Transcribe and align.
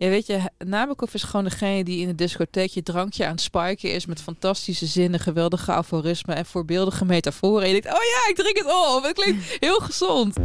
Ja, 0.00 0.08
weet 0.08 0.26
je, 0.26 0.40
Nabokov 0.58 1.14
is 1.14 1.22
gewoon 1.22 1.44
degene 1.44 1.84
die 1.84 2.00
in 2.00 2.06
de 2.06 2.14
discotheek 2.14 2.70
je 2.70 2.82
drankje 2.82 3.24
aan 3.24 3.30
het 3.30 3.40
spiken 3.40 3.92
is 3.92 4.06
met 4.06 4.22
fantastische 4.22 4.86
zinnen, 4.86 5.20
geweldige 5.20 5.72
aforismen 5.72 6.36
en 6.36 6.46
voorbeeldige 6.46 7.04
metaforen. 7.04 7.62
En 7.62 7.74
je 7.74 7.80
denkt, 7.80 7.98
oh 7.98 8.02
ja, 8.02 8.30
ik 8.30 8.36
drink 8.36 8.56
het 8.56 8.66
op. 8.66 9.02
Het 9.02 9.12
klinkt 9.12 9.56
heel 9.58 9.78
gezond. 9.78 10.36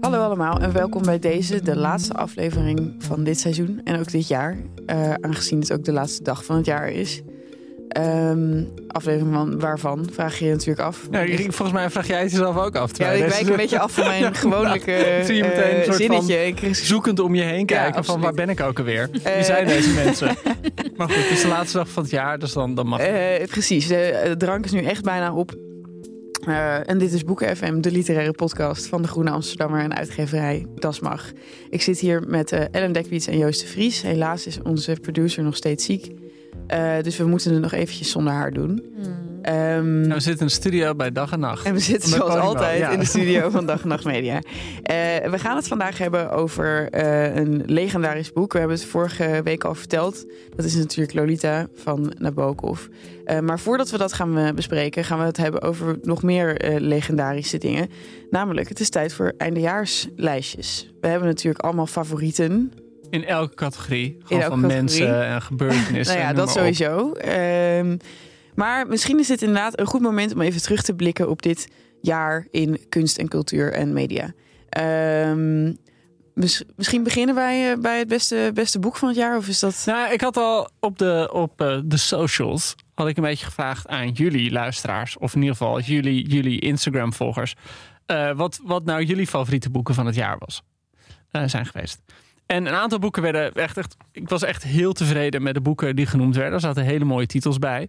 Hallo 0.00 0.22
allemaal 0.22 0.58
en 0.58 0.72
welkom 0.72 1.02
bij 1.02 1.18
deze, 1.18 1.62
de 1.62 1.76
laatste 1.76 2.14
aflevering 2.14 2.94
van 2.98 3.24
dit 3.24 3.40
seizoen 3.40 3.80
en 3.84 3.98
ook 3.98 4.10
dit 4.10 4.28
jaar. 4.28 4.56
Uh, 4.86 5.14
aangezien 5.14 5.60
het 5.60 5.72
ook 5.72 5.84
de 5.84 5.92
laatste 5.92 6.22
dag 6.22 6.44
van 6.44 6.56
het 6.56 6.66
jaar 6.66 6.90
is. 6.90 7.22
Um, 7.88 8.68
aflevering 8.88 9.34
van 9.34 9.60
waarvan, 9.60 10.08
vraag 10.12 10.38
je 10.38 10.44
je 10.44 10.50
natuurlijk 10.50 10.80
af. 10.80 11.08
Ja, 11.10 11.26
volgens 11.36 11.72
mij 11.72 11.90
vraag 11.90 12.06
jij 12.06 12.20
het 12.20 12.30
jezelf 12.30 12.56
ook 12.56 12.76
af. 12.76 12.98
Ja, 12.98 13.10
ik 13.10 13.28
wijk 13.28 13.48
een 13.48 13.56
beetje 13.56 13.78
af 13.78 13.92
van 13.92 14.06
mijn 14.06 14.34
gewone 14.44 14.80
zie 15.26 15.34
je 15.34 15.42
meteen 15.42 15.82
een 15.82 15.88
uh, 15.88 15.92
zinnetje. 15.92 16.54
Van 16.60 16.74
zoekend 16.74 17.20
om 17.20 17.34
je 17.34 17.42
heen 17.42 17.66
kijken 17.66 17.94
ja, 17.94 18.02
van 18.02 18.20
waar 18.20 18.34
ben 18.34 18.48
ik 18.48 18.60
ook 18.60 18.78
alweer? 18.78 19.08
Wie 19.12 19.20
uh, 19.36 19.42
zijn 19.42 19.66
deze 19.66 19.92
mensen? 19.92 20.36
maar 20.96 21.08
goed, 21.08 21.16
het 21.16 21.30
is 21.30 21.42
de 21.42 21.48
laatste 21.48 21.76
dag 21.76 21.88
van 21.88 22.02
het 22.02 22.12
jaar, 22.12 22.38
dus 22.38 22.52
dan, 22.52 22.74
dan 22.74 22.86
mag 22.86 23.00
het. 23.02 23.50
precies, 23.50 23.86
de, 23.86 24.22
de 24.24 24.36
drank 24.36 24.64
is 24.64 24.72
nu 24.72 24.82
echt 24.82 25.02
bijna 25.02 25.34
op. 25.34 25.54
Uh, 26.48 26.88
en 26.88 26.98
dit 26.98 27.12
is 27.12 27.24
Boeken 27.24 27.56
FM, 27.56 27.80
de 27.80 27.90
literaire 27.90 28.32
podcast 28.32 28.86
van 28.86 29.02
de 29.02 29.08
Groene 29.08 29.30
Amsterdammer 29.30 29.80
en 29.80 29.94
uitgeverij 29.94 30.66
Das 30.74 31.00
Mag. 31.00 31.32
Ik 31.70 31.82
zit 31.82 31.98
hier 31.98 32.22
met 32.26 32.52
uh, 32.52 32.60
Ellen 32.70 32.92
Dekwiets 32.92 33.26
en 33.26 33.38
Joost 33.38 33.60
de 33.60 33.66
Vries. 33.66 34.02
Helaas 34.02 34.46
is 34.46 34.62
onze 34.62 34.96
producer 35.00 35.42
nog 35.42 35.56
steeds 35.56 35.84
ziek. 35.84 36.25
Uh, 36.74 37.02
dus 37.02 37.16
we 37.16 37.24
moeten 37.24 37.52
het 37.52 37.62
nog 37.62 37.72
eventjes 37.72 38.10
zonder 38.10 38.32
haar 38.32 38.52
doen. 38.52 38.94
Um, 39.48 40.02
we 40.02 40.20
zitten 40.20 40.40
in 40.40 40.46
de 40.46 40.52
studio 40.52 40.94
bij 40.94 41.12
Dag 41.12 41.32
en 41.32 41.40
Nacht. 41.40 41.66
En 41.66 41.72
we 41.72 41.80
zitten 41.80 42.08
zoals 42.08 42.34
altijd 42.34 42.78
ja. 42.78 42.90
in 42.90 42.98
de 42.98 43.04
studio 43.14 43.50
van 43.50 43.66
Dag 43.66 43.82
en 43.82 43.88
Nacht 43.88 44.04
Media. 44.04 44.34
Uh, 44.34 44.42
we 45.30 45.38
gaan 45.38 45.56
het 45.56 45.68
vandaag 45.68 45.98
hebben 45.98 46.30
over 46.30 46.94
uh, 46.94 47.34
een 47.34 47.62
legendarisch 47.66 48.32
boek. 48.32 48.52
We 48.52 48.58
hebben 48.58 48.76
het 48.76 48.86
vorige 48.86 49.40
week 49.44 49.64
al 49.64 49.74
verteld. 49.74 50.26
Dat 50.56 50.64
is 50.64 50.74
natuurlijk 50.74 51.14
Lolita 51.14 51.66
van 51.74 52.14
Nabokov. 52.18 52.86
Uh, 53.24 53.38
maar 53.38 53.60
voordat 53.60 53.90
we 53.90 53.98
dat 53.98 54.12
gaan 54.12 54.54
bespreken, 54.54 55.04
gaan 55.04 55.18
we 55.18 55.24
het 55.24 55.36
hebben 55.36 55.62
over 55.62 55.98
nog 56.02 56.22
meer 56.22 56.74
legendarische 56.78 57.58
dingen. 57.58 57.88
Namelijk, 58.30 58.68
het 58.68 58.80
is 58.80 58.88
tijd 58.88 59.12
voor 59.12 59.34
eindejaarslijstjes. 59.36 60.92
We 61.00 61.08
hebben 61.08 61.28
natuurlijk 61.28 61.64
allemaal 61.64 61.86
favorieten. 61.86 62.72
In 63.10 63.24
elke 63.24 63.54
categorie. 63.54 64.16
Gewoon 64.22 64.42
elke 64.42 64.60
van 64.60 64.62
categorie. 64.62 64.82
mensen 64.82 65.26
en 65.26 65.42
gebeurtenissen. 65.42 66.16
nou 66.16 66.26
ja, 66.26 66.32
dat 66.32 66.50
sowieso. 66.50 67.12
Um, 67.78 67.98
maar 68.54 68.86
misschien 68.86 69.18
is 69.18 69.26
dit 69.26 69.42
inderdaad 69.42 69.80
een 69.80 69.86
goed 69.86 70.00
moment 70.00 70.34
om 70.34 70.40
even 70.40 70.62
terug 70.62 70.82
te 70.82 70.94
blikken 70.94 71.28
op 71.28 71.42
dit 71.42 71.68
jaar 72.00 72.46
in 72.50 72.80
kunst 72.88 73.18
en 73.18 73.28
cultuur 73.28 73.72
en 73.72 73.92
media. 73.92 74.32
Um, 75.30 75.76
misschien 76.76 77.02
beginnen 77.02 77.34
wij 77.34 77.70
uh, 77.70 77.80
bij 77.80 77.98
het 77.98 78.08
beste, 78.08 78.50
beste 78.54 78.78
boek 78.78 78.96
van 78.96 79.08
het 79.08 79.16
jaar? 79.16 79.36
Of 79.36 79.48
is 79.48 79.60
dat... 79.60 79.82
Nou, 79.86 80.12
ik 80.12 80.20
had 80.20 80.36
al 80.36 80.68
op 80.80 80.98
de, 80.98 81.30
op, 81.32 81.62
uh, 81.62 81.80
de 81.84 81.96
socials 81.96 82.74
had 82.94 83.08
ik 83.08 83.16
een 83.16 83.22
beetje 83.22 83.44
gevraagd 83.44 83.88
aan 83.88 84.10
jullie 84.10 84.50
luisteraars. 84.50 85.18
Of 85.18 85.34
in 85.34 85.40
ieder 85.40 85.56
geval 85.56 85.80
jullie, 85.80 86.28
jullie 86.28 86.60
Instagram-volgers. 86.60 87.54
Uh, 88.06 88.32
wat, 88.32 88.60
wat 88.64 88.84
nou 88.84 89.02
jullie 89.04 89.26
favoriete 89.26 89.70
boeken 89.70 89.94
van 89.94 90.06
het 90.06 90.14
jaar 90.14 90.38
was, 90.38 90.62
zijn 91.46 91.66
geweest. 91.66 92.02
En 92.46 92.66
een 92.66 92.74
aantal 92.74 92.98
boeken 92.98 93.22
werden 93.22 93.52
echt, 93.52 93.76
echt. 93.76 93.96
Ik 94.12 94.28
was 94.28 94.42
echt 94.42 94.62
heel 94.62 94.92
tevreden 94.92 95.42
met 95.42 95.54
de 95.54 95.60
boeken 95.60 95.96
die 95.96 96.06
genoemd 96.06 96.36
werden. 96.36 96.54
Er 96.54 96.60
zaten 96.60 96.84
hele 96.84 97.04
mooie 97.04 97.26
titels 97.26 97.58
bij. 97.58 97.88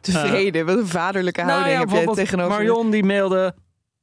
Tevreden, 0.00 0.60
uh, 0.60 0.66
wat 0.66 0.78
een 0.78 0.86
vaderlijke 0.86 1.40
nou 1.40 1.52
houding 1.52 1.78
nou 1.78 1.90
ja, 1.90 1.98
heb 1.98 2.08
je 2.08 2.14
tegenover. 2.14 2.52
Marion 2.52 2.90
die 2.90 3.04
mailde 3.04 3.54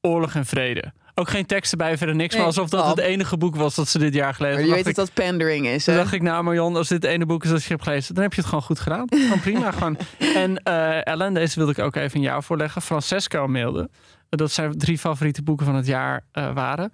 Oorlog 0.02 0.36
en 0.36 0.46
Vrede. 0.46 0.94
Ook 1.16 1.30
geen 1.30 1.46
teksten 1.46 1.78
bij, 1.78 1.98
verder 1.98 2.16
niks. 2.16 2.36
maar 2.36 2.46
alsof 2.46 2.70
dat 2.70 2.88
het 2.88 2.98
enige 2.98 3.38
boek 3.38 3.56
was 3.56 3.76
dat 3.76 3.88
ze 3.88 4.00
dit 4.00 4.14
jaar 4.14 4.34
gelezen 4.34 4.60
Maar 4.60 4.68
je 4.68 4.74
weet 4.74 4.96
dat 4.96 4.96
dat 4.96 5.14
pandering 5.14 5.68
is. 5.68 5.84
Toen 5.84 5.96
dacht 5.96 6.14
ik, 6.14 6.22
nou 6.22 6.44
Marion, 6.44 6.76
als 6.76 6.88
dit 6.88 7.04
het 7.04 7.12
ene 7.12 7.26
boek 7.26 7.44
is 7.44 7.50
dat 7.50 7.64
je 7.64 7.70
hebt 7.70 7.84
gelezen, 7.84 8.14
dan 8.14 8.24
heb 8.24 8.34
je 8.34 8.40
het 8.40 8.50
gewoon 8.50 8.64
goed 8.64 8.80
gedaan. 8.80 9.08
Gewoon 9.10 9.40
prima. 9.40 9.72
gewoon. 9.78 9.98
En 10.36 10.62
uh, 10.68 11.08
Ellen, 11.08 11.34
deze 11.34 11.56
wilde 11.56 11.72
ik 11.72 11.80
ook 11.80 11.96
even 11.96 12.16
in 12.16 12.22
jou 12.22 12.44
voorleggen. 12.44 12.82
Francesco 12.82 13.48
mailde 13.48 13.90
dat 14.30 14.52
zijn 14.52 14.78
drie 14.78 14.98
favoriete 14.98 15.44
boeken 15.44 15.66
van 15.66 15.76
het 15.76 15.86
jaar 15.86 16.26
uh, 16.34 16.54
waren 16.54 16.92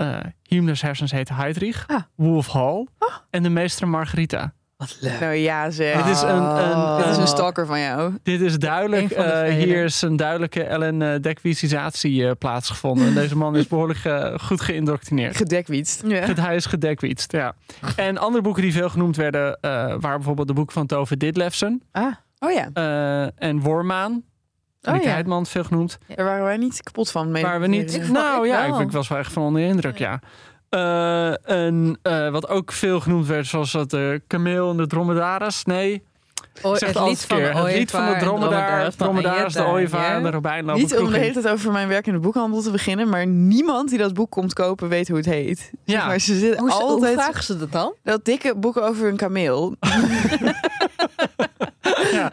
uh, 0.00 0.18
Himmlers 0.42 0.82
hersens 0.82 1.10
heet 1.10 1.28
Heidrich, 1.28 1.84
ah. 1.86 2.02
Wolf 2.14 2.52
Hall 2.52 2.86
oh. 2.98 3.14
en 3.30 3.42
de 3.42 3.48
meester 3.48 3.88
Margarita. 3.88 4.52
Wat 4.78 4.96
leuk. 5.00 5.20
Nou 5.20 5.34
ja, 5.34 5.70
ze. 5.70 5.92
Dit 5.96 6.14
is 6.14 6.22
een, 6.22 6.28
een, 6.28 6.76
oh. 6.76 6.96
dit 6.96 7.06
is 7.06 7.16
een 7.16 7.26
stalker 7.26 7.66
van 7.66 7.80
jou. 7.80 8.14
Dit 8.22 8.40
is 8.40 8.58
duidelijk. 8.58 9.18
Uh, 9.18 9.42
hier 9.42 9.84
is 9.84 10.02
een 10.02 10.16
duidelijke 10.16 10.62
Ellen 10.62 11.00
uh, 11.00 12.02
uh, 12.02 12.30
plaatsgevonden. 12.38 13.14
Deze 13.14 13.36
man 13.36 13.56
is 13.56 13.66
behoorlijk 13.72 14.00
goed 14.40 14.60
geïndoctrineerd. 14.60 15.36
Gedekwietst. 15.36 16.02
Ja. 16.06 16.34
Hij 16.34 16.56
is 16.56 16.66
gedekwietst, 16.66 17.32
ja. 17.32 17.54
En 17.96 18.18
andere 18.18 18.42
boeken 18.42 18.62
die 18.62 18.72
veel 18.72 18.88
genoemd 18.88 19.16
werden, 19.16 19.58
waren 19.60 19.98
bijvoorbeeld 20.00 20.48
de 20.48 20.54
boek 20.54 20.72
van 20.72 20.86
Tove 20.86 21.16
Ditlevsen. 21.16 21.82
Ah, 21.92 22.14
oh 22.38 22.50
ja. 22.52 22.70
en 23.36 23.60
Wormaan. 23.60 24.22
Oh, 24.88 25.02
ja. 25.02 25.10
Heidman 25.10 25.46
veel 25.46 25.64
genoemd. 25.64 25.98
Daar 26.14 26.26
waren 26.26 26.44
wij 26.44 26.56
niet 26.56 26.82
kapot 26.82 27.10
van. 27.10 27.30
Mee 27.30 27.42
waren 27.42 27.60
we 27.60 27.66
niet? 27.66 27.94
Ik 27.94 28.08
nou 28.08 28.46
ja, 28.46 28.64
ik, 28.64 28.78
ik, 28.78 28.90
was 28.90 29.08
wel 29.08 29.18
echt 29.18 29.32
van 29.32 29.42
onder 29.42 29.60
de 29.62 29.68
indruk, 29.68 29.98
ja. 29.98 30.20
Uh, 30.70 31.50
en 31.50 31.98
uh, 32.02 32.30
wat 32.30 32.48
ook 32.48 32.72
veel 32.72 33.00
genoemd 33.00 33.26
werd, 33.26 33.46
zoals 33.46 33.72
dat 33.72 33.90
de 33.90 34.10
uh, 34.12 34.20
kameel 34.26 34.70
en 34.70 34.76
de 34.76 34.86
dromedaris. 34.86 35.64
Nee, 35.64 36.02
O, 36.62 36.72
het, 36.72 36.80
het 36.80 37.00
lied 37.00 37.24
van 37.24 37.40
het 37.42 37.74
lied 37.74 37.90
van 37.90 38.06
de 38.06 38.16
dromedaar, 38.18 38.94
dromedaris, 38.96 39.52
de 39.52 39.66
ooievaar 39.66 40.16
en 40.16 40.22
de 40.22 40.30
robijn 40.30 40.64
lopen 40.64 40.80
Niet 40.82 40.96
om 40.98 41.10
de 41.10 41.18
hele 41.18 41.32
tijd 41.32 41.48
over 41.48 41.72
mijn 41.72 41.88
werk 41.88 42.06
in 42.06 42.12
de 42.12 42.18
boekhandel 42.18 42.62
te 42.62 42.70
beginnen, 42.70 43.08
maar 43.08 43.26
niemand 43.26 43.88
die 43.88 43.98
dat 43.98 44.14
boek 44.14 44.30
komt 44.30 44.52
kopen 44.52 44.88
weet 44.88 45.08
hoe 45.08 45.16
het 45.16 45.26
heet. 45.26 45.70
Ja. 45.84 46.06
maar 46.06 46.18
ze 46.18 46.38
zitten 46.38 46.60
hoe, 46.60 46.70
altijd. 46.70 47.14
Hoe 47.14 47.22
vragen 47.22 47.44
ze 47.44 47.58
dat 47.58 47.72
dan? 47.72 47.94
Dat 48.02 48.24
dikke 48.24 48.54
boek 48.56 48.76
over 48.76 49.08
een 49.08 49.16
kameel. 49.16 49.74
ja, 52.18 52.32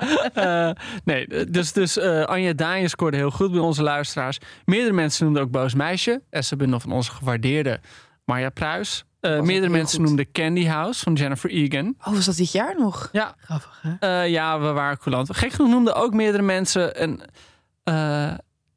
uh, 0.69 0.75
nee, 1.03 1.27
dus, 1.49 1.73
dus 1.73 1.97
uh, 1.97 2.23
Anja 2.23 2.53
Daaien 2.53 2.89
scoorde 2.89 3.17
heel 3.17 3.31
goed 3.31 3.51
bij 3.51 3.59
onze 3.59 3.83
luisteraars. 3.83 4.37
Meerdere 4.65 4.93
mensen 4.93 5.23
noemden 5.25 5.43
ook 5.43 5.51
Boos 5.51 5.73
Meisje. 5.73 6.21
Essenbundel 6.29 6.79
van 6.79 6.91
onze 6.91 7.11
gewaardeerde 7.11 7.79
Marja 8.25 8.49
Pruis. 8.49 9.03
Uh, 9.21 9.41
meerdere 9.41 9.71
mensen 9.71 9.97
goed. 9.97 10.07
noemden 10.07 10.31
Candy 10.31 10.65
House 10.65 11.03
van 11.03 11.13
Jennifer 11.13 11.49
Egan. 11.49 11.95
Oh, 11.99 12.13
was 12.13 12.25
dat 12.25 12.35
dit 12.35 12.51
jaar 12.51 12.75
nog? 12.77 13.09
Ja. 13.11 13.35
Grappig, 13.37 13.81
hè? 13.81 14.21
ja, 14.23 14.59
we 14.59 14.71
waren 14.71 14.97
coulant. 14.97 15.37
Gek 15.37 15.51
genoeg 15.51 15.69
noemden 15.69 15.95
ook 15.95 16.13
meerdere 16.13 16.43
mensen 16.43 17.03
een, 17.03 17.21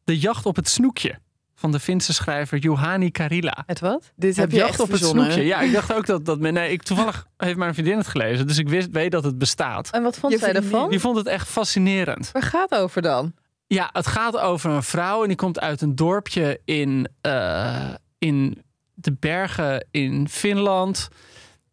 De 0.05 0.19
Jacht 0.19 0.47
op 0.47 0.57
het 0.57 0.69
Snoekje 0.69 1.19
van 1.59 1.73
de 1.73 1.81
Finse 1.81 2.13
schrijver 2.13 2.59
Juhani 2.59 3.11
Karila. 3.11 3.63
Het 3.67 3.81
wat? 3.81 4.13
Dit 4.17 4.37
heb 4.37 4.51
je 4.51 4.65
echt 4.65 4.81
op 4.81 4.91
het 4.91 5.05
snoekje. 5.05 5.45
Ja, 5.45 5.61
ik 5.61 5.73
dacht 5.73 5.95
ook 5.95 6.07
dat 6.07 6.25
dat. 6.25 6.39
Nee, 6.39 6.73
ik 6.73 6.83
toevallig 6.83 7.27
heeft 7.37 7.57
mijn 7.57 7.75
vriendin 7.75 7.97
het 7.97 8.07
gelezen, 8.07 8.47
dus 8.47 8.59
ik 8.59 8.69
wist, 8.69 8.89
weet 8.91 9.11
dat 9.11 9.25
het 9.25 9.39
bestaat. 9.39 9.91
En 9.91 10.03
wat 10.03 10.19
vond 10.19 10.33
je 10.33 10.39
zij 10.39 10.53
ervan? 10.53 10.91
Die 10.91 11.01
vond 11.01 11.17
het 11.17 11.27
echt 11.27 11.49
fascinerend. 11.49 12.31
Waar 12.33 12.43
gaat 12.43 12.71
het 12.71 12.79
over 12.79 13.03
dan? 13.03 13.33
Ja, 13.67 13.91
het 13.93 14.07
gaat 14.07 14.39
over 14.39 14.71
een 14.71 14.83
vrouw 14.83 15.23
en 15.23 15.29
die 15.29 15.37
komt 15.37 15.61
uit 15.61 15.81
een 15.81 15.95
dorpje 15.95 16.61
in, 16.65 17.09
uh, 17.27 17.95
in 18.19 18.63
de 18.95 19.13
bergen 19.13 19.87
in 19.91 20.29
Finland. 20.29 21.09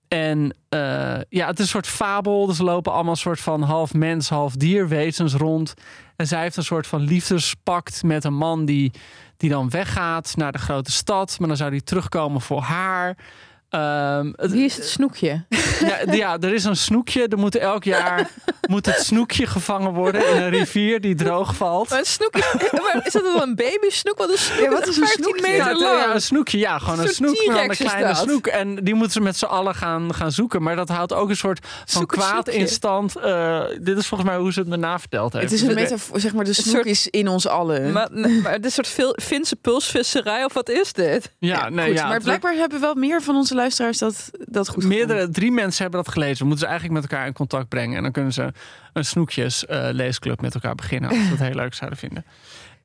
En 0.08 0.40
uh, 0.70 1.18
ja, 1.30 1.48
het 1.48 1.60
is 1.60 1.66
een 1.66 1.72
soort 1.72 1.88
fabel. 1.88 2.46
Dus 2.46 2.60
er 2.60 2.66
lopen 2.66 2.92
allemaal 2.92 3.12
een 3.12 3.18
soort 3.18 3.40
van 3.40 3.62
half 3.62 3.94
mens, 3.94 4.30
half 4.30 4.56
dierwezens 4.56 5.34
rond. 5.34 5.74
En 6.16 6.28
zij 6.28 6.42
heeft 6.42 6.58
een 6.58 6.64
soort 6.64 6.88
van 6.88 7.02
liefdespact 7.02 8.04
met 8.04 8.24
een 8.24 8.34
man 8.34 8.66
die 8.66 8.92
die 9.38 9.50
dan 9.50 9.70
weggaat 9.70 10.36
naar 10.36 10.52
de 10.52 10.58
grote 10.58 10.92
stad. 10.92 11.40
Maar 11.40 11.48
dan 11.48 11.58
zou 11.58 11.72
die 11.72 11.84
terugkomen 11.84 12.42
voor 12.42 12.62
haar. 12.62 13.18
Ehm, 13.76 14.32
het- 14.36 14.52
Wie 14.52 14.66
is 14.66 14.76
het 14.76 14.86
snoekje? 14.88 15.44
ja, 16.08 16.14
ja, 16.14 16.38
er 16.40 16.54
is 16.54 16.64
een 16.64 16.76
snoekje. 16.76 17.28
Er 17.28 17.38
moet 17.38 17.56
elk 17.56 17.84
jaar 17.84 18.30
moet 18.70 18.86
het 18.86 19.00
snoekje 19.00 19.48
gevangen 19.48 19.94
worden 19.94 20.30
in 20.36 20.42
een 20.42 20.50
rivier 20.50 21.02
die 21.02 21.16
droog 21.16 21.56
valt. 21.56 21.90
Maar 21.90 22.00
een 22.00 22.06
snoek 22.06 22.36
is, 22.36 22.46
maar 22.72 23.02
is 23.06 23.12
dat 23.14 23.22
wel 23.22 23.42
een 23.42 23.56
baby 23.56 23.90
snoek? 23.90 24.18
Wat 24.18 24.30
een 24.32 24.38
snoek 24.38 24.60
Ja, 24.60 24.70
wat 24.70 24.88
is 24.88 24.98
een 24.98 25.04
15 25.08 25.24
snoekje? 25.24 25.42
meter 25.42 25.58
Ja, 25.58 25.68
het- 25.68 25.80
lang. 25.80 26.00
ja, 26.00 26.14
een 26.14 26.22
snoekje. 26.22 26.58
Ja, 26.58 26.78
gewoon 26.80 27.00
een 27.00 27.08
Een 27.08 27.14
snoek, 27.14 27.46
maar 27.46 27.56
dan 27.56 27.64
een 27.64 27.70
is 27.70 27.78
kleine 27.78 28.16
snoek. 28.16 28.48
En 28.48 28.76
die 28.76 28.94
moeten 28.94 29.14
ze 29.14 29.22
met 29.22 29.38
z'n 29.38 29.46
allen 29.46 29.76
gaan, 29.76 30.14
gaan 30.14 30.32
zoeken. 30.32 30.62
Maar 30.64 30.76
dat 30.76 30.90
houdt 30.90 31.14
ook 31.14 31.30
een 31.30 31.36
soort 31.38 31.60
van 31.68 32.02
Zoek 32.02 32.12
het 32.12 32.20
kwaad 32.20 32.32
snoekje. 32.32 32.54
in 32.54 32.68
stand. 32.68 33.16
Eh, 33.16 33.62
dit 33.82 33.98
is 33.98 34.08
volgens 34.08 34.30
mij 34.30 34.40
hoe 34.40 34.54
ze 34.54 34.60
het 34.60 34.68
me 34.70 34.78
naverteld 34.78 35.34
heeft. 35.34 35.44
Het 35.46 35.54
is 35.54 35.62
een 35.62 35.74
metafoor, 35.74 36.20
zeg 36.20 36.34
maar, 36.34 36.46
de 36.46 36.54
snoek 36.54 36.76
soort- 36.76 36.86
is 36.86 37.08
in 37.10 37.28
ons 37.28 37.48
allen. 37.48 37.92
Maar, 37.92 38.08
nee, 38.12 38.42
maar 38.42 38.62
dit 38.62 38.72
soort 38.74 38.88
veel 38.88 39.18
Finse 39.22 39.56
pulsvisserij 39.56 40.44
of 40.46 40.54
wat 40.54 40.70
is 40.70 40.94
dit? 40.94 41.32
Ja, 41.40 41.70
nee, 41.70 41.88
Goed, 41.88 41.96
ja, 41.98 42.04
maar 42.06 42.14
het- 42.14 42.24
blijkbaar 42.24 42.54
hebben 42.54 42.80
wel 42.82 42.96
meer 42.96 43.22
van 43.22 43.36
onze 43.36 43.56
luisteraars 43.66 43.98
dat, 43.98 44.32
dat 44.48 44.68
goed 44.68 44.84
Meerdere, 44.84 45.30
drie 45.30 45.52
mensen 45.52 45.82
hebben 45.82 46.04
dat 46.04 46.14
gelezen. 46.14 46.38
We 46.38 46.44
moeten 46.44 46.66
ze 46.66 46.72
eigenlijk 46.72 47.02
met 47.02 47.12
elkaar 47.12 47.28
in 47.28 47.34
contact 47.34 47.70
brengen. 47.70 47.98
En 47.98 48.04
dan 48.04 48.12
kunnen 48.12 48.34
ze 48.34 48.54
een 48.94 49.06
snoekjes 49.06 49.66
eh, 49.66 49.88
leesclub 49.92 50.42
met 50.42 50.54
elkaar 50.54 50.76
beginnen. 50.76 51.10
Als 51.10 51.30
dat 51.30 51.40
heel 51.40 51.56
leuk 51.56 51.74
zouden 51.74 52.00
vinden. 52.00 52.26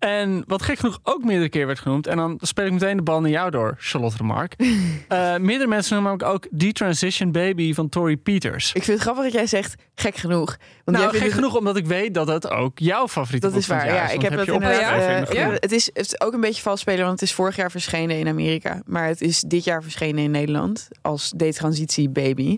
En 0.01 0.45
wat 0.47 0.63
gek 0.63 0.79
genoeg 0.79 0.99
ook 1.03 1.25
meerdere 1.25 1.49
keer 1.49 1.67
werd 1.67 1.79
genoemd. 1.79 2.07
En 2.07 2.17
dan 2.17 2.39
speel 2.43 2.65
ik 2.67 2.73
meteen 2.73 2.97
de 2.97 3.03
bal 3.03 3.21
naar 3.21 3.31
jou 3.31 3.51
door, 3.51 3.75
Charlotte 3.79 4.17
Remark. 4.17 4.55
Eh 5.09 5.37
meerdere 5.37 5.69
mensen 5.69 5.95
noemen 5.95 6.13
ook, 6.13 6.23
ook 6.23 6.47
The 6.57 6.73
Transition 6.73 7.33
Baby 7.33 7.75
van 7.75 7.89
Tori 7.89 8.17
Peters. 8.19 8.67
Ik 8.73 8.83
vind 8.83 8.87
het 8.99 9.01
grappig 9.01 9.25
dat 9.25 9.33
jij 9.33 9.47
zegt, 9.47 9.83
gek 9.95 10.17
genoeg. 10.17 10.57
Want 10.85 10.97
nou, 10.99 11.11
gek 11.11 11.23
het- 11.23 11.33
genoeg 11.33 11.57
omdat 11.57 11.77
ik 11.77 11.87
weet 11.87 12.15
dat 12.15 12.29
het 12.29 12.51
ook 12.51 12.79
jouw 12.79 13.09
favoriete 13.09 13.49
Dat 13.49 13.57
is 13.57 13.67
waar, 13.67 13.87
ja. 13.87 14.05
is. 14.05 14.13
Ik 14.13 14.21
Want 14.21 14.29
heb 14.35 14.47
dat 14.47 14.55
inderdaad... 14.55 15.23
eh, 15.23 15.27
de 15.31 15.35
ja, 15.35 15.51
het, 15.51 15.73
is, 15.73 15.87
het 15.87 16.07
is 16.07 16.21
ook 16.21 16.33
een 16.33 16.41
beetje 16.41 16.63
vals 16.63 16.81
spelen, 16.81 17.01
want 17.07 17.21
het 17.21 17.29
is 17.29 17.35
vorig 17.35 17.57
jaar 17.57 17.71
verschenen 17.71 18.19
in 18.19 18.29
Amerika. 18.29 18.83
Maar 18.87 19.07
het 19.07 19.21
is 19.21 19.41
dit 19.41 19.65
jaar 19.65 19.83
verschenen 19.83 20.25
in 20.25 20.31
Nederland 20.31 20.89
als 21.03 21.33
detransitie 21.37 22.09
baby. 22.09 22.57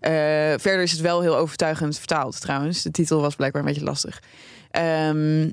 Eh, 0.00 0.12
verder 0.56 0.82
is 0.82 0.92
het 0.92 1.00
wel 1.00 1.20
heel 1.20 1.36
overtuigend 1.36 1.98
vertaald 1.98 2.40
trouwens. 2.40 2.82
De 2.82 2.90
titel 2.90 3.20
was 3.20 3.34
blijkbaar 3.36 3.62
een 3.62 3.68
beetje 3.68 3.84
lastig. 3.84 4.22
Ehm, 4.70 5.50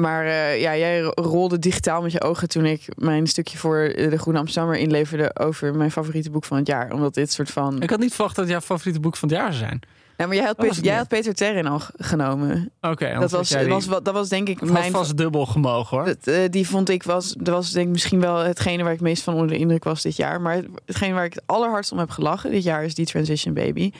maar 0.00 0.26
eh, 0.26 0.60
ja, 0.60 0.76
jij 0.76 1.00
rolde 1.14 1.58
digitaal 1.58 2.02
met 2.02 2.12
je 2.12 2.20
ogen 2.22 2.48
toen 2.48 2.64
ik 2.66 2.86
mijn 2.96 3.26
stukje 3.26 3.58
voor 3.58 3.78
eh, 3.78 4.10
de 4.10 4.18
Groene 4.18 4.38
Amsterdammer 4.38 4.78
inleverde 4.80 5.36
over 5.38 5.74
mijn 5.74 5.90
favoriete 5.90 6.30
boek 6.30 6.44
van 6.44 6.56
het 6.56 6.66
jaar. 6.66 6.92
Omdat 6.92 7.14
dit 7.14 7.32
soort 7.32 7.50
van... 7.50 7.82
Ik 7.82 7.90
had 7.90 7.98
niet 7.98 8.14
verwacht 8.14 8.34
dat 8.36 8.44
het 8.44 8.52
jouw 8.52 8.62
favoriete 8.62 9.00
boek 9.00 9.16
van 9.16 9.28
het 9.28 9.38
jaar 9.38 9.52
zou 9.52 9.64
zijn. 9.64 9.80
Nou, 10.16 10.28
maar 10.28 10.38
jij 10.38 10.46
had, 10.48 10.56
Dat 10.56 10.66
Peter, 10.68 10.84
jij 10.84 10.96
had 10.96 11.08
Peter 11.08 11.34
Terrin 11.34 11.66
al 11.66 11.80
genomen. 11.96 12.70
Oké, 12.80 13.16
Dat 13.20 13.30
was, 13.30 13.48
die- 13.48 13.66
was, 13.68 13.86
dat 13.86 14.10
was 14.10 14.28
denk 14.28 14.48
ik 14.48 14.58
had 14.60 14.68
mijn... 14.70 14.92
vast 14.92 15.16
dubbel 15.16 15.46
gemogen 15.46 15.96
hoor. 15.96 16.06
Dat, 16.06 16.26
eh, 16.26 16.36
die 16.50 16.68
vond 16.68 16.88
ik 16.88 17.02
was, 17.02 17.34
dat 17.38 17.54
was 17.54 17.70
denk 17.70 17.86
ik 17.86 17.92
misschien 17.92 18.20
wel 18.20 18.36
hetgene 18.36 18.82
waar 18.82 18.92
ik 18.92 18.98
het 18.98 19.08
meest 19.08 19.22
van 19.22 19.34
onder 19.34 19.48
de 19.48 19.56
indruk 19.58 19.84
was 19.84 20.02
dit 20.02 20.16
jaar. 20.16 20.40
Maar 20.40 20.54
het- 20.54 20.66
hetgene 20.86 21.14
waar 21.14 21.24
ik 21.24 21.34
het 21.34 21.42
allerhardst 21.46 21.92
om 21.92 21.98
heb 21.98 22.10
gelachen 22.10 22.50
dit 22.50 22.62
jaar 22.62 22.84
is 22.84 22.94
die 22.94 23.06
Transition 23.06 23.54
Baby. 23.54 23.90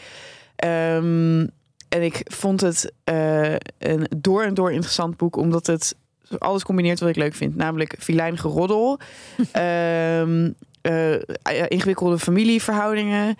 Ehm, 0.56 1.46
en 1.94 2.02
ik 2.02 2.20
vond 2.24 2.60
het 2.60 2.92
eh, 3.04 3.54
een 3.78 4.06
door 4.16 4.42
en 4.42 4.54
door 4.54 4.72
interessant 4.72 5.16
boek, 5.16 5.36
omdat 5.36 5.66
het 5.66 5.94
alles 6.38 6.64
combineert 6.64 7.00
wat 7.00 7.08
ik 7.08 7.16
leuk 7.16 7.34
vind. 7.34 7.56
Namelijk 7.56 7.96
filijn 7.98 8.38
geroddel, 8.38 8.98
ehm, 9.52 10.50
eh, 10.80 11.14
ingewikkelde 11.68 12.18
familieverhoudingen. 12.18 13.36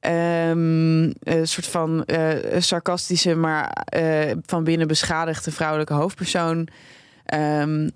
ehm, 0.00 1.02
een 1.02 1.48
soort 1.48 1.66
van 1.66 2.04
eh, 2.04 2.60
sarcastische, 2.60 3.34
maar 3.34 3.86
van 4.46 4.64
binnen 4.64 4.86
beschadigde 4.86 5.50
vrouwelijke 5.50 5.94
hoofdpersoon. 5.94 6.68
Ehm, 7.24 7.88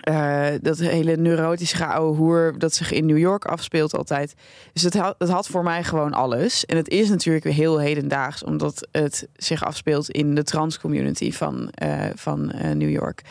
eh, 0.00 0.46
dat 0.60 0.78
hele 0.78 1.16
neurotische 1.16 1.86
oude 1.86 2.16
hoer 2.18 2.54
dat 2.58 2.74
zich 2.74 2.92
in 2.92 3.06
New 3.06 3.18
York 3.18 3.44
afspeelt 3.44 3.96
altijd. 3.96 4.34
Dus 4.72 4.82
het 4.82 4.94
had, 4.94 5.14
het 5.18 5.28
had 5.28 5.46
voor 5.46 5.62
mij 5.62 5.84
gewoon 5.84 6.12
alles. 6.12 6.66
En 6.66 6.76
het 6.76 6.88
is 6.88 7.08
natuurlijk 7.08 7.44
weer 7.44 7.54
heel 7.54 7.78
hedendaags, 7.78 8.44
omdat 8.44 8.88
het 8.92 9.28
zich 9.36 9.64
afspeelt 9.64 10.10
in 10.10 10.34
de 10.34 10.42
trans 10.42 10.78
community 10.78 11.32
van, 11.32 11.68
eh, 11.70 12.04
van 12.14 12.50
eh, 12.50 12.70
New 12.70 12.90
York. 12.90 13.22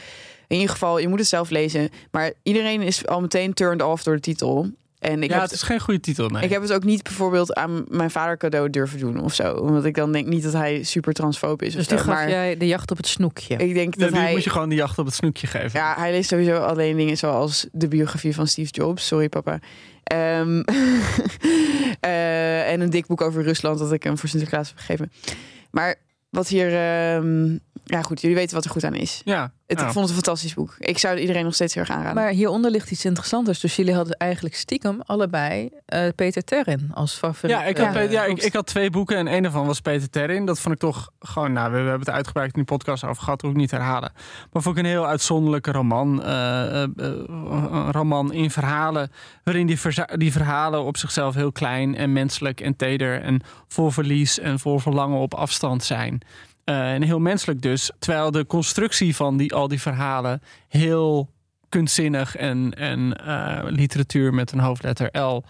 In 0.47 0.55
ieder 0.55 0.71
geval, 0.71 0.97
je 0.97 1.07
moet 1.07 1.19
het 1.19 1.27
zelf 1.27 1.49
lezen. 1.49 1.89
Maar 2.11 2.31
iedereen 2.43 2.81
is 2.81 3.07
al 3.07 3.21
meteen 3.21 3.53
turned 3.53 3.81
off 3.81 4.03
door 4.03 4.15
de 4.15 4.21
titel. 4.21 4.69
En 5.03 5.23
ik 5.23 5.29
ja, 5.29 5.33
heb 5.33 5.43
het 5.43 5.51
is 5.51 5.61
geen 5.61 5.79
goede 5.79 5.99
titel. 5.99 6.29
Nee. 6.29 6.43
ik 6.43 6.49
heb 6.49 6.61
het 6.61 6.73
ook 6.73 6.83
niet 6.83 7.03
bijvoorbeeld 7.03 7.53
aan 7.53 7.83
mijn 7.87 8.11
vader 8.11 8.37
cadeau 8.37 8.69
durven 8.69 8.99
doen 8.99 9.19
of 9.23 9.33
zo. 9.33 9.53
Omdat 9.53 9.85
ik 9.85 9.95
dan 9.95 10.11
denk 10.11 10.27
niet 10.27 10.43
dat 10.43 10.53
hij 10.53 10.83
super 10.83 11.13
transfoob 11.13 11.61
is. 11.61 11.75
Dus 11.75 11.87
die 11.87 11.97
zo. 11.97 12.03
gaf 12.03 12.13
maar 12.13 12.29
jij 12.29 12.57
de 12.57 12.67
jacht 12.67 12.91
op 12.91 12.97
het 12.97 13.07
snoekje. 13.07 13.55
ik 13.55 13.73
denk 13.73 13.95
Nee, 13.95 14.09
dat 14.09 14.17
nu 14.17 14.23
hij. 14.23 14.31
moet 14.31 14.43
je 14.43 14.49
gewoon 14.49 14.69
de 14.69 14.75
jacht 14.75 14.97
op 14.99 15.05
het 15.05 15.13
snoekje 15.13 15.47
geven. 15.47 15.79
Ja, 15.79 15.95
hij 15.97 16.11
leest 16.11 16.29
sowieso 16.29 16.55
alleen 16.57 16.95
dingen 16.97 17.17
zoals 17.17 17.67
de 17.71 17.87
biografie 17.87 18.33
van 18.35 18.47
Steve 18.47 18.71
Jobs. 18.71 19.07
Sorry, 19.07 19.29
papa. 19.29 19.59
Ehm, 20.03 20.61
eh, 21.99 22.71
en 22.71 22.81
een 22.81 22.89
dik 22.89 23.05
boek 23.07 23.21
over 23.21 23.43
Rusland 23.43 23.79
dat 23.79 23.91
ik 23.91 24.03
hem 24.03 24.17
voor 24.17 24.29
Sinterklaas 24.29 24.67
heb 24.67 24.77
gegeven. 24.77 25.11
Maar 25.71 25.95
wat 26.29 26.47
hier... 26.47 26.73
ehm, 26.73 27.57
ja, 27.83 28.01
goed. 28.01 28.21
Jullie 28.21 28.35
weten 28.37 28.55
wat 28.55 28.65
er 28.65 28.71
goed 28.71 28.83
aan 28.83 28.93
is. 28.95 29.21
Ja, 29.25 29.51
Het, 29.65 29.79
ja. 29.79 29.85
Ik 29.85 29.91
vond 29.91 30.07
het 30.07 30.17
een 30.17 30.23
fantastisch 30.23 30.53
boek. 30.53 30.75
Ik 30.79 30.97
zou 30.97 31.13
het 31.13 31.21
iedereen 31.21 31.43
nog 31.43 31.53
steeds 31.53 31.73
heel 31.73 31.83
erg 31.83 31.91
aanraden. 31.91 32.15
Maar 32.23 32.29
hieronder 32.31 32.71
ligt 32.71 32.91
iets 32.91 33.05
interessanters. 33.05 33.59
Dus 33.59 33.75
jullie 33.75 33.93
hadden 33.93 34.17
eigenlijk 34.17 34.55
stiekem 34.55 35.01
allebei 35.05 35.69
eh, 35.85 36.07
Peter 36.15 36.43
Terrin 36.43 36.89
als 36.93 37.13
favoriet. 37.13 37.55
Ja, 37.57 37.63
ik 37.63 37.77
had, 37.77 37.87
eh, 37.87 37.93
Peter- 37.93 38.11
ja 38.11 38.23
ik, 38.23 38.41
ik 38.43 38.53
had 38.53 38.65
twee 38.65 38.89
boeken 38.89 39.17
en 39.17 39.27
een 39.33 39.43
daarvan 39.43 39.65
was 39.65 39.79
Peter 39.79 40.09
Terrin. 40.09 40.45
Dat 40.45 40.59
vond 40.59 40.73
ik 40.73 40.79
toch 40.79 41.09
gewoon, 41.19 41.53
nou, 41.53 41.71
we, 41.71 41.77
we 41.77 41.89
hebben 41.89 42.05
het 42.05 42.15
uitgebreid 42.15 42.47
in 42.47 42.63
die 42.63 42.77
podcast 42.77 43.03
over 43.03 43.23
gehad, 43.23 43.43
ik 43.43 43.53
niet 43.55 43.69
te 43.69 43.75
herhalen. 43.75 44.11
Maar 44.51 44.61
vond 44.61 44.77
ik 44.77 44.83
een 44.83 44.89
heel 44.89 45.07
uitzonderlijke 45.07 45.71
roman. 45.71 46.23
eh, 46.23 46.83
eh, 46.83 46.83
eh, 46.83 46.89
een 46.97 47.91
roman 47.91 48.33
in 48.33 48.51
verhalen, 48.51 49.11
waarin 49.43 49.67
die, 49.67 49.79
die 50.17 50.31
verhalen 50.31 50.83
op 50.83 50.97
zichzelf 50.97 51.35
heel 51.35 51.51
klein 51.51 51.95
en 51.95 52.13
menselijk 52.13 52.61
en 52.61 52.75
teder 52.75 53.21
en 53.21 53.41
vol 53.67 53.89
verlies 53.91 54.39
en 54.39 54.59
vol 54.59 54.79
verlangen 54.79 55.17
op 55.19 55.33
afstand 55.33 55.83
zijn. 55.83 56.21
Eh, 56.63 56.93
en 56.93 57.01
heel 57.01 57.19
menselijk 57.19 57.61
dus. 57.61 57.91
Terwijl 57.99 58.31
de 58.31 58.45
constructie 58.45 59.15
van 59.15 59.37
die, 59.37 59.53
al 59.53 59.67
die 59.67 59.81
verhalen 59.81 60.41
heel 60.67 61.29
kunstzinnig 61.69 62.35
en, 62.35 62.73
en 62.73 63.13
eh, 63.25 63.59
literatuur 63.65 64.33
met 64.33 64.51
een 64.51 64.59
hoofdletter 64.59 65.19
L 65.21 65.43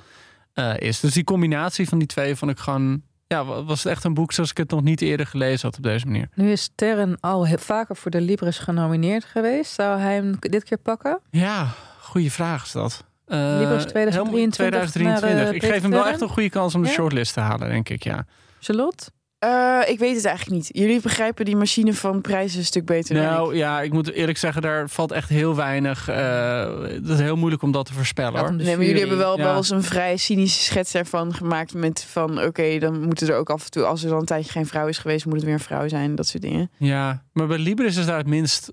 eh, 0.54 0.74
is. 0.78 1.00
Dus 1.00 1.14
die 1.14 1.24
combinatie 1.24 1.88
van 1.90 1.98
die 1.98 2.08
twee 2.08 2.36
vond 2.36 2.52
ik 2.52 2.60
gewoon... 2.60 3.02
Ja, 3.28 3.46
wa- 3.46 3.64
was 3.64 3.84
het 3.84 3.92
echt 3.92 4.04
een 4.04 4.14
boek 4.14 4.32
zoals 4.32 4.50
ik 4.52 4.58
het 4.58 4.70
nog 4.70 4.82
niet 4.82 5.02
eerder 5.02 5.28
gelezen 5.28 5.68
had 5.68 5.78
op 5.78 5.84
deze 5.84 6.06
manier. 6.06 6.30
Nu 6.36 6.52
is 6.52 6.70
Terren 6.76 7.18
al 7.20 7.48
vaker 7.58 7.96
voor 7.96 8.12
de 8.12 8.22
Libris 8.22 8.58
genomineerd 8.60 9.24
geweest. 9.26 9.74
Zou 9.74 10.00
hij 10.00 10.14
hem 10.16 10.36
dit 10.40 10.64
keer 10.64 10.78
pakken? 10.78 11.20
Ja, 11.30 11.68
goede 12.00 12.32
vraag 12.32 12.64
is 12.66 12.72
dat. 12.72 13.04
Eh, 13.26 13.38
Libris 13.60 13.84
2023 13.86 14.92
helemaal 14.92 15.20
2023. 15.20 15.30
naar, 15.30 15.48
eh, 15.48 15.54
ik 15.54 15.64
geef 15.74 15.82
hem 15.82 15.92
wel 15.92 16.08
echt 16.08 16.22
een 16.22 16.30
goede 16.30 16.50
kans 16.50 16.76
om 16.76 16.82
de 16.82 16.88
Ja? 16.88 16.94
shortlist 16.94 17.34
te 17.34 17.40
halen, 17.40 17.70
denk 17.70 17.90
ik, 17.90 18.04
ja. 18.04 18.26
Charlotte? 18.60 19.12
Eh, 19.44 19.80
ik 19.90 20.00
weet 20.00 20.16
het 20.16 20.26
eigenlijk 20.26 20.56
niet. 20.58 20.70
Jullie 20.72 21.02
begrijpen 21.02 21.46
die 21.46 21.56
machine 21.56 21.94
van 21.94 22.22
prijzen 22.22 22.60
een 22.60 22.66
stuk 22.66 22.86
beter 22.86 23.16
dan 23.16 23.24
ik. 23.24 23.30
Nou 23.30 23.56
ja, 23.56 23.82
ik 23.82 23.94
moet 23.94 24.12
eerlijk 24.12 24.38
zeggen, 24.38 24.62
daar 24.62 24.90
valt 24.90 25.12
echt 25.12 25.30
heel 25.30 25.56
weinig... 25.56 26.08
eh 26.08 26.82
het 26.82 27.08
is 27.10 27.20
heel 27.20 27.36
moeilijk 27.36 27.62
om 27.62 27.72
dat 27.72 27.86
te 27.86 27.94
voorspellen, 27.94 28.40
hoor. 28.40 28.54
Nee, 28.54 28.76
maar 28.78 28.86
jullie 28.86 29.00
hebben 29.00 29.18
wel, 29.18 29.38
Ja. 29.38 29.44
wel 29.44 29.56
eens 29.56 29.70
een 29.70 29.84
vrij 29.84 30.18
cynische 30.18 30.62
schets 30.64 30.94
ervan 30.96 31.34
gemaakt. 31.34 31.74
Met 31.74 32.04
van 32.10 32.42
oké, 32.44 32.80
dan 32.80 33.02
moeten 33.02 33.28
er 33.28 33.36
ook 33.36 33.50
af 33.50 33.64
en 33.64 33.72
toe, 33.72 33.84
als 33.84 34.04
er 34.04 34.10
dan 34.10 34.20
een 34.20 34.26
tijdje 34.26 34.52
geen 34.52 34.66
vrouw 34.66 34.88
is 34.88 34.98
geweest, 34.98 35.26
moet 35.26 35.36
het 35.36 35.44
weer 35.44 35.54
een 35.54 35.60
vrouw 35.60 35.88
zijn. 35.88 36.16
Dat 36.16 36.28
soort 36.28 36.44
dingen. 36.44 36.72
Ja, 36.78 37.24
maar 37.34 37.48
bij 37.48 37.58
Libris 37.58 37.98
is 37.98 38.06
daar 38.06 38.18
het 38.18 38.28
minst 38.28 38.72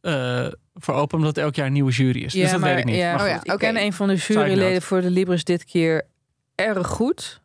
eh, 0.00 0.46
voor 0.74 0.94
open, 0.94 1.18
omdat 1.18 1.36
elk 1.38 1.54
jaar 1.54 1.66
een 1.66 1.72
nieuwe 1.72 1.92
jury 1.92 2.22
is. 2.22 2.32
dus 2.32 2.50
dat 2.50 2.60
weet 2.60 2.78
ik 2.78 2.84
niet. 2.84 2.96
Ja, 2.96 3.14
Maar 3.14 3.22
Oh 3.22 3.28
ja, 3.28 3.52
ik 3.52 3.58
ken 3.58 3.76
een 3.76 3.92
van 3.92 4.08
de 4.08 4.14
juryleden 4.14 4.82
voor 4.82 5.00
de 5.00 5.10
Libris 5.10 5.44
dit 5.44 5.64
keer 5.64 6.02
erg 6.54 6.86
goed. 6.86 7.40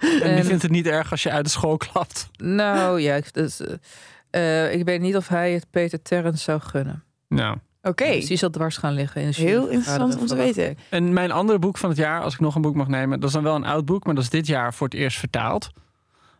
En 0.00 0.08
die 0.08 0.22
En- 0.22 0.44
vindt 0.44 0.62
het 0.62 0.70
niet 0.70 0.86
erg 0.86 1.10
als 1.10 1.22
je 1.22 1.30
uit 1.30 1.44
de 1.44 1.50
school 1.50 1.76
klapt. 1.76 2.28
Nou 2.36 3.00
ja, 3.00 3.14
ik, 3.14 3.32
dat, 3.32 3.60
eh, 4.30 4.64
eh, 4.66 4.74
ik 4.78 4.84
weet 4.84 5.00
niet 5.00 5.16
of 5.16 5.28
hij 5.28 5.52
het 5.52 5.66
Peter 5.70 6.02
Terren 6.02 6.38
zou 6.38 6.60
gunnen. 6.60 7.04
Nou. 7.28 7.56
Oké, 7.82 8.04
Dus 8.12 8.26
die 8.26 8.36
zal 8.36 8.50
dwars 8.50 8.76
gaan 8.76 8.92
liggen 8.92 9.20
in 9.22 9.30
de 9.30 9.42
heel 9.42 9.68
interessant 9.68 10.18
om 10.18 10.26
te 10.26 10.34
weten. 10.34 10.78
En 10.88 11.12
mijn 11.12 11.30
andere 11.30 11.58
boek 11.58 11.78
van 11.78 11.88
het 11.88 11.98
jaar, 11.98 12.20
als 12.20 12.34
ik 12.34 12.40
nog 12.40 12.54
een 12.54 12.62
boek 12.62 12.74
mag 12.74 12.88
nemen, 12.88 13.20
dat 13.20 13.28
is 13.28 13.34
dan 13.34 13.42
wel 13.42 13.54
een 13.54 13.64
oud 13.64 13.84
boek, 13.84 14.04
maar 14.04 14.14
dat 14.14 14.24
is 14.24 14.30
dit 14.30 14.46
jaar 14.46 14.74
voor 14.74 14.86
het 14.86 14.96
eerst 14.96 15.18
vertaald. 15.18 15.70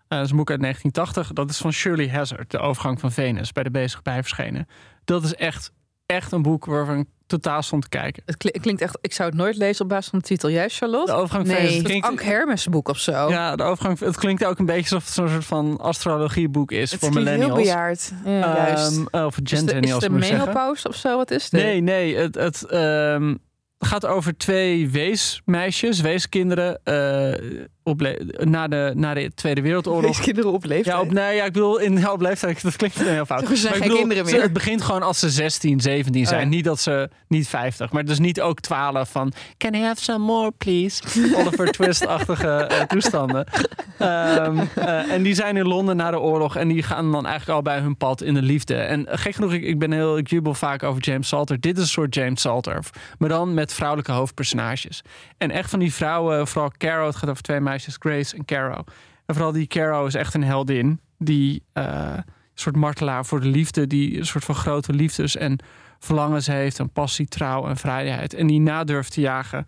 Eh, 0.09 0.19
dat 0.19 0.25
is 0.25 0.31
een 0.31 0.37
boek 0.37 0.51
uit 0.51 0.61
1980. 0.61 1.33
Dat 1.33 1.51
is 1.51 1.59
van 1.59 1.73
Shirley 1.73 2.09
Hazard, 2.11 2.51
De 2.51 2.59
Overgang 2.59 3.01
van 3.01 3.13
Venus, 3.13 3.53
bij 3.53 3.63
de 3.63 3.71
Bezig 3.71 4.03
Bij 4.03 4.23
verschenen. 4.23 4.67
Dat 5.05 5.25
is 5.25 5.35
echt, 5.35 5.73
echt 6.13 6.33
een 6.33 6.43
boek 6.43 6.65
waarvan 6.65 6.99
ik 6.99 7.07
totaal 7.27 7.63
stond 7.63 7.83
te 7.83 7.89
kijken. 7.89 8.23
Het 8.27 8.37
kli- 8.37 8.51
klinkt 8.61 8.81
echt, 8.83 8.99
ik 9.01 9.13
zou 9.13 9.29
het 9.29 9.39
nooit 9.39 9.57
lezen 9.57 9.83
op 9.83 9.89
basis 9.91 10.11
van 10.11 10.19
de 10.19 10.25
titel. 10.25 10.51
Jij, 10.51 10.67
De 10.67 10.73
Charlotte? 10.73 11.13
Overgang 11.13 11.47
van 11.47 11.57
Nee. 11.57 11.75
Het 11.75 11.83
klinkt- 11.83 12.07
Ank 12.07 12.23
Hermes 12.23 12.67
boek 12.69 12.89
of 12.89 12.99
zo. 12.99 13.13
ja, 13.31 13.57
de 13.57 13.63
overgang, 13.63 13.99
het 13.99 14.17
klinkt 14.17 14.45
ook 14.45 14.59
een 14.59 14.67
beetje 14.67 14.95
alsof 14.95 15.05
het 15.05 15.15
zo'n 15.15 15.29
soort 15.29 15.45
van 15.45 15.79
astrologieboek 15.81 16.73
is 16.73 16.91
Het 16.91 17.01
voor 17.01 17.11
klinkt 17.11 17.29
heel 17.31 17.39
millennials. 17.39 17.69
bejaard. 17.69 18.13
Ja. 18.25 18.57
juist. 18.67 19.01
Ehm, 19.11 19.25
of 19.25 19.37
is 19.39 19.65
de, 19.65 19.75
is 19.75 19.81
de 19.81 19.87
zeggen. 19.89 20.13
menopauze 20.19 20.89
of 20.89 20.97
zo? 20.97 21.17
Wat 21.17 21.31
is 21.31 21.51
dit? 21.51 21.63
Nee, 21.63 21.81
nee. 21.81 22.17
Het, 22.17 22.35
het, 22.35 22.65
ehm, 22.67 23.35
Het 23.79 23.91
gaat 23.91 24.07
over 24.07 24.37
twee 24.37 24.91
weesmeisjes, 24.91 26.01
weeskinderen. 26.01 26.81
le- 26.85 27.69
na, 27.85 28.69
de, 28.69 28.93
na 28.95 29.15
de 29.15 29.31
Tweede 29.35 29.61
Wereldoorlog. 29.63 30.21
kinderen 30.29 30.53
op 30.53 30.65
leeftijd. 30.65 30.97
Ja, 30.97 31.03
op, 31.03 31.13
nee, 31.13 31.37
ja, 31.37 31.45
ik 31.45 31.53
bedoel, 31.53 31.79
in, 31.79 31.99
ja, 31.99 32.13
op 32.13 32.21
leeftijd, 32.21 32.63
dat 32.63 32.77
klinkt 32.77 32.99
heel 33.03 33.25
fout. 33.25 33.47
Ze 33.49 33.57
zijn 33.57 33.73
Maar 33.73 33.73
ik 33.73 33.79
geen 33.79 33.81
bedoel, 33.83 33.97
kinderen 33.97 34.25
meer. 34.25 34.43
Het 34.43 34.53
begint 34.53 34.83
gewoon 34.83 35.03
als 35.03 35.19
ze 35.19 35.31
16, 35.31 35.81
17 35.81 36.27
zijn. 36.27 36.45
Oh. 36.45 36.49
Niet 36.49 36.65
dat 36.65 36.81
ze, 36.81 37.11
niet 37.29 37.49
50, 37.49 37.93
maar 37.93 38.05
dus 38.05 38.19
niet 38.19 38.41
ook 38.41 38.61
12 38.61 39.11
van, 39.11 39.33
can 39.57 39.75
I 39.75 39.83
have 39.83 40.03
some 40.03 40.25
more, 40.25 40.51
please? 40.59 41.03
Oliver 41.39 41.73
Twist-achtige 41.73 42.49
eh, 42.49 42.81
toestanden. 42.81 43.47
Ehm, 43.99 44.59
eh, 44.75 45.13
en 45.13 45.23
die 45.23 45.35
zijn 45.35 45.57
in 45.57 45.67
Londen 45.67 45.97
na 45.97 46.11
de 46.11 46.21
oorlog 46.21 46.57
en 46.57 46.69
die 46.69 46.83
gaan 46.83 47.13
dan 47.13 47.27
eigenlijk 47.27 47.57
al 47.57 47.63
bij 47.63 47.79
hun 47.79 47.97
pad 47.97 48.23
in 48.23 48.35
de 48.35 48.43
liefde. 48.43 48.75
En 48.75 49.07
gek 49.11 49.35
genoeg, 49.35 49.53
ik, 49.53 49.63
ik 49.63 49.79
ben 49.79 49.93
heel, 49.93 50.19
ik 50.19 50.31
jubel 50.31 50.55
vaak 50.55 50.83
over 50.83 51.03
James 51.03 51.29
Salter. 51.29 51.61
Dit 51.61 51.77
is 51.77 51.83
een 51.83 51.89
soort 51.89 52.15
James 52.15 52.41
Salter, 52.41 52.85
maar 53.19 53.29
dan 53.29 53.55
met 53.55 53.73
vrouwelijke 53.73 54.13
hoofdpersonages. 54.13 55.03
En 55.39 55.51
echt 55.51 55.71
van 55.71 55.79
die 55.79 55.95
vrouwen, 55.95 56.49
vooral 56.49 56.71
Caro, 56.79 57.07
het 57.07 57.17
gaat 57.17 57.31
over 57.31 57.43
twee 57.43 57.61
Grace 57.79 58.37
en 58.37 58.45
Caro. 58.45 58.85
En 59.27 59.35
vooral 59.35 59.53
die 59.53 59.67
Caro 59.67 60.07
is 60.07 60.15
echt 60.15 60.35
een 60.35 60.45
heldin. 60.45 61.01
Die 61.19 61.63
een 61.73 62.25
soort 62.55 62.77
martelaar 62.77 63.25
voor 63.27 63.41
de 63.41 63.49
liefde. 63.49 63.87
Die 63.87 64.19
een 64.19 64.27
soort 64.27 64.45
van 64.45 64.55
grote 64.55 64.93
liefdes 64.93 65.37
en 65.37 65.59
verlangens 65.99 66.47
heeft. 66.47 66.79
En 66.79 66.91
passie, 66.91 67.27
trouw 67.27 67.69
en 67.69 67.77
vrijheid. 67.77 68.35
En 68.35 68.47
die 68.47 68.61
na 68.61 68.85
durft 68.85 69.13
te 69.13 69.21
jagen. 69.21 69.65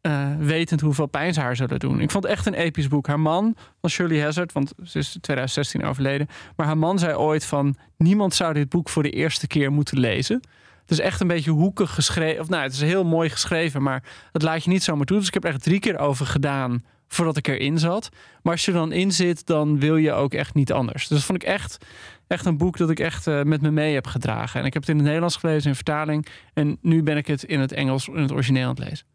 eh, 0.00 0.26
wetend 0.38 0.80
hoeveel 0.80 1.06
pijn 1.06 1.34
ze 1.34 1.40
haar 1.40 1.56
zullen 1.56 1.78
doen. 1.78 2.00
Ik 2.00 2.10
vond 2.10 2.24
het 2.24 2.32
echt 2.32 2.46
een 2.46 2.54
episch 2.54 2.88
boek. 2.88 3.06
Haar 3.06 3.20
man 3.20 3.56
was 3.80 3.92
Shirley 3.92 4.22
Hazard, 4.22 4.52
want 4.52 4.72
ze 4.82 4.98
is 4.98 5.14
in 5.14 5.20
2016 5.20 5.84
overleden. 5.84 6.26
Maar 6.56 6.66
haar 6.66 6.78
man 6.78 6.98
zei 6.98 7.14
ooit 7.14 7.44
van... 7.44 7.76
niemand 7.96 8.34
zou 8.34 8.52
dit 8.52 8.68
boek 8.68 8.88
voor 8.88 9.02
de 9.02 9.10
eerste 9.10 9.46
keer 9.46 9.72
moeten 9.72 9.98
lezen. 9.98 10.40
Het 10.80 10.90
is 10.90 11.00
echt 11.00 11.20
een 11.20 11.26
beetje 11.26 11.50
hoekig 11.50 11.94
geschreven. 11.94 12.40
Of 12.40 12.48
nou, 12.48 12.62
het 12.62 12.72
is 12.72 12.80
heel 12.80 13.04
mooi 13.04 13.28
geschreven, 13.28 13.82
maar 13.82 14.02
het 14.32 14.42
laat 14.42 14.64
je 14.64 14.70
niet 14.70 14.82
zomaar 14.82 15.06
toe. 15.06 15.18
Dus 15.18 15.26
ik 15.26 15.34
heb 15.34 15.44
er 15.44 15.50
echt 15.50 15.62
drie 15.62 15.80
keer 15.80 15.98
over 15.98 16.26
gedaan 16.26 16.84
voordat 17.08 17.36
ik 17.36 17.48
erin 17.48 17.78
zat. 17.78 18.08
Maar 18.42 18.52
als 18.52 18.64
je 18.64 18.70
er 18.72 18.76
dan 18.78 18.92
in 18.92 19.12
zit, 19.12 19.46
dan 19.46 19.78
wil 19.80 19.96
je 19.96 20.12
ook 20.12 20.34
echt 20.34 20.54
niet 20.54 20.72
anders. 20.72 21.08
Dus 21.08 21.16
dat 21.18 21.26
vond 21.26 21.42
ik 21.42 21.48
echt, 21.48 21.84
echt 22.26 22.46
een 22.46 22.56
boek 22.58 22.76
dat 22.76 22.90
ik 22.90 23.00
echt 23.00 23.26
eh, 23.26 23.42
met 23.42 23.60
me 23.62 23.70
mee 23.70 23.94
heb 23.94 24.06
gedragen. 24.06 24.60
En 24.60 24.66
ik 24.66 24.72
heb 24.72 24.82
het 24.82 24.90
in 24.90 24.96
het 24.96 25.04
Nederlands 25.04 25.36
gelezen 25.36 25.68
in 25.68 25.74
vertaling. 25.74 26.26
En 26.54 26.78
nu 26.80 27.02
ben 27.02 27.16
ik 27.16 27.26
het 27.26 27.42
in 27.42 27.60
het 27.60 27.72
Engels, 27.72 28.08
in 28.08 28.16
het 28.22 28.32
origineel 28.32 28.68
aan 28.68 28.74
het 28.74 28.88
lezen. 28.88 29.06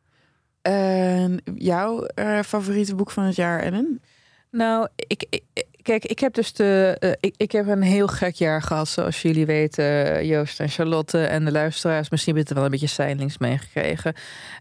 En 0.62 1.42
jouw 1.56 2.04
eh, 2.04 2.40
favoriete 2.40 2.96
boek 2.96 3.12
van 3.12 3.24
het 3.24 3.36
jaar, 3.36 3.60
Ellen? 3.60 4.02
Nou, 4.52 4.88
ik, 4.96 5.26
ik- 5.30 5.66
kijk, 5.90 6.06
ik 6.06 6.20
heb 6.20 6.34
dus 6.34 6.54
de. 6.54 6.96
eh, 7.00 7.12
ik, 7.20 7.34
ik 7.38 7.52
heb 7.52 7.68
een 7.68 7.82
heel 7.82 8.08
gek 8.08 8.36
jaar 8.36 8.62
gehad, 8.62 8.88
zoals 8.88 9.22
jullie 9.22 9.46
weten, 9.46 10.16
eh, 10.16 10.30
Joost 10.30 10.60
en 10.60 10.70
Charlotte 10.70 11.26
en 11.26 11.46
de 11.46 11.52
luisteraars. 11.52 12.10
Misschien 12.10 12.36
hebben 12.36 12.50
het 12.54 12.58
wel 12.64 12.66
een 12.66 12.80
beetje 12.80 12.96
zijnlings 13.04 13.38
meegekregen. 13.38 14.14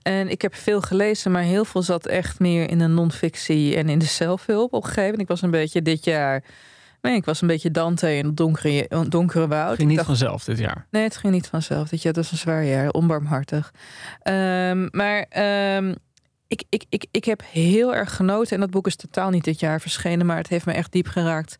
En 0.02 0.28
ik 0.28 0.42
heb 0.42 0.54
veel 0.54 0.80
gelezen, 0.80 1.30
maar 1.30 1.42
heel 1.42 1.64
veel 1.64 1.82
zat 1.82 2.06
echt 2.06 2.38
meer 2.38 2.70
in 2.70 2.78
de 2.78 2.86
non-fictie 2.86 3.76
en 3.76 3.88
in 3.88 3.98
de 3.98 4.04
zelfhulp 4.04 4.72
op 4.72 4.82
een 4.82 4.88
gegeven 4.88 5.02
moment. 5.02 5.20
Ik 5.20 5.28
was 5.28 5.42
een 5.42 5.50
beetje 5.50 5.82
dit 5.82 6.04
jaar. 6.04 6.44
Nee, 7.00 7.14
ik 7.14 7.24
was 7.24 7.40
een 7.40 7.48
beetje 7.48 7.70
Dante 7.70 8.16
in 8.16 8.26
het 8.26 8.36
donkere, 8.36 9.04
donkere 9.08 9.48
woud. 9.48 9.76
Ging 9.76 9.88
niet 9.88 9.96
dacht, 9.96 10.08
vanzelf 10.08 10.44
dit 10.44 10.58
jaar. 10.58 10.86
Nee, 10.90 11.02
het 11.02 11.16
ging 11.16 11.32
niet 11.32 11.46
vanzelf. 11.46 11.88
Dit 11.88 12.02
jaar 12.02 12.12
was 12.12 12.32
een 12.32 12.38
zwaar 12.38 12.64
jaar, 12.64 12.90
onbarmhartig. 12.90 13.72
Ehm, 14.22 14.88
maar 14.90 15.26
ehm, 15.28 15.94
ik, 16.48 16.62
ik, 16.68 16.84
ik, 16.88 17.06
ik 17.10 17.24
heb 17.24 17.42
heel 17.50 17.94
erg 17.94 18.16
genoten. 18.16 18.54
En 18.54 18.60
dat 18.60 18.70
boek 18.70 18.86
is 18.86 18.96
totaal 18.96 19.30
niet 19.30 19.44
dit 19.44 19.60
jaar 19.60 19.80
verschenen, 19.80 20.26
maar 20.26 20.36
het 20.36 20.48
heeft 20.48 20.66
me 20.66 20.72
echt 20.72 20.92
diep 20.92 21.06
geraakt. 21.06 21.56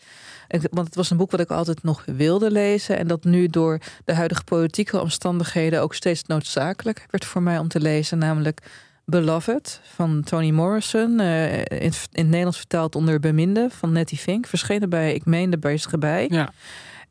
Want 0.71 0.87
het 0.87 0.95
was 0.97 1.11
een 1.11 1.17
boek 1.17 1.31
wat 1.31 1.41
ik 1.41 1.51
altijd 1.51 1.83
nog 1.83 2.03
wilde 2.07 2.51
lezen. 2.51 2.99
En 2.99 3.07
dat 3.07 3.25
nu 3.25 3.47
door 3.47 3.81
de 4.05 4.15
huidige 4.15 4.45
politieke 4.45 5.01
omstandigheden 5.01 5.83
ook 5.83 5.95
steeds 5.95 6.23
noodzakelijk 6.25 7.07
werd 7.11 7.25
voor 7.25 7.43
mij 7.43 7.59
om 7.59 7.69
te 7.69 7.81
lezen. 7.81 8.19
Namelijk 8.19 8.63
Beloved 9.05 9.81
van 9.95 10.23
Toni 10.25 10.53
Morrison. 10.53 11.21
eh, 11.21 11.59
in, 11.59 11.67
in 11.69 11.93
het 12.13 12.27
Nederlands 12.27 12.59
vertaald 12.59 12.95
onder 12.95 13.21
Beminde 13.21 13.69
van 13.71 13.93
Nettie 13.93 14.19
Fink. 14.19 14.47
Verschenen 14.47 14.91
bij, 14.91 15.15
ik 15.15 15.25
meen, 15.25 15.51
de 15.51 15.59
Bezige 15.59 15.99
Bij. 15.99 16.27
Ja. 16.31 16.53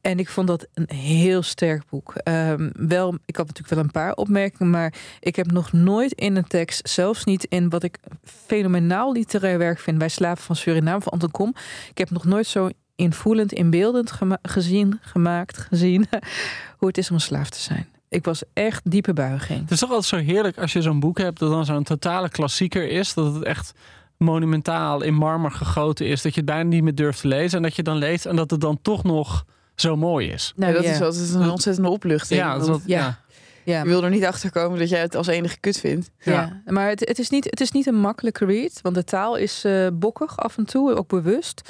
En 0.08 0.20
ik 0.20 0.30
vond 0.30 0.48
dat 0.48 0.68
een 0.74 0.96
heel 0.96 1.42
sterk 1.42 1.84
boek. 1.90 2.14
Ehm, 2.16 2.70
wel, 2.74 3.18
ik 3.26 3.36
had 3.36 3.48
natuurlijk 3.48 3.76
wel 3.76 3.84
een 3.84 3.92
paar 3.92 4.14
opmerkingen, 4.14 4.70
maar 4.70 4.94
ik 5.20 5.36
heb 5.36 5.52
nog 5.52 5.72
nooit 5.72 6.12
in 6.12 6.36
een 6.36 6.48
tekst, 6.48 6.90
zelfs 6.90 7.24
niet 7.24 7.44
in 7.44 7.70
wat 7.70 7.84
ik 7.84 8.00
fenomenaal 8.24 9.12
literair 9.12 9.58
werk 9.58 9.80
vind, 9.80 9.98
bij 9.98 10.10
Slaven 10.10 10.44
van 10.44 10.56
Suriname 10.56 11.02
van 11.02 11.12
Anton 11.12 11.32
Kom. 11.32 11.56
Ik 11.90 11.98
heb 11.98 12.10
nog 12.10 12.26
nooit 12.26 12.48
zo 12.48 12.70
invoelend, 12.96 13.52
inbeeldend 13.52 14.12
gezien, 14.42 15.00
gemaakt, 15.02 15.58
gezien 15.58 16.08
hoe 16.78 16.88
het 16.88 16.98
is 16.98 17.10
om 17.10 17.16
een 17.16 17.22
slaaf 17.22 17.50
te 17.50 17.60
zijn. 17.60 17.88
Ik 18.10 18.26
was 18.26 18.44
echt 18.54 18.92
diepe 18.92 19.14
buiging. 19.14 19.62
Het 19.62 19.72
is 19.72 19.80
toch 19.80 19.90
altijd 19.90 20.08
zo 20.08 20.32
heerlijk 20.32 20.58
als 20.58 20.74
je 20.74 20.82
zo'n 20.82 21.00
boek 21.00 21.18
hebt 21.18 21.40
dat 21.40 21.50
dan 21.50 21.66
zo'n 21.66 21.84
totale 21.84 22.30
klassieker 22.30 22.90
is. 22.90 23.14
Dat 23.14 23.34
het 23.34 23.44
echt 23.44 23.74
monumentaal 24.18 25.02
in 25.02 25.14
marmer 25.14 25.52
gegoten 25.52 26.08
is. 26.08 26.22
Dat 26.22 26.34
je 26.34 26.40
het 26.42 26.50
bijna 26.50 26.70
niet 26.70 26.84
meer 26.84 26.96
durft 26.96 27.22
te 27.22 27.28
lezen. 27.28 27.58
En 27.58 27.64
dat 27.64 27.76
je 27.76 27.84
dan 27.84 27.98
leest 27.98 28.26
en 28.26 28.36
dat 28.36 28.52
het 28.52 28.62
dan 28.62 28.80
toch 28.82 29.04
nog 29.04 29.46
zo 29.82 29.96
mooi 29.96 30.28
is. 30.30 30.54
Nou, 30.56 30.72
ja, 30.72 30.78
dat 30.78 30.88
ja. 30.88 30.94
is 30.94 31.02
altijd 31.02 31.34
een 31.34 31.50
ontzettende 31.50 31.90
opluchting. 31.90 32.40
Ja, 32.40 32.58
dat 32.58 32.68
Want 32.68 32.84
ja. 32.86 33.20
ja. 33.64 33.80
Je 33.82 33.88
wil 33.88 34.04
er 34.04 34.10
niet 34.10 34.26
achter 34.26 34.52
komen 34.52 34.80
dat 34.80 34.90
jij 34.90 35.00
het 35.02 35.16
als 35.16 35.28
enige 35.28 35.60
kut 35.60 35.80
vindt. 35.80 36.10
Ja, 36.20 36.62
maar 36.66 36.90
het, 36.90 37.00
het, 37.08 37.20
is 37.20 37.30
niet, 37.30 37.44
het 37.44 37.62
is 37.62 37.72
niet 37.72 37.86
een 37.88 38.00
makkelijke 38.00 38.46
read, 38.46 38.80
want 38.82 38.96
de 38.96 39.04
taal 39.04 39.36
is 39.36 39.64
eh, 39.66 39.88
bokkig 39.94 40.38
af 40.38 40.58
en 40.58 40.66
toe, 40.66 40.96
ook 40.96 41.08
bewust. 41.08 41.62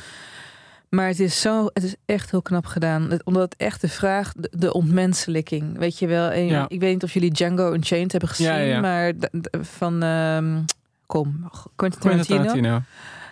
Maar 0.90 1.08
het 1.08 1.20
is, 1.20 1.42
zo, 1.42 1.66
het 1.74 1.84
is 1.84 1.96
echt 2.06 2.32
heel 2.32 2.42
knap 2.42 2.66
gedaan. 2.66 3.10
Het- 3.12 3.24
Omdat 3.26 3.42
het 3.44 3.56
echt 3.58 3.82
de 3.82 3.88
vraag, 3.90 4.34
de, 4.38 4.52
de 4.58 4.74
ontmenselijking, 4.74 5.78
weet 5.78 6.00
je 6.00 6.08
wel. 6.08 6.30
En 6.30 6.46
Ja. 6.46 6.66
Ik 6.68 6.80
weet 6.80 6.94
niet 6.94 7.04
of 7.04 7.14
jullie 7.14 7.32
Django 7.32 7.74
Unchained 7.74 8.12
hebben 8.12 8.30
gezien, 8.30 8.48
Ja, 8.48 8.58
ja, 8.58 8.66
ja. 8.74 8.80
maar 8.80 9.14
d- 9.14 9.30
d- 9.42 9.58
van, 9.62 10.04
ehm, 10.04 10.60
kom, 11.06 11.50
Quentin 11.76 12.00
Quentin 12.00 12.00
Tarantino. 12.00 12.38
Tarantino. 12.44 12.82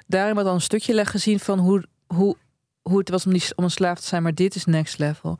Daarin 0.07 0.33
wordt 0.33 0.49
al 0.49 0.55
een 0.55 0.61
stukje 0.61 0.93
leg 0.93 1.11
gezien 1.11 1.39
van 1.39 1.59
hoe, 1.59 1.83
hoe, 2.07 2.35
hoe 2.89 2.97
het 2.99 3.09
was 3.09 3.25
om, 3.25 3.33
die, 3.33 3.43
om 3.55 3.63
een 3.63 3.71
slaaf 3.71 3.99
te 3.99 4.07
zijn. 4.07 4.23
Maar 4.23 4.33
dit 4.33 4.55
is 4.55 4.65
next 4.65 4.97
level. 4.97 5.37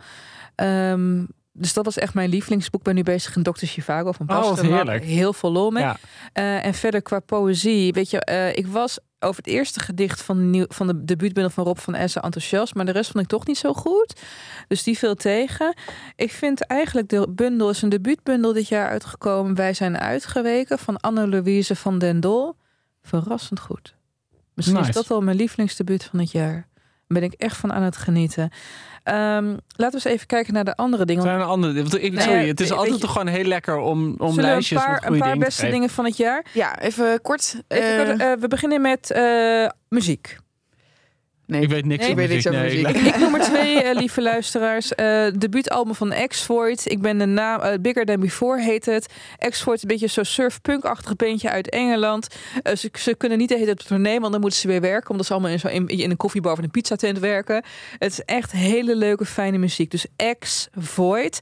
Ehm, 0.56 1.24
dus 1.54 1.74
dat 1.74 1.86
was 1.86 1.98
echt 1.98 2.14
mijn 2.14 2.30
lievelingsboek. 2.30 2.80
Ik 2.80 2.86
ben 2.86 2.96
nu 2.96 3.04
bezig 3.04 3.36
in 3.36 3.44
Dr. 3.44 3.66
Chivago 3.66 4.12
van 4.12 4.30
Oh, 4.30 4.42
Pasternak. 4.42 4.74
heerlijk. 4.76 5.04
Heel 5.04 5.34
veel 5.34 5.52
lol 5.52 5.72
mee. 5.72 5.84
Ja. 5.84 5.98
Eh, 6.34 6.66
en 6.66 6.74
verder 6.74 7.02
qua 7.02 7.20
poëzie, 7.20 7.94
weet 7.94 8.10
je, 8.10 8.20
eh, 8.20 8.56
ik 8.58 8.68
was 8.68 9.00
over 9.20 9.38
het 9.44 9.48
eerste 9.54 9.80
gedicht 9.80 10.22
van 10.22 10.50
nieuw, 10.50 10.66
van 10.68 10.88
de 10.88 11.04
debuutbundel 11.06 11.52
van 11.54 11.64
Rob 11.64 11.78
van 11.78 11.96
Essen 11.96 12.22
enthousiast, 12.22 12.76
maar 12.76 12.86
de 12.86 12.92
rest 12.92 13.12
vond 13.12 13.24
ik 13.24 13.30
toch 13.30 13.48
niet 13.48 13.58
zo 13.58 13.74
goed. 13.74 14.22
Dus 14.68 14.84
die 14.84 14.98
viel 14.98 15.16
tegen. 15.16 15.76
Ik 16.16 16.32
vind 16.32 16.62
eigenlijk 16.62 17.10
de 17.10 17.28
bundel 17.30 17.70
is 17.70 17.82
een 17.82 17.90
debuutbundel 17.90 18.54
dit 18.54 18.68
jaar 18.68 18.90
uitgekomen. 18.90 19.56
Wij 19.56 19.74
zijn 19.74 19.98
uitgeweken 20.00 20.80
van 20.80 20.98
Anne-Louise 21.00 21.76
van 21.76 22.00
den 22.00 22.20
Dol. 22.20 22.56
Verrassend 23.02 23.60
goed. 23.60 23.96
Misschien 24.54 24.78
Nice. 24.78 24.90
is 24.90 24.96
dat 24.96 25.08
wel 25.08 25.22
mijn 25.22 25.38
lievelingsdebuut 25.38 26.04
van 26.04 26.20
het 26.20 26.32
jaar. 26.32 26.68
Ben 27.08 27.24
ik 27.24 27.34
echt 27.34 27.58
van 27.58 27.74
aan 27.74 27.84
het 27.84 27.98
genieten. 27.98 28.50
Ehm, 29.04 29.46
laten 29.48 29.60
we 29.78 29.92
eens 29.94 30.04
even 30.04 30.28
kijken 30.28 30.54
naar 30.54 30.64
de 30.66 30.76
andere 30.76 31.06
dingen. 31.06 31.24
Zijn 31.24 31.40
er 31.40 31.46
andere, 31.46 31.74
want 31.82 32.04
ik, 32.04 32.22
sorry, 32.22 32.48
het 32.48 32.60
is 32.60 32.72
altijd 32.72 32.94
je- 32.96 33.00
toch 33.02 33.12
gewoon 33.12 33.28
heel 33.28 33.44
lekker 33.44 33.78
om, 33.78 34.16
om 34.18 34.40
lijstjes 34.40 34.70
een 34.70 34.76
met 34.76 34.86
paar, 34.86 34.96
een 34.96 35.02
goede 35.08 35.18
paar 35.20 35.28
dingen 35.34 35.40
te 35.40 35.46
beste 35.46 35.70
dingen 35.70 35.90
van 35.90 36.06
het 36.06 36.18
jaar? 36.18 36.46
Ja, 36.54 36.80
even 36.80 37.22
kort. 37.22 37.62
Even 37.68 37.98
eh, 38.00 38.06
kort, 38.06 38.20
eh, 38.20 38.32
we 38.42 38.48
beginnen 38.48 38.82
met 38.82 39.12
eh, 39.12 39.68
muziek. 39.90 40.38
Nee, 41.48 41.62
Ik 41.62 41.70
weet 41.70 41.86
niks 41.86 42.02
Nee, 42.02 42.12
over 42.12 42.24
ik 42.24 42.30
weet 42.30 42.44
niks 42.44 42.46
muziek. 42.46 42.84
over 42.84 42.94
Nee, 42.94 42.94
muziek. 42.94 43.14
Ik 43.16 43.20
noem 43.22 43.36
er 43.36 43.42
twee, 43.42 43.84
eh, 43.84 43.96
lieve 44.00 44.22
luisteraars. 44.22 44.96
Eh 44.96 45.26
debuutalbum 45.38 45.96
van 45.96 46.14
X-Void. 46.28 46.92
Ik 46.92 47.02
ben 47.02 47.18
de 47.18 47.26
naam... 47.26 47.60
eh, 47.62 47.80
Bigger 47.82 48.06
Than 48.06 48.20
Before 48.20 48.62
heet 48.62 48.86
het. 48.86 49.14
X-Void, 49.50 49.82
een 49.82 49.88
beetje 49.88 50.08
zo'n 50.08 50.26
surfpunk-achtig 50.26 51.16
beentje 51.16 51.50
uit 51.50 51.70
Engeland. 51.70 52.28
Ze, 52.78 52.90
ze 53.00 53.16
kunnen 53.16 53.38
niet 53.38 53.50
de 53.50 53.54
hele 53.54 53.66
tijd 53.66 53.80
op 53.82 53.86
tournee, 53.88 54.20
want 54.20 54.32
dan 54.32 54.42
moeten 54.42 54.60
ze 54.60 54.68
weer 54.68 54.82
werken. 54.82 55.10
Omdat 55.10 55.26
ze 55.26 55.34
allemaal 55.34 55.52
in, 55.52 55.60
zo 55.60 55.68
in, 55.68 55.88
in 55.88 56.10
een 56.10 56.18
koffiebar 56.18 56.52
of 56.52 56.58
een 56.58 56.72
pizzatent 56.72 57.20
werken. 57.20 57.64
Het 57.98 58.12
is 58.12 58.22
echt 58.22 58.52
hele 58.52 58.96
leuke, 58.96 59.26
fijne 59.26 59.58
muziek. 59.58 59.92
Dus 59.92 60.06
X-Void. 60.40 61.40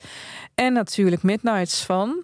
En 0.56 0.74
natuurlijk 0.74 1.24
Midnights 1.24 1.84
van... 1.84 2.24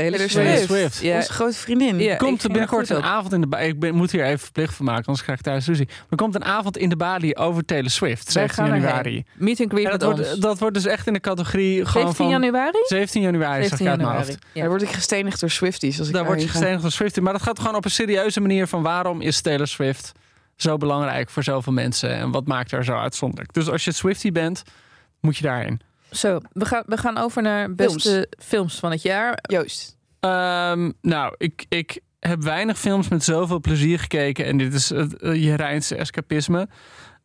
Taylor 0.00 0.18
Taylor 0.28 0.30
Swift. 0.30 0.64
Swift. 0.64 0.94
Swift. 0.94 1.02
Ja, 1.02 1.16
Onze 1.16 1.32
grote 1.32 1.56
vriendin. 1.56 1.98
Ja. 1.98 2.06
Er 2.06 2.12
ik 2.12 2.18
komt 2.18 2.40
ging 2.40 2.52
binnenkort 2.52 2.90
er 2.90 2.96
een 2.96 3.02
avond 3.02 3.32
in 3.32 3.40
de 3.40 3.46
ba- 3.46 3.58
Ik 3.58 3.78
ben, 3.80 3.94
moet 3.94 4.10
hier 4.10 4.24
even 4.24 4.38
verplicht 4.38 4.74
van 4.74 4.84
maken, 4.84 5.04
anders 5.04 5.22
krijg 5.24 5.38
ik 5.38 5.44
thuis 5.44 5.66
ruzie. 5.66 5.88
Er 6.10 6.16
komt 6.16 6.34
een 6.34 6.44
avond 6.44 6.76
in 6.76 6.88
de 6.88 6.96
Bali 6.96 7.34
over 7.34 7.64
Taylor 7.64 7.90
Swift, 7.90 8.32
Wij 8.32 8.48
17 8.48 8.64
gaan 8.64 8.66
erheen. 8.74 8.82
januari. 8.86 9.24
Meet 9.34 9.60
and 9.60 9.70
greet 9.70 9.84
En 9.84 9.90
met 9.90 10.00
dat, 10.00 10.12
ons. 10.18 10.26
wordt, 10.26 10.42
dat 10.42 10.58
wordt 10.58 10.74
dus 10.74 10.86
echt 10.86 11.06
in 11.06 11.12
de 11.12 11.20
categorie 11.20 11.74
gewoon 11.86 12.06
17 12.14 12.14
van... 12.14 12.28
januari? 12.28 12.78
17 12.86 13.22
januari, 13.22 13.62
zeg 13.62 13.78
17 13.78 13.86
ik 13.86 13.92
uit 13.92 14.00
mijn 14.00 14.08
januari. 14.10 14.32
hoofd. 14.32 14.46
Ja. 14.52 14.60
Daar 14.60 14.70
word 14.70 14.82
ik 14.82 14.88
gestenigd 14.90 15.40
door 15.40 15.50
Swifties. 15.50 15.98
Als 15.98 16.08
ik 16.08 16.14
Daar 16.14 16.24
word 16.24 16.42
je 16.42 16.48
gestenigd 16.48 16.82
door 16.82 16.90
Swiftie. 16.92 17.22
Maar 17.22 17.32
dat 17.32 17.42
gaat 17.42 17.58
gewoon 17.58 17.74
op 17.74 17.84
een 17.84 17.90
serieuze 17.90 18.40
manier 18.40 18.66
van 18.66 18.82
waarom 18.82 19.20
is 19.20 19.40
Taylor 19.40 19.66
Swift 19.68 20.12
zo 20.56 20.76
belangrijk 20.76 21.30
voor 21.30 21.42
zoveel 21.42 21.72
mensen 21.72 22.10
en 22.14 22.30
wat 22.30 22.46
maakt 22.46 22.70
haar 22.70 22.84
zo 22.84 22.94
uitzonderlijk. 22.96 23.52
Dus 23.52 23.70
als 23.70 23.84
je 23.84 23.92
Swiftie 23.92 24.32
bent, 24.32 24.62
moet 25.20 25.36
je 25.36 25.42
daarheen. 25.42 25.80
Zo, 26.10 26.40
we 26.52 26.64
gaan, 26.64 26.82
we 26.86 26.96
gaan 26.96 27.18
over 27.18 27.42
naar 27.42 27.74
beste 27.74 28.28
films, 28.38 28.78
van 28.78 28.90
het 28.90 29.02
jaar. 29.02 29.38
Joost. 29.42 29.96
Ehm, 30.20 30.90
nou, 31.00 31.34
ik, 31.36 31.66
ik 31.68 32.00
heb 32.20 32.42
weinig 32.42 32.78
films 32.78 33.08
met 33.08 33.24
zoveel 33.24 33.60
plezier 33.60 33.98
gekeken. 33.98 34.44
En 34.44 34.58
dit 34.58 34.74
is 34.74 34.88
het 34.88 35.14
uh, 35.20 35.42
je 35.42 35.54
Rijnse 35.54 35.96
escapisme. 35.96 36.68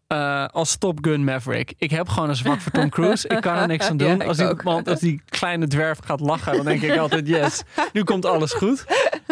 Eh, 0.07 0.45
als 0.47 0.75
Top 0.75 0.97
Gun 1.01 1.23
Maverick. 1.23 1.73
Ik 1.77 1.91
heb 1.91 2.09
gewoon 2.09 2.29
een 2.29 2.35
zwak 2.35 2.61
voor 2.61 2.71
Tom 2.71 2.89
Cruise. 2.89 3.27
Ik 3.27 3.41
kan 3.41 3.55
er 3.55 3.67
niks 3.67 3.87
aan 3.87 3.97
doen. 4.07 4.17
Ja, 4.17 4.25
als, 4.25 4.37
die, 4.37 4.53
want 4.63 4.87
als 4.87 4.99
die 4.99 5.21
kleine 5.29 5.67
dwerf 5.67 5.99
gaat 6.05 6.19
lachen, 6.19 6.55
dan 6.55 6.65
denk 6.65 6.81
ik 6.81 6.97
altijd: 6.97 7.27
yes, 7.27 7.63
nu 7.93 8.03
komt 8.03 8.25
alles 8.25 8.53
goed. 8.53 8.85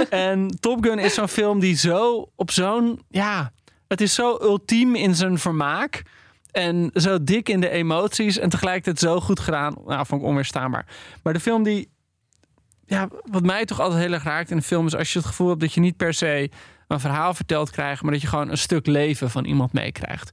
en 0.10 0.48
Top 0.60 0.84
Gun 0.84 1.00
is 1.00 1.13
zo'n 1.13 1.27
film 1.27 1.60
die 1.60 1.75
zo 1.75 2.29
op 2.36 2.51
zo'n... 2.51 3.01
Ja, 3.10 3.51
het 3.88 4.01
is 4.01 4.13
zo 4.13 4.38
ultiem 4.41 4.96
in 4.96 5.15
zijn 5.15 5.39
vermaak. 5.39 6.03
En 6.51 6.89
zo 6.93 7.24
dik 7.24 7.50
in 7.50 7.62
de 7.62 7.70
emoties. 7.70 8.38
En 8.38 8.50
tegelijkertijd 8.50 9.00
zo 9.00 9.20
goed 9.20 9.39
gedaan. 9.39 9.75
Nou, 9.86 10.05
vond 10.05 10.22
ik 10.22 10.27
onweerstaanbaar. 10.27 10.86
Maar 11.24 11.34
de 11.34 11.39
film 11.39 11.63
die... 11.63 11.89
Ja, 12.86 13.08
wat 13.24 13.43
mij 13.43 13.65
toch 13.65 13.79
altijd 13.79 14.01
heel 14.01 14.13
erg 14.13 14.24
raakt 14.24 14.51
in 14.51 14.58
een 14.58 14.63
film... 14.63 14.86
is 14.86 14.96
als 14.96 15.13
je 15.13 15.20
het 15.20 15.27
gevoel 15.27 15.48
hebt 15.48 15.60
dat 15.60 15.74
je 15.74 15.79
niet 15.79 15.98
per 15.98 16.13
se 16.13 16.50
een 16.88 17.00
verhaal 17.00 17.34
verteld 17.34 17.70
krijgt... 17.70 18.01
maar 18.01 18.12
dat 18.12 18.22
je 18.22 18.27
gewoon 18.27 18.50
een 18.50 18.58
stuk 18.58 18.88
leven 18.88 19.29
van 19.29 19.46
iemand 19.46 19.74
meekrijgt. 19.74 20.31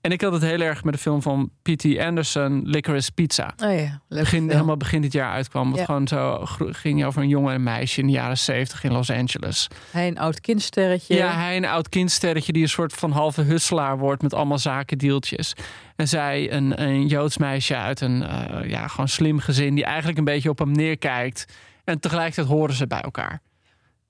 En 0.00 0.12
ik 0.12 0.20
had 0.20 0.32
het 0.32 0.42
heel 0.42 0.60
erg 0.60 0.84
met 0.84 0.94
de 0.94 1.00
film 1.00 1.22
van 1.22 1.50
P.T. 1.62 1.98
Anderson, 1.98 2.60
Licorice 2.64 3.12
Pizza. 3.12 3.54
Oh 3.64 3.78
ja, 3.78 4.00
Begin, 4.08 4.24
film. 4.26 4.48
helemaal 4.50 4.76
begin 4.76 5.00
dit 5.02 5.12
jaar 5.12 5.32
uitkwam. 5.32 5.70
Wat 5.70 5.78
Ja. 5.78 5.84
gewoon 5.84 6.08
zo 6.08 6.40
ging 6.70 7.04
over 7.04 7.22
een 7.22 7.28
jongen 7.28 7.48
en 7.50 7.54
een 7.54 7.62
meisje 7.62 8.00
in 8.00 8.06
de 8.06 8.12
jaren 8.12 8.38
zeventig 8.38 8.84
in 8.84 8.92
Los 8.92 9.10
Angeles. 9.10 9.68
Hij 9.90 10.06
een 10.08 10.18
oud 10.18 10.40
kindsterretje. 10.40 11.14
Ja, 11.14 11.34
hij 11.34 11.56
een 11.56 11.64
oud 11.64 11.88
kindsterretje 11.88 12.52
die 12.52 12.62
een 12.62 12.68
soort 12.68 12.92
van 12.92 13.10
halve 13.10 13.42
husselaar 13.42 13.98
wordt 13.98 14.22
met 14.22 14.34
allemaal 14.34 14.58
zakendeeltjes. 14.58 15.52
En 15.96 16.08
zij 16.08 16.52
een, 16.52 16.82
een 16.82 17.06
Joods 17.06 17.38
meisje 17.38 17.76
uit 17.76 18.00
een 18.00 18.22
eh, 18.22 18.68
ja, 18.70 18.88
gewoon 18.88 19.08
slim 19.08 19.38
gezin 19.38 19.74
die 19.74 19.84
eigenlijk 19.84 20.18
een 20.18 20.24
beetje 20.24 20.50
op 20.50 20.58
hem 20.58 20.72
neerkijkt. 20.72 21.44
En 21.84 22.00
tegelijkertijd 22.00 22.46
horen 22.46 22.74
ze 22.74 22.86
bij 22.86 23.00
elkaar. 23.00 23.40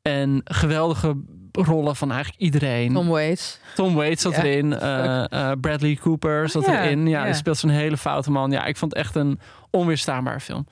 En 0.03 0.41
geweldige 0.45 1.17
rollen 1.57 1.97
van 1.97 2.11
eigenlijk 2.13 2.43
iedereen. 2.43 2.93
Tom 2.93 3.09
Waits. 3.09 3.59
Tom 3.75 3.95
Waits 3.95 4.23
zat 4.23 4.37
Ja, 4.37 4.45
erin. 4.45 4.73
eh, 4.79 5.25
eh, 5.51 5.59
Bradley 5.61 5.95
Cooper 5.95 6.49
zat 6.49 6.67
Ja, 6.67 6.85
erin. 6.85 7.07
Ja, 7.09 7.19
ja. 7.21 7.25
die 7.25 7.35
speelt 7.35 7.57
zo'n 7.59 7.71
hele 7.71 7.97
foute 7.97 8.31
man. 8.31 8.51
Ja, 8.51 8.65
ik 8.65 8.77
vond 8.77 8.95
het 8.95 9.03
echt 9.05 9.15
een 9.15 9.41
onweerstaanbare 9.71 10.41
film. 10.41 10.67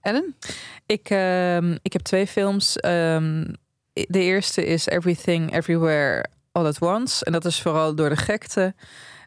Ellen? 0.00 0.34
Ik, 0.86 1.10
ehm, 1.10 1.76
ik 1.82 1.92
heb 1.92 2.02
twee 2.02 2.26
films. 2.26 2.76
Ehm, 2.76 3.44
de 3.92 4.20
eerste 4.20 4.66
is 4.66 4.86
Everything 4.86 5.54
Everywhere 5.54 6.24
All 6.52 6.66
at 6.66 6.80
Once. 6.80 7.24
En 7.24 7.32
dat 7.32 7.44
is 7.44 7.62
vooral 7.62 7.94
door 7.94 8.08
de 8.08 8.16
gekte. 8.16 8.74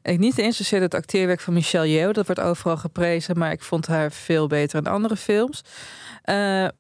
Ik 0.04 0.20
niet 0.20 0.34
geïnteresseerd 0.34 0.82
in 0.82 0.88
het 0.88 0.94
acteerwerk 0.98 1.40
van 1.40 1.54
Michelle 1.54 1.92
Yeoh. 1.92 2.14
Dat 2.14 2.26
wordt 2.26 2.42
overal 2.42 2.78
geprezen, 2.78 3.38
maar 3.38 3.52
ik 3.52 3.62
vond 3.64 3.88
haar 3.88 4.12
veel 4.12 4.48
beter 4.48 4.80
in 4.80 4.88
andere 4.92 5.16
films. 5.16 5.62
Eh, 6.24 6.36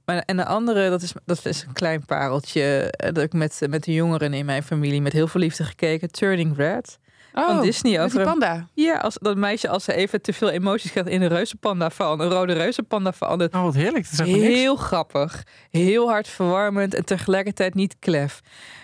maar, 0.05 0.23
en 0.25 0.37
de 0.37 0.45
andere, 0.45 0.89
dat 0.89 1.01
is, 1.01 1.13
dat 1.25 1.45
is 1.45 1.63
een 1.67 1.73
klein 1.73 2.05
pareltje. 2.05 2.61
eh, 2.91 3.13
Dat 3.13 3.23
ik 3.23 3.33
met, 3.33 3.61
met 3.69 3.83
de 3.83 3.93
jongeren 3.93 4.33
in 4.33 4.45
mijn 4.45 4.63
familie 4.63 5.01
met 5.01 5.13
heel 5.13 5.27
veel 5.27 5.41
liefde 5.41 5.63
gekeken. 5.63 6.11
Turning 6.11 6.57
Red. 6.57 6.99
Van 7.33 7.61
Disney 7.61 7.91
Oh, 7.93 7.97
met 7.97 8.05
over 8.07 8.19
een- 8.19 8.25
panda. 8.27 8.67
Ja, 8.73 8.97
als 8.97 9.17
dat 9.21 9.35
meisje 9.37 9.67
als 9.69 9.83
ze 9.83 9.93
even 9.93 10.21
te 10.21 10.33
veel 10.33 10.49
emoties 10.49 10.91
krijgt 10.91 11.09
in 11.09 11.21
een 11.21 11.27
reuzenpanda 11.27 11.89
van 11.89 12.19
een 12.19 12.29
rode 12.29 12.53
reuzenpanda 12.53 13.13
verandert. 13.13 13.53
Oh, 13.55 13.63
wat 13.63 13.73
heerlijk. 13.73 14.03
Dat 14.03 14.13
is 14.13 14.19
echt 14.19 14.29
niks. 14.29 14.43
Heel 14.43 14.75
grappig. 14.75 15.43
Heel 15.69 16.09
hartverwarmend 16.09 16.93
en 16.95 17.05
tegelijkertijd 17.05 17.73
niet 17.73 17.95
klef. 17.99 18.41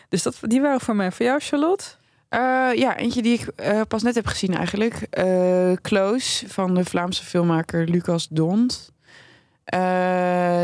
Dus 0.10 0.24
dat, 0.24 0.38
die 0.42 0.62
waren 0.62 0.80
voor 0.80 0.96
mij. 0.96 1.12
Voor 1.12 1.26
jou, 1.26 1.40
Charlotte? 1.40 1.86
Eh, 2.30 2.70
ja, 2.74 2.98
eentje 2.98 3.22
die 3.22 3.34
ik 3.34 3.48
eh, 3.56 3.82
pas 3.88 4.04
net 4.04 4.16
heb 4.16 4.26
gezien 4.26 4.56
eigenlijk. 4.56 4.94
Eh, 5.10 5.72
Close 5.82 6.50
van 6.50 6.74
de 6.76 6.86
Vlaamse 6.86 7.24
filmmaker 7.26 7.90
Lucas 7.90 8.28
Dont. 8.30 8.92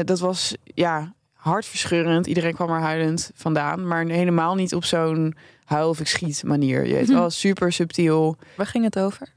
Dat 0.05 0.19
was 0.19 0.55
ja, 0.63 1.13
hartverscheurend. 1.33 2.27
Iedereen 2.27 2.53
kwam 2.53 2.69
er 2.69 2.79
huilend 2.79 3.31
vandaan. 3.35 3.87
Maar 3.87 4.05
helemaal 4.05 4.55
niet 4.55 4.75
op 4.75 4.83
zo'n 4.85 5.35
huil 5.65 5.89
of 5.89 5.99
ik 5.99 6.07
schiet 6.07 6.43
manier. 6.45 6.85
Je 6.87 7.01
Mhm. 7.03 7.13
wel, 7.13 7.29
super 7.29 7.71
subtiel. 7.71 8.37
Waar 8.55 8.65
ging 8.65 8.83
het 8.83 8.99
over? 8.99 9.31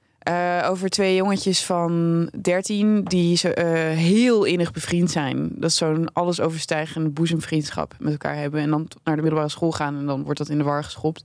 Over 0.64 0.88
twee 0.88 1.14
jongetjes 1.14 1.64
van 1.64 2.30
13 2.40 3.04
die 3.04 3.36
zo, 3.36 3.48
eh, 3.48 3.74
heel 3.96 4.44
innig 4.44 4.70
bevriend 4.72 5.10
zijn. 5.10 5.50
Dat 5.54 5.70
is 5.70 5.76
zo'n 5.76 6.12
alles 6.12 6.40
overstijgende 6.40 7.08
boezemvriendschap 7.08 7.94
met 7.98 8.12
elkaar 8.12 8.36
hebben. 8.36 8.60
En 8.60 8.70
dan 8.70 8.88
naar 9.04 9.16
de 9.16 9.22
middelbare 9.22 9.50
school 9.50 9.72
gaan 9.72 9.96
en 9.98 10.06
dan 10.06 10.22
wordt 10.22 10.38
dat 10.38 10.48
in 10.48 10.58
de 10.58 10.64
war 10.64 10.84
geschopt. 10.84 11.24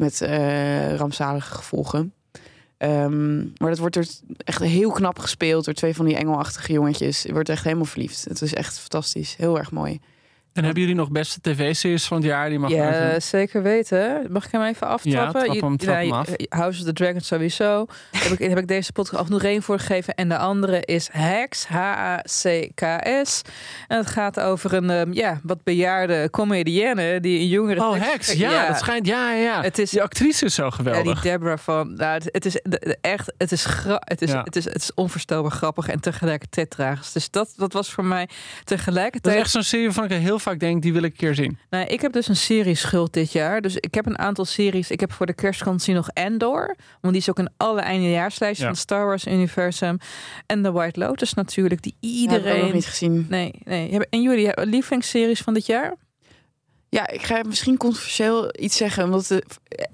Met 0.00 0.20
eh, 0.20 0.94
rampzalige 0.96 1.54
gevolgen. 1.54 2.12
Ehm, 2.76 3.38
maar 3.38 3.68
dat 3.68 3.78
wordt 3.78 3.96
er 3.96 4.06
echt 4.36 4.62
heel 4.62 4.90
knap 4.90 5.18
gespeeld 5.18 5.64
door 5.64 5.74
twee 5.74 5.94
van 5.94 6.06
die 6.06 6.16
engelachtige 6.16 6.72
jongetjes. 6.72 7.22
Je 7.22 7.32
wordt 7.32 7.48
echt 7.48 7.64
helemaal 7.64 7.84
verliefd. 7.84 8.24
Het 8.24 8.42
is 8.42 8.54
echt 8.54 8.78
fantastisch. 8.78 9.36
Heel 9.36 9.58
erg 9.58 9.70
mooi. 9.70 10.00
En 10.52 10.64
hebben 10.64 10.82
jullie 10.82 10.96
nog 10.96 11.10
beste 11.10 11.40
tv-series 11.40 12.04
van 12.06 12.16
het 12.16 12.26
jaar? 12.26 12.48
Die 12.48 12.58
mag 12.58 12.70
Ja, 12.70 13.06
even- 13.08 13.22
zeker 13.22 13.62
weten. 13.62 14.26
Mag 14.30 14.44
ik 14.46 14.52
hem 14.52 14.62
even 14.62 14.86
aftrappen? 14.86 15.10
Ja, 15.10 15.30
trap 15.30 15.42
hem- 15.62 15.70
Je- 15.72 15.76
trap 15.78 15.96
hem 15.96 16.06
ja, 16.06 16.14
af. 16.18 16.28
House 16.48 16.78
of 16.80 16.84
the 16.86 16.92
Dragon 16.92 17.20
sowieso. 17.20 17.86
heb, 18.16 18.32
ik, 18.38 18.48
heb 18.48 18.58
ik 18.58 18.68
deze 18.68 18.92
podcast 18.92 19.24
genoeg 19.24 19.42
één 19.42 19.62
voor 19.62 19.78
gegeven. 19.78 20.14
En 20.14 20.28
de 20.28 20.36
andere 20.38 20.80
is 20.84 21.08
Hacks, 21.12 21.66
H-A-C-K-S. 21.66 23.42
En 23.88 23.96
het 23.96 24.06
gaat 24.06 24.40
over 24.40 24.72
een 24.74 24.90
ehm, 24.90 25.12
ja, 25.12 25.40
wat 25.42 25.62
bejaarde 25.64 26.28
comedienne 26.30 27.20
die 27.20 27.38
een 27.40 27.48
jongere... 27.48 27.80
Oh, 27.80 27.92
tekst- 27.92 28.10
Hex. 28.10 28.32
Ja, 28.32 28.66
dat 28.68 28.78
schijnt. 28.78 29.06
Ja, 29.06 29.32
ja, 29.32 29.42
ja. 29.42 29.62
Het 29.62 29.78
is 29.78 29.90
Die 29.90 30.02
actrice 30.02 30.44
is 30.44 30.54
zo 30.54 30.64
Ja, 30.64 30.70
geweldig. 30.70 31.20
die 31.22 31.30
Deborah 31.30 31.58
van. 31.58 31.94
Nou, 31.94 32.12
het, 32.12 32.28
het 32.32 32.44
is 32.46 32.52
de- 32.52 32.60
de- 32.62 32.98
echt. 33.00 33.32
Het 33.38 33.52
is, 33.52 33.64
gra 33.64 34.02
het, 34.04 34.22
is, 34.22 34.30
Ja. 34.30 34.42
het, 34.42 34.56
is, 34.56 34.64
het 34.64 34.76
is 34.82 34.94
onvoorstelbaar 34.94 35.50
grappig 35.50 35.88
en 35.88 36.00
tegelijkertijd 36.00 36.70
tragisch. 36.70 37.12
Dus 37.12 37.30
dat, 37.30 37.52
dat 37.56 37.72
was 37.72 37.90
voor 37.92 38.04
mij 38.04 38.26
Dat 38.26 38.36
tegelijkertijd. 38.66 39.34
is 39.34 39.40
echt 39.40 39.50
zo'n 39.50 39.62
serie 39.62 39.84
waarvan 39.86 40.04
ik 40.04 40.10
heel 40.10 40.38
vaak 40.40 40.58
denk, 40.58 40.82
die 40.82 40.92
wil 40.92 41.02
ik 41.02 41.10
een 41.10 41.16
keer 41.16 41.34
zien. 41.34 41.58
Nou, 41.70 41.86
ik 41.86 42.00
heb 42.00 42.12
dus 42.12 42.28
een 42.28 42.36
serie 42.36 42.74
schuld 42.74 43.12
dit 43.12 43.32
jaar. 43.32 43.60
Dus 43.60 43.76
ik 43.76 43.94
heb 43.94 44.06
een 44.06 44.18
aantal 44.18 44.44
series. 44.44 44.90
Ik 44.90 45.00
heb 45.00 45.12
voor 45.12 45.26
de 45.26 45.34
kerstvakantie 45.34 45.94
nog 45.94 46.08
Endor. 46.08 46.76
Want 47.00 47.12
die 47.12 47.22
is 47.22 47.30
ook 47.30 47.38
in 47.38 47.50
alle 47.56 47.80
eindejaarslijstjes 47.80 48.58
Ja. 48.58 48.64
van 48.64 48.72
het 48.72 48.82
Star 48.82 49.06
Wars 49.06 49.26
universum. 49.26 49.98
En 50.46 50.62
The 50.62 50.72
White 50.72 51.00
Lotus 51.00 51.34
natuurlijk. 51.34 51.82
Die 51.82 51.96
Iedereen. 52.00 52.30
Heb 52.30 52.40
ik 52.40 52.46
ook 52.46 52.52
iedereen. 52.52 52.64
nog 52.64 52.74
niet 52.74 52.86
gezien. 52.86 53.26
Nee, 53.28 53.52
nee. 53.64 53.98
En 54.10 54.22
jullie 54.22 54.46
hebben 54.46 54.68
lievelingsseries 54.68 55.40
van 55.40 55.54
dit 55.54 55.66
jaar? 55.66 55.94
Ja, 56.92 57.08
ik 57.08 57.22
ga 57.22 57.40
misschien 57.46 57.76
controversieel 57.76 58.48
iets 58.58 58.76
zeggen. 58.76 59.04
Omdat 59.04 59.26
de, 59.26 59.42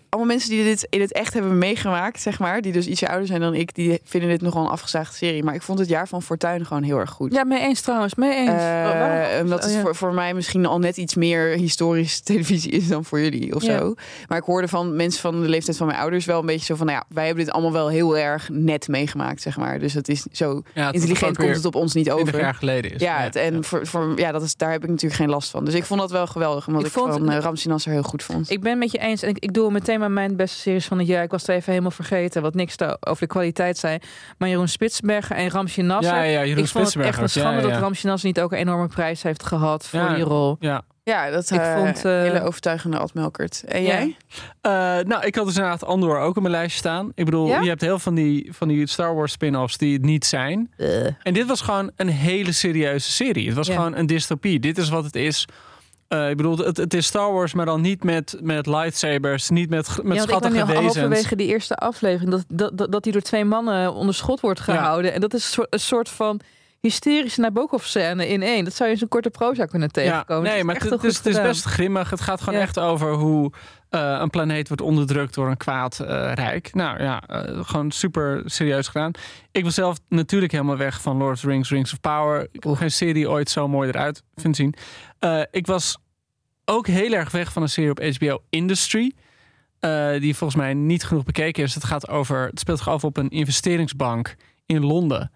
allemaal 0.08 0.34
mensen 0.34 0.50
die 0.50 0.64
dit 0.64 0.86
in 0.90 1.00
het 1.00 1.12
echt 1.12 1.32
hebben 1.34 1.58
meegemaakt, 1.58 2.20
zeg 2.20 2.38
maar, 2.38 2.60
die 2.60 2.72
dus 2.72 2.86
ietsje 2.86 3.08
ouder 3.08 3.26
zijn 3.26 3.40
dan 3.40 3.54
ik, 3.54 3.74
die 3.74 4.00
vinden 4.04 4.28
dit 4.30 4.40
nogal 4.40 4.62
een 4.64 4.70
afgezaagde 4.70 5.16
serie. 5.16 5.42
Maar 5.44 5.54
ik 5.54 5.62
vond 5.62 5.78
het 5.78 5.88
jaar 5.88 6.08
van 6.08 6.22
Fortuin 6.22 6.66
gewoon 6.66 6.82
heel 6.82 6.98
erg 6.98 7.10
goed. 7.10 7.32
Ja, 7.32 7.44
mee 7.44 7.60
eens 7.60 7.80
trouwens. 7.80 8.14
Mee 8.14 8.34
eens. 8.34 8.48
Eh, 8.48 8.56
Waarom? 8.82 9.40
omdat 9.42 9.58
het 9.62 9.68
Oh, 9.70 9.76
ja. 9.76 9.80
voor, 9.82 9.94
voor 9.96 10.14
mij 10.14 10.34
misschien 10.34 10.66
al 10.66 10.78
net 10.78 10.96
iets 10.96 11.14
meer 11.14 11.46
historische 11.48 12.22
televisie 12.32 12.70
is 12.70 12.88
dan 12.88 13.04
voor 13.04 13.20
jullie 13.20 13.54
of 13.54 13.62
Ja. 13.62 13.78
zo. 13.78 13.94
Maar 14.28 14.38
ik 14.38 14.44
hoorde 14.44 14.68
van 14.68 14.96
mensen 14.96 15.20
van 15.20 15.40
de 15.42 15.48
leeftijd 15.48 15.76
van 15.76 15.86
mijn 15.86 15.98
ouders 15.98 16.24
wel 16.24 16.40
een 16.40 16.46
beetje 16.46 16.64
zo 16.66 16.74
van, 16.74 16.86
nou 16.86 16.98
ja, 16.98 17.04
wij 17.14 17.26
hebben 17.26 17.44
dit 17.44 17.52
allemaal 17.54 17.72
wel 17.72 17.88
heel 17.88 18.18
erg 18.18 18.48
net 18.48 18.88
meegemaakt, 18.88 19.42
zeg 19.42 19.56
maar. 19.56 19.78
Dus 19.78 19.94
het 19.94 20.08
is 20.08 20.26
zo 20.32 20.62
Ja, 20.74 20.86
het 20.86 20.94
intelligent 20.94 21.36
komt 21.36 21.54
het 21.56 21.64
op 21.64 21.74
ons 21.74 21.94
niet 21.94 22.04
20 22.04 22.26
over. 22.26 22.40
jaar 22.40 22.54
geleden 22.54 22.92
is. 22.92 23.00
Ja, 23.00 23.18
het, 23.20 23.36
en 23.36 23.64
Voor, 23.64 23.86
voor, 23.86 24.12
ja 24.18 24.32
dat 24.32 24.42
is, 24.42 24.56
daar 24.56 24.70
heb 24.70 24.82
ik 24.82 24.88
natuurlijk 24.88 25.20
geen 25.20 25.30
last 25.30 25.50
van. 25.50 25.64
Dus 25.64 25.74
ik 25.74 25.84
vond 25.84 26.00
dat 26.00 26.10
wel 26.10 26.26
geweldig, 26.26 26.66
omdat 26.66 26.84
Ik 26.86 26.92
vond- 26.92 27.12
van 27.12 27.32
uh, 27.32 27.38
Ramsey 27.38 27.70
Nasser 27.70 27.92
heel 27.92 28.02
goed 28.02 28.22
vond. 28.22 28.50
Ik 28.50 28.60
ben 28.60 28.78
met 28.78 28.90
je 28.90 28.98
eens. 28.98 29.22
En 29.22 29.28
ik, 29.28 29.38
ik 29.38 29.52
doe 29.52 29.70
meteen 29.70 30.00
maar 30.00 30.10
mijn 30.10 30.36
beste 30.36 30.58
series 30.58 30.86
van 30.86 30.98
het 30.98 31.06
jaar. 31.06 31.22
Ik 31.22 31.30
was 31.30 31.40
het 31.40 31.50
even 31.50 31.68
helemaal 31.70 31.90
vergeten. 31.90 32.42
Wat 32.42 32.54
niks 32.54 32.76
te- 32.76 32.96
over 33.00 33.20
de 33.20 33.26
kwaliteit 33.32 33.78
zei. 33.78 33.98
Maar 34.38 34.48
Jeroen 34.48 34.68
Spitsbergen 34.68 35.36
en 35.36 35.50
Nasser. 35.86 36.14
Ja, 36.14 36.22
ja, 36.22 36.44
Jeroen 36.44 36.64
ik 36.64 36.70
vond 36.70 36.94
het 36.94 37.04
echt 37.04 37.18
een 37.20 37.28
schande 37.28 37.60
Ja, 37.62 37.68
ja. 37.68 37.80
dat 37.80 38.02
Nasser 38.02 38.28
niet 38.28 38.40
ook 38.40 38.52
een 38.52 38.58
enorme 38.58 38.86
prijs 38.88 39.22
heeft 39.22 39.42
gehad 39.46 39.86
voor 39.86 39.98
Ja. 40.00 40.14
die 40.14 40.24
rol. 40.24 40.56
Ja. 40.60 40.82
Ja, 41.02 41.30
dat 41.30 41.50
Ik 41.50 41.56
ik 41.60 41.66
vond, 41.66 41.84
vond 41.84 42.04
eh, 42.04 42.12
hele 42.12 42.42
overtuigende 42.42 42.98
Ad 42.98 43.14
Melkert. 43.14 43.62
En 43.66 43.82
jij? 43.82 44.16
Eh, 44.60 44.70
nou, 45.06 45.24
ik 45.26 45.34
had 45.34 45.44
dus 45.46 45.54
inderdaad 45.56 45.84
Andor 45.84 46.18
ook 46.18 46.36
op 46.36 46.42
mijn 46.42 46.54
lijstje 46.54 46.78
staan. 46.78 47.12
Ik 47.14 47.24
bedoel, 47.24 47.46
Ja? 47.46 47.60
je 47.60 47.68
hebt 47.68 47.80
heel 47.80 47.98
van 47.98 48.14
die, 48.14 48.48
van 48.52 48.68
die 48.68 48.86
Star 48.86 49.14
Wars 49.14 49.32
spin-offs 49.32 49.76
die 49.78 49.92
het 49.92 50.02
niet 50.02 50.24
zijn. 50.26 50.72
En 51.22 51.34
dit 51.34 51.46
was 51.46 51.60
gewoon 51.60 51.90
een 51.96 52.08
hele 52.08 52.52
serieuze 52.52 53.10
serie. 53.12 53.46
Het 53.46 53.56
was 53.56 53.66
Ja. 53.66 53.74
gewoon 53.74 53.96
een 53.96 54.06
dystopie. 54.06 54.60
Dit 54.60 54.78
is 54.78 54.88
wat 54.88 55.04
het 55.04 55.14
is. 55.16 55.46
Eh, 56.08 56.30
ik 56.30 56.36
bedoel, 56.36 56.58
het, 56.58 56.76
het 56.76 56.94
is 56.94 57.06
Star 57.06 57.32
Wars, 57.32 57.54
maar 57.54 57.66
dan 57.66 57.80
niet 57.80 58.04
met, 58.04 58.36
met 58.40 58.66
lightsabers, 58.66 59.48
niet 59.48 59.70
met, 59.70 59.86
met 59.86 59.96
ja, 59.96 60.02
want 60.02 60.20
ik 60.20 60.28
schattige 60.28 60.64
ben 60.66 60.76
halverwege 60.76 61.36
die 61.36 61.46
eerste 61.46 61.74
aflevering 61.74 62.30
dat, 62.30 62.44
dat, 62.48 62.78
dat, 62.78 62.92
dat 62.92 63.02
die 63.02 63.12
door 63.12 63.22
twee 63.22 63.44
mannen 63.44 63.94
onder 63.94 64.14
schot 64.14 64.40
wordt 64.40 64.60
gehouden. 64.60 65.12
En 65.12 65.20
dat 65.20 65.34
is 65.34 65.44
een 65.44 65.50
soort, 65.50 65.72
een 65.72 65.80
soort 65.80 66.08
van 66.08 66.40
hysterische 66.80 67.40
Nabokov-scène 67.40 68.28
in 68.28 68.42
één. 68.42 68.64
Dat 68.64 68.74
zou 68.74 68.88
je 68.88 68.94
in 68.94 69.00
zo'n 69.00 69.08
korte 69.08 69.30
proza 69.30 69.64
kunnen 69.64 69.92
tegenkomen. 69.92 70.48
Ja, 70.48 70.54
nee, 70.54 70.64
maar 70.64 70.74
het, 70.74 71.04
is, 71.04 71.16
het 71.16 71.26
is 71.26 71.40
best 71.40 71.64
grimmig. 71.64 72.10
Het 72.10 72.20
gaat 72.20 72.40
gewoon 72.40 72.58
Ja. 72.58 72.64
echt 72.64 72.78
over 72.78 73.12
hoe 73.12 73.52
eh, 73.88 74.18
een 74.20 74.30
planeet 74.30 74.68
wordt 74.68 74.82
onderdrukt 74.82 75.34
door 75.34 75.50
een 75.50 75.56
kwaad 75.56 76.00
eh, 76.00 76.32
rijk. 76.34 76.74
Nou 76.74 77.02
ja, 77.02 77.22
eh, 77.26 77.64
gewoon 77.64 77.90
super 77.90 78.42
serieus 78.44 78.86
gedaan. 78.88 79.10
Ik 79.52 79.64
was 79.64 79.74
zelf 79.74 79.98
natuurlijk 80.08 80.52
helemaal 80.52 80.76
weg 80.76 81.00
van 81.00 81.16
Lord 81.16 81.34
of 81.34 81.40
the 81.40 81.46
Rings, 81.46 81.70
Rings 81.70 81.92
of 81.92 82.00
Power. 82.00 82.48
Ik 82.52 82.62
heb 82.62 82.74
geen 82.74 82.90
serie 82.90 83.30
ooit 83.30 83.50
zo 83.50 83.68
mooi 83.68 83.88
eruit 83.88 84.22
vind 84.34 84.56
zien. 84.56 84.74
Ik 85.50 85.66
was 85.66 85.98
ook 86.64 86.86
heel 86.86 87.12
erg 87.12 87.30
weg 87.30 87.52
van 87.52 87.62
een 87.62 87.68
serie 87.68 87.90
op 87.90 88.02
HBO 88.02 88.42
Industry. 88.50 89.12
die 90.18 90.36
volgens 90.36 90.60
mij 90.60 90.74
niet 90.74 91.04
genoeg 91.04 91.24
bekeken 91.24 91.62
is. 91.62 91.74
Het 91.74 91.84
gaat 91.84 92.08
over. 92.08 92.46
Het 92.46 92.58
speelt 92.60 92.78
zich 92.78 92.88
af 92.88 93.04
op 93.04 93.16
een 93.16 93.28
investeringsbank 93.28 94.36
in 94.66 94.84
Londen. 94.84 95.30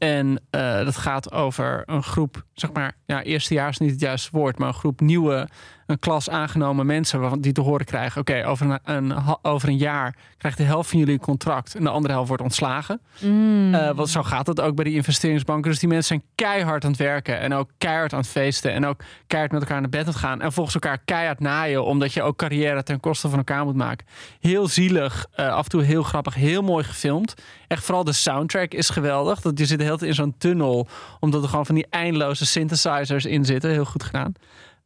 En 0.00 0.40
eh, 0.50 0.84
dat 0.84 0.96
gaat 0.96 1.32
over 1.32 1.82
een 1.86 2.02
groep, 2.02 2.44
zeg 2.52 2.72
maar, 2.72 2.96
ja, 3.06 3.22
eerstejaars 3.22 3.78
niet 3.78 3.90
het 3.90 4.00
juiste 4.00 4.30
woord, 4.32 4.58
maar 4.58 4.68
een 4.68 4.74
groep 4.74 5.00
nieuwe 5.00 5.48
een 5.90 5.98
klas 5.98 6.30
aangenomen 6.30 6.86
mensen 6.86 7.20
waarvan 7.20 7.40
die 7.40 7.52
te 7.52 7.60
horen 7.60 7.86
krijgen: 7.86 8.20
oké, 8.20 8.46
over, 8.46 8.78
een, 8.84 9.14
over 9.42 9.68
een 9.68 9.76
jaar 9.76 10.16
krijgt 10.38 10.58
de 10.58 10.64
helft 10.64 10.90
van 10.90 10.98
jullie 10.98 11.14
een 11.14 11.20
contract 11.20 11.74
en 11.74 11.82
de 11.82 11.90
andere 11.90 12.12
helft 12.12 12.28
wordt 12.28 12.42
ontslagen. 12.42 13.00
Mm. 13.20 13.74
Eh, 13.74 13.90
want 13.90 14.08
zo 14.08 14.22
gaat 14.22 14.46
het 14.46 14.60
ook 14.60 14.74
bij 14.74 14.84
die 14.84 14.94
investeringsbanken. 14.94 15.70
Dus 15.70 15.80
die 15.80 15.88
mensen 15.88 16.06
zijn 16.16 16.28
keihard 16.34 16.84
aan 16.84 16.90
het 16.90 17.00
werken 17.00 17.40
en 17.40 17.54
ook 17.54 17.70
keihard 17.78 18.12
aan 18.12 18.18
het 18.18 18.28
feesten 18.28 18.72
en 18.72 18.86
ook 18.86 19.00
keihard 19.26 19.52
met 19.52 19.62
elkaar 19.62 19.80
naar 19.80 19.90
bed 19.90 20.00
aan 20.00 20.06
het 20.06 20.16
gaan 20.16 20.40
en 20.40 20.52
volgens 20.52 20.74
elkaar 20.74 20.98
keihard 21.04 21.40
naaien, 21.40 21.84
omdat 21.84 22.12
je 22.12 22.22
ook 22.22 22.36
carrière 22.36 22.82
ten 22.82 23.00
koste 23.00 23.28
van 23.28 23.38
elkaar 23.38 23.64
moet 23.64 23.74
maken. 23.74 24.06
Heel 24.40 24.68
zielig, 24.68 25.26
eh, 25.32 25.48
af 25.48 25.64
en 25.64 25.70
toe 25.70 25.82
heel 25.82 26.02
grappig, 26.02 26.34
heel 26.34 26.62
mooi 26.62 26.84
gefilmd. 26.84 27.34
Echt 27.68 27.84
vooral 27.84 28.04
de 28.04 28.12
soundtrack 28.12 28.72
is 28.72 28.88
geweldig. 28.88 29.40
Dat 29.40 29.58
je 29.58 29.66
zit 29.66 29.78
de 29.78 29.84
hele 29.84 29.96
tijd 29.96 30.10
in 30.10 30.16
zo'n 30.16 30.34
tunnel, 30.38 30.88
omdat 31.20 31.42
er 31.42 31.48
gewoon 31.48 31.66
van 31.66 31.74
die 31.74 31.86
eindeloze 31.90 32.46
synthesizers 32.46 33.24
in 33.24 33.44
zitten. 33.44 33.70
Heel 33.70 33.84
goed 33.84 34.02
gedaan. 34.02 34.32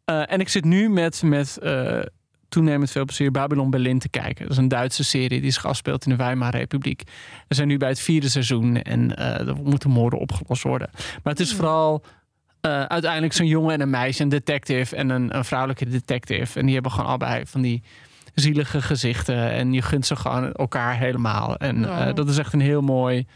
Eh, 0.04 0.32
en 0.32 0.40
ik 0.40 0.48
zit 0.48 0.64
nu 0.64 0.88
met, 0.88 1.22
met 1.22 1.58
eh, 1.58 2.00
toenemend 2.48 2.90
veel 2.90 3.04
plezier 3.04 3.30
Babylon 3.30 3.70
Berlin 3.70 3.98
te 3.98 4.08
kijken. 4.08 4.42
Dat 4.42 4.52
is 4.52 4.56
een 4.56 4.68
Duitse 4.68 5.04
serie 5.04 5.40
die 5.40 5.50
zich 5.50 5.66
afspeelt 5.66 6.04
in 6.04 6.10
de 6.10 6.16
Weimarrepubliek. 6.16 7.02
We 7.48 7.54
zijn 7.54 7.68
nu 7.68 7.76
bij 7.76 7.88
het 7.88 8.00
vierde 8.00 8.28
seizoen 8.28 8.82
en 8.82 9.16
eh 9.16 9.48
er 9.48 9.56
moeten 9.56 9.90
moorden 9.90 10.18
opgelost 10.18 10.62
worden. 10.62 10.90
Maar 10.94 11.32
het 11.32 11.40
is 11.40 11.54
vooral 11.54 12.04
eh, 12.60 12.82
uiteindelijk 12.82 13.32
zo'n 13.32 13.46
jongen 13.46 13.74
en 13.74 13.80
een 13.80 13.90
meisje, 13.90 14.22
een 14.22 14.28
detective 14.28 14.96
en 14.96 15.08
een, 15.08 15.36
een 15.36 15.44
vrouwelijke 15.44 15.88
detective. 15.88 16.58
En 16.58 16.64
die 16.64 16.74
hebben 16.74 16.92
gewoon 16.92 17.08
allebei 17.08 17.46
van 17.46 17.60
die 17.60 17.82
zielige 18.34 18.82
gezichten. 18.82 19.50
En 19.50 19.72
je 19.72 19.82
gunt 19.82 20.06
ze 20.06 20.16
gewoon 20.16 20.52
elkaar 20.52 20.98
helemaal. 20.98 21.56
En 21.56 21.82
dat 22.14 22.28
is 22.28 22.38
echt 22.38 22.52
een 22.52 22.60
heel 22.60 22.82
mooi, 22.82 23.26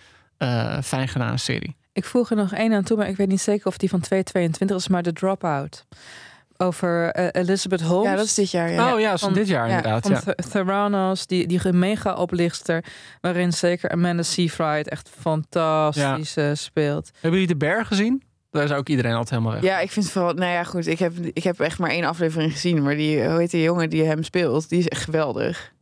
fijn 0.82 1.08
gedaan 1.08 1.38
serie. 1.38 1.76
Ik 1.92 2.04
voeg 2.04 2.30
er 2.30 2.36
nog 2.36 2.52
één 2.52 2.72
aan 2.72 2.82
toe, 2.82 2.96
maar 2.96 3.08
ik 3.08 3.16
weet 3.16 3.28
niet 3.28 3.40
zeker 3.40 3.66
of 3.66 3.78
die 3.78 3.88
van 3.88 4.00
2022 4.00 4.76
is, 4.76 4.88
maar 4.88 5.02
The 5.02 5.12
Dropout. 5.12 5.86
Over 6.60 7.10
eh, 7.10 7.42
Elizabeth 7.42 7.80
Holmes. 7.80 8.10
Ja, 8.10 8.16
dat 8.16 8.24
is 8.24 8.34
dit 8.34 8.50
jaar. 8.50 8.70
Ja. 8.72 8.94
oh 8.94 9.00
ja, 9.00 9.18
van- 9.18 9.32
dit 9.32 9.48
jaar 9.48 9.68
Ja, 9.68 9.76
inderdaad. 9.76 10.02
van 10.02 10.10
Ja. 10.10 10.20
Th- 10.20 10.50
Theranos, 10.50 11.26
die, 11.26 11.46
die 11.46 11.72
mega 11.72 12.14
oplichter, 12.14 12.84
waarin 13.20 13.52
zeker 13.52 13.90
Amanda 13.90 14.22
Seyfried 14.22 14.88
echt 14.88 15.10
fantastisch 15.20 16.36
eh, 16.36 16.50
speelt. 16.54 17.10
Hebben 17.12 17.40
jullie 17.40 17.46
de 17.46 17.56
berg 17.66 17.86
gezien? 17.88 18.22
Daar 18.50 18.64
is 18.64 18.72
ook 18.72 18.88
iedereen 18.88 19.12
altijd 19.12 19.30
helemaal 19.30 19.52
weg. 19.52 19.62
Ja, 19.62 19.78
ik 19.80 19.90
vind 19.90 20.10
vooral, 20.10 20.32
nou 20.32 20.52
ja, 20.52 20.64
goed. 20.64 20.86
Ik 20.86 20.98
heb, 20.98 21.12
ik 21.32 21.42
heb 21.44 21.60
echt 21.60 21.78
maar 21.78 21.90
één 21.90 22.04
aflevering 22.04 22.52
gezien, 22.52 22.82
maar 22.82 22.96
die, 22.96 23.28
hoe 23.28 23.38
heet 23.38 23.50
die 23.50 23.62
jongen 23.62 23.90
die 23.90 24.04
hem 24.04 24.22
speelt, 24.22 24.68
die 24.68 24.78
is 24.78 24.88
echt 24.88 25.02
geweldig. 25.04 25.72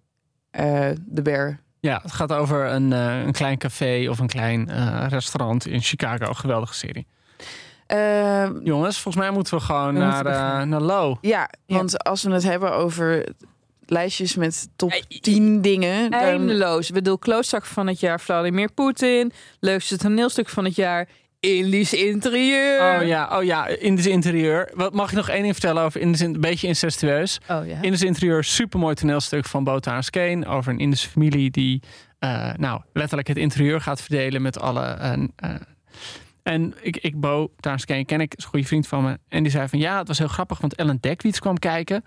Eh, 0.50 0.88
de 1.06 1.22
Bear. 1.22 1.58
Ja, 1.80 2.00
het 2.02 2.12
gaat 2.12 2.32
over 2.32 2.66
een, 2.70 2.92
eh, 2.92 3.20
een 3.24 3.32
klein 3.32 3.58
café 3.58 4.06
of 4.10 4.18
een 4.18 4.26
klein 4.26 4.68
eh, 4.68 5.06
restaurant 5.08 5.66
in 5.66 5.80
Chicago. 5.82 6.32
Geweldige 6.32 6.74
serie. 6.74 7.06
Eh, 7.86 8.48
Jongens, 8.64 9.00
volgens 9.00 9.24
mij 9.24 9.32
moeten 9.32 9.54
we 9.58 9.64
gewoon 9.64 9.92
We 9.94 9.98
naar, 10.00 10.24
moeten 10.24 10.42
eh, 10.42 10.62
naar 10.62 10.80
Low. 10.80 11.16
ja, 11.20 11.50
want 11.66 12.04
als 12.04 12.22
we 12.22 12.32
het 12.32 12.42
hebben 12.42 12.72
over 12.72 13.26
lijstjes 13.86 14.36
met 14.36 14.68
top 14.76 14.92
10 15.20 15.60
dingen, 15.62 16.10
dan, 16.10 16.20
Eindeloos. 16.20 16.88
Ik 16.88 16.94
bedoel, 16.94 17.18
klootzak 17.18 17.64
van 17.64 17.86
het 17.86 18.00
jaar 18.00 18.20
Vladimir 18.20 18.72
Poetin. 18.72 19.32
Leukste 19.60 19.96
toneelstuk 19.96 20.48
van 20.48 20.64
het 20.64 20.74
jaar 20.74 21.08
Indisch 21.40 21.92
interieur. 21.92 23.00
Oh 23.00 23.06
ja, 23.06 23.38
oh 23.38 23.44
ja, 23.44 23.66
Indisch 23.66 24.06
interieur. 24.06 24.70
Wat 24.74 24.92
mag 24.94 25.10
ik 25.10 25.16
nog 25.16 25.28
één 25.28 25.42
ding 25.42 25.52
vertellen 25.52 25.82
over 25.82 26.00
Indisch 26.00 26.20
in- 26.20 26.34
een 26.34 26.40
beetje 26.40 26.66
incestueus? 26.66 27.38
Oh 27.50 27.66
ja. 27.66 27.78
Indisch 27.82 28.02
interieur, 28.02 28.44
supermooi 28.44 28.94
toneelstuk 28.94 29.44
van 29.44 29.64
Botan 29.64 30.02
Skeen 30.02 30.46
over 30.46 30.72
een 30.72 30.78
Indische 30.78 31.08
familie 31.08 31.50
die, 31.50 31.82
eh, 32.18 32.52
nou, 32.56 32.80
letterlijk 32.92 33.28
het 33.28 33.36
interieur 33.36 33.80
gaat 33.80 34.00
verdelen 34.00 34.42
met 34.42 34.60
alle. 34.60 34.82
eh, 34.84 35.12
eh, 35.36 35.54
en 36.46 36.74
ik, 36.80 36.96
ik 36.96 37.20
Bo 37.20 37.52
Taarskeen 37.60 38.04
ken 38.04 38.20
ik, 38.20 38.34
is 38.34 38.44
een 38.44 38.50
goede 38.50 38.66
vriend 38.66 38.86
van 38.86 39.04
me. 39.04 39.18
En 39.28 39.42
die 39.42 39.52
zei 39.52 39.68
van 39.68 39.78
ja, 39.78 39.98
het 39.98 40.08
was 40.08 40.18
heel 40.18 40.28
grappig, 40.28 40.60
want 40.60 40.74
Ellen 40.74 40.98
Dekwits 41.00 41.38
kwam 41.38 41.58
kijken 41.58 42.04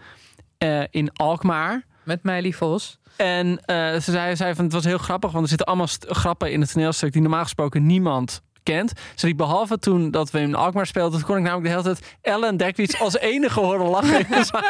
eh, 0.57 0.83
in 0.89 1.13
Alkmaar. 1.13 1.85
Met 2.03 2.23
Meili 2.23 2.53
Vos. 2.53 2.99
En 3.15 3.59
eh, 3.65 3.75
ze 3.93 4.11
zei, 4.11 4.35
zei 4.35 4.55
van 4.55 4.63
het 4.63 4.73
was 4.73 4.83
heel 4.83 4.97
grappig, 4.97 5.31
want 5.31 5.43
er 5.43 5.49
zitten 5.49 5.67
allemaal 5.67 5.87
grappen 5.99 6.51
in 6.51 6.61
het 6.61 6.71
toneelstuk 6.71 7.11
die 7.11 7.21
normaal 7.21 7.43
gesproken 7.43 7.85
niemand 7.85 8.41
kent. 8.71 8.93
Behalve 9.35 9.79
toen 9.79 10.11
dat 10.11 10.31
we 10.31 10.39
in 10.39 10.55
Alkmaar 10.55 10.85
speelden, 10.85 11.19
toen 11.19 11.27
kon 11.27 11.37
ik 11.37 11.43
namelijk 11.43 11.67
de 11.67 11.81
hele 11.81 11.83
tijd 11.83 12.17
Ellen 12.21 12.57
Dekwits 12.57 12.99
als 12.99 13.17
enige 13.17 13.59
horen 13.59 13.85
lachen 13.87 14.19
in 14.19 14.25
de 14.29 14.43
zaal. 14.43 14.61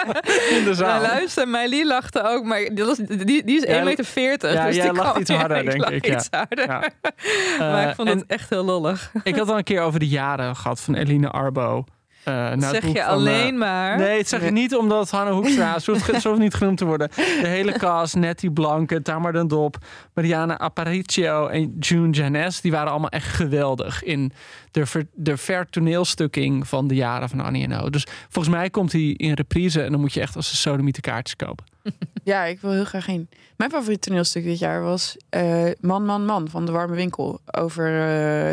In 0.57 0.63
de 0.63 0.73
zaal. 0.73 0.87
Nou, 0.87 1.01
luister, 1.01 1.47
Meili 1.47 1.85
lachte 1.85 2.23
ook, 2.23 2.43
maar 2.43 2.59
die, 2.73 2.83
was, 2.83 2.97
die, 2.97 3.43
die 3.43 3.57
is 3.57 3.63
Ja, 3.63 3.79
1,40 3.79 3.83
meter. 3.83 4.51
ja, 4.53 4.65
dus 4.65 4.75
jij 4.75 4.89
die 4.89 4.97
lacht 4.97 5.19
iets 5.19 5.29
harder, 5.29 5.65
denk 5.65 5.85
ik, 5.85 6.05
ja. 6.05 6.15
Iets 6.15 6.27
harder. 6.31 6.67
Ja. 6.67 6.79
maar 7.59 7.83
Eh, 7.83 7.89
ik 7.89 7.95
vond 7.95 8.09
het 8.09 8.23
echt 8.27 8.49
heel 8.49 8.63
lollig. 8.63 9.11
Ik 9.23 9.35
had 9.35 9.49
al 9.49 9.57
een 9.57 9.63
keer 9.63 9.81
over 9.81 9.99
de 9.99 10.07
jaren 10.07 10.55
gehad 10.55 10.81
van 10.81 10.95
Eline 10.95 11.29
Arbo. 11.29 11.83
Eh, 12.29 12.35
nou, 12.35 12.73
zeg 12.73 12.85
je 12.85 12.93
van, 12.93 13.03
alleen 13.03 13.53
eh, 13.53 13.59
maar. 13.59 13.97
Nee, 13.97 14.17
het 14.17 14.27
zeg 14.27 14.43
je 14.43 14.51
niet 14.51 14.75
omdat 14.75 15.09
Hanne 15.09 15.31
Hoekstra, 15.31 15.79
ze 15.79 15.91
hoeft, 15.91 16.37
niet 16.37 16.53
genoemd 16.53 16.77
te 16.77 16.85
worden. 16.85 17.09
De 17.15 17.47
hele 17.47 17.71
cast, 17.71 18.15
Nettie 18.15 18.51
Blanke, 18.51 19.01
Tamar 19.01 19.33
den 19.33 19.47
Dop, 19.47 19.77
Mariana 20.13 20.59
Aparicio 20.59 21.47
en 21.47 21.75
June 21.79 22.09
Janes, 22.09 22.61
die 22.61 22.71
waren 22.71 22.91
allemaal 22.91 23.09
echt 23.09 23.27
geweldig 23.27 24.03
in 24.03 24.31
de, 24.71 24.85
ver, 24.85 25.07
de 25.13 25.37
vertoneelstukking 25.37 26.67
van 26.67 26.87
de 26.87 26.95
jaren 26.95 27.29
van 27.29 27.39
Annie 27.39 27.63
en 27.63 27.73
O. 27.73 27.89
Dus 27.89 28.07
volgens 28.29 28.55
mij 28.55 28.69
komt 28.69 28.91
hij 28.91 29.01
in 29.01 29.33
reprise 29.33 29.81
en 29.81 29.91
dan 29.91 29.99
moet 29.99 30.13
je 30.13 30.21
echt 30.21 30.35
als 30.35 30.51
een 30.51 30.57
sodemiete 30.57 31.01
kaartjes 31.01 31.35
kopen. 31.35 31.65
ja, 32.23 32.43
ik 32.43 32.61
wil 32.61 32.71
heel 32.71 32.85
graag 32.85 33.05
heen. 33.05 33.29
Mijn 33.57 33.71
favoriete 33.71 34.07
toneelstuk 34.07 34.43
dit 34.43 34.59
jaar 34.59 34.81
was 34.81 35.17
eh, 35.29 35.65
Man, 35.79 36.05
Man, 36.05 36.25
Man 36.25 36.49
van 36.49 36.65
De 36.65 36.71
Warme 36.71 36.95
Winkel. 36.95 37.39
Over 37.51 37.85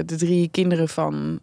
de 0.07 0.17
drie 0.17 0.49
kinderen 0.49 0.89
van 0.89 1.41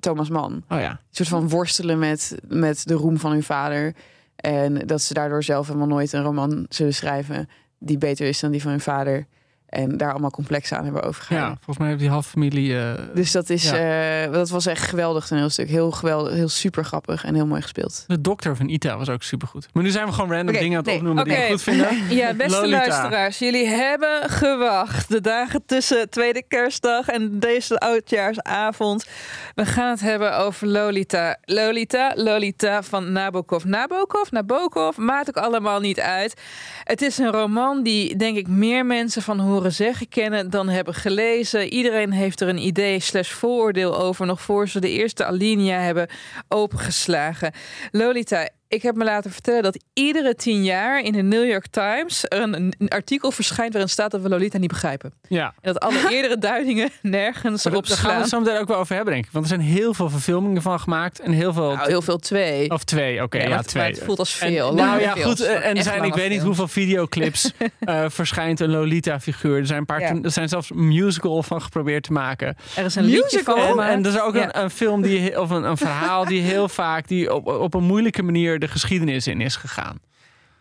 Thomas 0.00 0.28
Mann. 0.28 0.64
Oh 0.68 0.78
ja. 0.78 0.90
Een 0.90 0.98
soort 1.10 1.28
van 1.28 1.48
worstelen 1.48 1.98
met, 1.98 2.38
met 2.48 2.86
de 2.86 2.94
roem 2.94 3.18
van 3.18 3.30
hun 3.30 3.42
vader. 3.42 3.94
En 4.36 4.86
dat 4.86 5.02
ze 5.02 5.14
daardoor 5.14 5.42
zelf 5.42 5.66
helemaal 5.66 5.88
nooit 5.88 6.12
een 6.12 6.22
roman 6.22 6.66
zullen 6.68 6.94
schrijven 6.94 7.48
die 7.78 7.98
beter 7.98 8.26
is 8.26 8.40
dan 8.40 8.50
die 8.50 8.62
van 8.62 8.70
hun 8.70 8.80
vader. 8.80 9.26
En 9.70 9.96
daar 9.96 10.10
allemaal 10.10 10.30
complexen 10.30 10.76
aan 10.76 10.84
hebben 10.84 11.02
ja, 11.02 11.08
overgehouden. 11.08 11.54
volgens 11.56 11.78
mij 11.78 11.88
heeft 11.88 12.00
die 12.00 12.08
half 12.10 12.26
familie... 12.26 12.78
eh, 12.78 12.92
Dus 13.14 13.32
dat, 13.32 13.50
is, 13.50 13.70
eh, 13.70 14.32
dat 14.32 14.48
was 14.48 14.66
echt 14.66 14.82
een 14.82 14.88
geweldig 14.88 15.26
toneelstuk. 15.26 15.68
Heel 15.68 15.90
geweldig, 15.90 16.32
heel 16.32 16.48
super 16.48 16.84
grappig 16.84 17.24
en 17.24 17.34
heel 17.34 17.46
mooi 17.46 17.62
gespeeld. 17.62 18.04
de 18.06 18.20
dokter 18.20 18.56
van 18.56 18.68
Ita 18.68 18.96
was 18.98 19.08
ook 19.08 19.22
supergoed. 19.22 19.68
Maar 19.72 19.82
nu 19.82 19.90
zijn 19.90 20.06
we 20.06 20.12
gewoon 20.12 20.32
random 20.32 20.54
dingen 20.54 20.70
aan 20.70 20.76
het 20.76 20.86
nee, 20.86 20.96
opnoemen 20.96 21.24
die 21.24 21.34
we 21.36 21.46
goed 21.48 21.62
vinden. 21.62 21.88
Ja, 22.08 22.34
beste 22.34 22.60
Lolita. 22.60 22.76
luisteraars, 22.86 23.38
jullie 23.38 23.66
hebben 23.66 24.30
gewacht. 24.30 25.08
De 25.08 25.20
dagen 25.20 25.62
tussen 25.66 26.10
tweede 26.10 26.42
kerstdag 26.48 27.08
en 27.08 27.38
deze 27.38 27.78
oudjaarsavond. 27.78 29.06
We 29.54 29.66
gaan 29.66 29.90
het 29.90 30.00
hebben 30.00 30.36
over 30.38 30.66
Lolita. 30.66 31.36
Lolita, 31.44 32.12
Lolita 32.14 32.82
van 32.82 33.12
Nabokov. 33.12 33.64
Nabokov, 33.64 34.30
Nabokov, 34.30 34.96
maakt 34.96 35.28
ook 35.28 35.44
allemaal 35.44 35.80
niet 35.80 36.00
uit. 36.00 36.40
Het 36.84 37.02
is 37.02 37.18
een 37.18 37.30
roman 37.32 37.82
die, 37.82 38.16
denk 38.16 38.36
ik, 38.36 38.48
meer 38.48 38.86
mensen 38.86 39.22
van 39.22 39.38
horen 39.40 39.59
zeggen 39.68 40.08
kennen 40.08 40.50
dan 40.50 40.68
hebben 40.68 40.94
gelezen. 40.94 41.72
Iedereen 41.72 42.12
heeft 42.12 42.40
er 42.40 42.48
een 42.48 42.66
idee 42.66 43.00
slash 43.00 43.30
vooroordeel 43.30 43.98
over, 43.98 44.26
nog 44.26 44.40
voor 44.40 44.68
ze 44.68 44.80
de 44.80 44.90
eerste 44.90 45.24
alinea 45.24 45.78
hebben 45.78 46.08
opengeslagen. 46.48 47.52
Lolita, 47.90 48.48
ik 48.70 48.82
heb 48.82 48.94
me 48.96 49.04
laten 49.04 49.30
vertellen 49.30 49.62
dat 49.62 49.78
iedere 49.92 50.34
tien 50.34 50.64
jaar 50.64 51.00
in 51.02 51.12
de 51.12 51.22
New 51.22 51.48
York 51.48 51.66
Times 51.66 52.24
er 52.28 52.40
een, 52.42 52.54
een 52.78 52.88
artikel 52.88 53.30
verschijnt 53.30 53.72
waarin 53.72 53.90
staat 53.90 54.10
dat 54.10 54.20
we 54.20 54.28
Lolita 54.28 54.58
niet 54.58 54.68
begrijpen. 54.68 55.12
Ja. 55.28 55.44
En 55.60 55.72
dat 55.72 55.80
alle 55.82 56.10
eerdere 56.14 56.38
duidingen 56.38 56.90
nergens 57.02 57.64
Maar 57.64 57.74
op 57.74 57.86
Daar 57.86 57.96
gaan 57.96 58.04
we 58.06 58.10
slaan. 58.10 58.20
het 58.20 58.30
zo 58.30 58.40
meteen 58.40 58.58
ook 58.58 58.68
wel 58.68 58.76
over 58.76 58.94
hebben, 58.94 59.12
denk 59.12 59.26
ik. 59.26 59.32
Want 59.32 59.44
er 59.44 59.50
zijn 59.56 59.66
heel 59.66 59.94
veel 59.94 60.10
verfilmingen 60.10 60.62
van 60.62 60.80
gemaakt. 60.80 61.20
En 61.20 61.32
heel 61.32 61.52
veel... 61.52 61.74
Nou, 61.74 61.88
heel 61.88 62.02
veel 62.02 62.18
twee. 62.18 62.70
Of 62.70 62.84
twee, 62.84 63.22
oké. 63.22 63.38
Ja, 63.38 63.48
ja, 63.48 63.56
het- 63.56 63.66
twee. 63.68 63.86
het 63.90 64.02
voelt 64.04 64.18
als 64.18 64.38
En- 64.40 64.48
veel. 64.52 64.74
nou 64.74 65.00
ja, 65.00 65.12
goed. 65.14 65.40
En 65.40 65.76
er 65.76 65.82
zijn, 65.82 66.02
ik 66.04 66.14
weet 66.14 66.30
niet 66.30 66.42
hoeveel 66.42 66.68
videoclips 66.68 67.52
eh, 67.80 68.04
verschijnt 68.08 68.60
een 68.60 68.70
Lolita-figuur. 68.70 69.58
Er 69.58 69.66
zijn 69.66 69.78
een 69.78 69.84
paar, 69.86 70.00
Ja. 70.00 70.14
er 70.22 70.30
zijn 70.30 70.48
zelfs 70.48 70.70
een 70.70 70.88
musical 70.88 71.42
van 71.42 71.62
geprobeerd 71.62 72.02
te 72.02 72.12
maken. 72.12 72.56
Er 72.76 72.84
is 72.84 72.94
een 72.94 73.04
liedje 73.04 73.42
van 73.42 73.56
En, 73.58 73.62
gemaakt. 73.68 73.90
en 73.92 74.04
er 74.04 74.10
is 74.14 74.20
ook 74.20 74.34
Ja. 74.34 74.42
een, 74.42 74.62
een 74.62 74.70
film 74.70 75.02
die, 75.02 75.40
of 75.40 75.50
een, 75.50 75.64
een 75.64 75.76
verhaal 75.76 76.24
die 76.24 76.40
heel 76.42 76.68
vaak 76.68 77.08
die 77.08 77.34
op, 77.34 77.46
op 77.46 77.74
een 77.74 77.84
moeilijke 77.84 78.22
manier 78.22 78.58
de 78.60 78.68
geschiedenis 78.68 79.26
in 79.26 79.40
is 79.40 79.56
gegaan. 79.56 79.98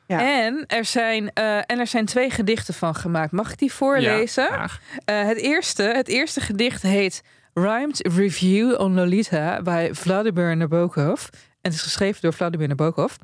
Ja. 0.08 0.44
En, 0.44 0.64
er 0.68 0.86
zijn, 0.86 1.34
eh, 1.34 1.58
en 1.58 1.80
er 1.80 1.88
zijn 1.88 2.06
twee 2.06 2.30
gedichten 2.30 2.74
van 2.74 2.96
gemaakt. 2.96 3.32
Mag 3.32 3.52
ik 3.52 3.58
die 3.58 3.74
voorlezen? 3.74 4.44
Ja. 4.44 4.70
Eh, 5.06 5.28
het, 5.28 5.38
eerste, 5.38 5.84
het 5.84 6.08
eerste 6.08 6.42
gedicht 6.42 6.82
heet 6.82 7.24
Rhymed 7.54 8.08
Review 8.16 8.80
on 8.80 8.94
Lolita 8.94 9.62
bij 9.62 9.94
Vladimir 9.94 10.58
Nabokov. 10.58 11.28
En 11.32 11.58
het 11.62 11.74
is 11.74 11.82
geschreven 11.82 12.22
door 12.22 12.34
Vladimir 12.34 12.68
Nabokov. 12.68 13.16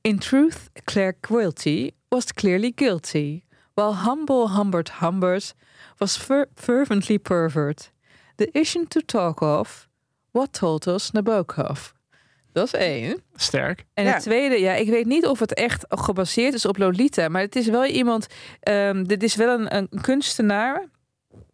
In 0.00 0.18
truth, 0.18 0.56
Claire 0.84 1.16
Quilty 1.20 1.90
was 2.08 2.32
clearly 2.32 2.72
guilty, 2.74 3.42
while 3.74 3.94
humble 3.94 4.50
Humbert 4.50 4.92
Humbert 5.00 5.54
was 5.96 6.16
fer- 6.16 6.48
fervently 6.54 7.18
pervert. 7.18 7.92
The 8.36 8.48
issue 8.52 8.84
to 8.88 9.00
talk 9.00 9.40
of, 9.40 9.88
what 10.30 10.52
told 10.52 10.86
us 10.86 11.10
Nabokov. 11.10 11.96
Dat 12.58 12.74
is 12.74 12.80
één. 12.80 13.22
Sterk. 13.34 13.84
En 13.94 14.04
Ja. 14.04 14.12
het 14.12 14.22
tweede, 14.22 14.60
ja, 14.60 14.74
ik 14.74 14.88
weet 14.88 15.06
niet 15.06 15.26
of 15.26 15.38
het 15.38 15.54
echt 15.54 15.84
gebaseerd 15.88 16.54
is 16.54 16.66
op 16.66 16.76
Lolita, 16.78 17.28
maar 17.28 17.40
het 17.42 17.56
is 17.56 17.66
wel 17.66 17.84
iemand, 17.84 18.26
ehm, 18.60 19.02
dit 19.04 19.22
is 19.22 19.34
wel 19.34 19.58
een, 19.60 19.76
een 19.76 19.88
kunstenaar. 20.00 20.88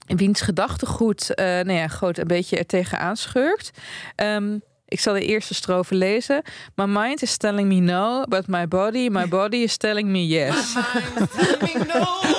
Wiens 0.06 0.40
gedachtegoed, 0.40 1.34
eh 1.34 1.44
nou 1.44 1.72
ja, 1.72 1.88
groot 1.88 2.18
een 2.18 2.26
beetje 2.26 2.56
er 2.58 2.66
tegenaan 2.66 3.16
schurkt. 3.16 3.70
Ehm, 4.16 4.58
Ik 4.88 5.00
zal 5.00 5.14
de 5.14 5.24
eerste 5.24 5.54
strofe 5.54 5.94
lezen. 5.94 6.42
My 6.74 6.84
mind 6.84 7.22
is 7.22 7.36
telling 7.36 7.68
me 7.68 7.80
no, 7.80 8.24
but 8.28 8.46
my 8.46 8.68
body, 8.68 9.08
my 9.08 9.28
body 9.28 9.56
is 9.56 9.76
telling 9.76 10.08
me 10.08 10.26
yes. 10.26 10.74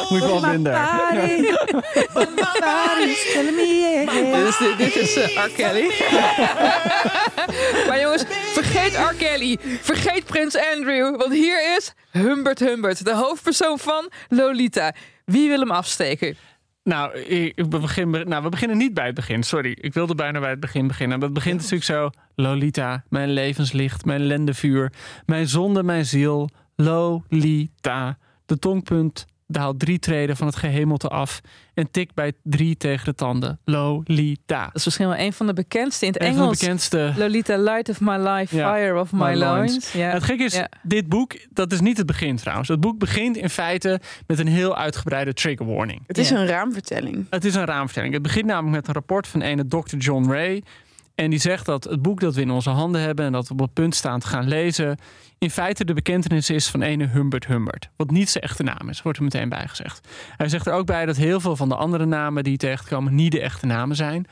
Moet 0.10 0.22
je 0.22 0.28
wel 0.28 0.40
vinden. 0.40 0.74
Dit 4.06 4.48
is, 4.48 4.58
dit, 4.58 4.78
dit 4.78 4.96
is 4.96 5.16
eh, 5.16 5.46
R. 5.46 5.50
Kelly. 5.50 5.88
maar 7.88 8.00
jongens, 8.00 8.24
vergeet 8.54 8.94
R. 8.94 9.14
Kelly. 9.18 9.58
Vergeet 9.82 10.26
Prins 10.26 10.58
Andrew. 10.74 11.18
Want 11.18 11.34
hier 11.34 11.76
is 11.78 11.94
Humbert 12.12 12.60
Humbert, 12.60 13.06
de 13.06 13.14
hoofdpersoon 13.14 13.80
van 13.80 14.12
Lolita. 14.30 14.94
Wie 15.26 15.50
wil 15.50 15.60
hem 15.60 15.72
afsteken? 15.72 16.38
Nou, 16.86 17.18
ik, 17.18 17.52
ik 17.56 17.70
begin, 17.70 18.10
nou, 18.10 18.44
we 18.44 18.50
beginnen 18.50 18.78
niet 18.78 18.94
bij 18.94 19.06
het 19.06 19.16
begin. 19.16 19.44
Sorry, 19.44 19.78
ik 19.82 19.94
wilde 19.94 20.16
bijna 20.16 20.40
bij 20.40 20.50
het 20.50 20.60
begin 20.60 20.88
beginnen. 20.88 21.18
Maar 21.18 21.28
het 21.28 21.36
begint 21.38 21.56
natuurlijk 21.56 21.84
zo. 21.84 22.10
Lolita, 22.36 23.04
mijn 23.10 23.30
levenslicht, 23.30 24.06
mijn 24.06 24.26
lendevuur. 24.26 24.92
Mijn 25.26 25.48
zonde, 25.48 25.84
mijn 25.84 26.06
ziel. 26.06 26.50
Lolita. 26.76 28.18
De 28.46 28.60
tongpunt 28.60 29.26
daalt 29.48 29.80
drie 29.80 30.00
treden 30.00 30.38
van 30.38 30.48
het 30.48 30.56
gehemelte 30.56 31.08
af. 31.08 31.42
En 31.74 31.92
tik 31.92 32.14
bij 32.14 32.34
drie 32.44 32.78
tegen 32.78 33.06
de 33.06 33.14
tanden. 33.16 33.60
Lolita. 33.66 34.66
Dat 34.66 34.76
is 34.76 34.86
misschien 34.86 35.08
wel 35.08 35.18
een 35.18 35.34
van 35.34 35.46
de 35.48 35.54
bekendste 35.54 36.06
in 36.06 36.12
het 36.12 36.22
Een 36.22 36.28
van 36.28 36.36
de 36.38 36.42
Engels. 36.44 36.60
bekendste... 36.60 37.14
Lolita, 37.18 37.58
light 37.58 37.90
of 37.90 38.02
my 38.02 38.18
life, 38.18 38.56
Ja, 38.56 38.74
fire 38.74 39.00
of 39.00 39.12
my, 39.12 39.20
my 39.20 39.36
loins. 39.36 39.92
Ja. 39.92 40.10
Het 40.10 40.24
gekke 40.24 40.44
is, 40.44 40.56
Ja. 40.56 40.70
dit 40.84 41.10
boek, 41.10 41.36
dat 41.50 41.72
is 41.72 41.80
niet 41.80 41.98
het 41.98 42.06
begin 42.06 42.36
trouwens. 42.36 42.68
Het 42.70 42.80
boek 42.80 43.00
begint 43.00 43.38
in 43.38 43.50
feite 43.50 44.00
met 44.28 44.40
een 44.40 44.48
heel 44.48 44.78
uitgebreide 44.78 45.34
trigger 45.34 45.66
warning. 45.66 46.04
Het 46.08 46.18
is 46.18 46.30
Ja. 46.30 46.38
een 46.38 46.48
raamvertelling. 46.48 47.26
Het 47.30 47.46
is 47.46 47.56
een 47.56 47.66
raamvertelling. 47.66 48.14
Het 48.14 48.24
begint 48.24 48.46
namelijk 48.46 48.76
met 48.76 48.88
een 48.88 48.94
rapport 48.94 49.28
van 49.28 49.42
ene 49.42 49.68
Dr. 49.68 49.96
John 49.98 50.32
Ray. 50.32 50.64
En 51.16 51.30
die 51.30 51.40
zegt 51.40 51.66
dat 51.66 51.84
het 51.84 52.02
boek 52.02 52.20
dat 52.20 52.36
we 52.36 52.42
in 52.42 52.52
onze 52.52 52.70
handen 52.70 53.02
hebben 53.02 53.26
en 53.26 53.32
dat 53.32 53.48
we 53.48 53.54
op 53.54 53.60
het 53.60 53.74
punt 53.74 53.96
staan 53.96 54.20
te 54.20 54.28
gaan 54.28 54.48
lezen, 54.48 54.98
in 55.38 55.50
feite 55.50 55.86
de 55.86 55.94
bekentenis 55.94 56.50
is 56.50 56.68
van 56.68 56.82
ene 56.82 57.08
Humbert 57.08 57.46
Humbert. 57.48 57.90
Wat 57.96 58.12
niet 58.12 58.30
zijn 58.30 58.44
echte 58.44 58.64
naam 58.64 58.90
is, 58.90 59.02
wordt 59.02 59.18
er 59.18 59.24
meteen 59.24 59.50
bij 59.50 59.68
gezegd. 59.68 60.08
Hij 60.38 60.50
zegt 60.50 60.68
er 60.68 60.74
ook 60.74 60.86
bij 60.86 61.06
dat 61.06 61.16
heel 61.16 61.40
veel 61.40 61.56
van 61.56 61.70
de 61.70 61.76
andere 61.76 62.06
namen 62.06 62.44
die 62.44 62.58
tegenkomen 62.58 63.16
niet 63.16 63.32
de 63.32 63.42
echte 63.42 63.66
namen 63.66 63.96
zijn. 63.96 64.28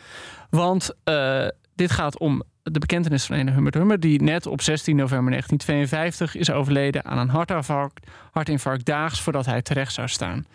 Want 0.50 0.92
eh, 1.04 1.48
dit 1.76 1.92
gaat 1.92 2.20
om 2.20 2.44
de 2.64 2.80
bekentenis 2.80 3.26
van 3.26 3.36
ene 3.36 3.52
Humbert 3.52 3.76
Humbert, 3.76 4.02
die 4.02 4.22
net 4.22 4.46
op 4.46 4.62
16 4.62 4.96
november 4.96 5.30
1952 5.32 6.36
is 6.36 6.52
overleden 6.52 7.06
aan 7.06 7.18
een 7.18 7.30
hartinfarct, 7.30 8.08
hartinfarct 8.32 8.86
daags 8.86 9.22
voordat 9.22 9.46
hij 9.46 9.62
terecht 9.62 9.94
zou 9.94 10.08
staan. 10.08 10.46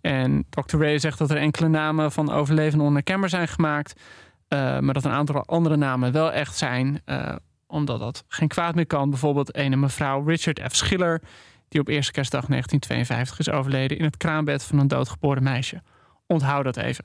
En 0.00 0.46
Dr. 0.50 0.78
Ray 0.78 0.98
zegt 0.98 1.18
dat 1.18 1.30
er 1.30 1.36
enkele 1.36 1.68
namen 1.68 2.12
van 2.12 2.30
overlevenden 2.30 2.86
onherkenbaar 2.86 3.28
zijn 3.28 3.48
gemaakt. 3.48 4.00
Eh, 4.48 4.78
maar 4.78 4.94
dat 4.94 5.04
een 5.04 5.10
aantal 5.10 5.44
andere 5.44 5.76
namen 5.76 6.12
wel 6.12 6.32
echt 6.32 6.56
zijn. 6.56 7.00
eh, 7.04 7.34
omdat 7.68 8.00
dat 8.00 8.24
geen 8.28 8.48
kwaad 8.48 8.74
meer 8.74 8.86
kan. 8.86 9.10
Bijvoorbeeld 9.10 9.56
een 9.56 9.80
mevrouw 9.80 10.24
Richard 10.24 10.60
F. 10.72 10.74
Schiller. 10.76 11.22
Die 11.68 11.80
op 11.80 11.88
eerste 11.88 12.12
kerstdag 12.12 12.46
1952 12.46 13.38
is 13.38 13.50
overleden 13.50 13.98
in 13.98 14.04
het 14.04 14.16
kraambed 14.16 14.62
van 14.62 14.78
een 14.78 14.88
doodgeboren 14.88 15.42
meisje. 15.42 15.82
Onthoud 16.26 16.64
dat 16.64 16.76
even. 16.76 17.04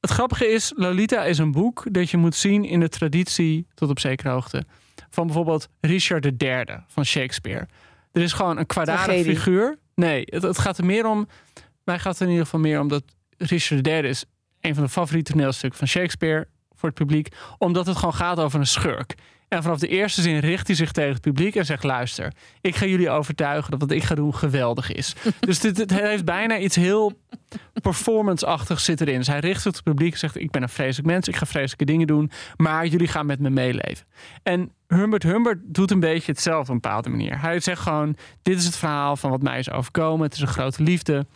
Het 0.00 0.10
grappige 0.10 0.46
is, 0.46 0.72
Lolita 0.76 1.24
is 1.24 1.38
een 1.38 1.52
boek 1.52 1.84
dat 1.90 2.10
je 2.10 2.16
moet 2.16 2.34
zien 2.34 2.64
in 2.64 2.80
de 2.80 2.88
traditie, 2.88 3.66
tot 3.74 3.90
op 3.90 3.98
zekere 3.98 4.28
hoogte, 4.28 4.64
van 5.10 5.26
bijvoorbeeld 5.26 5.68
Richard 5.80 6.42
III 6.42 6.64
van 6.86 7.04
Shakespeare. 7.04 7.68
Er 8.12 8.22
is 8.22 8.32
gewoon 8.32 8.58
een 8.58 8.66
Tragedie. 8.66 9.24
figuur. 9.24 9.78
Nee, 9.94 10.22
het, 10.24 10.42
het 10.42 10.58
gaat 10.58 10.78
er 10.78 10.84
meer 10.84 11.06
om. 11.06 11.28
Mij 11.84 11.98
gaat 11.98 12.12
het 12.12 12.20
in 12.22 12.28
ieder 12.28 12.44
geval 12.44 12.60
meer 12.60 12.80
om 12.80 12.88
dat 12.88 13.02
Richard 13.36 13.86
III 13.86 14.08
is 14.08 14.24
een 14.66 14.74
van 14.74 14.84
de 14.84 14.90
favoriete 14.90 15.32
toneelstukken 15.32 15.78
van 15.78 15.88
Shakespeare 15.88 16.46
voor 16.74 16.88
het 16.88 16.98
publiek, 16.98 17.28
omdat 17.58 17.86
het 17.86 17.96
gewoon 17.96 18.14
gaat 18.14 18.40
over 18.40 18.60
een 18.60 18.66
schurk. 18.66 19.14
En 19.48 19.62
vanaf 19.62 19.78
de 19.78 19.88
eerste 19.88 20.22
zin 20.22 20.38
richt 20.38 20.66
hij 20.66 20.76
zich 20.76 20.92
tegen 20.92 21.12
het 21.12 21.20
publiek 21.20 21.54
en 21.54 21.64
zegt: 21.64 21.84
luister, 21.84 22.32
ik 22.60 22.76
ga 22.76 22.86
jullie 22.86 23.10
overtuigen 23.10 23.70
dat 23.70 23.80
wat 23.80 23.90
ik 23.90 24.02
ga 24.02 24.14
doen 24.14 24.34
geweldig 24.34 24.92
is. 24.92 25.14
dus 25.40 25.60
dit, 25.60 25.76
dit 25.76 25.90
heeft 25.90 26.24
bijna 26.24 26.58
iets 26.58 26.76
heel 26.76 27.12
performance-achtigs 27.82 28.84
zit 28.84 29.00
erin. 29.00 29.18
Dus 29.18 29.26
hij 29.26 29.38
richt 29.38 29.62
zich 29.62 29.70
op 29.70 29.74
het 29.74 29.84
publiek 29.84 30.12
en 30.12 30.18
zegt: 30.18 30.40
ik 30.40 30.50
ben 30.50 30.62
een 30.62 30.68
vreselijk 30.68 31.08
mens, 31.08 31.28
ik 31.28 31.36
ga 31.36 31.46
vreselijke 31.46 31.84
dingen 31.84 32.06
doen, 32.06 32.30
maar 32.56 32.86
jullie 32.86 33.08
gaan 33.08 33.26
met 33.26 33.40
me 33.40 33.50
meeleven. 33.50 34.06
En 34.42 34.72
Humbert 34.88 35.22
Humbert 35.22 35.58
doet 35.62 35.90
een 35.90 36.00
beetje 36.00 36.32
hetzelfde 36.32 36.72
op 36.72 36.74
een 36.74 36.80
bepaalde 36.80 37.08
manier. 37.08 37.40
Hij 37.40 37.60
zegt 37.60 37.82
gewoon: 37.82 38.16
dit 38.42 38.58
is 38.58 38.64
het 38.64 38.76
verhaal 38.76 39.16
van 39.16 39.30
wat 39.30 39.42
mij 39.42 39.58
is 39.58 39.70
overkomen. 39.70 40.26
Het 40.26 40.34
is 40.34 40.40
een 40.40 40.46
grote 40.46 40.82
liefde. 40.82 41.26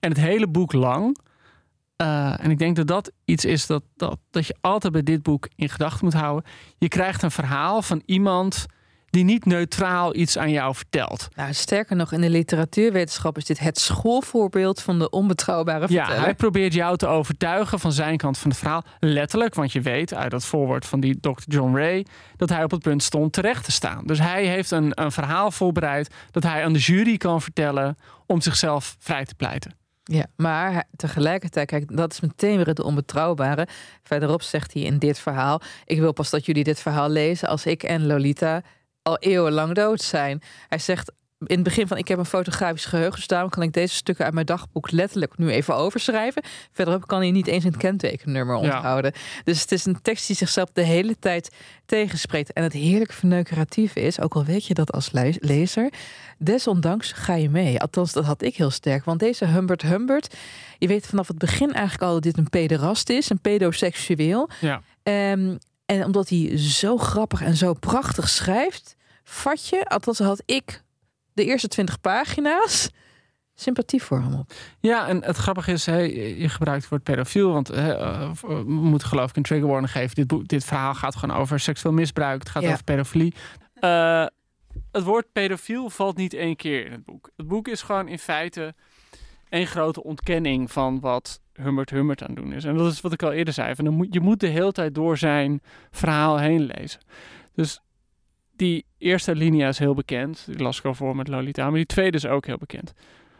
En 0.00 0.08
het 0.08 0.20
hele 0.20 0.48
boek 0.48 0.72
lang. 0.72 1.16
Eh, 2.00 2.44
en 2.44 2.50
ik 2.50 2.58
denk 2.58 2.76
dat 2.76 2.86
dat 2.86 3.12
iets 3.24 3.44
is 3.44 3.66
dat, 3.66 3.82
dat, 3.96 4.18
dat 4.30 4.46
je 4.46 4.56
altijd 4.60 4.92
bij 4.92 5.02
dit 5.02 5.22
boek 5.22 5.48
in 5.56 5.68
gedachten 5.68 6.04
moet 6.04 6.14
houden. 6.14 6.50
Je 6.78 6.88
krijgt 6.88 7.22
een 7.22 7.30
verhaal 7.30 7.82
van 7.82 8.02
iemand 8.06 8.66
die 9.10 9.24
niet 9.24 9.44
neutraal 9.44 10.14
iets 10.16 10.38
aan 10.38 10.50
jou 10.50 10.74
vertelt. 10.74 11.28
Nou, 11.34 11.52
sterker 11.52 11.96
nog, 11.96 12.12
in 12.12 12.20
de 12.20 12.30
literatuurwetenschap 12.30 13.36
is 13.36 13.44
dit 13.44 13.58
het 13.58 13.78
schoolvoorbeeld 13.78 14.82
van 14.82 14.98
de 14.98 15.10
onbetrouwbare 15.10 15.86
Ja, 15.88 16.04
verteller. 16.04 16.24
hij 16.24 16.34
probeert 16.34 16.74
jou 16.74 16.96
te 16.96 17.06
overtuigen 17.06 17.78
van 17.78 17.92
zijn 17.92 18.16
kant 18.16 18.38
van 18.38 18.50
het 18.50 18.58
verhaal. 18.58 18.82
Letterlijk, 18.98 19.54
want 19.54 19.72
je 19.72 19.80
weet 19.80 20.14
uit 20.14 20.30
dat 20.30 20.44
voorwoord 20.44 20.86
van 20.86 21.00
die 21.00 21.20
Dr. 21.20 21.42
John 21.44 21.76
Ray... 21.76 22.06
dat 22.36 22.48
hij 22.48 22.64
op 22.64 22.70
het 22.70 22.82
punt 22.82 23.02
stond 23.02 23.32
terecht 23.32 23.64
te 23.64 23.72
staan. 23.72 24.06
Dus 24.06 24.18
hij 24.18 24.46
heeft 24.46 24.70
een, 24.70 24.92
een 24.94 25.12
verhaal 25.12 25.50
voorbereid... 25.50 26.14
dat 26.30 26.42
hij 26.42 26.64
aan 26.64 26.72
de 26.72 26.78
jury 26.78 27.16
kan 27.16 27.42
vertellen 27.42 27.96
om 28.26 28.40
zichzelf 28.40 28.96
vrij 28.98 29.24
te 29.24 29.34
pleiten. 29.34 29.79
Ja, 30.12 30.26
maar 30.36 30.84
tegelijkertijd, 30.96 31.66
kijk, 31.66 31.96
dat 31.96 32.12
is 32.12 32.20
meteen 32.20 32.56
weer 32.56 32.66
het 32.66 32.80
onbetrouwbare. 32.80 33.68
Verderop 34.02 34.42
zegt 34.42 34.72
hij 34.72 34.82
in 34.82 34.98
dit 34.98 35.18
verhaal: 35.18 35.60
Ik 35.84 35.98
wil 35.98 36.12
pas 36.12 36.30
dat 36.30 36.46
jullie 36.46 36.64
dit 36.64 36.80
verhaal 36.80 37.08
lezen 37.08 37.48
als 37.48 37.66
ik 37.66 37.82
en 37.82 38.06
Lolita 38.06 38.62
al 39.02 39.18
eeuwenlang 39.18 39.74
dood 39.74 40.00
zijn. 40.00 40.42
Hij 40.68 40.78
zegt 40.78 41.12
in 41.46 41.54
het 41.54 41.62
begin 41.64 41.86
van: 41.86 41.96
Ik 41.96 42.08
heb 42.08 42.18
een 42.18 42.24
fotografisch 42.24 42.84
geheugen, 42.84 43.14
dus 43.16 43.26
daarom 43.26 43.50
kan 43.50 43.62
ik 43.62 43.72
deze 43.72 43.94
stukken 43.94 44.24
uit 44.24 44.34
mijn 44.34 44.46
dagboek 44.46 44.90
letterlijk 44.90 45.38
nu 45.38 45.50
even 45.50 45.74
overschrijven. 45.74 46.42
Verderop 46.72 47.06
kan 47.06 47.18
hij 47.20 47.30
niet 47.30 47.46
eens 47.46 47.64
een 47.64 47.76
kentekennummer 47.76 48.56
Ja. 48.56 48.62
onthouden. 48.74 49.12
Dus 49.44 49.60
het 49.60 49.72
is 49.72 49.84
een 49.84 50.02
tekst 50.02 50.26
die 50.26 50.36
zichzelf 50.36 50.70
de 50.72 50.82
hele 50.82 51.16
tijd 51.18 51.50
tegenspreekt. 51.86 52.52
En 52.52 52.62
het 52.62 52.72
heerlijk 52.72 53.12
verneukeratieve 53.12 54.00
is, 54.00 54.20
ook 54.20 54.34
al 54.34 54.44
weet 54.44 54.66
je 54.66 54.74
dat 54.74 54.92
als 54.92 55.10
le- 55.12 55.34
lezer, 55.38 55.92
desondanks 56.38 57.12
ga 57.12 57.34
je 57.34 57.50
mee. 57.50 57.80
Althans, 57.80 58.12
dat 58.12 58.24
had 58.24 58.42
ik 58.42 58.56
heel 58.56 58.70
sterk. 58.70 59.04
Want 59.04 59.20
deze 59.20 59.46
Humbert 59.46 59.82
Humbert, 59.82 60.34
je 60.78 60.86
weet 60.86 61.06
vanaf 61.06 61.28
het 61.28 61.38
begin 61.38 61.72
eigenlijk 61.72 62.02
al 62.02 62.12
dat 62.12 62.22
dit 62.22 62.38
een 62.38 62.50
pederast 62.50 63.08
is, 63.10 63.30
een 63.30 63.40
pedoseksueel. 63.40 64.48
Ja. 64.60 64.82
Ehm, 65.02 65.56
en 65.86 66.04
omdat 66.04 66.28
hij 66.28 66.58
zo 66.58 66.96
grappig 66.96 67.42
en 67.42 67.56
zo 67.56 67.72
prachtig 67.74 68.28
schrijft, 68.28 68.96
vat 69.24 69.68
je, 69.68 69.84
althans 69.84 70.18
had 70.18 70.42
ik 70.46 70.82
de 71.40 71.46
eerste 71.46 71.68
twintig 71.68 72.00
pagina's, 72.00 72.90
sympathie 73.54 74.02
voor 74.02 74.18
hem 74.20 74.34
op. 74.34 74.52
Ja, 74.80 75.08
en 75.08 75.24
het 75.24 75.36
grappige 75.36 75.72
is, 75.72 75.86
hè, 75.86 75.98
je 75.98 76.48
gebruikt 76.48 76.80
het 76.80 76.90
woord 76.90 77.02
pedofiel, 77.02 77.52
want 77.52 77.70
eh, 77.70 78.30
we 78.40 78.62
moeten 78.66 79.08
geloof 79.08 79.30
ik 79.30 79.36
een 79.36 79.42
trigger 79.42 79.68
warning 79.68 79.92
geven. 79.92 80.14
Dit, 80.14 80.26
boek, 80.26 80.48
dit 80.48 80.64
verhaal 80.64 80.94
gaat 80.94 81.16
gewoon 81.16 81.36
over 81.36 81.60
seksueel 81.60 81.94
misbruik, 81.94 82.38
het 82.40 82.48
gaat 82.48 82.62
Ja. 82.62 82.70
over 82.70 82.84
pedofilie. 82.84 83.34
Eh, 83.74 84.26
het 84.92 85.02
woord 85.04 85.32
pedofiel 85.32 85.90
valt 85.90 86.16
niet 86.16 86.34
één 86.34 86.56
keer 86.56 86.86
in 86.86 86.92
het 86.92 87.04
boek. 87.04 87.30
Het 87.36 87.48
boek 87.48 87.68
is 87.68 87.82
gewoon 87.82 88.08
in 88.08 88.18
feite 88.18 88.74
één 89.48 89.66
grote 89.66 90.02
ontkenning 90.02 90.72
van 90.72 91.00
wat 91.00 91.40
Humbert 91.52 91.90
Humbert 91.90 92.22
aan 92.22 92.28
het 92.28 92.36
doen 92.36 92.52
is. 92.52 92.64
En 92.64 92.76
dat 92.76 92.92
is 92.92 93.00
wat 93.00 93.12
ik 93.12 93.22
al 93.22 93.32
eerder 93.32 93.54
zei, 93.54 93.74
van, 93.74 93.84
dan 93.84 93.94
moet, 93.94 94.06
je 94.14 94.20
moet 94.20 94.40
de 94.40 94.46
hele 94.46 94.72
tijd 94.72 94.94
door 94.94 95.18
zijn 95.18 95.60
verhaal 95.90 96.38
heen 96.38 96.70
lezen. 96.76 97.00
Dus 97.54 97.80
die 98.60 98.86
eerste 98.98 99.34
linia 99.34 99.68
is 99.68 99.78
heel 99.78 99.94
bekend, 99.94 100.42
die 100.46 100.62
las 100.62 100.78
ik 100.78 100.84
al 100.84 100.94
voor 100.94 101.16
met 101.16 101.28
Lolita, 101.28 101.64
maar 101.64 101.76
die 101.76 101.86
tweede 101.86 102.16
is 102.16 102.26
ook 102.26 102.46
heel 102.46 102.58
bekend. 102.58 102.92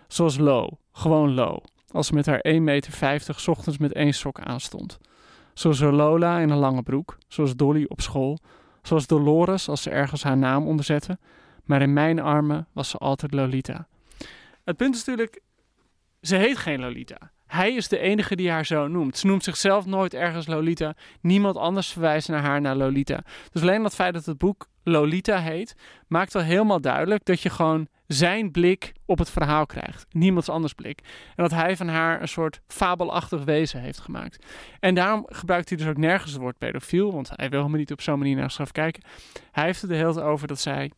Zoals 0.08 0.38
Lo, 0.38 0.78
gewoon 0.92 1.34
Lo. 1.34 1.62
Als 1.90 2.06
ze 2.06 2.14
met 2.14 2.26
haar 2.26 2.44
1,50 2.48 2.60
meter 2.60 3.44
ochtends 3.46 3.78
met 3.78 3.92
één 3.92 4.14
sok 4.14 4.40
aanstond. 4.40 4.98
Zoals 5.54 5.80
Lola 5.80 6.38
in 6.38 6.50
een 6.50 6.58
lange 6.58 6.82
broek. 6.82 7.18
Zoals 7.28 7.56
Dolly 7.56 7.84
op 7.88 8.00
school. 8.00 8.38
Zoals 8.82 9.06
Dolores 9.06 9.68
als 9.68 9.82
ze 9.82 9.90
ergens 9.90 10.22
haar 10.22 10.36
naam 10.36 10.66
onderzette. 10.66 11.18
Maar 11.64 11.82
in 11.82 11.92
mijn 11.92 12.20
armen 12.20 12.66
was 12.72 12.88
ze 12.88 12.96
altijd 12.98 13.32
Lolita. 13.32 13.86
Het 14.64 14.76
punt 14.76 14.94
is 14.94 15.04
natuurlijk, 15.04 15.42
ze 16.20 16.36
heet 16.36 16.56
geen 16.56 16.80
Lolita. 16.80 17.30
Hij 17.50 17.74
is 17.74 17.88
de 17.88 17.98
enige 17.98 18.36
die 18.36 18.50
haar 18.50 18.66
zo 18.66 18.88
noemt. 18.88 19.18
Ze 19.18 19.26
noemt 19.26 19.44
zichzelf 19.44 19.86
nooit 19.86 20.14
ergens 20.14 20.46
Lolita. 20.46 20.94
Niemand 21.20 21.56
anders 21.56 21.92
verwijst 21.92 22.28
naar 22.28 22.42
haar 22.42 22.60
naar 22.60 22.76
Lolita. 22.76 23.22
Dus 23.52 23.62
alleen 23.62 23.82
dat 23.82 23.94
feit 23.94 24.14
dat 24.14 24.24
het 24.24 24.38
boek 24.38 24.68
Lolita 24.82 25.38
heet, 25.40 25.74
maakt 26.08 26.32
wel 26.32 26.42
helemaal 26.42 26.80
duidelijk 26.80 27.24
dat 27.24 27.40
je 27.40 27.50
gewoon 27.50 27.88
zijn 28.06 28.50
blik 28.50 28.92
op 29.06 29.18
het 29.18 29.30
verhaal 29.30 29.66
krijgt. 29.66 30.06
Niemands 30.10 30.48
anders 30.48 30.72
blik. 30.72 31.00
En 31.36 31.42
dat 31.42 31.50
hij 31.50 31.76
van 31.76 31.88
haar 31.88 32.20
een 32.20 32.28
soort 32.28 32.60
fabelachtig 32.66 33.44
wezen 33.44 33.80
heeft 33.80 34.00
gemaakt. 34.00 34.46
En 34.80 34.94
daarom 34.94 35.26
gebruikt 35.28 35.68
hij 35.68 35.78
dus 35.78 35.86
ook 35.86 35.96
nergens 35.96 36.32
het 36.32 36.40
woord 36.40 36.58
pedofiel, 36.58 37.12
want 37.12 37.28
hij 37.28 37.48
wil 37.48 37.58
helemaal 37.58 37.78
niet 37.78 37.92
op 37.92 38.00
zo'n 38.00 38.18
manier 38.18 38.34
naar 38.36 38.44
zichzelf 38.44 38.72
kijken. 38.72 39.02
Hij 39.52 39.64
heeft 39.64 39.80
het 39.80 39.90
de 39.90 39.96
hele 39.96 40.12
tijd 40.12 40.26
over 40.26 40.46
dat 40.46 40.60
zij 40.60 40.90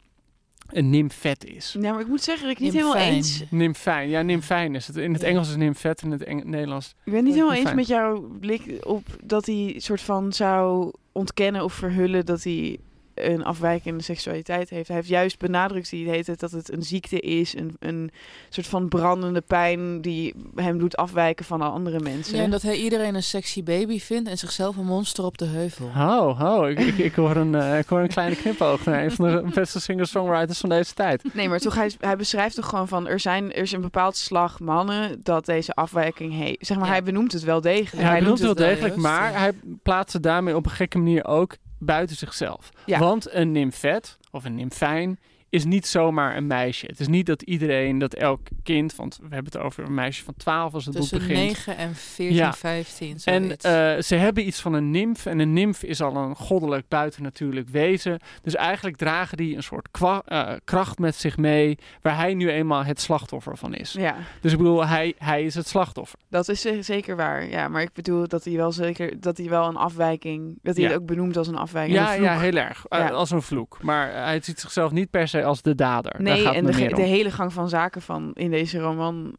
een 0.73 0.91
nymfet 0.91 1.45
is. 1.45 1.75
Nou, 1.79 1.93
maar 1.93 2.03
ik 2.03 2.09
moet 2.09 2.23
zeggen 2.23 2.47
dat 2.47 2.57
ik 2.57 2.63
niet 2.63 2.73
Nymfijn. 2.73 2.95
helemaal 2.97 3.17
eens. 3.17 3.45
Nymfijn, 3.51 4.09
ja, 4.09 4.23
nymfijn 4.23 4.75
is 4.75 4.87
het. 4.87 4.97
In 4.97 5.13
het 5.13 5.23
Engels 5.23 5.49
is 5.49 5.57
nymfet, 5.57 6.03
in 6.03 6.11
het 6.11 6.25
Eng- 6.25 6.43
Nederlands. 6.51 6.95
Ik 7.05 7.13
ben 7.13 7.25
niet 7.25 7.35
helemaal 7.35 7.55
eens 7.57 7.75
met 7.75 7.87
jouw 7.87 8.21
blik 8.41 8.63
op 8.87 9.03
dat 9.25 9.47
hij 9.47 9.75
soort 9.79 10.01
van 10.01 10.33
zou 10.33 10.93
ontkennen 11.13 11.65
of 11.65 11.73
verhullen 11.73 12.27
dat 12.27 12.43
hij 12.43 12.79
een 13.15 13.45
afwijkende 13.45 14.03
seksualiteit 14.03 14.71
heeft. 14.71 14.87
Hij 14.89 14.97
heeft 14.97 15.09
juist 15.09 15.39
benadrukt 15.39 15.91
die 15.91 16.09
heet 16.09 16.27
het, 16.27 16.41
dat 16.41 16.51
het 16.51 16.73
een 16.73 16.83
ziekte 16.83 17.21
is, 17.21 17.57
een, 17.57 17.77
een 17.79 18.11
soort 18.49 18.67
van 18.67 18.89
brandende 18.89 19.41
pijn 19.41 20.01
die 20.01 20.35
hem 20.55 20.79
doet 20.79 20.97
afwijken 20.97 21.45
van 21.45 21.63
andere 21.63 22.01
mensen. 22.01 22.37
Ja, 22.37 22.43
en 22.43 22.51
dat 22.51 22.63
hij 22.63 22.77
iedereen 22.77 23.15
een 23.15 23.23
sexy 23.23 23.63
baby 23.63 24.01
vindt 24.01 24.29
en 24.29 24.39
zichzelf 24.39 24.77
een 24.77 24.85
monster 24.85 25.25
op 25.25 25.39
de 25.39 25.45
heuvel. 25.45 25.87
Oh, 25.87 26.41
oh 26.41 26.69
ik, 26.69 26.79
ik, 26.79 26.99
ik 26.99 27.15
hoor 27.15 27.37
een, 27.37 27.55
eh, 27.55 27.79
ik 27.79 27.87
hoor 27.87 28.01
een 28.01 28.09
kleine 28.09 28.37
knipoog 28.37 28.85
naar 28.85 29.05
een 29.05 29.11
van 29.11 29.25
de 29.25 29.51
beste 29.55 29.81
singer-songwriters 29.81 30.59
van 30.59 30.69
deze 30.69 30.95
tijd. 30.95 31.23
Nee, 31.35 31.49
maar 31.49 31.59
toch, 31.59 31.75
hij, 31.75 31.91
hij 32.01 32.17
beschrijft 32.17 32.55
toch 32.55 32.69
gewoon 32.69 32.89
van, 32.89 33.09
er, 33.09 33.21
zijn, 33.21 33.53
er 33.53 33.63
is 33.63 33.73
een 33.73 33.81
bepaald 33.81 34.17
slag 34.17 34.61
mannen 34.61 35.21
dat 35.23 35.47
deze 35.47 35.73
afwijking 35.75 36.33
heeft. 36.33 36.67
Zeg 36.67 36.77
maar, 36.77 36.87
Ja. 36.87 36.93
hij 36.93 37.03
benoemt 37.03 37.33
het 37.33 37.43
wel 37.43 37.61
degelijk. 37.61 38.07
Ja, 38.07 38.11
hij 38.11 38.21
noemt 38.21 38.39
doet 38.39 38.49
het 38.49 38.59
wel 38.59 38.69
het 38.69 38.79
wel 38.81 38.89
degelijk, 38.89 39.03
juist, 39.03 39.21
maar 39.21 39.33
ja. 39.33 39.39
hij 39.39 39.53
plaatst 39.83 40.13
het 40.13 40.23
daarmee 40.23 40.57
op 40.57 40.65
een 40.65 40.71
gekke 40.71 40.99
manier 40.99 41.25
ook 41.25 41.57
buiten 41.85 42.17
zichzelf. 42.17 42.71
Ja. 42.87 42.99
Want 42.99 43.35
een 43.35 43.53
nymfet 43.53 44.19
of 44.31 44.45
een 44.45 44.55
nymfijn 44.55 45.19
is 45.53 45.65
niet 45.65 45.87
zomaar 45.87 46.37
een 46.37 46.47
meisje. 46.47 46.87
Het 46.87 47.01
is 47.01 47.09
niet 47.09 47.27
dat 47.27 47.43
iedereen, 47.43 47.99
dat 47.99 48.15
elk 48.15 48.41
kind, 48.63 48.95
want 48.97 49.17
we 49.17 49.35
hebben 49.35 49.53
het 49.53 49.63
over 49.63 49.85
een 49.85 49.95
meisje 49.95 50.25
van 50.25 50.35
12 50.37 50.75
als 50.75 50.85
het 50.85 50.95
Tussen 50.95 51.19
boek 51.19 51.29
begint. 51.29 51.47
9 51.47 51.77
en 51.77 51.95
14, 51.95 52.37
Ja. 52.37 52.53
15, 52.53 53.17
En 53.25 53.57
eh, 53.59 54.03
ze 54.03 54.15
hebben 54.15 54.47
iets 54.47 54.61
van 54.61 54.73
een 54.73 54.91
nimf. 54.91 55.27
En 55.27 55.39
een 55.39 55.53
nimf 55.53 55.83
is 55.83 56.01
al 56.03 56.17
een 56.17 56.37
goddelijk 56.37 56.89
buitennatuurlijk 56.89 57.69
wezen. 57.69 58.19
Dus 58.43 58.55
eigenlijk 58.55 58.97
dragen 58.97 59.37
die 59.37 59.57
een 59.57 59.63
soort 59.63 59.89
kwa- 59.91 60.23
eh, 60.27 60.53
kracht 60.65 60.99
met 60.99 61.15
zich 61.15 61.37
mee. 61.37 61.79
Waar 62.03 62.17
hij 62.17 62.35
nu 62.35 62.51
eenmaal 62.51 62.85
het 62.85 63.01
slachtoffer 63.01 63.57
van 63.57 63.75
is. 63.75 63.93
Ja, 63.93 64.17
Dus 64.41 64.53
ik 64.53 64.59
bedoel, 64.59 64.87
hij, 64.87 65.15
hij 65.19 65.43
is 65.45 65.55
het 65.55 65.69
slachtoffer. 65.69 66.19
dat 66.29 66.49
is 66.49 66.61
ze- 66.61 66.83
zeker 66.83 67.17
waar. 67.17 67.49
Ja, 67.49 67.69
maar 67.69 67.83
ik 67.83 67.93
bedoel 67.93 68.29
dat 68.29 68.45
hij 68.45 68.55
wel 68.57 68.73
zeker, 68.73 69.21
dat 69.21 69.37
hij 69.37 69.49
wel 69.49 69.67
een 69.69 69.77
afwijking, 69.77 70.59
dat 70.63 70.75
hij 70.77 70.85
Ja. 70.85 70.91
het 70.91 71.01
ook 71.01 71.07
benoemt 71.07 71.37
als 71.37 71.49
een 71.49 71.57
afwijking. 71.57 71.97
Ja, 71.99 72.17
een 72.17 72.23
ja, 72.23 72.39
heel 72.39 72.57
erg. 72.57 72.85
Eh, 72.89 73.11
als 73.11 73.31
een 73.31 73.43
vloek. 73.43 73.79
Maar 73.83 74.13
hij 74.13 74.41
ziet 74.43 74.61
zichzelf 74.61 74.91
niet 74.93 75.11
per 75.11 75.29
se 75.29 75.41
als 75.45 75.63
de 75.63 75.75
dader. 75.75 76.13
Daar 76.13 76.23
Nee, 76.23 76.43
gaat 76.43 76.55
en 76.55 76.65
de, 76.65 76.95
de 76.95 77.03
hele 77.03 77.31
gang 77.31 77.53
van 77.53 77.69
zaken 77.69 78.03
van 78.03 78.31
in 78.35 78.51
deze 78.51 78.79
roman 78.79 79.37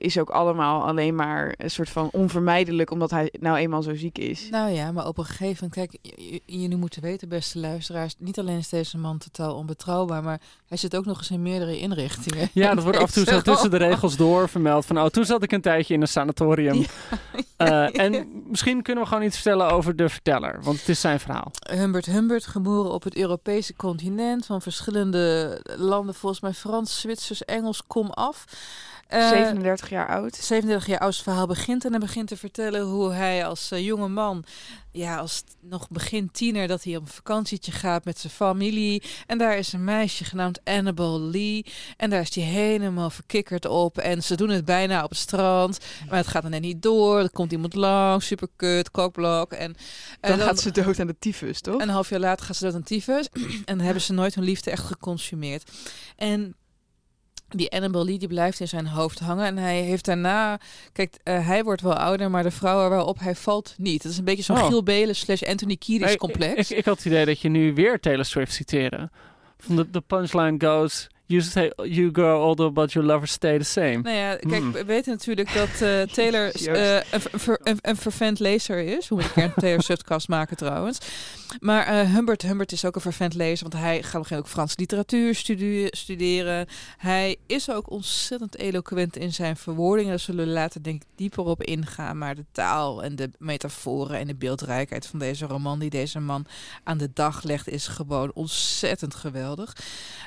is 0.00 0.18
ook 0.18 0.30
allemaal 0.30 0.86
alleen 0.86 1.14
maar 1.14 1.54
een 1.56 1.70
soort 1.70 1.88
van 1.88 2.08
onvermijdelijk, 2.12 2.90
omdat 2.90 3.10
hij 3.10 3.32
nou 3.40 3.56
eenmaal 3.56 3.82
zo 3.82 3.94
ziek 3.94 4.18
is. 4.18 4.48
Nou 4.50 4.70
ja, 4.70 4.92
maar 4.92 5.06
op 5.06 5.18
een 5.18 5.24
gegeven 5.24 5.68
moment, 5.70 5.90
kijk, 5.90 6.14
jullie 6.46 6.76
moeten 6.76 7.02
weten, 7.02 7.28
beste 7.28 7.58
luisteraars, 7.58 8.14
niet 8.18 8.38
alleen 8.38 8.58
is 8.58 8.68
deze 8.68 8.98
man 8.98 9.18
totaal 9.18 9.54
onbetrouwbaar, 9.54 10.22
maar 10.22 10.40
hij 10.66 10.76
zit 10.76 10.96
ook 10.96 11.04
nog 11.04 11.18
eens 11.18 11.30
in 11.30 11.42
meerdere 11.42 11.78
inrichtingen. 11.78 12.48
Ja, 12.52 12.74
dat 12.74 12.84
wordt 12.84 12.98
af 13.02 13.16
en 13.16 13.24
toe 13.24 13.34
zo 13.34 13.40
tussen 13.40 13.70
de 13.70 13.76
regels 13.76 14.16
door 14.16 14.48
vermeld. 14.48 14.86
Van, 14.86 14.98
oh, 14.98 15.06
toen 15.06 15.24
zat 15.24 15.42
ik 15.42 15.52
een 15.52 15.60
tijdje 15.60 15.94
in 15.94 16.00
een 16.00 16.08
sanatorium. 16.08 16.84
Eh, 17.56 17.98
en 18.00 18.42
misschien 18.46 18.82
kunnen 18.82 19.02
we 19.02 19.08
gewoon 19.08 19.24
iets 19.24 19.34
vertellen 19.34 19.70
over 19.70 19.96
de 19.96 20.08
verteller. 20.08 20.58
Want 20.62 20.78
het 20.78 20.88
is 20.88 21.00
zijn 21.00 21.20
verhaal. 21.20 21.50
Humbert 21.70 22.06
Humbert, 22.06 22.46
geboren 22.46 22.92
op 22.92 23.02
het 23.02 23.16
Europese 23.16 23.74
continent, 23.76 24.46
van 24.46 24.62
verschillende 24.62 25.60
landen, 25.76 26.14
volgens 26.14 26.40
mij 26.40 26.52
Frans, 26.52 27.00
Zwitsers, 27.00 27.44
Engels, 27.44 27.86
kom 27.86 28.10
af. 28.10 28.44
Eh, 29.10 29.28
37 29.28 29.90
jaar 29.90 30.08
oud. 30.08 30.36
37 30.36 30.88
jaar 30.88 30.98
oud 30.98 31.16
verhaal 31.16 31.46
begint 31.46 31.84
en 31.84 31.90
hij 31.90 32.00
begint 32.00 32.28
te 32.28 32.36
vertellen 32.36 32.82
hoe 32.82 33.12
hij 33.12 33.46
als 33.46 33.70
eh, 33.70 33.84
jonge 33.84 34.08
man, 34.08 34.44
ja, 34.92 35.16
als 35.16 35.44
nog 35.60 35.88
begin 35.88 36.30
tiener, 36.30 36.68
dat 36.68 36.84
hij 36.84 36.96
op 36.96 37.02
een 37.02 37.08
vakantietje 37.08 37.72
gaat 37.72 38.04
met 38.04 38.18
zijn 38.18 38.32
familie. 38.32 39.02
En 39.26 39.38
daar 39.38 39.56
is 39.56 39.72
een 39.72 39.84
meisje 39.84 40.24
genaamd 40.24 40.60
Annabel 40.64 41.20
Lee. 41.20 41.66
En 41.96 42.10
daar 42.10 42.20
is 42.20 42.34
hij 42.34 42.44
helemaal 42.44 43.10
verkikkerd 43.10 43.64
op. 43.64 43.98
En 43.98 44.22
ze 44.22 44.34
doen 44.36 44.48
het 44.48 44.64
bijna 44.64 45.04
op 45.04 45.10
het 45.10 45.18
strand. 45.18 45.78
Maar 46.08 46.18
het 46.18 46.26
gaat 46.26 46.42
dan 46.42 46.50
net 46.50 46.60
niet 46.60 46.82
door. 46.82 47.18
Er 47.18 47.30
komt 47.30 47.52
iemand 47.52 47.74
langs, 47.74 48.26
super 48.26 48.48
kut, 48.56 48.90
kokblok. 48.90 49.52
En, 49.52 49.74
en 50.20 50.38
Dan, 50.38 50.46
gaat 50.46 50.60
ze 50.60 50.70
dood 50.70 51.00
aan 51.00 51.06
de 51.06 51.18
tyfus, 51.18 51.60
toch? 51.60 51.80
een 51.80 51.88
half 51.88 52.08
jaar 52.08 52.20
later 52.20 52.46
gaat 52.46 52.56
ze 52.56 52.64
dood 52.64 52.74
aan 52.74 52.82
tyfus. 52.82 53.28
en 53.64 53.76
dan 53.76 53.80
hebben 53.80 54.02
ze 54.02 54.12
nooit 54.12 54.34
hun 54.34 54.44
liefde 54.44 54.70
echt 54.70 54.84
geconsumeerd. 54.84 55.70
En 56.16 56.54
die 57.50 57.70
Annabel 57.70 58.04
Lee 58.04 58.18
die 58.18 58.28
blijft 58.28 58.60
in 58.60 58.68
zijn 58.68 58.86
hoofd 58.86 59.18
hangen. 59.18 59.44
En 59.46 59.56
hij 59.58 59.80
heeft 59.80 60.04
daarna... 60.04 60.60
Kijk, 60.92 61.18
eh, 61.22 61.46
hij 61.46 61.64
wordt 61.64 61.82
wel 61.82 61.94
ouder, 61.94 62.30
maar 62.30 62.42
de 62.42 62.50
vrouw 62.50 62.88
waarop 62.88 63.18
hij 63.18 63.34
valt 63.34 63.74
niet. 63.78 64.02
Het 64.02 64.12
is 64.12 64.18
een 64.18 64.24
beetje 64.24 64.42
zo'n 64.42 64.56
Oh. 64.56 64.66
Giel 64.66 64.82
Belen 64.82 65.16
slash 65.16 65.42
Anthony 65.42 65.76
Kiedis 65.76 66.06
Nee, 66.06 66.16
complex. 66.16 66.70
Ik, 66.70 66.78
ik 66.78 66.84
had 66.84 66.96
het 66.96 67.06
idee 67.06 67.24
dat 67.24 67.40
je 67.40 67.48
nu 67.48 67.74
weer 67.74 68.00
Taylor 68.00 68.24
Swift 68.24 68.52
citeerde. 68.52 69.10
Van 69.58 69.76
de, 69.76 69.90
de 69.90 70.00
punchline 70.00 70.54
goes... 70.58 71.08
You, 71.30 71.42
say, 71.42 71.70
you 71.76 72.08
grow 72.12 72.42
older, 72.42 72.72
but 72.72 72.92
your 72.92 73.08
lovers 73.08 73.32
stay 73.32 73.58
the 73.58 73.64
same. 73.64 73.96
Nou 73.96 74.16
ja, 74.16 74.36
kijk, 74.36 74.62
Hmm. 74.62 74.72
we 74.72 74.84
weten 74.84 75.12
natuurlijk 75.12 75.54
dat 75.54 75.68
eh, 75.80 76.02
Taylor 76.16 76.54
eh, 76.54 76.94
een, 76.94 77.20
ver- 77.40 77.60
een, 77.62 77.78
een 77.80 77.96
vervent 77.96 78.38
lezer 78.38 78.78
is. 78.78 79.08
Moeten 79.08 79.28
een 79.28 79.34
keer 79.34 79.44
een 79.44 79.52
Taylor 79.62 79.82
Swift-cast 79.82 80.28
maken 80.28 80.56
trouwens. 80.56 80.98
Maar 81.60 81.86
eh, 81.86 82.12
Humbert, 82.14 82.42
Humbert 82.42 82.72
is 82.72 82.84
ook 82.84 82.94
een 82.94 83.00
vervent 83.00 83.34
lezer, 83.34 83.68
want 83.68 83.82
hij 83.82 84.02
gaat 84.02 84.32
ook 84.32 84.48
Frans 84.48 84.76
literatuur 84.76 85.34
studeren. 85.90 86.66
Hij 86.96 87.36
is 87.46 87.70
ook 87.70 87.90
ontzettend 87.90 88.58
eloquent 88.58 89.16
in 89.16 89.32
zijn 89.32 89.56
verwoordingen. 89.56 90.10
Daar 90.10 90.18
zullen 90.18 90.46
we 90.46 90.50
later 90.52 90.82
denk 90.82 91.02
ik 91.02 91.08
dieper 91.16 91.44
op 91.44 91.62
ingaan. 91.62 92.18
Maar 92.18 92.34
de 92.34 92.44
taal 92.52 93.02
en 93.02 93.16
de 93.16 93.30
metaforen 93.38 94.18
en 94.18 94.26
de 94.26 94.34
beeldrijkheid 94.34 95.06
van 95.06 95.18
deze 95.18 95.46
roman 95.46 95.78
die 95.78 95.90
deze 95.90 96.20
man 96.20 96.46
aan 96.84 96.98
de 96.98 97.10
dag 97.14 97.42
legt, 97.42 97.68
is 97.68 97.86
gewoon 97.86 98.30
ontzettend 98.34 99.14
geweldig. 99.14 99.76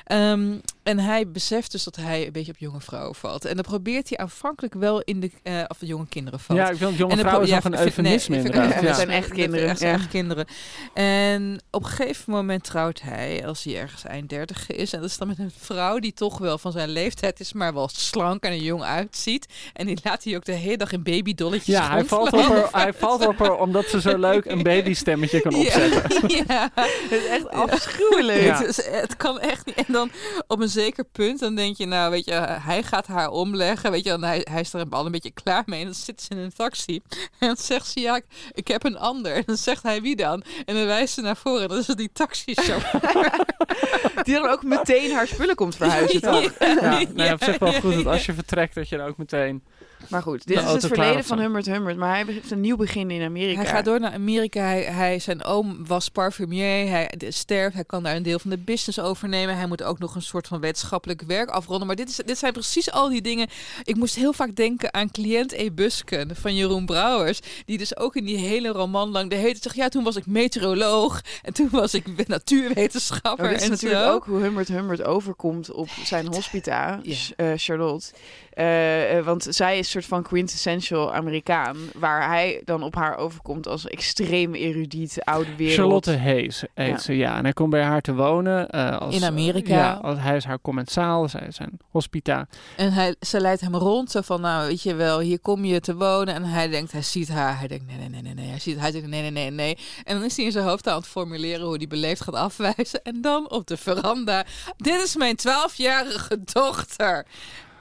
Ehm, 0.04 0.52
en 0.82 0.93
hij 0.98 1.28
beseft 1.28 1.72
dus 1.72 1.84
dat 1.84 1.96
hij 1.96 2.26
een 2.26 2.32
beetje 2.32 2.52
op 2.52 2.58
jonge 2.58 2.80
vrouwen 2.80 3.14
valt. 3.14 3.44
En 3.44 3.54
dan 3.54 3.64
probeert 3.64 4.08
hij 4.08 4.18
aanvankelijk 4.18 4.74
wel 4.74 5.00
in 5.00 5.20
de, 5.20 5.30
eh 5.42 5.60
of 5.68 5.78
de 5.78 5.86
jonge 5.86 6.06
kinderen 6.08 6.40
valt. 6.40 6.58
Ja, 6.58 6.70
ik 6.70 6.76
vind 6.76 6.96
jonge 6.96 7.10
En 7.10 7.16
dan 7.16 7.26
vrouwen 7.26 7.42
is 7.48 7.48
pro- 7.48 7.56
nog 7.56 7.64
een 7.64 7.70
nee, 7.70 7.84
eufemisme 7.84 8.36
inderdaad. 8.36 8.70
Ja, 8.72 8.80
Ja. 8.80 8.86
het 8.86 8.96
zijn 8.96 9.10
echt 9.10 9.28
kinderen, 9.30 9.68
Echt, 9.68 9.80
ja. 9.80 9.92
echt 9.92 10.08
kinderen. 10.08 10.46
En 10.94 11.60
op 11.70 11.82
een 11.82 11.88
gegeven 11.88 12.32
moment 12.32 12.64
trouwt 12.64 13.00
hij, 13.02 13.46
als 13.46 13.64
hij 13.64 13.76
ergens 13.80 14.04
eind 14.04 14.28
dertig 14.28 14.70
is. 14.70 14.92
En 14.92 15.00
dat 15.00 15.10
is 15.10 15.18
dan 15.18 15.28
met 15.28 15.38
een 15.38 15.52
vrouw 15.58 15.98
die 15.98 16.12
toch 16.12 16.38
wel 16.38 16.58
van 16.58 16.72
zijn 16.72 16.88
leeftijd 16.88 17.40
is, 17.40 17.52
maar 17.52 17.74
wel 17.74 17.88
slank 17.92 18.42
en 18.42 18.50
er 18.52 18.56
jong 18.58 18.82
uitziet. 18.82 19.46
En 19.72 19.86
die 19.86 19.98
laat 20.02 20.24
hij 20.24 20.36
ook 20.36 20.44
de 20.44 20.52
hele 20.52 20.76
dag 20.76 20.92
in 20.92 21.02
babydolletjes 21.02 21.74
Ja, 21.76 21.90
hij 21.90 22.04
valt, 22.04 22.32
op 22.32 22.40
haar, 22.40 22.68
hij 22.82 22.92
valt 22.92 23.26
op 23.26 23.38
haar 23.38 23.58
omdat 23.58 23.84
ze 23.86 24.00
zo 24.00 24.18
leuk 24.18 24.44
een 24.44 24.62
babystemmetje 24.62 25.40
kan 25.40 25.54
opzetten. 25.64 26.28
Ja, 26.28 26.42
ja. 26.54 26.70
Het 26.74 27.10
is 27.10 27.26
echt 27.26 27.48
afschuwelijk. 27.48 28.42
Ja. 28.42 28.58
Het, 28.58 28.68
is- 28.78 28.86
het 28.86 29.16
kan 29.16 29.40
echt 29.40 29.66
niet. 29.66 29.74
En 29.74 29.84
dan 29.92 30.10
op 30.46 30.60
een 30.60 30.68
zeker 30.84 31.04
punt, 31.04 31.40
dan 31.40 31.54
denk 31.54 31.76
je, 31.76 31.86
nou, 31.86 32.10
weet 32.10 32.24
je, 32.24 32.32
hij 32.60 32.82
gaat 32.82 33.06
haar 33.06 33.30
omleggen. 33.30 33.90
Weet 33.90 34.04
je, 34.04 34.10
en 34.10 34.24
hij, 34.24 34.46
hij 34.50 34.60
is 34.60 34.72
er 34.72 34.86
al 34.90 35.06
een 35.06 35.12
beetje 35.12 35.30
klaar 35.30 35.62
mee. 35.66 35.78
En 35.78 35.84
dan 35.84 35.94
zit 35.94 36.22
ze 36.22 36.30
in 36.30 36.38
een 36.38 36.52
taxi. 36.52 37.00
En 37.38 37.46
dan 37.46 37.56
zegt 37.56 37.86
ze, 37.86 38.00
ja, 38.00 38.16
ik, 38.16 38.24
ik 38.52 38.68
heb 38.68 38.84
een 38.84 38.98
ander. 38.98 39.34
En 39.34 39.42
dan 39.46 39.56
zegt 39.56 39.82
hij, 39.82 40.02
wie 40.02 40.16
dan? 40.16 40.42
En 40.64 40.74
dan 40.74 40.86
wijst 40.86 41.14
ze 41.14 41.20
naar 41.20 41.36
voren. 41.36 41.68
Dat 41.68 41.78
is 41.78 41.86
die 41.86 42.10
taxichauffeur. 42.12 43.32
Die 44.24 44.34
dan 44.34 44.48
ook 44.48 44.62
meteen 44.62 45.12
haar 45.12 45.26
spullen 45.26 45.54
komt 45.54 45.76
verhuizen, 45.76 46.20
toch? 46.30 46.58
Ja, 46.58 46.74
nou 46.78 47.14
ja, 47.14 47.32
op 47.32 47.44
zich 47.44 47.58
wel 47.58 47.72
goed 47.72 47.94
dat 47.94 48.06
als 48.06 48.26
je 48.26 48.34
vertrekt 48.34 48.74
dat 48.74 48.88
je 48.88 48.96
dan 48.96 49.06
ook 49.06 49.16
meteen... 49.16 49.62
Maar 50.08 50.22
goed, 50.22 50.46
De 50.46 50.54
dit 50.54 50.64
is 50.64 50.72
het 50.72 50.86
verleden 50.86 51.24
van. 51.24 51.38
Humbert 51.38 51.66
Humbert. 51.66 51.96
Maar 51.96 52.14
hij 52.14 52.24
heeft 52.26 52.50
een 52.50 52.60
nieuw 52.60 52.76
begin 52.76 53.10
in 53.10 53.22
Amerika. 53.22 53.60
Hij 53.60 53.70
gaat 53.70 53.84
door 53.84 54.00
naar 54.00 54.12
Amerika. 54.12 54.60
Hij, 54.60 54.82
hij, 54.82 55.18
zijn 55.18 55.44
oom 55.44 55.86
was 55.86 56.08
parfumier. 56.08 56.88
Hij 56.88 57.10
sterft. 57.28 57.74
Hij 57.74 57.84
kan 57.84 58.02
daar 58.02 58.16
een 58.16 58.22
deel 58.22 58.38
van 58.38 58.50
de 58.50 58.58
business 58.58 58.98
overnemen. 59.00 59.56
Hij 59.56 59.66
moet 59.66 59.82
ook 59.82 59.98
nog 59.98 60.14
een 60.14 60.22
soort 60.22 60.46
van 60.46 60.60
wetenschappelijk 60.60 61.22
werk 61.22 61.48
afronden. 61.48 61.86
Maar 61.86 61.96
dit, 61.96 62.08
is, 62.08 62.16
dit 62.16 62.38
zijn 62.38 62.52
precies 62.52 62.90
al 62.90 63.08
die 63.08 63.22
dingen. 63.22 63.48
Ik 63.82 63.96
moest 63.96 64.14
heel 64.14 64.32
vaak 64.32 64.56
denken 64.56 64.94
aan 64.94 65.10
cliënt 65.10 65.52
E. 65.52 65.70
Busken 65.70 66.36
van 66.36 66.54
Jeroen 66.54 66.86
Brouwers. 66.86 67.40
Die 67.64 67.78
dus 67.78 67.96
ook 67.96 68.16
in 68.16 68.24
die 68.24 68.38
hele 68.38 68.68
roman 68.68 69.10
lang 69.10 69.30
de 69.30 69.36
hele 69.36 69.50
tijd 69.50 69.62
zegt... 69.62 69.76
Ja, 69.76 69.88
toen 69.88 70.04
was 70.04 70.16
ik 70.16 70.26
meteoroloog. 70.26 71.20
En 71.42 71.52
toen 71.52 71.68
was 71.70 71.94
ik 71.94 72.26
natuurwetenschapper. 72.26 73.44
Maar 73.44 73.48
dit 73.48 73.58
is 73.58 73.64
en 73.64 73.70
natuurlijk 73.70 74.02
zo. 74.02 74.12
ook 74.12 74.24
hoe 74.24 74.40
Humbert 74.40 74.68
Humbert 74.68 75.02
overkomt 75.02 75.70
op 75.70 75.88
zijn 76.04 76.26
hospita, 76.26 77.00
Ja. 77.02 77.16
Eh, 77.36 77.52
Charlotte. 77.56 78.12
Eh, 78.54 79.18
eh, 79.18 79.24
want 79.24 79.46
zij 79.50 79.72
is 79.78 79.86
een 79.86 79.92
soort 79.92 80.04
van 80.04 80.22
quintessential 80.22 81.14
Amerikaan. 81.14 81.76
Waar 81.94 82.28
hij 82.28 82.62
dan 82.64 82.82
op 82.82 82.94
haar 82.94 83.16
overkomt 83.16 83.68
als 83.68 83.86
extreem 83.86 84.54
erudiet, 84.54 85.16
oude 85.24 85.56
wereld. 85.56 85.76
Charlotte 85.78 86.16
Hayes 86.18 86.64
heet 86.74 86.88
Ja. 86.88 86.98
ze, 86.98 87.16
ja. 87.16 87.36
En 87.36 87.44
hij 87.44 87.52
komt 87.52 87.70
bij 87.70 87.82
haar 87.82 88.00
te 88.00 88.14
wonen. 88.14 88.68
eh, 88.70 88.98
als, 88.98 89.14
In 89.14 89.24
Amerika. 89.24 89.74
Ja, 89.74 89.92
als, 89.92 90.18
hij 90.18 90.36
is 90.36 90.44
haar 90.44 90.60
commensaal, 90.62 91.28
zij 91.28 91.46
is 91.46 91.56
zijn 91.56 91.78
hospita. 91.90 92.46
En 92.76 92.92
hij, 92.92 93.14
ze 93.20 93.40
leidt 93.40 93.60
hem 93.60 93.74
rond, 93.74 94.10
zo 94.10 94.20
van, 94.20 94.40
nou, 94.40 94.66
weet 94.68 94.82
je 94.82 94.94
wel, 94.94 95.20
hier 95.20 95.40
kom 95.40 95.64
je 95.64 95.80
te 95.80 95.94
wonen. 95.96 96.34
En 96.34 96.44
hij 96.44 96.68
denkt, 96.68 96.92
hij 96.92 97.02
ziet 97.02 97.28
haar. 97.28 97.58
Hij 97.58 97.68
denkt, 97.68 97.86
nee, 97.86 97.96
nee, 97.96 98.08
nee, 98.08 98.22
nee, 98.22 98.34
nee. 98.34 98.48
Hij, 98.48 98.58
ziet, 98.58 98.78
hij 98.80 98.92
zegt, 98.92 99.06
nee, 99.06 99.20
nee, 99.20 99.30
nee, 99.30 99.50
nee. 99.50 99.78
En 100.04 100.14
dan 100.14 100.24
is 100.24 100.36
hij 100.36 100.44
in 100.44 100.52
zijn 100.52 100.64
hoofd 100.66 100.88
aan 100.88 100.96
het 100.96 101.06
formuleren 101.06 101.66
hoe 101.66 101.76
hij 101.76 101.86
beleefd 101.86 102.20
gaat 102.20 102.34
afwijzen. 102.34 103.02
En 103.02 103.20
dan 103.20 103.50
op 103.50 103.66
de 103.66 103.76
veranda, 103.76 104.44
dit 104.76 105.02
is 105.02 105.16
mijn 105.16 105.36
twaalfjarige 105.36 106.38
dochter. 106.52 107.26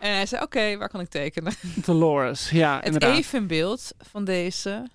En 0.04 0.14
hij 0.14 0.26
zei, 0.26 0.42
oké, 0.44 0.78
waar 0.78 0.90
kan 0.90 1.00
ik 1.00 1.10
tekenen? 1.10 1.54
Dolores, 1.86 2.50
ja, 2.50 2.76
Het 2.76 2.86
inderdaad. 2.86 3.18
evenbeeld 3.18 3.92
van 4.12 4.24
deze 4.26 4.90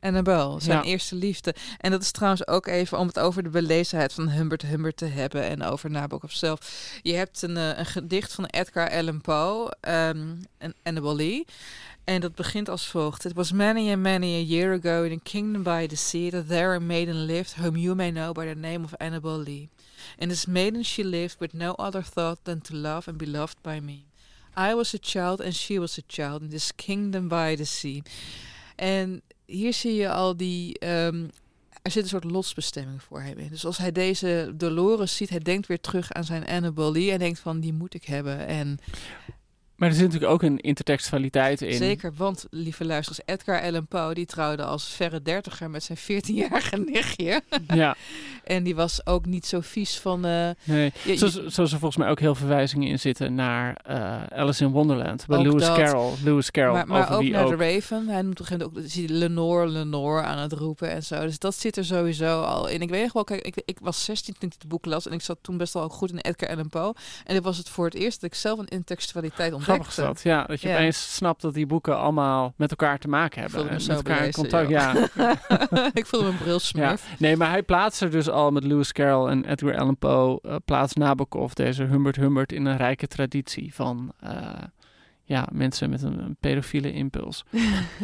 Annabel, 0.00 0.60
zijn 0.60 0.78
Ja. 0.78 0.84
eerste 0.84 1.14
liefde. 1.14 1.54
En 1.78 1.90
dat 1.90 2.02
is 2.02 2.10
trouwens 2.10 2.46
ook 2.46 2.66
even 2.66 2.98
om 2.98 3.06
het 3.06 3.18
over 3.18 3.42
de 3.42 3.48
belezenheid 3.48 4.12
van 4.12 4.28
Humbert 4.30 4.62
Humbert 4.62 4.96
te 4.96 5.04
hebben 5.04 5.42
en 5.42 5.62
over 5.62 5.90
Nabokov 5.90 6.32
zelf. 6.32 6.90
Je 7.02 7.12
hebt 7.14 7.42
een, 7.42 7.56
eh, 7.56 7.78
een 7.78 7.86
gedicht 7.86 8.32
van 8.32 8.44
Edgar 8.44 8.90
Allan 8.90 9.20
Poe, 9.20 9.72
ehm 9.80 10.26
en 10.58 10.74
Annabel 10.82 11.16
Lee. 11.16 11.44
En 12.04 12.20
dat 12.20 12.34
begint 12.34 12.68
als 12.68 12.86
volgt. 12.86 13.24
It 13.24 13.32
was 13.32 13.52
many 13.52 13.92
and 13.92 14.02
many 14.02 14.34
a 14.34 14.42
year 14.42 14.72
ago 14.82 15.02
in 15.02 15.12
a 15.18 15.20
kingdom 15.22 15.62
by 15.62 15.86
the 15.86 15.96
sea 15.96 16.30
that 16.30 16.48
there 16.48 16.74
a 16.74 16.78
maiden 16.80 17.24
lived 17.24 17.54
whom 17.60 17.76
you 17.76 17.94
may 17.94 18.10
know 18.10 18.32
by 18.32 18.46
the 18.46 18.58
name 18.60 18.84
of 18.84 18.92
Annabel 18.92 19.38
Lee. 19.38 19.68
And 20.18 20.30
this 20.30 20.46
maiden 20.46 20.84
she 20.84 21.04
lived 21.04 21.36
with 21.38 21.52
no 21.54 21.70
other 21.78 22.02
thought 22.02 22.38
than 22.42 22.60
to 22.60 22.74
love 22.74 23.08
and 23.08 23.16
be 23.18 23.26
loved 23.26 23.56
by 23.62 23.80
me. 23.80 24.06
I 24.58 24.74
was 24.74 24.94
a 24.94 24.98
child 25.00 25.40
and 25.40 25.54
she 25.54 25.78
was 25.78 25.98
a 25.98 26.02
child 26.06 26.42
in 26.42 26.48
this 26.48 26.74
kingdom 26.74 27.28
by 27.28 27.54
the 27.56 27.64
sea. 27.64 28.02
En 28.76 29.22
hier 29.46 29.72
zie 29.72 29.94
je 29.94 30.10
al 30.10 30.36
die... 30.36 30.78
ehm, 30.78 31.26
er 31.82 31.90
zit 31.90 32.02
een 32.02 32.08
soort 32.08 32.24
lotsbestemming 32.24 33.02
voor 33.02 33.22
hem 33.22 33.38
in. 33.38 33.48
Dus 33.48 33.64
als 33.64 33.78
hij 33.78 33.92
deze 33.92 34.52
Dolores 34.54 35.16
ziet, 35.16 35.28
hij 35.28 35.38
denkt 35.38 35.66
weer 35.66 35.80
terug 35.80 36.12
aan 36.12 36.24
zijn 36.24 36.46
Annabel 36.46 36.92
Lee 36.92 37.10
en 37.10 37.18
denkt 37.18 37.38
van, 37.38 37.60
die 37.60 37.72
moet 37.72 37.94
ik 37.94 38.04
hebben. 38.04 38.46
En 38.46 38.78
Maar 39.78 39.88
er 39.88 39.94
zit 39.94 40.04
natuurlijk 40.04 40.32
ook 40.32 40.42
een 40.42 40.58
intertextualiteit 40.60 41.62
in. 41.62 41.72
Zeker, 41.76 42.12
want 42.16 42.46
lieve 42.50 42.84
luisteraars, 42.84 43.22
Edgar 43.38 43.62
Allan 43.62 43.86
Poe 43.86 44.14
die 44.14 44.26
trouwde 44.26 44.64
als 44.64 44.88
verre 44.88 45.22
dertiger 45.22 45.70
met 45.70 45.82
zijn 45.82 45.98
14-jarige 45.98 46.76
nichtje. 46.92 47.42
Ja, 47.74 47.96
en 48.44 48.62
die 48.62 48.74
was 48.74 49.06
ook 49.06 49.26
niet 49.26 49.46
zo 49.46 49.60
vies 49.60 49.98
van. 49.98 50.24
eh, 50.24 50.48
nee. 50.64 50.92
je- 51.04 51.16
Zoals, 51.16 51.34
zoals 51.46 51.72
er 51.72 51.78
volgens 51.78 51.96
mij 51.96 52.08
ook 52.08 52.20
heel 52.20 52.34
verwijzingen 52.34 52.88
in 52.88 52.98
zitten 52.98 53.34
naar 53.34 53.76
eh, 53.84 54.22
Alice 54.38 54.64
in 54.64 54.70
Wonderland. 54.70 55.26
Bij 55.26 55.42
Lewis 55.42 55.62
dat. 55.66 55.76
Carroll. 55.76 56.12
Lewis 56.24 56.50
Carroll, 56.50 56.74
maar 56.76 56.86
maar 56.86 57.02
over 57.02 57.14
ook 57.14 57.20
wie 57.20 57.30
naar 57.32 57.44
ook. 57.44 57.58
de 57.58 57.72
Raven. 57.74 58.08
Hij 58.08 58.22
noemt 58.22 58.40
op 58.40 58.50
een 58.50 58.62
ook 58.62 58.72
zie 58.84 59.08
Lenore, 59.08 59.66
Lenore 59.66 60.22
aan 60.22 60.38
het 60.38 60.52
roepen 60.52 60.90
en 60.90 61.02
zo. 61.02 61.20
Dus 61.20 61.38
dat 61.38 61.54
zit 61.54 61.76
er 61.76 61.84
sowieso 61.84 62.42
al 62.42 62.68
in. 62.68 62.82
Ik 62.82 62.90
weet 62.90 63.02
nog 63.02 63.12
wel, 63.12 63.24
kijk, 63.24 63.46
ik, 63.46 63.62
ik 63.64 63.78
was 63.80 64.04
16 64.04 64.34
toen 64.38 64.48
ik 64.48 64.54
het 64.58 64.68
boek 64.68 64.84
las 64.84 65.06
en 65.06 65.12
ik 65.12 65.20
zat 65.22 65.38
toen 65.40 65.56
best 65.56 65.72
wel 65.72 65.88
goed 65.88 66.10
in 66.10 66.18
Edgar 66.18 66.48
Allan 66.50 66.68
Poe. 66.68 66.94
En 67.24 67.34
dit 67.34 67.42
was 67.44 67.56
het 67.58 67.68
voor 67.68 67.84
het 67.84 67.94
eerst 67.94 68.20
dat 68.20 68.30
ik 68.30 68.36
zelf 68.36 68.58
een 68.58 68.68
intertextualiteit 68.68 69.52
ontdekte. 69.52 69.66
Grappig 69.68 69.88
is 69.88 69.94
dat, 69.94 70.20
ja. 70.22 70.44
Dat 70.44 70.60
je 70.60 70.68
Ja. 70.68 70.74
opeens 70.74 71.14
snapt 71.14 71.40
dat 71.42 71.54
die 71.54 71.66
boeken 71.66 71.98
allemaal 71.98 72.52
met 72.56 72.70
elkaar 72.70 72.98
te 72.98 73.08
maken 73.08 73.40
hebben. 73.40 73.60
en 73.68 73.74
met 73.74 73.88
elkaar 73.88 74.24
in 74.24 74.32
contact, 74.32 74.68
ja. 74.68 74.94
ik 75.92 76.06
voelde 76.06 76.26
me 76.26 76.32
een 76.32 76.38
brilsmurf. 76.38 77.06
Nee, 77.18 77.36
maar 77.36 77.50
hij 77.50 77.62
plaatst 77.62 78.02
er 78.02 78.10
dus 78.10 78.28
al 78.28 78.50
met 78.50 78.64
Lewis 78.64 78.92
Carroll 78.92 79.28
en 79.30 79.44
Edgar 79.44 79.78
Allan 79.78 79.96
Poe... 79.98 80.38
eh, 80.42 80.54
plaatst 80.64 80.96
Nabokov, 80.96 81.52
deze 81.52 81.84
Humbert 81.84 82.16
Humbert, 82.16 82.52
in 82.52 82.66
een 82.66 82.76
rijke 82.76 83.06
traditie 83.06 83.74
van... 83.74 84.12
eh, 84.20 84.30
ja, 85.28 85.48
mensen 85.52 85.90
met 85.90 86.02
een, 86.02 86.18
een 86.18 86.36
pedofiele 86.40 86.92
impuls. 86.92 87.44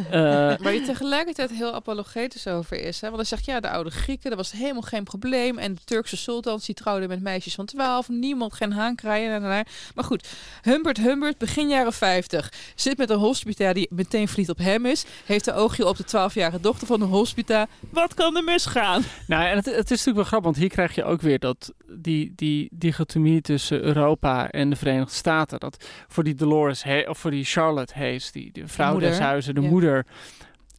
Eh, 0.05 0.11
Waar 0.57 0.73
je 0.73 0.81
tegelijkertijd 0.85 1.51
heel 1.51 1.73
apologetisch 1.73 2.47
over 2.47 2.79
is. 2.79 3.01
Hè? 3.01 3.07
Want 3.07 3.19
hij 3.19 3.25
zegt, 3.25 3.45
ja, 3.45 3.59
de 3.59 3.69
oude 3.69 3.89
Grieken, 3.89 4.29
dat 4.29 4.37
was 4.37 4.51
helemaal 4.51 4.81
geen 4.81 5.03
probleem. 5.03 5.57
En 5.57 5.73
de 5.73 5.81
Turkse 5.83 6.17
sultans, 6.17 6.65
die 6.65 6.75
trouwden 6.75 7.09
met 7.09 7.21
meisjes 7.21 7.55
van 7.55 7.65
12. 7.65 8.09
Niemand, 8.09 8.53
geen 8.53 8.71
haankraaien. 8.71 9.31
en 9.33 9.41
daarna. 9.41 9.63
Maar 9.95 10.03
goed, 10.03 10.27
Humbert 10.61 10.97
Humbert, 10.97 11.37
begin 11.37 11.67
jaren 11.69 11.93
50. 11.93 12.53
Zit 12.75 12.97
met 12.97 13.09
een 13.09 13.17
hospita 13.17 13.73
die 13.73 13.87
meteen 13.91 14.27
verliefd 14.27 14.49
op 14.49 14.57
hem 14.57 14.85
is. 14.85 15.05
Heeft 15.25 15.47
een 15.47 15.53
oogje 15.53 15.87
op 15.87 15.97
de 15.97 16.03
12-jarige 16.03 16.59
dochter 16.59 16.87
van 16.87 16.99
de 16.99 17.05
hospita. 17.05 17.67
Wat 17.89 18.13
kan 18.13 18.37
er 18.37 18.43
misgaan? 18.43 19.03
Nou, 19.27 19.45
en 19.45 19.55
het, 19.55 19.65
het 19.65 19.75
is 19.75 19.89
natuurlijk 19.89 20.15
wel 20.15 20.23
grappig, 20.25 20.45
want 20.51 20.57
hier 20.57 20.69
krijg 20.69 20.95
je 20.95 21.03
ook 21.03 21.21
weer 21.21 21.39
dat 21.39 21.73
die, 21.97 22.33
die 22.35 22.69
dichotomie 22.71 23.41
tussen 23.41 23.81
Europa 23.81 24.51
en 24.51 24.69
de 24.69 24.75
Verenigde 24.75 25.13
Staten. 25.15 25.59
Dat 25.59 25.85
voor 26.07 26.23
die 26.23 26.35
Dolores, 26.35 26.83
of 27.15 27.21
voor 27.21 27.31
die 27.31 27.43
Charlotte 27.45 27.93
Hayes, 27.97 28.31
die 28.31 28.51
de 28.51 28.67
vrouw 28.67 28.99
des 28.99 29.19
huizen, 29.19 29.55
de 29.55 29.61
ja. 29.61 29.69
moeder, 29.69 30.05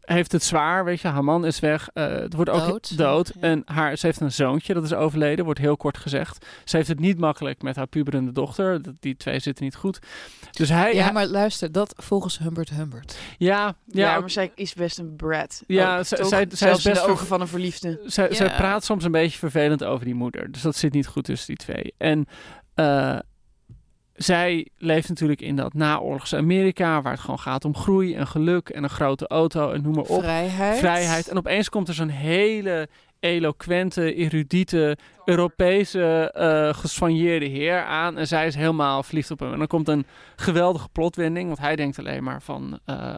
heeft 0.00 0.32
het 0.32 0.42
zwaar, 0.42 0.84
weet 0.84 1.00
je. 1.00 1.08
Haar 1.08 1.24
man 1.24 1.46
is 1.46 1.60
weg, 1.60 1.88
eh, 1.94 2.06
het 2.08 2.34
wordt 2.34 2.50
ook 2.50 2.66
Dood. 2.66 2.98
dood. 2.98 3.32
Ja. 3.34 3.40
En 3.40 3.62
haar, 3.64 3.96
ze 3.96 4.06
heeft 4.06 4.20
een 4.20 4.32
zoontje, 4.32 4.74
dat 4.74 4.84
is 4.84 4.94
overleden, 4.94 5.44
wordt 5.44 5.60
heel 5.60 5.76
kort 5.76 5.96
gezegd. 5.98 6.46
Ze 6.64 6.76
heeft 6.76 6.88
het 6.88 7.00
niet 7.00 7.18
makkelijk 7.18 7.62
met 7.62 7.76
haar 7.76 7.86
puberende 7.86 8.32
dochter, 8.32 8.82
dat- 8.82 8.94
die 9.00 9.16
twee 9.16 9.38
zitten 9.38 9.64
niet 9.64 9.74
goed. 9.74 9.98
Dus 10.50 10.68
hij, 10.68 10.94
Ja, 10.94 11.02
hij- 11.02 11.12
maar 11.12 11.26
luister, 11.26 11.72
dat 11.72 11.94
volgens 11.96 12.38
Humbert 12.38 12.70
Humbert. 12.70 13.18
ja, 13.38 13.74
Ja, 13.86 14.12
ja, 14.12 14.20
maar 14.20 14.30
zij 14.30 14.52
is 14.54 14.74
best 14.74 14.98
een 14.98 15.16
brat. 15.16 15.62
Ja, 15.66 15.98
Ook, 15.98 16.04
zij- 16.04 16.24
zij- 16.24 16.46
zij 16.50 16.70
is 16.70 16.82
best 16.82 16.84
de 16.84 16.94
ver- 16.94 17.10
ogen 17.10 17.26
van 17.26 17.40
een 17.40 17.48
verliefde. 17.48 18.00
zij, 18.04 18.34
zij 18.34 18.50
praat 18.56 18.84
soms 18.84 19.04
een 19.04 19.12
beetje 19.12 19.38
vervelend 19.38 19.84
over 19.84 20.04
die 20.04 20.14
moeder. 20.14 20.52
Dus 20.52 20.62
dat 20.62 20.76
zit 20.76 20.92
niet 20.92 21.06
goed 21.06 21.24
tussen 21.24 21.46
die 21.46 21.56
twee. 21.66 21.94
En 21.98 22.26
eh, 22.74 23.18
zij 24.16 24.68
leeft 24.78 25.08
natuurlijk 25.08 25.40
in 25.40 25.56
dat 25.56 25.74
naoorlogse 25.74 26.36
Amerika, 26.36 27.02
waar 27.02 27.12
het 27.12 27.20
gewoon 27.20 27.38
gaat 27.38 27.64
om 27.64 27.76
groei 27.76 28.14
en 28.14 28.26
geluk 28.26 28.68
en 28.68 28.82
een 28.82 28.90
grote 28.90 29.26
auto 29.26 29.70
en 29.72 29.82
noem 29.82 29.94
maar 29.94 30.04
op. 30.04 30.22
Vrijheid. 30.22 30.78
Vrijheid. 30.78 31.28
En 31.28 31.36
opeens 31.36 31.68
komt 31.68 31.88
er 31.88 31.94
zo'n 31.94 32.08
hele 32.08 32.88
eloquente, 33.20 34.14
erudite, 34.14 34.96
Europese, 35.24 36.30
gesoigneerde 36.76 37.46
heer 37.46 37.84
aan. 37.84 38.18
En 38.18 38.26
zij 38.26 38.46
is 38.46 38.54
helemaal 38.54 39.02
verliefd 39.02 39.30
op 39.30 39.38
hem. 39.38 39.52
En 39.52 39.58
dan 39.58 39.66
komt 39.66 39.88
een 39.88 40.06
geweldige 40.36 40.88
plotwending, 40.88 41.46
want 41.46 41.58
hij 41.58 41.76
denkt 41.76 41.98
alleen 41.98 42.24
maar 42.24 42.42
van... 42.42 42.78
eh, 42.84 43.14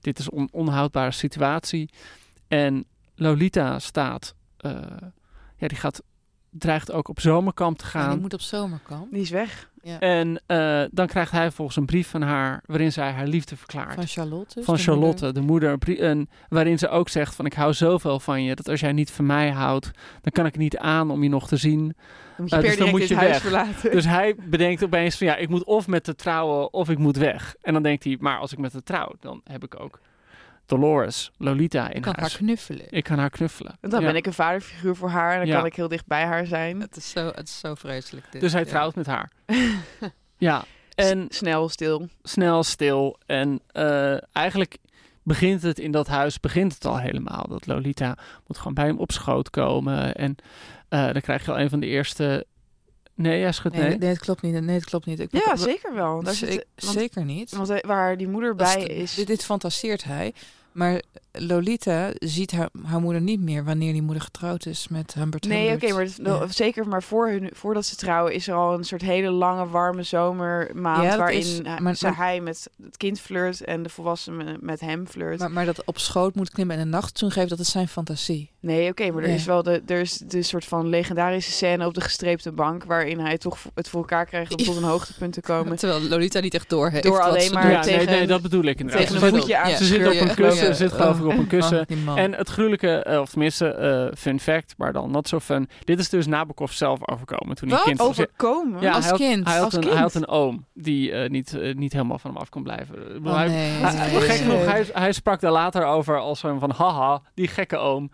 dit 0.00 0.18
is 0.18 0.24
een 0.24 0.32
on- 0.32 0.48
onhoudbare 0.52 1.10
situatie. 1.10 1.90
En 2.48 2.84
Lolita 3.14 3.78
staat... 3.78 4.34
eh, 4.56 4.72
ja, 5.56 5.68
die 5.68 5.78
gaat, 5.78 6.02
dreigt 6.58 6.92
ook 6.92 7.08
op 7.08 7.20
zomerkamp 7.20 7.78
te 7.78 7.84
Ja, 7.84 7.90
gaan. 7.90 8.10
die 8.10 8.20
moet 8.20 8.34
op 8.34 8.40
zomerkamp. 8.40 9.06
Die 9.12 9.20
is 9.22 9.30
weg. 9.30 9.72
En 10.00 10.40
eh, 10.46 10.82
dan 10.90 11.06
krijgt 11.06 11.30
hij 11.32 11.50
volgens 11.50 11.76
een 11.76 11.84
brief 11.86 12.08
van 12.08 12.22
haar... 12.22 12.62
waarin 12.66 12.92
zij 12.92 13.10
haar 13.12 13.26
liefde 13.26 13.56
verklaart 13.56 13.94
Van 13.94 14.06
Charlotte. 14.06 14.54
dus 14.54 14.64
van 14.64 14.74
de 14.74 14.80
Charlotte, 14.80 15.24
moeder. 15.24 15.34
de 15.34 15.40
moeder, 15.86 16.00
en 16.00 16.28
waarin 16.48 16.78
ze 16.78 16.88
ook 16.88 17.08
zegt 17.08 17.34
van 17.34 17.46
ik 17.46 17.52
hou 17.54 17.72
zoveel 17.72 18.20
van 18.20 18.42
je 18.42 18.54
dat 18.54 18.68
als 18.68 18.80
jij 18.80 18.92
niet 18.92 19.10
van 19.10 19.26
mij 19.26 19.50
houdt, 19.50 19.90
dan 20.20 20.32
kan 20.32 20.46
ik 20.46 20.56
niet 20.56 20.76
aan 20.78 21.10
om 21.10 21.22
je 21.22 21.28
nog 21.28 21.48
te 21.48 21.56
zien. 21.56 21.78
Dan 22.36 22.46
moet 22.46 22.50
je 22.50 22.56
Eh, 22.56 22.62
dus 22.62 22.76
dan 22.76 22.90
moet 22.90 23.08
je 23.08 23.14
huis 23.16 23.28
weg. 23.30 23.40
verlaten. 23.40 23.90
Dus 23.90 24.04
hij 24.04 24.34
bedenkt 24.44 24.84
opeens 24.84 25.16
van 25.16 25.26
ja, 25.26 25.36
ik 25.36 25.48
moet 25.48 25.64
of 25.64 25.86
met 25.86 26.04
de 26.04 26.14
trouwen 26.14 26.72
of 26.72 26.88
ik 26.90 26.98
moet 26.98 27.16
weg. 27.16 27.54
En 27.62 27.72
dan 27.72 27.82
denkt 27.82 28.04
hij, 28.04 28.16
maar 28.20 28.38
als 28.38 28.52
ik 28.52 28.58
met 28.58 28.72
de 28.72 28.82
trouw, 28.82 29.12
dan 29.20 29.40
heb 29.44 29.64
ik 29.64 29.80
ook 29.80 30.00
Dolores, 30.66 31.30
Lolita 31.38 31.88
in 31.88 31.96
Ik 31.96 32.02
kan 32.02 32.12
haar 32.12 32.20
huis. 32.20 32.36
knuffelen. 32.36 32.86
Ik 32.90 33.04
kan 33.04 33.18
haar 33.18 33.30
knuffelen. 33.30 33.76
Want 33.80 33.92
dan 33.92 34.02
Ja. 34.02 34.06
ben 34.08 34.16
ik 34.16 34.26
een 34.26 34.32
vaderfiguur 34.32 34.96
voor 34.96 35.08
haar 35.08 35.32
en 35.32 35.38
dan 35.38 35.46
Ja. 35.46 35.56
kan 35.56 35.66
ik 35.66 35.76
heel 35.76 35.88
dicht 35.88 36.06
bij 36.06 36.24
haar 36.24 36.46
zijn. 36.46 36.80
Het 36.80 36.96
is 36.96 37.10
zo, 37.10 37.26
het 37.34 37.48
is 37.48 37.58
zo 37.58 37.74
vreselijk. 37.74 38.26
Dit. 38.32 38.40
Dus 38.40 38.52
hij 38.52 38.60
Ja. 38.62 38.68
trouwt 38.68 38.94
met 38.94 39.06
haar. 39.06 39.30
ja, 40.36 40.64
en 40.94 41.26
S- 41.30 41.36
snel, 41.36 41.68
stil. 41.68 42.08
snel, 42.22 42.62
stil. 42.62 43.18
En 43.26 43.60
eh, 43.66 44.16
eigenlijk 44.36 44.76
begint 45.22 45.62
het 45.62 45.78
in 45.78 45.90
dat 45.90 46.06
huis, 46.06 46.40
begint 46.40 46.74
het 46.74 46.84
al 46.84 46.98
helemaal. 46.98 47.46
Dat 47.48 47.66
Lolita 47.66 48.16
moet 48.46 48.58
gewoon 48.58 48.74
bij 48.74 48.86
hem 48.86 48.98
op 48.98 49.12
schoot 49.12 49.50
komen. 49.50 50.14
En 50.14 50.36
eh, 50.88 51.12
dan 51.12 51.20
krijg 51.20 51.44
je 51.44 51.50
al 51.50 51.60
een 51.60 51.70
van 51.70 51.80
de 51.80 51.86
eerste... 51.86 52.46
Nee, 53.14 53.42
hij 53.42 53.52
schudt 53.52 53.76
Nee, 53.76 53.88
nee. 53.88 53.98
nee, 53.98 54.08
het 54.08 54.18
klopt 54.18 54.42
niet. 54.42 54.60
Nee, 54.60 54.74
het 54.74 54.84
klopt 54.84 55.06
niet. 55.06 55.20
Ik, 55.20 55.28
Ja, 55.46 55.56
zeker 55.56 55.94
wel. 55.94 56.22
Daar 56.22 56.34
zit, 56.34 56.66
want, 56.76 56.96
zeker 56.98 57.24
niet. 57.24 57.50
want 57.56 57.80
waar 57.86 58.16
die 58.16 58.28
moeder 58.28 58.54
bij 58.54 58.82
is- 58.82 58.86
is. 59.02 59.14
Dit, 59.14 59.26
dit 59.26 59.44
fantaseert 59.44 60.04
hij. 60.04 60.34
Maar 60.74 61.02
Lolita 61.32 62.10
ziet 62.18 62.52
haar, 62.52 62.68
haar 62.84 63.00
moeder 63.00 63.22
niet 63.22 63.40
meer 63.40 63.64
wanneer 63.64 63.92
die 63.92 64.02
moeder 64.02 64.22
getrouwd 64.22 64.66
is 64.66 64.88
met 64.88 65.14
Humbert 65.14 65.46
Nee, 65.46 65.72
oké, 65.74 65.92
maar 65.92 66.02
het- 66.02 66.20
Ja. 66.22 66.46
zeker 66.46 66.88
maar 66.88 67.02
voor 67.02 67.28
hun, 67.28 67.50
voordat 67.52 67.84
ze 67.86 67.96
trouwen 67.96 68.32
is 68.34 68.48
er 68.48 68.54
al 68.54 68.74
een 68.74 68.84
soort 68.84 69.02
hele 69.02 69.30
lange 69.30 69.68
warme 69.68 70.02
zomermaand 70.02 71.02
Ja, 71.02 71.16
waarin 71.18 71.38
is- 71.38 71.60
hij- 71.62 71.80
maar- 71.80 71.96
ze- 71.96 72.04
maar- 72.06 72.16
hij 72.16 72.40
met 72.40 72.68
het 72.84 72.96
kind 72.96 73.20
flirt 73.20 73.64
en 73.64 73.82
de 73.82 73.88
volwassene 73.88 74.56
met 74.60 74.80
hem 74.80 75.06
flirt. 75.06 75.38
Maar, 75.38 75.50
maar 75.50 75.64
dat 75.64 75.84
op 75.84 75.98
schoot 75.98 76.34
moet 76.34 76.50
klimmen 76.50 76.76
en 76.76 76.82
een 76.82 76.88
nachtzoen 76.88 77.30
geven, 77.30 77.48
dat 77.48 77.58
is 77.58 77.70
zijn 77.70 77.88
fantasie. 77.88 78.50
nee, 78.60 78.90
oké, 78.90 79.10
maar 79.10 79.22
er 79.22 79.28
Ja. 79.28 79.34
is 79.34 79.44
wel 79.44 79.62
de, 79.62 79.82
er 79.86 80.00
is 80.00 80.12
de 80.18 80.42
soort 80.42 80.64
van 80.64 80.86
legendarische 80.88 81.52
scène 81.52 81.86
op 81.86 81.94
de 81.94 82.00
gestreepte 82.00 82.52
bank 82.52 82.84
waarin 82.84 83.18
hij 83.18 83.38
toch 83.38 83.58
het 83.74 83.88
voor 83.88 84.00
elkaar 84.00 84.26
krijgt 84.26 84.50
om 84.50 84.56
tot 84.64 84.76
een 84.76 84.82
hoogtepunt 84.82 85.32
te 85.32 85.40
komen. 85.40 85.76
Terwijl 85.76 86.00
Lolita 86.02 86.40
niet 86.40 86.54
echt 86.54 86.68
door 86.68 86.90
heeft. 86.90 87.02
Door 87.04 87.16
wat 87.18 87.26
alleen 87.26 87.40
ze 87.40 87.52
maar 87.52 87.62
doet. 87.62 87.72
ja, 87.72 87.80
tegen- 87.80 88.06
nee, 88.06 88.16
nee, 88.16 88.26
dat 88.26 88.42
bedoel 88.42 88.64
ik 88.64 88.78
inderdaad. 88.80 89.06
tegen 89.06 89.20
Ze 89.20 89.26
een 89.26 89.32
voetje 89.32 89.56
aan. 89.58 89.70
Ja, 89.70 89.76
Ze 89.76 89.84
zit 89.84 90.06
op 90.06 90.12
ja, 90.12 90.20
een 90.20 90.34
kussen, 90.66 90.88
zit 90.88 90.98
geloof 91.00 91.18
ik 91.18 91.24
op 91.24 91.30
een 91.30 91.38
Oh, 91.38 91.48
kussen. 91.48 91.86
En 92.16 92.32
het 92.34 92.48
gruwelijke, 92.48 93.02
eh, 93.02 93.20
of 93.20 93.28
tenminste, 93.30 93.68
eh, 93.68 94.16
fun 94.18 94.40
fact, 94.40 94.74
maar 94.76 94.92
dan 94.92 95.10
not 95.10 95.28
so 95.28 95.40
fun. 95.40 95.68
Dit 95.84 95.98
is 95.98 96.08
dus 96.08 96.26
Nabokov 96.26 96.72
zelf 96.72 97.08
overkomen 97.08 97.56
toen 97.56 97.68
hij 97.68 97.80
kind 97.84 97.98
was. 97.98 98.08
Overkomen? 98.08 98.80
Ja, 98.80 98.92
Als 98.92 99.00
hij 99.04 99.10
had, 99.10 99.20
kind? 99.20 99.44
Hij 99.46 99.54
had, 99.56 99.64
Als 99.64 99.74
een, 99.74 99.80
kind? 99.80 99.92
hij 99.92 100.02
had 100.02 100.14
een 100.14 100.28
oom 100.28 100.64
die 100.74 101.12
eh, 101.12 101.30
niet, 101.30 101.58
niet 101.74 101.92
helemaal 101.92 102.18
van 102.18 102.30
hem 102.30 102.40
af 102.40 102.48
kon 102.48 102.62
blijven. 102.62 102.96
Oh, 103.24 103.34
hij, 103.36 103.48
nee. 103.48 103.70
hij- 103.70 104.20
gek 104.20 104.36
genoeg, 104.36 104.64
hij, 104.64 104.86
hij 104.92 105.12
sprak 105.12 105.40
daar 105.40 105.52
later 105.52 105.84
over 105.84 106.18
als 106.18 106.42
een 106.42 106.58
van 106.58 106.70
haha, 106.70 107.20
die 107.34 107.48
gekke 107.48 107.76
oom. 107.76 108.10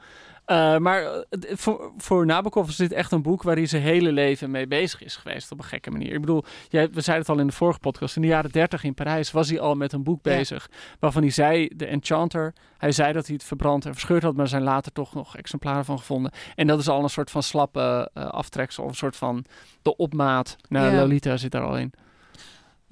Eh, 0.51 0.77
maar 0.77 1.03
eh, 1.03 1.21
voor, 1.57 1.93
voor 1.97 2.27
Nabokov 2.27 2.69
is 2.69 2.77
dit 2.77 2.93
echt 2.93 3.13
een 3.13 3.23
boek 3.23 3.43
waar 3.43 3.57
hij 3.57 3.67
zijn 3.67 3.83
hele 3.83 4.13
leven 4.13 4.51
mee 4.51 4.67
bezig 4.67 5.03
is 5.03 5.17
geweest 5.17 5.53
op 5.53 5.59
een 5.59 5.65
gekke 5.65 5.91
manier. 5.91 6.13
Ik 6.13 6.21
bedoel, 6.21 6.45
jij, 6.69 6.91
we 6.91 7.01
zeiden 7.01 7.27
het 7.27 7.35
al 7.37 7.41
in 7.43 7.47
de 7.47 7.53
vorige 7.53 7.79
podcast, 7.79 8.17
in 8.17 8.23
de 8.23 8.29
jaren 8.29 8.51
30 8.51 8.85
in 8.85 8.95
Parijs 8.95 9.31
was 9.31 9.49
hij 9.49 9.61
al 9.61 9.75
met 9.75 9.93
een 9.93 10.03
boek 10.03 10.19
Ja. 10.23 10.37
bezig. 10.37 10.71
Waarvan 10.99 11.23
hij 11.23 11.31
zei, 11.31 11.69
de 11.77 11.87
Enchanter, 11.87 12.53
hij 12.79 12.93
zei 12.93 13.13
dat 13.13 13.27
hij 13.27 13.35
het 13.35 13.45
verbrand 13.45 13.85
en 13.85 13.93
verscheurd 13.93 14.23
had, 14.23 14.33
maar 14.35 14.43
er 14.45 14.51
zijn 14.51 14.63
later 14.63 14.93
toch 14.93 15.15
nog 15.15 15.37
exemplaren 15.37 15.85
van 15.85 15.99
gevonden. 15.99 16.33
En 16.55 16.67
dat 16.67 16.79
is 16.79 16.89
al 16.89 17.03
een 17.03 17.09
soort 17.11 17.31
van 17.31 17.43
slappe 17.43 18.11
eh, 18.15 18.25
aftreksel, 18.27 18.85
of 18.85 18.91
een 18.91 18.97
soort 18.97 19.17
van 19.17 19.45
de 19.83 19.97
opmaat 19.97 20.57
naar 20.69 20.93
Ja. 20.93 21.01
Lolita 21.01 21.37
zit 21.37 21.51
daar 21.51 21.65
al 21.65 21.77
in. 21.79 21.93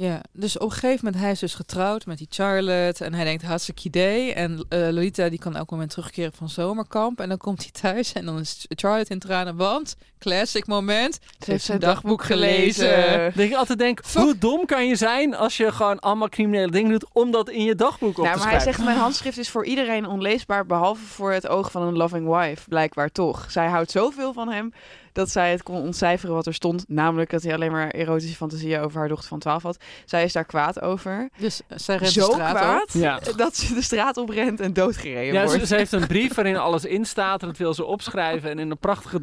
Ja, 0.01 0.23
dus 0.33 0.59
op 0.59 0.63
een 0.63 0.73
gegeven 0.73 1.05
moment, 1.05 1.23
hij 1.23 1.31
is 1.31 1.39
dus 1.39 1.55
getrouwd 1.55 2.07
met 2.07 2.19
die 2.19 2.27
Charlotte. 2.31 3.05
En 3.05 3.15
hij 3.15 3.25
denkt, 3.25 3.43
hartstikke 3.43 3.83
idee. 3.85 4.35
En 4.35 4.65
eh, 4.69 4.79
Lolita, 4.81 5.29
die 5.29 5.39
kan 5.39 5.57
elk 5.57 5.71
moment 5.71 5.91
terugkeren 5.91 6.33
van 6.33 6.49
zomerkamp. 6.49 7.21
En 7.21 7.29
dan 7.29 7.39
komt 7.39 7.63
hij 7.63 7.71
thuis 7.71 8.13
en 8.13 8.25
dan 8.25 8.39
is 8.39 8.67
Charlotte 8.69 9.13
in 9.13 9.19
tranen. 9.19 9.57
Want 9.57 9.97
classic 10.19 10.67
moment. 10.67 11.19
Ze 11.45 11.51
heeft 11.51 11.65
zijn 11.65 11.79
dagboek 11.79 12.23
gelezen. 12.25 13.33
Dat 13.35 13.45
ik 13.45 13.55
altijd 13.55 13.79
denk, 13.79 14.01
hoe 14.15 14.39
dom 14.39 14.67
kan 14.67 14.87
je 14.87 14.97
zijn 14.97 15.35
als 15.37 15.57
je 15.57 15.73
gewoon 15.73 15.99
allemaal 15.99 16.29
criminele 16.29 16.71
dingen 16.71 16.91
doet 16.91 17.07
om 17.13 17.31
dat 17.31 17.49
in 17.51 17.65
je 17.65 17.75
dagboek 17.75 18.19
op 18.19 18.25
Nou, 18.25 18.37
te 18.37 18.43
maar 18.43 18.53
hij 18.53 18.61
zegt, 18.61 18.85
mijn 18.85 18.97
handschrift 18.99 19.39
is 19.39 19.51
voor 19.51 19.65
iedereen 19.65 20.07
onleesbaar, 20.07 20.67
behalve 20.67 21.05
voor 21.05 21.33
het 21.33 21.49
oog 21.49 21.71
van 21.71 21.83
een 21.83 21.97
loving 21.97 22.29
wife, 22.37 22.69
blijkbaar 22.69 23.11
toch. 23.13 23.47
Zij 23.51 23.67
houdt 23.67 23.91
zoveel 23.91 24.33
van 24.33 24.49
hem 24.49 24.73
dat 25.13 25.31
zij 25.31 25.51
het 25.51 25.63
kon 25.63 25.77
ontcijferen 25.77 26.35
wat 26.35 26.47
er 26.47 26.55
stond. 26.55 26.85
Namelijk 26.89 27.31
dat 27.31 27.43
hij 27.43 27.55
alleen 27.55 27.73
maar 27.73 27.89
erotische 27.91 28.37
fantasieën 28.37 28.81
over 28.81 28.99
haar 28.99 29.09
dochter 29.09 29.29
van 29.29 29.39
12 29.39 29.63
had. 29.63 29.77
Zij 30.05 30.25
is 30.25 30.33
daar 30.33 30.45
kwaad 30.45 30.81
over. 30.81 31.29
Dus 31.39 31.61
zij 31.69 31.97
rent 31.97 32.13
Zo 32.13 32.27
de 32.27 32.33
straat 32.33 32.57
kwaad 32.57 32.83
op. 32.95 33.01
Ja. 33.01 33.21
dat 33.37 33.57
ze 33.57 33.75
de 33.75 33.83
straat 33.83 34.17
oprent 34.17 34.61
en 34.61 34.73
doodgereden 34.73 35.33
Ja, 35.35 35.45
wordt. 35.45 35.61
ze, 35.61 35.67
ze 35.67 35.75
heeft 35.75 35.93
een 35.93 36.07
brief 36.07 36.35
waarin 36.35 36.57
alles 36.57 36.85
in 36.85 37.05
staat 37.05 37.43
en 37.43 37.49
dat 37.49 37.57
wil 37.57 37.75
ze 37.75 37.85
opschrijven. 37.85 38.51
En 38.51 38.59
in 38.59 38.71
een 38.71 38.79
prachtige 38.79 39.21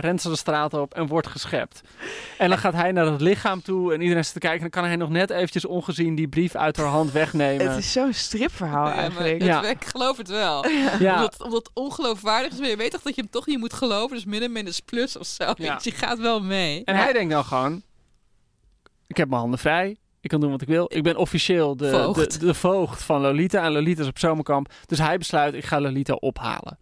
rent 0.00 0.20
ze 0.22 0.28
de 0.28 0.36
straat 0.36 0.74
op 0.74 0.94
en 0.94 1.06
wordt 1.06 1.26
geschept. 1.26 1.80
En 2.38 2.48
dan 2.48 2.58
gaat 2.58 2.72
hij 2.72 2.92
naar 2.92 3.06
het 3.06 3.20
lichaam 3.20 3.62
toe 3.62 3.94
en 3.94 4.00
iedereen 4.00 4.24
zit 4.24 4.32
te 4.32 4.38
kijken. 4.38 4.56
En 4.64 4.70
dan 4.70 4.80
kan 4.80 4.84
hij 4.90 4.96
nog 4.98 5.08
net 5.10 5.30
eventjes 5.30 5.64
ongezien 5.64 6.14
die 6.14 6.28
brief 6.28 6.54
uit 6.54 6.76
haar 6.76 6.86
hand 6.86 7.12
wegnemen. 7.12 7.68
Het 7.68 7.78
is 7.78 7.92
zo'n 7.92 8.12
stripverhaal 8.12 8.88
eigenlijk. 8.90 9.34
het- 9.34 9.42
Ja. 9.44 9.64
Ik 9.68 9.84
geloof 9.84 10.16
het 10.16 10.28
wel. 10.28 10.66
ja, 10.98 11.14
Omdat, 11.14 11.42
omdat 11.42 11.58
het 11.58 11.70
ongeloofwaardig 11.74 12.52
is. 12.52 12.58
Maar 12.58 12.68
je 12.68 12.76
weet 12.76 12.90
toch 12.90 13.02
dat 13.02 13.14
je 13.14 13.20
hem 13.20 13.30
toch 13.30 13.46
niet 13.46 13.58
moet 13.58 13.72
geloven. 13.72 14.16
Dus 14.16 14.24
min 14.24 14.42
en 14.42 14.52
min 14.52 14.66
is 14.66 14.80
plus 14.80 15.16
of 15.18 15.26
zo. 15.26 15.52
Ja. 15.56 15.74
Dus 15.74 15.84
je 15.84 15.90
gaat 15.90 16.18
wel 16.18 16.40
mee. 16.42 16.84
en 16.84 16.96
hij 16.96 17.12
denkt 17.12 17.32
dan 17.32 17.44
gewoon, 17.44 17.82
ik 19.06 19.16
heb 19.16 19.28
mijn 19.28 19.40
handen 19.40 19.58
vrij. 19.58 19.96
Ik 20.20 20.32
kan 20.32 20.40
doen 20.40 20.50
wat 20.50 20.62
ik 20.62 20.68
wil. 20.68 20.84
Ik 20.88 21.02
ben 21.02 21.16
officieel 21.16 21.76
de 21.76 21.90
Voogd. 21.90 22.32
De, 22.40 22.46
de 22.46 22.54
voogd 22.54 23.02
van 23.02 23.20
Lolita. 23.20 23.62
En 23.64 23.72
Lolita 23.72 24.02
is 24.02 24.08
op 24.08 24.18
zomerkamp. 24.18 24.72
Dus 24.86 24.98
hij 24.98 25.18
besluit, 25.18 25.54
ik 25.54 25.64
ga 25.64 25.80
Lolita 25.80 26.12
ophalen. 26.12 26.78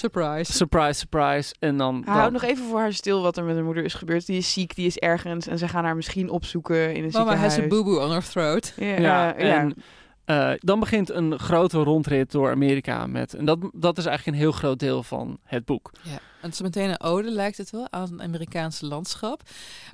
Surprise. 0.00 0.52
Surprise, 0.52 0.98
surprise. 0.98 1.54
En 1.58 1.76
dan... 1.76 1.94
Hij 1.94 2.04
dan- 2.04 2.14
houdt 2.14 2.32
nog 2.32 2.42
even 2.42 2.64
voor 2.64 2.78
haar 2.78 2.92
stil 2.92 3.22
wat 3.22 3.36
er 3.36 3.44
met 3.44 3.54
haar 3.54 3.64
moeder 3.64 3.84
is 3.84 3.94
gebeurd. 3.94 4.26
Die 4.26 4.36
is 4.36 4.52
ziek, 4.52 4.74
die 4.74 4.86
is 4.86 4.98
ergens. 4.98 5.46
En 5.46 5.58
ze 5.58 5.68
gaan 5.68 5.84
haar 5.84 5.96
misschien 5.96 6.30
opzoeken 6.30 6.94
in 6.94 7.04
een 7.04 7.10
Mama 7.12 7.34
has 7.36 7.58
a 7.58 7.66
boo-boo 7.66 8.04
on 8.04 8.10
her 8.10 8.28
throat. 8.30 8.72
Ja, 8.76 8.86
Ja, 8.86 8.98
ja. 8.98 9.34
en 9.36 9.74
eh, 10.24 10.50
dan 10.58 10.80
begint 10.80 11.10
een 11.10 11.38
grote 11.38 11.78
rondrit 11.78 12.30
door 12.30 12.50
Amerika. 12.50 13.06
Met, 13.06 13.34
en 13.34 13.44
dat, 13.44 13.58
dat 13.72 13.98
is 13.98 14.06
eigenlijk 14.06 14.36
een 14.36 14.42
heel 14.42 14.52
groot 14.52 14.78
deel 14.78 15.02
van 15.02 15.38
het 15.44 15.64
boek. 15.64 15.90
Ja, 16.02 16.18
het 16.40 16.52
is 16.52 16.60
meteen 16.60 16.88
een 16.88 17.00
ode, 17.00 17.30
lijkt 17.30 17.56
het 17.56 17.70
wel, 17.70 17.86
aan 17.90 18.02
het 18.02 18.20
Amerikaanse 18.20 18.86
landschap. 18.86 19.42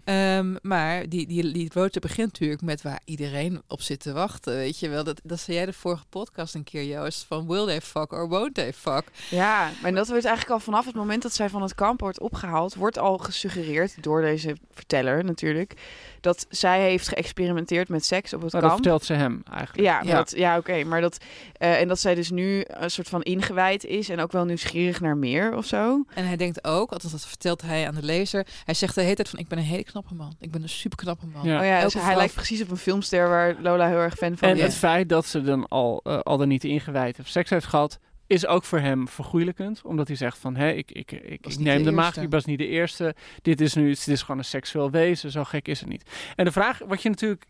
Ehm, 0.05 0.55
maar 0.63 1.09
die, 1.09 1.27
die, 1.27 1.53
die 1.53 1.71
roadtrip 1.75 2.03
begint 2.03 2.33
natuurlijk 2.33 2.63
met 2.63 2.83
waar 2.83 3.01
iedereen 3.05 3.63
op 3.69 3.81
zit 3.81 4.01
te 4.01 4.13
wachten. 4.13 4.55
Weet 4.55 4.79
je 4.79 4.89
wel, 4.89 5.05
dat, 5.05 5.21
dat 5.25 5.41
zei 5.41 5.57
jij 5.57 5.67
de 5.67 5.73
vorige 5.73 6.05
podcast 6.09 6.55
een 6.55 6.65
keer, 6.65 6.85
Joost, 6.85 7.25
van 7.29 7.47
will 7.47 7.67
they 7.67 7.81
fuck 7.81 8.13
or 8.13 8.29
won't 8.29 8.55
they 8.55 8.73
fuck? 8.73 9.05
Ja, 9.31 9.71
maar 9.83 9.93
dat 9.95 10.09
wordt 10.09 10.25
eigenlijk 10.25 10.55
al 10.55 10.61
vanaf 10.65 10.85
het 10.87 10.95
moment 10.95 11.23
dat 11.23 11.33
zij 11.35 11.49
van 11.49 11.63
het 11.63 11.75
kamp 11.75 12.01
wordt 12.01 12.21
opgehaald, 12.21 12.75
wordt 12.75 12.99
al 12.99 13.19
gesuggereerd 13.19 14.03
door 14.03 14.21
deze 14.21 14.57
verteller 14.73 15.25
natuurlijk, 15.25 15.75
dat 16.21 16.47
zij 16.49 16.81
heeft 16.81 17.09
geëxperimenteerd 17.09 17.89
met 17.89 18.05
seks 18.05 18.33
op 18.33 18.43
het 18.43 18.53
Nou, 18.53 18.63
dat 18.65 18.73
kamp. 18.73 18.83
vertelt 18.85 19.05
ze 19.05 19.13
hem 19.13 19.43
eigenlijk. 19.53 19.89
Ja, 19.89 19.97
maar 19.97 20.07
Ja. 20.07 20.15
Dat, 20.17 20.31
ja 20.37 20.57
oké. 20.59 20.85
maar 20.85 21.01
dat, 21.01 21.19
eh, 21.53 21.81
en 21.81 21.89
dat 21.89 22.01
zij 22.01 22.15
dus 22.15 22.31
nu 22.31 22.65
een 22.67 22.91
soort 22.91 23.09
van 23.09 23.23
ingewijd 23.23 23.85
is 23.85 24.09
en 24.09 24.21
ook 24.21 24.33
wel 24.33 24.45
nieuwsgierig 24.45 25.01
naar 25.01 25.17
meer 25.17 25.57
of 25.57 25.67
zo. 25.67 26.05
En 26.15 26.27
hij 26.27 26.36
denkt 26.37 26.65
ook, 26.65 26.93
althans 26.93 27.13
dat 27.13 27.27
vertelt 27.27 27.63
hij 27.63 27.87
aan 27.87 27.95
de 27.95 28.03
lezer, 28.03 28.47
hij 28.65 28.75
zegt 28.75 28.95
de 28.95 29.03
hele 29.03 29.15
tijd 29.15 29.29
van 29.29 29.39
ik 29.39 29.49
ben 29.49 29.59
een 29.59 29.65
hele 29.65 29.85
knappe 29.85 30.15
man. 30.15 30.37
Ik 30.41 30.51
ben 30.51 30.63
een 30.63 30.69
super 30.69 30.99
knappe 30.99 31.27
man. 31.27 31.47
Ja. 31.47 31.59
Oh 31.61 31.67
ja, 31.67 31.81
dus 31.83 31.93
hij 31.93 32.03
vrouw- 32.03 32.17
lijkt 32.17 32.35
precies 32.35 32.63
op 32.63 32.71
een 32.71 32.77
filmster 32.77 33.29
waar 33.29 33.57
Lola 33.61 33.89
heel 33.89 33.97
erg 33.99 34.15
fan 34.15 34.37
van 34.37 34.49
En 34.49 34.57
is. 34.57 34.63
het 34.63 34.75
feit 34.75 35.09
dat 35.09 35.27
ze 35.27 35.43
dan 35.43 35.69
al, 35.69 36.01
eh, 36.05 36.19
al 36.19 36.37
dan 36.37 36.49
niet 36.49 36.65
ingewijd 36.65 37.19
of 37.19 37.27
seks 37.29 37.51
heeft 37.51 37.67
gehad, 37.67 37.99
is 38.27 38.47
ook 38.47 38.65
voor 38.65 38.79
hem 38.81 39.09
vergoeilijkend. 39.09 39.83
Omdat 39.85 40.07
hij 40.07 40.17
zegt 40.17 40.39
van, 40.39 40.57
hé, 40.57 40.71
ik, 40.71 40.91
ik, 40.91 41.13
ik, 41.13 41.59
neem 41.59 41.79
de 41.79 41.85
de, 41.85 41.91
maag, 41.91 42.17
ik 42.17 42.31
was 42.31 42.45
niet 42.45 42.59
de 42.59 42.67
eerste. 42.67 43.15
Dit 43.43 43.61
is 43.61 43.75
nu, 43.75 43.91
het 43.91 44.09
is 44.09 44.21
gewoon 44.21 44.39
een 44.39 44.45
seksueel 44.45 44.91
wezen, 44.91 45.31
zo 45.31 45.45
gek 45.45 45.69
is 45.69 45.81
het 45.81 45.89
niet. 45.89 46.11
En 46.37 46.45
de 46.45 46.53
vraag, 46.53 46.79
wat 46.87 47.03
je 47.03 47.09
natuurlijk 47.09 47.47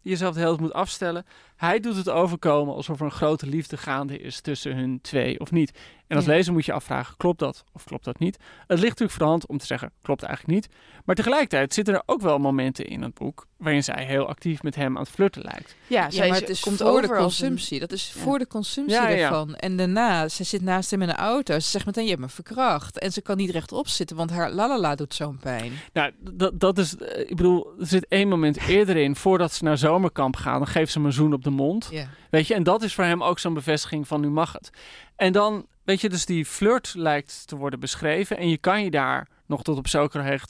jezelf 0.00 0.34
de 0.34 0.40
hele 0.40 0.50
tijd 0.50 0.62
moet 0.66 0.72
afstellen. 0.72 1.24
Hij 1.56 1.80
doet 1.80 1.96
het 1.96 2.08
overkomen 2.08 2.74
alsof 2.74 2.98
er 3.00 3.04
een 3.04 3.10
grote 3.12 3.46
liefde 3.46 3.76
gaande 3.76 4.18
is 4.18 4.40
tussen 4.40 4.76
hun 4.76 4.98
twee 5.00 5.40
of 5.40 5.50
niet. 5.50 5.78
En 6.06 6.16
als 6.16 6.24
Ja. 6.24 6.32
lezer 6.32 6.52
moet 6.52 6.64
je 6.64 6.72
afvragen, 6.72 7.16
klopt 7.16 7.38
dat 7.38 7.64
of 7.72 7.84
klopt 7.84 8.04
dat 8.04 8.18
niet? 8.18 8.36
Het 8.66 8.78
ligt 8.78 8.82
natuurlijk 8.82 9.10
voor 9.10 9.22
de 9.22 9.28
hand 9.28 9.46
om 9.46 9.58
te 9.58 9.66
zeggen, 9.66 9.90
klopt 10.02 10.22
eigenlijk 10.22 10.54
niet. 10.54 10.68
Maar 11.04 11.14
tegelijkertijd 11.14 11.74
zitten 11.74 11.94
er 11.94 12.02
ook 12.06 12.20
wel 12.20 12.38
momenten 12.38 12.84
in 12.86 13.02
het 13.02 13.14
boek 13.14 13.46
waarin 13.56 13.84
zij 13.84 14.04
heel 14.04 14.26
actief 14.26 14.62
met 14.62 14.74
hem 14.74 14.96
aan 14.96 15.02
het 15.02 15.10
flirten 15.12 15.42
lijkt. 15.42 15.74
ja, 15.86 16.08
maar 16.18 16.26
het 16.34 16.48
is 16.48 16.60
komt 16.60 16.76
voor 16.76 17.00
de 17.02 17.08
een- 17.08 17.16
consumptie. 17.16 17.80
Dat 17.80 17.92
is 17.92 18.12
Ja. 18.14 18.20
voor 18.20 18.38
de 18.38 18.46
consumptie 18.46 18.96
Ja, 18.96 19.08
ja, 19.08 19.16
ja. 19.16 19.26
ervan. 19.28 19.54
En 19.54 19.76
daarna, 19.76 20.28
ze 20.28 20.44
zit 20.44 20.62
naast 20.62 20.90
hem 20.90 21.02
in 21.02 21.08
de 21.08 21.14
auto. 21.14 21.58
Ze 21.58 21.68
zegt 21.70 21.86
meteen, 21.86 22.04
je 22.04 22.10
hebt 22.10 22.22
me 22.22 22.28
verkracht. 22.28 22.98
En 22.98 23.12
ze 23.12 23.20
kan 23.22 23.36
niet 23.36 23.50
rechtop 23.50 23.88
zitten, 23.88 24.16
want 24.16 24.30
haar 24.30 24.50
lalala 24.52 24.94
doet 24.94 25.14
zo'n 25.14 25.36
pijn. 25.36 25.72
Nou, 25.92 26.12
dat, 26.18 26.60
dat 26.60 26.78
is, 26.78 26.96
eh, 26.96 27.20
ik 27.20 27.36
bedoel, 27.36 27.66
er 27.80 27.86
zit 27.86 28.06
één 28.08 28.28
moment 28.28 28.56
eerder 28.68 28.96
in, 28.96 29.16
voordat 29.16 29.52
ze 29.52 29.64
naar 29.64 29.78
zomerkamp 29.78 30.36
gaan, 30.36 30.58
dan 30.58 30.66
geeft 30.66 30.92
ze 30.92 30.98
hem 30.98 31.06
een 31.06 31.12
zoen 31.12 31.32
op 31.32 31.43
de 31.44 31.50
mond. 31.50 31.88
Weet 32.30 32.46
je, 32.46 32.54
en 32.54 32.62
dat 32.62 32.82
is 32.82 32.94
voor 32.94 33.04
hem 33.04 33.22
ook 33.22 33.38
zo'n 33.38 33.54
bevestiging 33.54 34.08
van 34.08 34.20
nu 34.20 34.28
mag 34.28 34.52
het. 34.52 34.70
En 35.16 35.32
dan, 35.32 35.66
weet 35.84 36.00
je, 36.00 36.08
dus 36.08 36.26
die 36.26 36.46
flirt 36.46 36.94
lijkt 36.96 37.46
te 37.46 37.56
worden 37.56 37.80
beschreven. 37.80 38.36
En 38.36 38.48
je 38.48 38.58
kan 38.58 38.84
je 38.84 38.90
daar 38.90 39.28
nog 39.46 39.62
tot 39.62 39.78
op 39.78 39.88
zekere, 39.88 40.40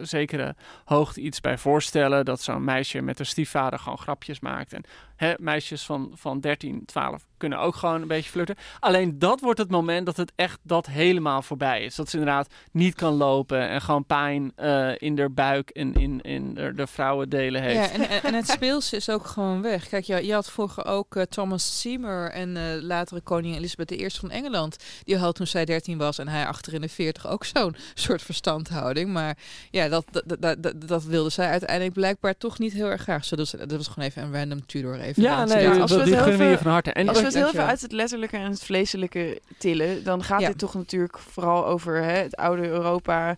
zekere 0.00 0.54
hoogte 0.84 1.20
iets 1.20 1.40
bij 1.40 1.58
voorstellen. 1.58 2.24
Dat 2.24 2.40
zo'n 2.40 2.64
meisje 2.64 3.00
met 3.00 3.18
haar 3.18 3.26
stiefvader 3.26 3.78
gewoon 3.78 3.98
grapjes 3.98 4.40
maakt. 4.40 4.72
En 4.72 4.84
hè, 5.16 5.34
meisjes 5.38 5.84
van, 5.84 6.12
van 6.14 6.40
13, 6.40 6.84
12 6.84 7.26
kunnen 7.36 7.58
ook 7.58 7.74
gewoon 7.74 8.02
een 8.02 8.08
beetje 8.08 8.30
flirten. 8.30 8.56
Alleen 8.80 9.18
dat 9.18 9.40
wordt 9.40 9.58
het 9.58 9.70
moment 9.70 10.06
dat 10.06 10.16
het 10.16 10.32
echt 10.34 10.58
dat 10.62 10.86
helemaal 10.86 11.42
voorbij 11.42 11.84
is. 11.84 11.94
Dat 11.94 12.08
ze 12.10 12.18
inderdaad 12.18 12.54
niet 12.72 12.94
kan 12.94 13.14
lopen 13.14 13.68
en 13.68 13.80
gewoon 13.80 14.04
pijn 14.04 14.52
eh, 14.56 14.90
in 14.98 15.18
haar 15.18 15.32
buik 15.32 15.70
en 15.70 15.94
in, 15.94 16.20
in 16.20 16.54
de, 16.54 16.74
de 16.74 16.86
vrouwendelen 16.86 17.62
heeft. 17.62 17.74
Ja, 17.74 17.90
en, 17.90 18.08
en, 18.08 18.22
en 18.22 18.34
het 18.34 18.48
speelse 18.48 18.96
is 18.96 19.10
ook 19.10 19.26
gewoon 19.26 19.62
weg. 19.62 19.88
Kijk, 19.88 20.04
je, 20.04 20.26
je 20.26 20.32
had 20.32 20.50
vroeger 20.50 20.84
ook 20.86 21.16
eh, 21.16 21.22
Thomas 21.22 21.80
Seymour 21.80 22.30
en 22.30 22.56
eh 22.56 22.82
latere 22.82 23.20
koningin 23.20 23.58
Elizabeth 23.58 23.90
I 23.90 24.10
van 24.10 24.30
Engeland. 24.30 24.76
Die 25.04 25.16
had 25.16 25.34
toen 25.34 25.46
zij 25.46 25.64
13 25.64 25.98
was 25.98 26.18
en 26.18 26.28
hij 26.28 26.46
achter 26.46 26.74
in 26.74 26.80
de 26.80 26.88
40 26.88 27.26
ook 27.26 27.44
zo'n 27.44 27.76
soort 27.94 28.22
verstandhouding. 28.42 29.12
Maar 29.12 29.36
ja, 29.70 29.88
dat, 29.88 30.04
dat, 30.10 30.24
dat, 30.38 30.62
dat, 30.62 30.88
dat 30.88 31.04
wilde 31.04 31.30
zij 31.30 31.48
uiteindelijk 31.48 31.92
blijkbaar 31.92 32.36
toch 32.36 32.58
niet 32.58 32.72
heel 32.72 32.86
erg 32.90 33.02
graag. 33.02 33.24
Zo, 33.24 33.36
dus, 33.36 33.50
dat 33.50 33.70
was 33.72 33.88
gewoon 33.88 34.08
even 34.08 34.22
een 34.22 34.32
random 34.32 34.66
Tudor 34.66 34.98
even. 35.00 35.22
Ja, 35.22 35.44
nee, 35.44 35.62
Ja, 35.62 35.78
als 35.78 35.90
we 35.90 35.96
het 35.96 36.04
die 36.06 36.14
heel 36.14 36.22
gunnen 36.22 36.38
we 36.40 36.44
je 36.46 36.50
even- 36.50 36.62
van 36.62 36.72
harte. 36.72 36.92
En 36.92 37.08
Als 37.08 37.18
we 37.18 37.24
het 37.24 37.34
heel 37.34 37.46
even 37.48 37.66
uit 37.66 37.80
het 37.80 37.92
letterlijke 37.92 38.36
en 38.36 38.50
het 38.50 38.62
vleeselijke 38.62 39.40
tillen, 39.58 40.04
dan 40.04 40.22
gaat 40.24 40.40
Ja. 40.40 40.46
dit 40.48 40.58
toch 40.58 40.74
natuurlijk 40.74 41.18
vooral 41.18 41.66
over 41.66 42.02
hè, 42.02 42.12
het 42.22 42.36
oude 42.36 42.68
Europa. 42.68 43.36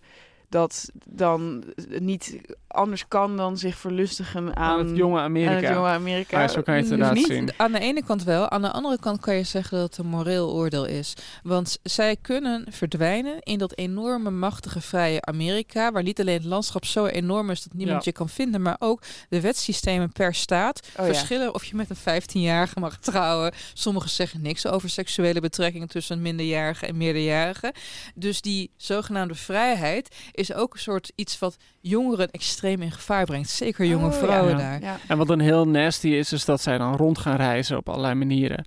Dat 0.49 0.89
dan 1.05 1.63
niet 1.99 2.37
anders 2.71 3.07
kan 3.07 3.37
dan 3.37 3.57
zich 3.57 3.77
verlustigen 3.77 4.55
aan, 4.55 4.79
aan 4.79 4.87
het 4.87 4.97
jonge 4.97 5.17
aan 5.19 5.23
Amerika. 5.25 5.53
het 5.67 5.75
jonge 5.75 5.87
Amerika. 5.89 6.41
Ja, 6.41 6.47
zo 6.47 6.61
kan 6.61 6.73
je 6.75 6.79
het 6.81 6.89
Dus 6.89 6.99
inderdaad 6.99 7.15
niet. 7.17 7.27
zien. 7.37 7.49
Aan 7.57 7.71
de 7.71 7.79
ene 7.79 8.03
kant 8.03 8.23
wel. 8.23 8.49
Aan 8.49 8.61
de 8.61 8.71
andere 8.71 8.99
kant 8.99 9.19
kan 9.19 9.35
je 9.35 9.43
zeggen 9.43 9.77
dat 9.77 9.89
het 9.89 9.97
een 9.97 10.11
moreel 10.11 10.51
oordeel 10.53 10.85
is. 10.85 11.13
Want 11.43 11.77
zij 11.83 12.15
kunnen 12.21 12.65
verdwijnen 12.69 13.39
in 13.39 13.57
dat 13.57 13.77
enorme, 13.77 14.29
machtige, 14.29 14.81
vrije 14.81 15.21
Amerika. 15.21 15.91
Waar 15.91 16.03
niet 16.03 16.19
alleen 16.19 16.33
het 16.37 16.43
landschap 16.45 16.85
zo 16.85 17.05
enorm 17.05 17.49
is 17.49 17.63
dat 17.63 17.73
niemand 17.73 18.03
Ja. 18.03 18.11
je 18.11 18.17
kan 18.17 18.29
vinden. 18.29 18.61
Maar 18.61 18.75
ook 18.79 19.01
de 19.29 19.41
wetsystemen 19.41 20.11
per 20.11 20.33
staat 20.35 20.87
Oh 20.99 21.05
ja. 21.07 21.13
verschillen 21.13 21.53
of 21.53 21.63
je 21.63 21.75
met 21.75 21.89
een 21.89 22.21
15-jarige 22.21 22.79
mag 22.79 22.97
trouwen. 22.97 23.51
Sommigen 23.73 24.09
zeggen 24.09 24.41
niks 24.41 24.67
over 24.67 24.89
seksuele 24.89 25.39
betrekkingen 25.39 25.87
tussen 25.87 26.15
een 26.15 26.21
minderjarige 26.21 26.85
en 26.85 26.97
meerderjarige. 26.97 27.73
Dus 28.15 28.41
die 28.41 28.71
zogenaamde 28.77 29.35
vrijheid 29.35 30.15
is 30.31 30.53
ook 30.53 30.73
een 30.73 30.79
soort 30.79 31.11
iets 31.15 31.39
wat 31.39 31.57
jongeren 31.81 32.31
extreem 32.31 32.59
in 32.63 32.91
gevaar 32.91 33.25
brengt. 33.25 33.49
Zeker 33.49 33.85
jonge 33.85 34.05
Oh, 34.07 34.13
vrouwen 34.13 34.51
Ja. 34.51 34.57
daar. 34.57 34.81
Ja. 34.81 34.97
En 35.07 35.17
wat 35.17 35.27
dan 35.27 35.39
heel 35.39 35.67
nasty 35.67 36.07
is, 36.07 36.33
is 36.33 36.45
dat 36.45 36.61
zij 36.61 36.77
dan 36.77 36.95
rond 36.95 37.17
gaan 37.17 37.35
reizen 37.35 37.77
op 37.77 37.89
allerlei 37.89 38.13
manieren. 38.13 38.65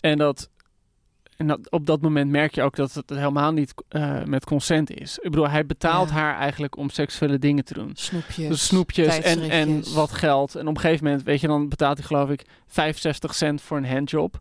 En 0.00 0.18
dat, 0.18 0.48
en 1.36 1.46
dat 1.46 1.70
op 1.70 1.86
dat 1.86 2.00
moment 2.00 2.30
merk 2.30 2.54
je 2.54 2.62
ook 2.62 2.76
dat 2.76 2.92
het 2.92 3.10
helemaal 3.10 3.52
niet 3.52 3.74
eh, 3.88 4.22
met 4.24 4.44
consent 4.44 4.90
is. 4.90 5.18
Ik 5.18 5.30
bedoel, 5.30 5.48
hij 5.48 5.66
betaalt 5.66 6.08
Ja. 6.08 6.14
haar 6.14 6.36
eigenlijk 6.36 6.76
om 6.76 6.90
seksuele 6.90 7.38
dingen 7.38 7.64
te 7.64 7.74
doen. 7.74 7.90
Snoepjes. 7.94 8.48
Dus 8.48 8.66
snoepjes 8.66 9.18
en, 9.20 9.50
en 9.50 9.94
wat 9.94 10.12
geld. 10.12 10.54
En 10.54 10.68
op 10.68 10.74
een 10.74 10.80
gegeven 10.80 11.04
moment, 11.04 11.22
weet 11.22 11.40
je, 11.40 11.46
dan 11.46 11.68
betaalt 11.68 11.96
hij 11.98 12.06
geloof 12.06 12.30
ik 12.30 12.44
65 12.66 13.34
cent 13.34 13.62
voor 13.62 13.76
een 13.76 13.86
handjob. 13.88 14.38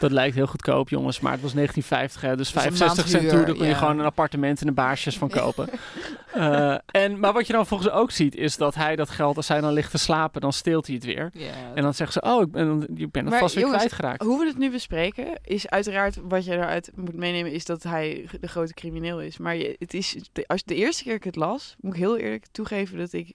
Dat 0.00 0.10
lijkt 0.10 0.34
heel 0.34 0.46
goedkoop, 0.46 0.88
jongens, 0.88 1.20
maar 1.20 1.32
het 1.32 1.40
was 1.40 1.52
1950, 1.52 2.20
hè, 2.20 2.36
dus 2.36 2.52
Dat 2.52 2.62
is 2.62 2.70
een 2.70 2.76
65 2.76 3.08
cent 3.08 3.28
toe, 3.28 3.44
daar 3.44 3.54
kon 3.54 3.64
je 3.64 3.72
ja. 3.72 3.78
gewoon 3.78 3.98
een 3.98 4.04
appartement 4.04 4.60
en 4.60 4.68
een 4.68 4.74
baarsjes 4.74 5.18
van 5.18 5.28
kopen. 5.28 5.68
Eh, 6.34 6.76
en, 6.86 7.18
maar 7.18 7.32
wat 7.32 7.46
je 7.46 7.52
dan 7.52 7.66
volgens 7.66 7.90
ook 7.90 8.10
ziet, 8.10 8.34
is 8.36 8.56
dat 8.56 8.74
hij 8.74 8.96
dat 8.96 9.10
geld, 9.10 9.36
als 9.36 9.48
hij 9.48 9.60
dan 9.60 9.72
ligt 9.72 9.90
te 9.90 9.98
slapen, 9.98 10.40
dan 10.40 10.52
steelt 10.52 10.86
hij 10.86 10.94
het 10.94 11.04
weer. 11.04 11.32
En 11.74 11.82
dan 11.82 11.94
zegt 11.94 12.12
ze, 12.12 12.20
oh, 12.20 12.42
ik 12.42 12.50
ben, 12.50 12.82
ik 12.94 13.10
ben 13.10 13.22
het 13.22 13.30
Maar 13.30 13.38
vast 13.38 13.54
weer 13.54 13.64
jongens, 13.64 13.82
kwijtgeraakt. 13.82 14.22
Hoe 14.22 14.38
we 14.38 14.46
het 14.46 14.58
nu 14.58 14.70
bespreken, 14.70 15.40
is 15.44 15.68
uiteraard 15.68 16.18
wat 16.22 16.44
je 16.44 16.52
eruit 16.52 16.90
moet 16.94 17.14
meenemen, 17.14 17.52
is 17.52 17.64
dat 17.64 17.82
hij 17.82 18.28
de 18.40 18.46
grote 18.46 18.74
crimineel 18.74 19.20
is. 19.20 19.38
Maar 19.38 19.56
je, 19.56 19.76
het 19.78 19.94
is, 19.94 20.16
de, 20.32 20.46
als 20.46 20.64
de 20.64 20.74
eerste 20.74 21.02
keer 21.02 21.14
ik 21.14 21.24
het 21.24 21.36
las, 21.36 21.74
moet 21.80 21.92
ik 21.92 22.00
heel 22.00 22.16
eerlijk 22.16 22.44
toegeven 22.52 22.98
dat 22.98 23.12
ik 23.12 23.32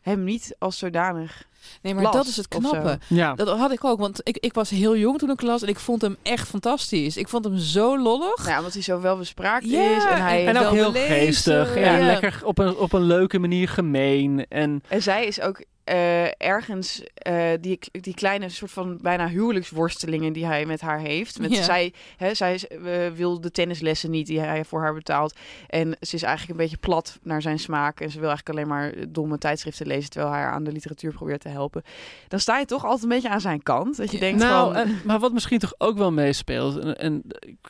hem 0.00 0.24
niet 0.24 0.54
als 0.58 0.78
zodanig 0.78 1.48
Nee, 1.82 1.94
maar 1.94 2.02
las 2.02 2.12
dat 2.12 2.26
is 2.26 2.36
het 2.36 2.48
knappe. 2.48 2.98
Ja. 3.06 3.34
Dat 3.34 3.58
had 3.58 3.72
ik 3.72 3.84
ook, 3.84 3.98
want 3.98 4.20
ik, 4.22 4.36
ik 4.36 4.52
was 4.54 4.70
heel 4.70 4.96
jong 4.96 5.18
toen 5.18 5.30
ik 5.30 5.42
las 5.42 5.62
en 5.62 5.68
ik 5.68 5.78
vond 5.78 6.02
hem 6.02 6.16
echt 6.22 6.48
fantastisch. 6.48 7.16
Ik 7.16 7.28
vond 7.28 7.44
hem 7.44 7.58
zo 7.58 7.98
lollig. 7.98 8.36
Nou, 8.36 8.48
ja, 8.48 8.58
omdat 8.58 8.72
hij 8.72 8.82
zo 8.82 9.00
wel 9.00 9.16
bespraakt 9.16 9.64
Ja, 9.70 9.96
is. 9.96 10.04
En, 10.04 10.22
hij 10.22 10.46
En 10.46 10.56
ook 10.56 10.62
wel 10.62 10.92
heel 10.92 11.06
geestig. 11.06 11.74
En 11.74 11.98
ja. 11.98 12.06
lekker 12.06 12.40
op 12.44 12.58
een, 12.58 12.76
op 12.76 12.92
een 12.92 13.02
leuke 13.02 13.38
manier 13.38 13.68
gemeen. 13.68 14.46
En 14.48 14.82
En 14.88 15.02
zij 15.02 15.26
is 15.26 15.40
ook 15.40 15.64
eh, 15.84 16.24
ergens 16.46 17.02
eh, 17.14 17.48
die, 17.60 17.78
die 17.90 18.14
kleine 18.14 18.48
soort 18.48 18.70
van 18.70 18.98
bijna 19.02 19.28
huwelijksworstelingen 19.28 20.32
die 20.32 20.46
hij 20.46 20.66
met 20.66 20.80
haar 20.80 20.98
heeft. 20.98 21.38
Met 21.38 21.54
Ja. 21.54 21.62
zij, 21.62 21.92
hè, 22.16 22.34
zij 22.34 22.60
eh, 22.68 23.10
wil 23.12 23.40
de 23.40 23.50
tennislessen 23.50 24.10
niet 24.10 24.26
die 24.26 24.40
hij 24.40 24.64
voor 24.64 24.80
haar 24.80 24.94
betaalt. 24.94 25.34
En 25.68 25.96
ze 26.00 26.14
is 26.14 26.22
eigenlijk 26.22 26.50
een 26.58 26.64
beetje 26.64 26.80
plat 26.80 27.18
naar 27.22 27.42
zijn 27.42 27.58
smaak. 27.58 28.00
En 28.00 28.10
ze 28.10 28.20
wil 28.20 28.28
eigenlijk 28.28 28.58
alleen 28.58 28.68
maar 28.76 28.94
domme 29.08 29.38
tijdschriften 29.38 29.86
lezen 29.86 30.10
terwijl 30.10 30.32
hij 30.32 30.42
haar 30.42 30.52
aan 30.52 30.64
de 30.64 30.72
literatuur 30.72 31.12
probeert 31.12 31.40
te 31.40 31.48
helpen. 31.48 31.82
Dan 32.28 32.40
sta 32.40 32.58
je 32.58 32.64
toch 32.64 32.84
altijd 32.84 33.02
een 33.02 33.08
beetje 33.08 33.28
aan 33.28 33.40
zijn 33.40 33.62
kant. 33.62 33.96
Dat 33.96 34.10
je 34.10 34.18
denkt 34.18 34.40
nou, 34.42 34.72
van... 34.74 34.82
en- 34.82 35.00
maar 35.04 35.18
wat 35.18 35.32
misschien 35.32 35.58
toch 35.58 35.74
ook 35.78 35.98
wel 35.98 36.12
meespeelt. 36.12 36.78
En, 36.78 36.96
en 36.98 37.22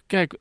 kijk, 0.07 0.39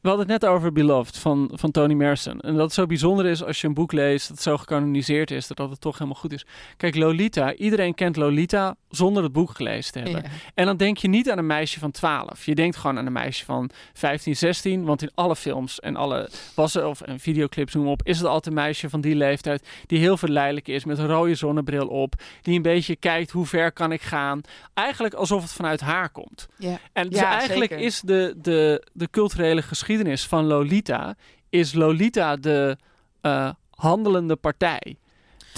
we 0.00 0.08
hadden 0.08 0.30
het 0.30 0.40
net 0.42 0.50
over 0.50 0.72
Beloved 0.72 1.18
van, 1.18 1.50
van 1.54 1.70
Toni 1.70 1.94
Morrison. 1.94 2.40
En 2.40 2.52
dat 2.52 2.62
het 2.62 2.72
zo 2.72 2.86
bijzonder 2.86 3.26
is 3.26 3.44
als 3.44 3.60
je 3.60 3.66
een 3.66 3.74
boek 3.74 3.92
leest 3.92 4.28
dat 4.28 4.36
het 4.36 4.44
zo 4.46 4.56
gecanoniseerd 4.56 5.30
is, 5.30 5.46
dat 5.46 5.70
het 5.70 5.80
toch 5.80 5.98
helemaal 5.98 6.20
goed 6.20 6.32
is. 6.32 6.46
Kijk, 6.76 6.94
Lolita, 6.96 7.54
iedereen 7.54 7.94
kent 7.94 8.16
Lolita 8.16 8.74
zonder 8.88 9.22
het 9.22 9.32
boek 9.32 9.50
gelezen 9.50 9.92
te 9.92 9.98
hebben. 9.98 10.22
Ja. 10.22 10.28
En 10.54 10.66
dan 10.66 10.76
denk 10.76 10.96
je 10.96 11.08
niet 11.08 11.30
aan 11.30 11.38
een 11.38 11.46
meisje 11.46 11.78
van 11.78 11.90
12. 11.90 12.46
Je 12.46 12.54
denkt 12.54 12.76
gewoon 12.76 12.98
aan 12.98 13.06
een 13.06 13.12
meisje 13.12 13.44
van 13.44 13.70
15, 13.92 14.36
16. 14.36 14.84
Want 14.84 15.02
in 15.02 15.10
alle 15.14 15.36
films 15.36 15.80
en 15.80 15.96
alle 15.96 16.30
wassen 16.54 16.88
of 16.88 17.00
en 17.00 17.20
videoclips, 17.20 17.74
noem 17.74 17.88
op, 17.88 18.00
is 18.04 18.18
het 18.18 18.26
altijd 18.26 18.46
een 18.46 18.62
meisje 18.62 18.88
van 18.90 19.00
die 19.00 19.14
leeftijd 19.14 19.68
die 19.86 19.98
heel 19.98 20.16
verleidelijk 20.16 20.68
is 20.68 20.84
met 20.84 20.98
een 20.98 21.06
rode 21.06 21.34
zonnebril 21.34 21.86
op. 21.86 22.14
Die 22.42 22.56
een 22.56 22.62
beetje 22.62 22.96
kijkt 22.96 23.30
hoe 23.30 23.46
ver 23.46 23.72
kan 23.72 23.92
ik 23.92 24.02
gaan. 24.02 24.40
Eigenlijk 24.74 25.14
alsof 25.14 25.42
het 25.42 25.52
vanuit 25.52 25.80
haar 25.80 26.10
komt. 26.10 26.48
Ja. 26.56 26.78
En 26.92 27.08
dus 27.08 27.18
Ja, 27.18 27.38
eigenlijk 27.38 27.70
zeker. 27.70 27.86
is 27.86 28.00
de, 28.00 28.34
de, 28.36 28.86
de 28.92 29.08
culturele 29.10 29.62
geschiedenis 29.62 29.86
van 30.26 30.44
Lolita, 30.44 31.16
is 31.48 31.72
Lolita 31.72 32.36
de 32.36 32.76
eh, 33.20 33.50
handelende 33.70 34.36
partij. 34.36 34.96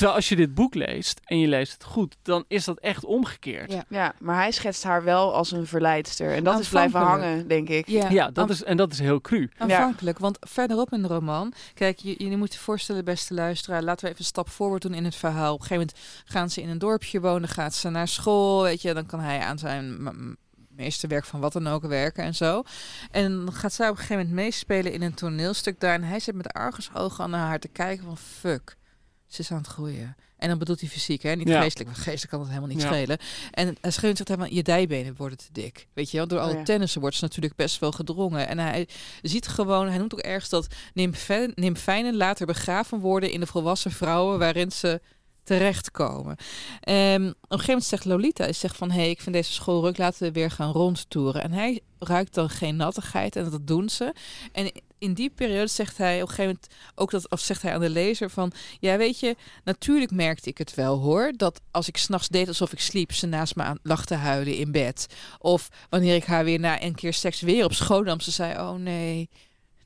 Terwijl 0.00 0.18
als 0.18 0.28
je 0.28 0.36
dit 0.36 0.54
boek 0.54 0.74
leest 0.74 1.20
en 1.24 1.38
je 1.38 1.48
leest 1.48 1.72
het 1.72 1.84
goed, 1.84 2.16
dan 2.22 2.44
is 2.48 2.64
dat 2.64 2.78
echt 2.78 3.04
omgekeerd. 3.04 3.72
Ja. 3.72 3.84
Ja, 3.88 4.14
maar 4.18 4.36
hij 4.36 4.50
schetst 4.50 4.82
haar 4.82 5.04
wel 5.04 5.34
als 5.34 5.52
een 5.52 5.66
verleidster. 5.66 6.34
En 6.34 6.44
dat 6.44 6.58
is 6.58 6.68
blijven 6.68 7.00
hangen, 7.00 7.48
denk 7.48 7.68
ik. 7.68 7.88
Ja, 7.88 8.10
Ja, 8.10 8.30
dat 8.30 8.50
is, 8.50 8.62
en 8.62 8.76
dat 8.76 8.92
is 8.92 8.98
heel 8.98 9.20
cru. 9.20 9.50
Aanvankelijk, 9.58 10.18
want 10.18 10.38
verderop 10.40 10.92
in 10.92 11.02
de 11.02 11.08
roman, 11.08 11.52
kijk, 11.74 11.98
je, 11.98 12.14
je 12.28 12.36
moet 12.36 12.52
je 12.52 12.58
voorstellen, 12.58 13.04
beste 13.04 13.34
luisteraar, 13.34 13.82
laten 13.82 14.04
we 14.04 14.06
even 14.06 14.20
een 14.20 14.26
stap 14.26 14.48
voorwaarts 14.48 14.86
doen 14.86 14.94
in 14.94 15.04
het 15.04 15.16
verhaal. 15.16 15.54
Op 15.54 15.60
een 15.60 15.66
gegeven 15.66 15.86
moment 15.86 16.24
gaan 16.24 16.50
ze 16.50 16.62
in 16.62 16.68
een 16.68 16.78
dorpje 16.78 17.20
wonen, 17.20 17.48
gaat 17.48 17.74
ze 17.74 17.88
naar 17.88 18.08
school, 18.08 18.62
weet 18.62 18.82
je, 18.82 18.94
dan 18.94 19.06
kan 19.06 19.20
hij 19.20 19.38
aan 19.38 19.58
zijn 19.58 20.02
m- 20.80 20.82
meesterwerk 20.82 21.24
van 21.24 21.40
wat 21.40 21.52
dan 21.52 21.66
ook 21.66 21.82
werken 21.86 22.24
en 22.24 22.34
zo. 22.34 22.62
En 23.10 23.44
dan 23.44 23.52
gaat 23.52 23.72
zij 23.72 23.86
op 23.88 23.92
een 23.92 24.00
gegeven 24.00 24.24
moment 24.26 24.34
meespelen 24.44 24.92
in 24.92 25.02
een 25.02 25.14
toneelstuk 25.14 25.80
daar 25.80 25.94
en 25.94 26.02
hij 26.02 26.20
zit 26.20 26.34
met 26.34 26.52
argusogen 26.52 27.30
naar 27.30 27.46
haar 27.46 27.58
te 27.58 27.68
kijken 27.68 28.04
van 28.04 28.16
fuck, 28.18 28.76
ze 29.26 29.40
is 29.40 29.50
aan 29.50 29.58
het 29.58 29.66
groeien. 29.66 30.16
En 30.36 30.48
dan 30.48 30.58
bedoelt 30.58 30.80
hij 30.80 30.88
fysiek, 30.88 31.22
hè? 31.22 31.32
niet 31.34 31.48
Ja. 31.48 31.60
geestelijk. 31.60 31.90
Want 31.90 32.02
geestelijk 32.02 32.30
kan 32.30 32.40
het 32.40 32.48
helemaal 32.48 32.68
niet 32.68 32.82
Ja. 32.82 32.88
schelen. 32.88 33.18
En 33.50 33.76
hij 33.80 33.90
schreeuwt 33.90 34.16
zich 34.16 34.26
van 34.26 34.54
je 34.54 34.62
dijbenen 34.62 35.14
worden 35.16 35.38
te 35.38 35.46
dik. 35.52 35.86
Weet 35.94 36.10
je, 36.10 36.18
want 36.18 36.30
door 36.30 36.38
Oh 36.38 36.44
alle 36.44 36.56
ja. 36.56 36.62
tennissen 36.62 37.00
wordt 37.00 37.16
ze 37.16 37.24
natuurlijk 37.24 37.56
best 37.56 37.78
wel 37.78 37.92
gedrongen. 37.92 38.48
En 38.48 38.58
hij 38.58 38.88
ziet 39.22 39.48
gewoon, 39.48 39.88
hij 39.88 39.98
noemt 39.98 40.12
ook 40.14 40.20
ergens 40.20 40.48
dat 40.50 40.66
nymfijnen 41.54 42.16
later 42.16 42.46
begraven 42.46 42.98
worden 42.98 43.30
in 43.30 43.40
de 43.40 43.46
volwassen 43.46 43.90
vrouwen 43.90 44.38
waarin 44.38 44.72
ze 44.72 45.00
terechtkomen. 45.44 46.36
Ehm, 46.80 47.26
op 47.26 47.34
een 47.48 47.58
gegeven 47.58 47.66
moment 47.66 47.84
zegt 47.84 48.04
Lolita, 48.04 48.44
hij 48.44 48.52
zegt 48.52 48.76
van 48.76 48.90
hé, 48.90 49.00
hey, 49.00 49.10
ik 49.10 49.20
vind 49.20 49.34
deze 49.34 49.52
school 49.52 49.82
ruk, 49.84 49.98
laten 49.98 50.22
we 50.22 50.32
weer 50.32 50.50
gaan 50.50 50.72
rondtoeren. 50.72 51.42
En 51.42 51.52
hij 51.52 51.80
ruikt 51.98 52.34
dan 52.34 52.50
geen 52.50 52.76
nattigheid 52.76 53.36
en 53.36 53.50
dat 53.50 53.66
doen 53.66 53.88
ze. 53.88 54.14
En 54.52 54.72
in 54.98 55.14
die 55.14 55.30
periode 55.30 55.66
zegt 55.66 55.98
hij 55.98 56.22
op 56.22 56.28
een 56.28 56.34
gegeven 56.34 56.44
moment 56.44 56.66
ook 56.94 57.10
dat, 57.10 57.30
of 57.30 57.40
zegt 57.40 57.62
hij 57.62 57.74
aan 57.74 57.80
de 57.80 57.90
lezer 57.90 58.30
van, 58.30 58.52
ja 58.80 58.96
weet 58.96 59.20
je, 59.20 59.36
natuurlijk 59.64 60.10
merkte 60.10 60.48
ik 60.48 60.58
het 60.58 60.74
wel 60.74 60.98
hoor, 60.98 61.32
dat 61.36 61.60
als 61.70 61.88
ik 61.88 61.96
s'nachts 61.96 62.28
deed 62.28 62.48
alsof 62.48 62.72
ik 62.72 62.80
sliep, 62.80 63.12
ze 63.12 63.26
naast 63.26 63.56
me 63.56 63.62
aan 63.62 63.78
lag 63.82 64.06
te 64.06 64.14
huilen 64.14 64.56
in 64.56 64.72
bed. 64.72 65.06
Of 65.38 65.68
wanneer 65.88 66.14
ik 66.14 66.24
haar 66.24 66.44
weer 66.44 66.60
na 66.60 66.82
een 66.82 66.94
keer 66.94 67.14
seks 67.14 67.40
weer 67.40 67.64
op 67.64 67.72
schoot 67.72 68.04
nam, 68.04 68.20
ze 68.20 68.30
zei, 68.30 68.58
oh 68.58 68.74
nee. 68.74 69.28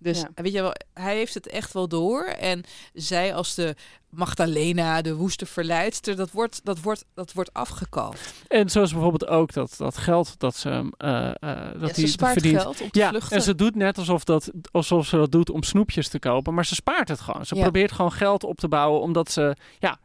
Dus 0.04 0.20
Ja. 0.20 0.28
weet 0.34 0.52
je 0.52 0.60
wel, 0.62 0.72
hij 0.94 1.16
heeft 1.16 1.34
het 1.34 1.48
echt 1.48 1.72
wel 1.72 1.88
door. 1.88 2.24
En 2.24 2.62
zij 2.92 3.34
als 3.34 3.54
de 3.54 3.74
Magdalena, 4.10 5.02
de 5.02 5.14
woeste 5.14 5.46
verleidster, 5.46 6.16
dat 6.16 6.30
wordt, 6.30 6.60
dat 6.64 6.80
wordt, 6.80 7.04
dat 7.14 7.32
wordt 7.32 7.52
afgekaft. 7.52 8.34
En 8.48 8.70
zoals 8.70 8.92
bijvoorbeeld 8.92 9.26
ook 9.26 9.52
dat, 9.52 9.74
dat 9.78 9.96
geld 9.96 10.38
dat 10.38 10.56
ze, 10.56 10.92
eh, 10.96 11.28
eh, 11.28 11.80
dat 11.80 11.88
Ja, 11.88 11.94
die 11.94 12.06
ze 12.06 12.12
spaart 12.12 12.32
verdient. 12.32 12.60
geld 12.60 12.80
om 12.80 12.90
te 12.90 12.98
Ja, 12.98 13.08
vluchten. 13.08 13.36
en 13.36 13.42
ze 13.42 13.54
doet 13.54 13.74
net 13.74 13.98
alsof, 13.98 14.24
dat, 14.24 14.50
alsof 14.70 15.06
ze 15.06 15.16
dat 15.16 15.32
doet 15.32 15.50
om 15.50 15.62
snoepjes 15.62 16.08
te 16.08 16.18
kopen, 16.18 16.54
maar 16.54 16.66
ze 16.66 16.74
spaart 16.74 17.08
het 17.08 17.20
gewoon. 17.20 17.46
Ze 17.46 17.54
Ja. 17.54 17.62
probeert 17.62 17.92
gewoon 17.92 18.12
geld 18.12 18.44
op 18.44 18.56
te 18.58 18.68
bouwen 18.68 19.00
omdat 19.00 19.30
ze, 19.30 19.56
ja, 19.78 19.98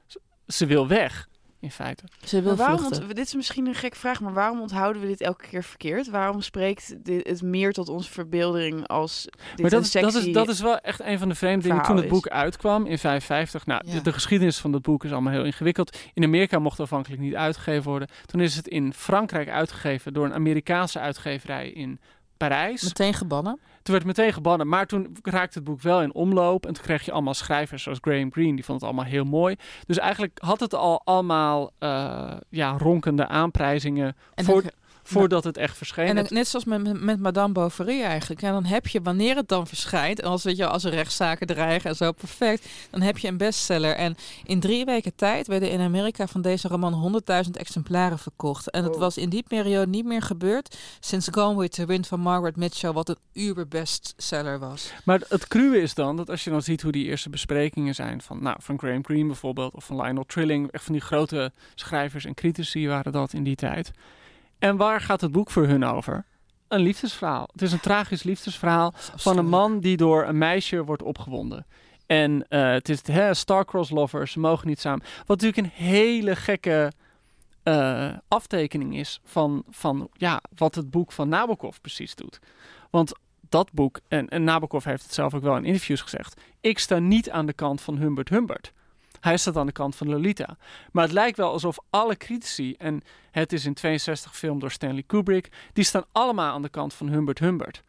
ze 0.47 0.65
wil 0.65 0.87
weg, 0.87 1.27
in 1.59 1.71
feite. 1.71 2.03
Ze 2.25 2.41
wil 2.41 2.55
waarom, 2.55 2.77
vluchten. 2.77 3.07
dit 3.07 3.25
is 3.25 3.35
misschien 3.35 3.67
een 3.67 3.75
gek 3.75 3.95
vraag, 3.95 4.21
maar 4.21 4.33
waarom 4.33 4.61
onthouden 4.61 5.01
we 5.01 5.07
dit 5.07 5.21
elke 5.21 5.47
keer 5.47 5.63
verkeerd? 5.63 6.09
Waarom 6.09 6.41
spreekt 6.41 7.05
dit, 7.05 7.27
het 7.27 7.41
meer 7.41 7.73
tot 7.73 7.89
onze 7.89 8.11
verbeelding 8.11 8.87
als 8.87 9.23
dit 9.23 9.61
maar 9.61 9.69
dat 9.69 9.79
een 9.79 9.85
is, 9.85 10.13
dat, 10.13 10.23
is, 10.23 10.33
dat 10.33 10.47
is 10.47 10.61
wel 10.61 10.77
echt 10.77 10.99
een 11.01 11.19
van 11.19 11.29
de 11.29 11.35
vreemde 11.35 11.67
dingen. 11.67 11.83
Toen 11.83 11.95
het 11.95 12.05
is. 12.05 12.11
boek 12.11 12.27
uitkwam 12.27 12.85
in 12.85 12.97
55, 12.97 13.65
nou, 13.65 13.81
Ja. 13.85 13.93
de, 13.93 14.01
de 14.01 14.13
geschiedenis 14.13 14.57
van 14.57 14.71
dat 14.71 14.81
boek 14.81 15.03
is 15.03 15.11
allemaal 15.11 15.33
heel 15.33 15.45
ingewikkeld. 15.45 15.97
In 16.13 16.23
Amerika 16.23 16.59
mocht 16.59 16.77
het 16.77 16.85
afhankelijk 16.85 17.21
niet 17.21 17.35
uitgegeven 17.35 17.89
worden. 17.89 18.07
Toen 18.25 18.41
is 18.41 18.55
het 18.55 18.67
in 18.67 18.93
Frankrijk 18.93 19.49
uitgegeven 19.49 20.13
door 20.13 20.25
een 20.25 20.33
Amerikaanse 20.33 20.99
uitgeverij 20.99 21.69
in 21.69 21.99
Parijs. 22.37 22.83
Meteen 22.83 23.13
gebannen. 23.13 23.59
Toen 23.89 23.97
werd 23.97 24.17
meteen 24.17 24.33
gebannen, 24.33 24.67
maar 24.67 24.85
toen 24.85 25.17
raakte 25.23 25.57
het 25.57 25.67
boek 25.67 25.81
wel 25.81 26.01
in 26.01 26.13
omloop. 26.13 26.65
En 26.65 26.73
toen 26.73 26.83
kreeg 26.83 27.05
je 27.05 27.11
allemaal 27.11 27.33
schrijvers 27.33 27.83
zoals 27.83 27.97
Graham 28.01 28.31
Greene, 28.31 28.55
die 28.55 28.65
vond 28.65 28.81
het 28.81 28.89
allemaal 28.89 29.09
heel 29.09 29.23
mooi. 29.23 29.55
Dus 29.85 29.97
eigenlijk 29.97 30.39
had 30.41 30.59
het 30.59 30.75
al 30.75 31.01
allemaal 31.03 31.71
eh, 31.79 32.33
ja, 32.49 32.77
ronkende 32.77 33.27
aanprijzingen 33.27 34.15
En 34.33 34.45
voor, 34.45 34.63
voordat 35.09 35.43
het 35.43 35.57
echt 35.57 35.77
verscheen. 35.77 36.17
En 36.17 36.25
net 36.29 36.47
zoals 36.47 36.65
met, 36.65 37.01
met, 37.01 37.19
Madame 37.19 37.53
Bovary 37.53 38.01
eigenlijk. 38.01 38.41
En 38.41 38.51
dan 38.51 38.65
heb 38.65 38.87
je, 38.87 39.01
wanneer 39.01 39.35
het 39.35 39.47
dan 39.47 39.67
verschijnt, 39.67 40.23
als, 40.23 40.43
weet 40.43 40.57
je, 40.57 40.67
als 40.67 40.83
er 40.83 40.91
rechtszaken 40.91 41.47
dreigen 41.47 41.89
en 41.89 41.95
zo, 41.95 42.11
perfect, 42.11 42.67
dan 42.89 43.01
heb 43.01 43.17
je 43.17 43.27
een 43.27 43.37
bestseller. 43.37 43.95
En 43.95 44.15
in 44.43 44.59
drie 44.59 44.85
weken 44.85 45.15
tijd 45.15 45.47
werden 45.47 45.71
in 45.71 45.79
Amerika 45.79 46.27
van 46.27 46.41
deze 46.41 46.67
roman 46.67 47.21
100.000 47.45 47.51
exemplaren 47.51 48.19
verkocht. 48.19 48.69
En 48.69 48.81
dat 48.81 48.91
Wow. 48.91 48.99
was 48.99 49.17
in 49.17 49.29
die 49.29 49.43
periode 49.47 49.87
niet 49.91 50.05
meer 50.05 50.21
gebeurd 50.21 50.77
sinds 50.99 51.27
Gone 51.31 51.59
with 51.59 51.71
the 51.71 51.85
Wind 51.85 52.07
van 52.07 52.19
Margaret 52.19 52.55
Mitchell, 52.55 52.91
wat 52.91 53.09
een 53.09 53.17
uber-bestseller 53.33 54.59
was. 54.59 54.91
Maar 55.03 55.21
het 55.29 55.47
cruwe 55.47 55.81
is 55.81 55.93
dan 55.93 56.17
dat 56.17 56.29
als 56.29 56.43
je 56.43 56.49
dan 56.49 56.61
ziet 56.61 56.81
hoe 56.81 56.91
die 56.91 57.05
eerste 57.05 57.29
besprekingen 57.29 57.95
zijn 57.95 58.21
van, 58.21 58.43
nou, 58.43 58.57
van 58.59 58.77
Graham 58.79 59.03
Greene 59.05 59.25
bijvoorbeeld, 59.25 59.73
of 59.73 59.85
van 59.85 60.01
Lionel 60.01 60.25
Trilling, 60.25 60.71
echt 60.71 60.83
van 60.83 60.93
die 60.93 61.01
grote 61.01 61.51
schrijvers 61.75 62.25
en 62.25 62.33
critici 62.33 62.87
waren 62.87 63.11
dat 63.11 63.33
in 63.33 63.43
die 63.43 63.55
tijd. 63.55 63.91
En 64.59 64.77
waar 64.77 65.01
gaat 65.01 65.21
het 65.21 65.31
boek 65.31 65.49
voor 65.49 65.65
hun 65.65 65.83
over? 65.83 66.25
Een 66.67 66.81
liefdesverhaal. 66.81 67.49
Het 67.51 67.61
is 67.61 67.71
een 67.71 67.79
tragisch 67.79 68.23
liefdesverhaal 68.23 68.93
van 69.15 69.37
een 69.37 69.49
man 69.49 69.79
die 69.79 69.97
door 69.97 70.25
een 70.25 70.37
meisje 70.37 70.83
wordt 70.83 71.03
opgewonden. 71.03 71.65
En 72.05 72.47
eh, 72.47 72.71
het 72.71 72.89
is 72.89 73.07
hè, 73.07 73.33
star-cross 73.33 73.89
lovers, 73.89 74.31
ze 74.31 74.39
mogen 74.39 74.67
niet 74.67 74.79
samen. 74.79 75.05
Wat 75.25 75.41
natuurlijk 75.41 75.57
een 75.57 75.85
hele 75.85 76.35
gekke 76.35 76.91
eh, 77.63 78.13
aftekening 78.27 78.97
is 78.97 79.19
van, 79.23 79.63
van 79.69 80.09
ja, 80.13 80.41
wat 80.55 80.75
het 80.75 80.89
boek 80.89 81.11
van 81.11 81.29
Nabokov 81.29 81.77
precies 81.81 82.15
doet. 82.15 82.39
Want 82.89 83.11
dat 83.49 83.71
boek, 83.71 83.99
en, 84.07 84.29
en 84.29 84.43
Nabokov 84.43 84.83
heeft 84.83 85.03
het 85.03 85.13
zelf 85.13 85.33
ook 85.33 85.41
wel 85.41 85.57
in 85.57 85.65
interviews 85.65 86.01
gezegd, 86.01 86.41
ik 86.61 86.79
sta 86.79 86.99
niet 86.99 87.29
aan 87.29 87.45
de 87.45 87.53
kant 87.53 87.81
van 87.81 87.97
Humbert 87.97 88.29
Humbert. 88.29 88.73
Hij 89.19 89.37
staat 89.37 89.57
aan 89.57 89.65
de 89.65 89.71
kant 89.71 89.95
van 89.95 90.09
Lolita. 90.09 90.57
Maar 90.91 91.03
het 91.03 91.13
lijkt 91.13 91.37
wel 91.37 91.51
alsof 91.51 91.77
alle 91.89 92.17
critici, 92.17 92.75
en 92.77 93.01
het 93.31 93.53
is 93.53 93.65
in 93.65 93.73
62 93.73 94.37
film 94.37 94.59
door 94.59 94.71
Stanley 94.71 95.03
Kubrick, 95.07 95.51
die 95.73 95.83
staan 95.83 96.05
allemaal 96.11 96.53
aan 96.53 96.61
de 96.61 96.69
kant 96.69 96.93
van 96.93 97.09
Humbert 97.09 97.39
Humbert. 97.39 97.83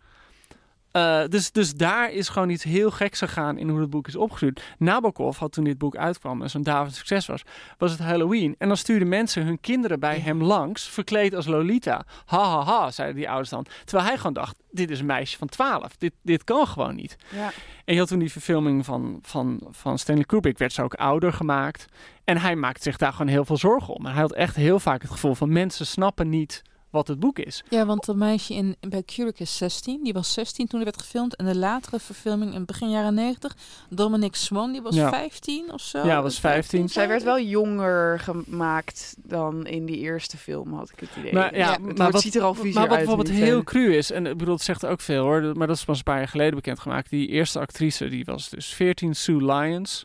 Eh, 0.93 1.23
dus, 1.29 1.53
dus 1.53 1.75
daar 1.75 2.13
is 2.13 2.29
gewoon 2.29 2.51
iets 2.51 2.65
heel 2.65 2.91
geks 2.91 3.19
gegaan 3.19 3.59
in 3.59 3.69
hoe 3.69 3.81
het 3.81 3.91
boek 3.91 4.09
is 4.09 4.17
opgestuurd. 4.17 4.63
Nabokov 4.79 5.39
had 5.39 5.53
toen 5.53 5.65
dit 5.65 5.79
boek 5.79 5.97
uitkwam 5.97 6.43
en 6.43 6.51
zo'n 6.51 6.63
David 6.63 6.95
succes 6.95 7.27
was, 7.27 7.43
was 7.79 7.91
het 7.91 8.01
Halloween. 8.01 8.55
En 8.59 8.69
dan 8.69 8.77
stuurden 8.77 9.09
mensen 9.09 9.45
hun 9.45 9.61
kinderen 9.61 10.01
bij 10.01 10.19
hem 10.19 10.43
langs, 10.43 10.89
verkleed 10.89 11.35
als 11.35 11.47
Lolita. 11.47 12.05
Ha 12.25 12.39
ha 12.39 12.65
ha, 12.65 12.91
zeiden 12.91 13.17
die 13.17 13.29
ouders 13.29 13.51
dan. 13.51 13.67
Terwijl 13.85 14.09
hij 14.09 14.17
gewoon 14.17 14.33
dacht, 14.33 14.57
dit 14.71 14.91
is 14.91 15.01
een 15.01 15.07
meisje 15.07 15.39
van 15.39 15.49
12. 15.49 15.97
Dit, 15.97 16.13
dit 16.23 16.45
kan 16.45 16.67
gewoon 16.67 16.95
niet. 16.95 17.17
Ja. 17.35 17.51
En 17.85 17.95
je 17.95 18.01
had 18.01 18.09
toen 18.09 18.19
die 18.19 18.33
verfilming 18.33 18.85
van, 18.85 19.19
van, 19.23 19.61
van 19.71 19.99
Stanley 19.99 20.25
Kubrick, 20.25 20.59
werd 20.59 20.73
ze 20.73 20.83
ook 20.83 20.95
ouder 20.95 21.33
gemaakt. 21.33 21.87
En 22.25 22.39
hij 22.39 22.57
maakte 22.57 22.83
zich 22.83 22.97
daar 22.97 23.13
gewoon 23.13 23.33
heel 23.33 23.45
veel 23.45 23.57
zorgen 23.57 23.95
om. 23.95 24.07
En 24.07 24.13
hij 24.13 24.21
had 24.21 24.33
echt 24.33 24.57
heel 24.57 24.81
vaak 24.81 25.03
het 25.03 25.11
gevoel 25.11 25.35
van 25.35 25.53
mensen 25.53 25.87
snappen 25.87 26.29
niet 26.29 26.63
wat 26.91 27.09
het 27.09 27.21
boek 27.21 27.39
is. 27.39 27.65
Ja, 27.69 27.87
want 27.87 28.05
dat 28.05 28.17
meisje 28.17 28.55
in, 28.55 28.77
bij 28.81 29.03
Kubrick 29.03 29.41
is 29.41 29.57
16. 29.57 30.05
Die 30.05 30.13
was 30.13 30.33
16 30.33 30.67
toen 30.67 30.79
er 30.79 30.85
werd 30.85 31.01
gefilmd. 31.01 31.37
En 31.37 31.45
de 31.45 31.57
latere 31.57 31.99
verfilming 31.99 32.55
in 32.55 32.65
begin 32.65 32.91
jaren 32.91 33.15
90, 33.15 33.57
Dominic 33.89 34.35
Swan, 34.35 34.73
die 34.73 34.83
was 34.83 34.95
Ja. 34.95 35.09
15 35.11 35.73
of 35.73 35.81
zo. 35.81 36.07
Ja, 36.07 36.23
was 36.23 36.41
15. 36.41 36.89
Zij 36.89 37.09
werd 37.09 37.23
wel 37.23 37.41
jonger 37.41 38.21
gemaakt 38.21 39.17
dan 39.23 39.67
in 39.67 39.85
die 39.87 39.99
eerste 39.99 40.37
film, 40.37 40.73
had 40.75 40.91
ik 40.91 41.01
het 41.01 41.09
idee. 41.19 41.33
Maar, 41.33 41.57
ja, 41.57 41.73
het 41.73 41.99
maar 41.99 42.11
wat, 42.11 42.23
ziet 42.23 42.35
er 42.35 42.43
al 42.43 42.55
viezer 42.55 42.81
maar 42.81 42.89
wat 42.89 42.99
uit. 42.99 43.07
bijvoorbeeld 43.07 43.37
heel 43.37 43.63
cru 43.63 43.97
is, 43.97 44.11
en 44.11 44.27
ik 44.27 44.37
bedoel, 44.37 44.55
het 44.55 44.63
zegt 44.63 44.87
ook 44.87 45.01
veel 45.01 45.23
hoor, 45.23 45.57
maar 45.57 45.67
dat 45.67 45.77
is 45.77 45.85
pas 45.85 45.99
een 45.99 46.05
paar 46.05 46.19
jaar 46.19 46.29
geleden 46.29 46.55
bekendgemaakt. 46.55 47.11
Die 47.11 47.29
eerste 47.29 47.59
actrice, 47.59 48.09
die 48.09 48.25
was 48.25 48.49
dus 48.49 48.67
14, 48.67 49.15
Sue 49.15 49.45
Lyons. 49.45 50.05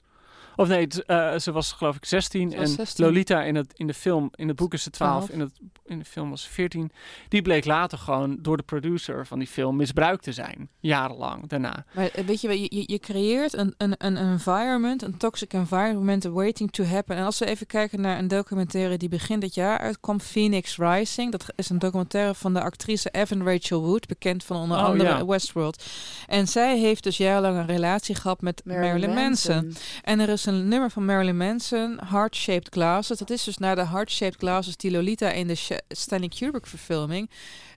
Of 0.55 0.67
nee, 0.67 0.87
eh, 1.05 1.37
ze 1.37 1.51
was 1.51 1.71
geloof 1.71 1.95
ik 1.95 2.05
16. 2.05 2.51
Ze 2.51 2.57
was 2.57 2.69
en 2.69 2.75
16. 2.75 3.05
Lolita 3.05 3.43
in, 3.43 3.55
het, 3.55 3.73
in 3.75 3.87
de 3.87 3.93
film, 3.93 4.29
in 4.35 4.47
het 4.47 4.57
boek 4.57 4.73
is 4.73 4.83
ze 4.83 4.89
12, 4.89 5.25
12. 5.25 5.29
In, 5.29 5.39
het, 5.39 5.51
in 5.85 5.99
de 5.99 6.05
film 6.05 6.29
was 6.29 6.43
ze 6.43 6.49
14. 6.49 6.91
Die 7.29 7.41
bleek 7.41 7.65
later 7.65 7.97
gewoon 7.97 8.37
door 8.41 8.57
de 8.57 8.63
producer 8.63 9.27
van 9.27 9.39
die 9.39 9.47
film 9.47 9.75
misbruikt 9.75 10.23
te 10.23 10.31
zijn. 10.31 10.69
Jarenlang 10.79 11.47
daarna. 11.47 11.85
Maar 11.91 12.07
eh, 12.07 12.25
weet 12.25 12.41
je, 12.41 12.47
wel, 12.47 12.57
je, 12.57 12.65
je- 12.75 12.83
je 12.91 12.99
creëert 12.99 13.53
een, 13.53 13.73
een, 13.77 13.95
een 13.97 14.17
environment, 14.17 15.01
een 15.01 15.17
toxic 15.17 15.53
environment 15.53 16.23
waiting 16.23 16.71
to 16.71 16.83
happen. 16.83 17.15
En 17.15 17.25
als 17.25 17.39
we 17.39 17.45
even 17.45 17.67
kijken 17.67 18.01
naar 18.01 18.17
een 18.17 18.27
documentaire 18.27 18.97
die 18.97 19.09
begin 19.09 19.39
dit 19.39 19.53
jaar 19.55 19.79
uitkwam, 19.79 20.19
Phoenix 20.19 20.77
Rising. 20.77 21.31
Dat 21.31 21.45
is 21.55 21.69
een 21.69 21.79
documentaire 21.79 22.33
van 22.35 22.53
de 22.53 22.61
actrice 22.61 23.09
Evan 23.11 23.43
Rachel 23.43 23.81
Wood, 23.81 24.07
bekend 24.07 24.43
van 24.43 24.57
onder 24.57 24.77
Oh, 24.77 24.83
andere 24.83 25.09
ja. 25.09 25.25
Westworld. 25.25 25.83
En 26.27 26.47
zij 26.47 26.77
heeft 26.79 27.03
dus 27.03 27.17
jarenlang 27.17 27.57
een 27.57 27.65
relatie 27.65 28.15
gehad 28.15 28.41
met 28.41 28.61
Marilyn, 28.65 29.13
Manson. 29.13 29.73
En 30.03 30.19
er 30.19 30.29
is 30.29 30.44
een 30.45 30.67
nummer 30.67 30.91
van 30.91 31.05
Marilyn 31.05 31.37
Manson, 31.37 31.99
Heart 32.09 32.35
Shaped 32.35 32.67
Glasses. 32.69 33.17
Dat 33.17 33.29
is 33.29 33.43
dus 33.43 33.57
naar 33.57 33.75
de 33.75 33.87
Heart 33.87 34.11
Shaped 34.11 34.35
Glasses 34.37 34.77
die 34.77 34.91
Lolita 34.91 35.29
in 35.29 35.47
de 35.47 35.79
Stanley 35.87 36.29
Kubrick 36.29 36.67
verfilming 36.67 37.29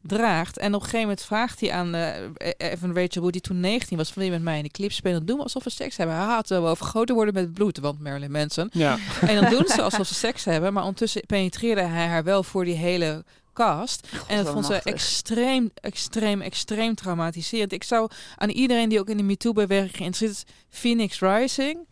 draagt. 0.02 0.58
En 0.58 0.66
op 0.68 0.74
een 0.74 0.80
gegeven 0.80 1.00
moment 1.00 1.22
vraagt 1.22 1.60
hij 1.60 1.72
aan 1.72 1.94
eh, 1.94 2.50
Evan 2.56 2.94
Rachel 2.94 3.20
Wood, 3.20 3.32
die 3.32 3.40
toen 3.40 3.60
19 3.60 3.96
was, 3.96 4.10
van 4.10 4.24
je 4.24 4.30
met 4.30 4.42
mij 4.42 4.56
in 4.56 4.62
de 4.62 4.70
clip 4.70 4.92
spelen? 4.92 5.26
Doen 5.26 5.36
we 5.36 5.42
alsof 5.42 5.64
we 5.64 5.70
seks 5.70 5.96
hebben. 5.96 6.16
Haha, 6.16 6.40
terwijl 6.40 6.62
we 6.62 6.70
overgoten 6.70 7.14
worden 7.14 7.34
met 7.34 7.52
bloed, 7.52 7.78
want 7.78 8.00
Marilyn 8.00 8.30
Manson. 8.30 8.68
Ja. 8.72 8.98
En 9.20 9.40
dan 9.40 9.50
doen 9.50 9.66
ze 9.66 9.82
alsof 9.88 10.06
ze 10.06 10.14
seks 10.14 10.44
hebben, 10.44 10.72
maar 10.72 10.82
ondertussen 10.82 11.26
penetreerde 11.26 11.80
hij 11.80 12.06
haar 12.06 12.24
wel 12.24 12.42
voor 12.42 12.64
die 12.64 12.76
hele 12.76 13.24
cast. 13.52 14.08
en 14.26 14.36
dat 14.44 14.52
vond 14.52 14.66
ze 14.66 14.74
extreem, 14.74 15.70
extreem, 15.74 16.40
extreem 16.40 16.94
traumatiserend. 16.94 17.72
Ik 17.72 17.84
zou 17.84 18.10
aan 18.36 18.48
iedereen 18.48 18.88
die 18.88 19.00
ook 19.00 19.08
in 19.08 19.16
de 19.16 19.22
MeToo-beweging 19.22 19.96
geïnteresseerd 19.96 20.46
is, 20.46 20.54
Phoenix 20.70 21.20
Rising, 21.20 21.86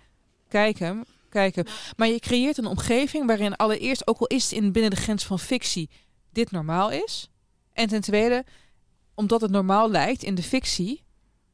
kijk 0.49 0.79
hem, 0.79 1.05
kijk 1.29 1.55
hem. 1.55 1.65
Maar 1.97 2.09
je 2.09 2.19
creëert 2.19 2.59
een 2.59 2.67
omgeving 2.67 3.27
waarin 3.27 3.57
allereerst, 3.57 4.07
ook 4.07 4.19
al 4.19 4.27
is 4.27 4.43
het 4.43 4.53
in 4.53 4.73
binnen 4.73 4.91
de 4.91 4.97
grens 4.97 5.25
van 5.25 5.39
fictie, 5.39 5.91
dit 6.31 6.51
normaal 6.51 6.91
is. 6.91 7.31
En 7.73 7.89
ten 7.89 8.01
tweede, 8.01 8.45
omdat 9.15 9.41
het 9.41 9.51
normaal 9.51 9.91
lijkt 9.91 10.23
in 10.23 10.35
de 10.35 10.43
fictie, 10.43 11.05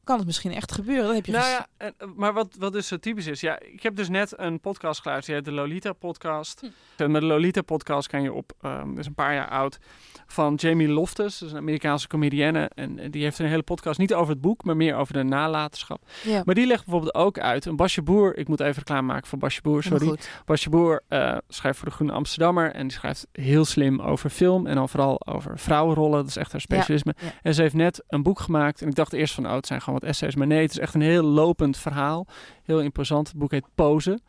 kan 0.03 0.17
het 0.17 0.25
misschien 0.25 0.51
echt 0.51 0.71
gebeuren. 0.71 1.05
Dat 1.05 1.15
heb 1.15 1.25
je 1.25 1.31
Nou 1.31 1.47
ja, 1.47 1.67
en, 1.77 1.93
eh, 1.97 2.07
maar 2.15 2.33
wat, 2.33 2.55
wat 2.59 2.73
dus 2.73 2.87
zo 2.87 2.97
typisch 2.97 3.27
is. 3.27 3.41
Ja, 3.41 3.59
ik 3.59 3.83
heb 3.83 3.95
dus 3.95 4.09
net 4.09 4.33
een 4.39 4.59
podcast 4.59 5.01
geluisterd. 5.01 5.25
Die 5.25 5.35
heet 5.35 5.45
de 5.45 5.61
Lolita 5.61 5.93
podcast. 5.93 6.59
Hm. 6.59 6.67
En 7.01 7.11
met 7.11 7.21
de 7.21 7.27
Lolita 7.27 7.61
podcast 7.61 8.07
kan 8.07 8.21
je 8.21 8.33
op, 8.33 8.53
dat 8.61 8.97
is 8.97 9.05
een 9.05 9.13
paar 9.13 9.33
jaar 9.33 9.49
oud, 9.49 9.79
van 10.27 10.55
Jamie 10.55 10.87
Loftus. 10.87 11.37
Dat 11.37 11.47
is 11.47 11.53
een 11.53 11.61
Amerikaanse 11.61 12.07
comedienne. 12.07 12.69
En, 12.73 12.99
en 12.99 13.11
die 13.11 13.23
heeft 13.23 13.39
een 13.39 13.47
hele 13.47 13.63
podcast 13.63 13.99
niet 13.99 14.13
over 14.13 14.33
het 14.33 14.41
boek, 14.41 14.63
maar 14.63 14.75
meer 14.75 14.95
over 14.95 15.13
de 15.13 15.23
nalatenschap. 15.23 16.05
ja, 16.23 16.41
Maar 16.45 16.55
die 16.55 16.67
legt 16.67 16.83
bijvoorbeeld 16.83 17.15
ook 17.15 17.39
uit. 17.39 17.65
Een 17.65 17.75
Basje 17.75 18.01
Boer, 18.01 18.37
ik 18.37 18.47
moet 18.47 18.59
even 18.59 18.73
reclame 18.73 19.07
maken 19.07 19.27
voor 19.27 19.37
Basje 19.37 19.61
Boer, 19.61 19.83
sorry. 19.83 20.17
Basje 20.45 20.69
Boer 20.69 21.03
eh, 21.07 21.37
schrijft 21.47 21.77
voor 21.79 21.87
de 21.87 21.93
Groene 21.93 22.13
Amsterdammer. 22.13 22.71
En 22.71 22.87
die 22.87 22.97
schrijft 22.97 23.27
heel 23.31 23.65
slim 23.65 24.01
over 24.01 24.29
film. 24.29 24.67
En 24.67 24.75
dan 24.75 24.89
vooral 24.89 25.27
over 25.27 25.59
vrouwenrollen. 25.59 26.19
Dat 26.19 26.27
is 26.27 26.35
echt 26.35 26.51
haar 26.51 26.61
specialisme. 26.61 27.15
ja. 27.17 27.33
En 27.41 27.53
ze 27.53 27.61
heeft 27.61 27.73
net 27.73 28.03
een 28.07 28.23
boek 28.23 28.39
gemaakt. 28.39 28.81
En 28.81 28.87
ik 28.87 28.95
dacht 28.95 29.13
eerst 29.13 29.33
van, 29.33 29.45
oh, 29.45 29.53
het 29.53 29.67
zijn 29.67 29.81
gewoon 29.81 29.92
wat 29.93 30.03
essays. 30.03 30.35
Maar 30.35 30.47
nee, 30.47 30.61
het 30.61 30.71
is 30.71 30.79
echt 30.79 30.93
een 30.93 31.01
heel 31.01 31.23
lopend 31.23 31.77
verhaal. 31.77 32.27
Heel 32.63 32.81
imposant. 32.81 33.27
Het 33.27 33.37
boek 33.37 33.51
heet 33.51 33.65
Pose. 33.75 34.19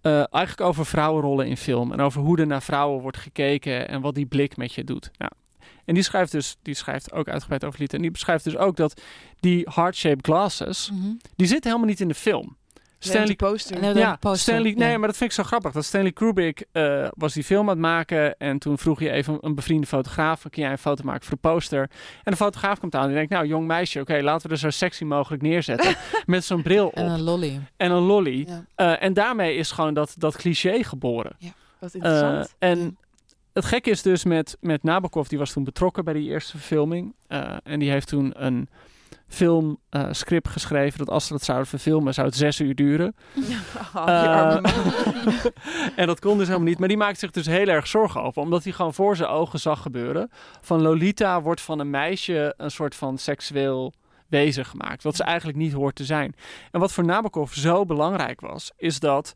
Eh, 0.00 0.12
eigenlijk 0.12 0.60
over 0.60 0.86
vrouwenrollen 0.86 1.46
in 1.46 1.56
film. 1.56 1.92
En 1.92 2.00
over 2.00 2.20
hoe 2.20 2.38
er 2.38 2.46
naar 2.46 2.62
vrouwen 2.62 3.02
wordt 3.02 3.16
gekeken. 3.16 3.88
En 3.88 4.00
wat 4.00 4.14
die 4.14 4.26
blik 4.26 4.56
met 4.56 4.72
je 4.72 4.84
doet. 4.84 5.10
Nou, 5.18 5.30
en 5.84 5.94
die 5.94 6.02
schrijft 6.02 6.32
dus, 6.32 6.56
die 6.62 6.74
schrijft 6.74 7.12
ook 7.12 7.28
uitgebreid 7.28 7.64
over 7.64 7.80
Lita. 7.80 7.96
En 7.96 8.02
die 8.02 8.10
beschrijft 8.10 8.44
dus 8.44 8.56
ook 8.56 8.76
dat 8.76 9.02
die 9.40 9.66
heart-shaped 9.74 10.24
glasses, 10.26 10.90
Mhm. 10.90 11.12
die 11.36 11.46
zitten 11.46 11.70
helemaal 11.70 11.90
niet 11.90 12.00
in 12.00 12.08
de 12.08 12.14
film. 12.14 12.56
Stanley 13.08 13.34
poster. 13.36 13.96
ja, 13.96 14.16
poster, 14.16 14.40
Stanley, 14.40 14.70
ja. 14.70 14.76
nee, 14.76 14.98
maar 14.98 15.08
dat 15.08 15.16
vind 15.16 15.30
ik 15.30 15.36
zo 15.36 15.42
grappig. 15.42 15.72
Dat 15.72 15.84
Stanley 15.84 16.12
Kubrick 16.12 16.64
eh, 16.72 17.08
was 17.16 17.32
die 17.32 17.44
film 17.44 17.60
aan 17.62 17.68
het 17.68 17.78
maken 17.78 18.38
en 18.38 18.58
toen 18.58 18.78
vroeg 18.78 19.00
je 19.00 19.10
even 19.10 19.38
een 19.40 19.54
bevriende 19.54 19.86
fotograaf, 19.86 20.42
kun 20.50 20.62
jij 20.62 20.70
een 20.70 20.78
foto 20.78 21.04
maken 21.04 21.24
voor 21.26 21.34
de 21.42 21.48
poster? 21.48 21.90
En 22.22 22.30
de 22.30 22.36
fotograaf 22.36 22.78
komt 22.78 22.94
aan 22.94 23.00
en 23.02 23.06
die 23.08 23.16
denkt, 23.16 23.32
nou 23.32 23.46
jong 23.46 23.66
meisje, 23.66 24.00
oké, 24.00 24.20
laten 24.22 24.46
we 24.48 24.52
er 24.54 24.60
zo 24.60 24.70
sexy 24.70 25.04
mogelijk 25.04 25.42
neerzetten 25.42 25.94
met 26.26 26.44
zo'n 26.44 26.62
bril 26.62 26.86
op 26.86 26.94
En 26.94 27.06
een 27.10 27.22
lolly. 27.22 27.60
en 27.76 27.90
een 27.90 28.02
lolly. 28.02 28.44
Ja. 28.48 28.64
Eh, 28.74 29.02
en 29.02 29.12
daarmee 29.12 29.56
is 29.56 29.70
gewoon 29.70 29.94
dat, 29.94 30.14
dat 30.18 30.36
cliché 30.36 30.82
geboren. 30.82 31.36
Wat 31.78 31.94
Eh, 31.94 32.02
interessant. 32.02 32.54
en 32.58 32.96
het 33.52 33.64
gekke 33.64 33.90
is 33.90 34.02
dus 34.02 34.24
met, 34.24 34.56
met 34.60 34.82
Nabokov, 34.82 35.26
die 35.28 35.38
was 35.38 35.52
toen 35.52 35.64
betrokken 35.64 36.04
bij 36.04 36.14
die 36.14 36.28
eerste 36.30 36.50
verfilming. 36.50 37.14
Eh, 37.26 37.56
en 37.64 37.78
die 37.78 37.90
heeft 37.90 38.08
toen 38.08 38.32
een 38.36 38.68
filmscript 39.34 40.48
geschreven 40.48 40.98
dat 40.98 41.10
als 41.10 41.26
ze 41.26 41.32
dat 41.32 41.44
zouden 41.44 41.66
verfilmen, 41.66 42.14
zou 42.14 42.26
het 42.26 42.36
zes 42.36 42.60
uur 42.60 42.74
duren. 42.74 43.14
Oh, 43.94 44.08
Eh, 44.08 44.56
en 46.00 46.06
dat 46.06 46.20
kon 46.20 46.38
dus 46.38 46.46
helemaal 46.46 46.68
niet. 46.68 46.78
Maar 46.78 46.88
die 46.88 46.96
maakt 46.96 47.18
zich 47.18 47.30
dus 47.30 47.46
heel 47.46 47.66
erg 47.66 47.86
zorgen 47.86 48.22
over. 48.22 48.42
Omdat 48.42 48.64
hij 48.64 48.72
gewoon 48.72 48.94
voor 48.94 49.16
zijn 49.16 49.28
ogen 49.28 49.60
zag 49.60 49.82
gebeuren. 49.82 50.30
Van 50.60 50.82
Lolita 50.82 51.42
wordt 51.42 51.60
van 51.60 51.78
een 51.78 51.90
meisje 51.90 52.54
een 52.56 52.70
soort 52.70 52.94
van 52.94 53.18
seksueel 53.18 53.92
wezen 54.28 54.64
gemaakt. 54.64 55.02
Wat 55.02 55.16
ze 55.16 55.22
eigenlijk 55.24 55.58
niet 55.58 55.72
hoort 55.72 55.94
te 55.94 56.04
zijn. 56.04 56.34
En 56.70 56.80
wat 56.80 56.92
voor 56.92 57.04
Nabokov 57.04 57.52
zo 57.52 57.84
belangrijk 57.84 58.40
was, 58.40 58.72
is 58.76 59.00
dat 59.00 59.34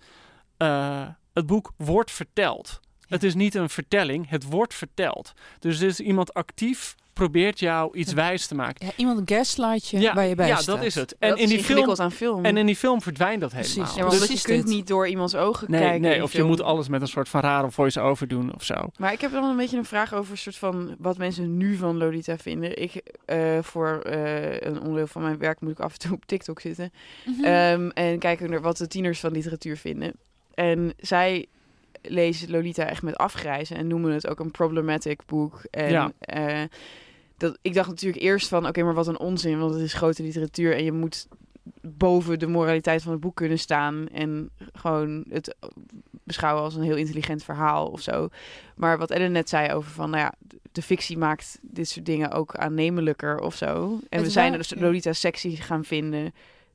eh, 0.57 1.07
het 1.33 1.47
boek 1.47 1.73
wordt 1.77 2.11
verteld. 2.11 2.81
Het 3.09 3.23
is 3.23 3.35
niet 3.35 3.55
een 3.55 3.69
vertelling, 3.71 4.29
het 4.29 4.45
wordt 4.45 4.75
verteld. 4.75 5.33
Dus 5.59 5.81
er 5.81 5.87
is 5.87 6.01
iemand 6.01 6.35
actief 6.35 6.95
probeert 7.19 7.59
jou 7.59 7.97
iets 7.97 8.11
Ja. 8.11 8.17
wijs 8.17 8.47
te 8.47 8.55
maken. 8.55 8.87
Ja, 8.87 8.93
iemand 8.97 9.31
gaslight 9.31 9.89
je 9.89 10.13
waar 10.15 10.27
je 10.27 10.35
bij 10.35 10.49
ja 10.49 10.57
staat. 10.57 10.77
dat 10.77 10.85
is 10.85 10.95
het. 10.95 11.17
En 11.19 11.29
Dat 11.29 11.39
in 11.39 11.45
is 11.45 11.51
die 11.51 11.65
film 11.65 11.95
aan 11.97 12.13
film. 12.13 12.45
en 12.45 12.57
in 12.57 12.67
die 12.67 12.77
film 12.77 13.03
verdwijnt 13.03 13.41
dat 13.41 13.51
Precies. 13.51 13.75
helemaal. 13.75 13.97
ja, 13.97 14.03
maar 14.03 14.11
Dus 14.29 14.43
je 14.43 14.49
kunt 14.49 14.67
dit. 14.67 14.75
niet 14.75 14.87
door 14.87 15.09
iemands 15.09 15.35
ogen 15.35 15.71
Nee, 15.71 15.81
kijken. 15.81 16.01
nee 16.01 16.23
of 16.23 16.33
je 16.33 16.43
moet 16.43 16.61
alles 16.63 16.89
met 16.89 17.01
een 17.01 17.09
soort 17.09 17.29
van 17.29 17.41
rare 17.41 17.71
voice-over 17.71 18.29
doen 18.29 18.55
of 18.55 18.65
zo. 18.65 18.75
Maar 18.99 19.13
ik 19.13 19.21
heb 19.21 19.33
dan 19.33 19.45
een 19.45 19.57
beetje 19.57 19.77
een 19.77 19.85
vraag 19.85 20.15
over 20.15 20.31
een 20.33 20.39
soort 20.39 20.57
van 20.57 20.95
wat 20.99 21.19
mensen 21.19 21.57
nu 21.57 21.77
van 21.77 21.97
Lolita 21.97 22.37
vinden. 22.39 22.83
Ik, 22.83 23.03
eh, 23.25 23.59
voor 23.63 24.01
eh, 24.01 24.61
een 24.61 24.81
onderdeel 24.81 25.07
van 25.07 25.23
mijn 25.23 25.39
werk 25.39 25.61
moet 25.61 25.71
ik 25.71 25.81
af 25.81 25.93
en 25.93 25.99
toe 25.99 26.13
op 26.13 26.27
TikTok 26.27 26.61
zitten. 26.61 26.93
Mhm. 27.27 27.45
Ehm, 27.45 27.89
en 27.89 28.19
kijken 28.19 28.51
naar 28.51 28.61
wat 28.61 28.77
de 28.77 28.87
tieners 28.87 29.21
van 29.21 29.33
literatuur 29.33 29.77
vinden. 29.77 30.13
En 30.55 30.93
zij 30.99 31.47
lezen 32.03 32.51
Lolita 32.51 32.85
echt 32.87 33.03
met 33.03 33.17
afgrijzen 33.17 33.77
en 33.77 33.87
noemen 33.87 34.13
het 34.13 34.29
ook 34.29 34.41
een 34.41 34.51
problematic 34.51 35.21
boek. 35.27 35.61
En 35.71 35.91
Ja. 35.91 36.13
eh, 36.19 36.63
dat, 37.39 37.59
ik 37.63 37.75
dacht 37.75 37.89
natuurlijk 37.89 38.23
eerst 38.23 38.49
van, 38.49 38.67
oké, 38.67 38.83
maar 38.83 38.95
wat 38.95 39.07
een 39.07 39.19
onzin, 39.19 39.59
want 39.59 39.73
het 39.75 39.83
is 39.83 39.93
grote 39.93 40.23
literatuur 40.23 40.75
en 40.77 40.85
je 40.85 40.93
moet 40.93 41.27
boven 41.83 42.39
de 42.39 42.47
moraliteit 42.47 43.03
van 43.03 43.13
het 43.13 43.21
boek 43.21 43.37
kunnen 43.37 43.59
staan 43.59 44.09
en 44.09 44.51
gewoon 44.73 45.25
het 45.29 45.55
beschouwen 46.25 46.63
als 46.65 46.75
een 46.75 46.83
heel 46.83 46.97
intelligent 46.97 47.45
verhaal 47.45 47.87
of 47.87 48.01
zo. 48.01 48.29
Maar 48.77 48.99
wat 48.99 49.11
Ellen 49.11 49.33
net 49.33 49.49
zei 49.49 49.73
over 49.73 49.91
van, 49.91 50.11
nou 50.11 50.23
ja, 50.23 50.35
de 50.73 50.83
fictie 50.83 51.19
maakt 51.19 51.59
dit 51.63 51.89
soort 51.89 52.07
dingen 52.07 52.31
ook 52.31 52.55
aannemelijker 52.57 53.39
of 53.41 53.55
zo. 53.57 53.99
En 54.09 54.19
Het 54.19 54.27
we 54.27 54.31
zijn 54.33 54.53
dus. 54.53 54.75
Lolita 54.77 55.13
sexy 55.13 55.57
gaan 55.57 55.85
vinden, 55.85 56.23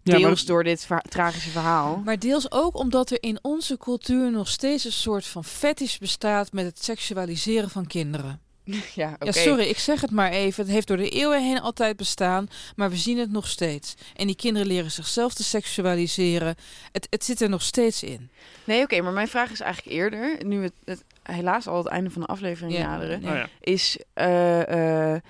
Ja, 0.01 0.17
deels 0.17 0.23
maar- 0.23 0.45
door 0.45 0.63
dit 0.63 0.85
verha- 0.85 1.01
tragische 1.09 1.49
verhaal. 1.49 2.01
Maar 2.05 2.19
deels 2.19 2.51
ook 2.51 2.75
omdat 2.77 3.09
er 3.11 3.17
in 3.23 3.39
onze 3.41 3.77
cultuur 3.77 4.31
nog 4.31 4.47
steeds 4.47 4.85
een 4.85 4.91
soort 4.91 5.25
van 5.25 5.43
fetish 5.43 5.97
bestaat 5.97 6.51
met 6.51 6.65
het 6.65 6.83
seksualiseren 6.83 7.69
van 7.69 7.87
kinderen. 7.87 8.39
ja, 8.95 9.11
oké. 9.13 9.25
Ja, 9.25 9.31
sorry, 9.31 9.63
ik 9.63 9.77
zeg 9.77 10.01
het 10.01 10.11
maar 10.11 10.31
even. 10.31 10.63
Het 10.63 10.73
heeft 10.73 10.87
door 10.87 10.97
de 10.97 11.09
eeuwen 11.09 11.43
heen 11.43 11.59
altijd 11.61 11.97
bestaan, 11.97 12.47
maar 12.75 12.89
we 12.89 12.95
zien 12.95 13.17
het 13.17 13.31
nog 13.31 13.47
steeds. 13.47 13.95
En 14.15 14.27
die 14.27 14.35
kinderen 14.35 14.67
leren 14.67 14.91
zichzelf 14.91 15.33
te 15.33 15.43
seksualiseren. 15.43 16.55
Het, 16.91 17.07
het 17.09 17.23
zit 17.23 17.41
er 17.41 17.49
nog 17.49 17.61
steeds 17.61 18.03
in. 18.03 18.29
Nee, 18.63 18.81
oké, 18.81 19.01
maar 19.01 19.13
mijn 19.13 19.27
vraag 19.27 19.51
is 19.51 19.59
eigenlijk 19.59 19.95
eerder, 19.95 20.45
nu 20.45 20.63
het, 20.63 20.73
het 20.85 21.03
helaas 21.23 21.67
al 21.67 21.77
het 21.77 21.87
einde 21.87 22.09
van 22.09 22.21
de 22.21 22.27
aflevering 22.27 22.73
Ja. 22.73 22.87
naderen. 22.87 23.17
Oh 23.17 23.23
ja. 23.23 23.47
is 23.59 23.97
eh, 24.13 25.13
eh, 25.13 25.21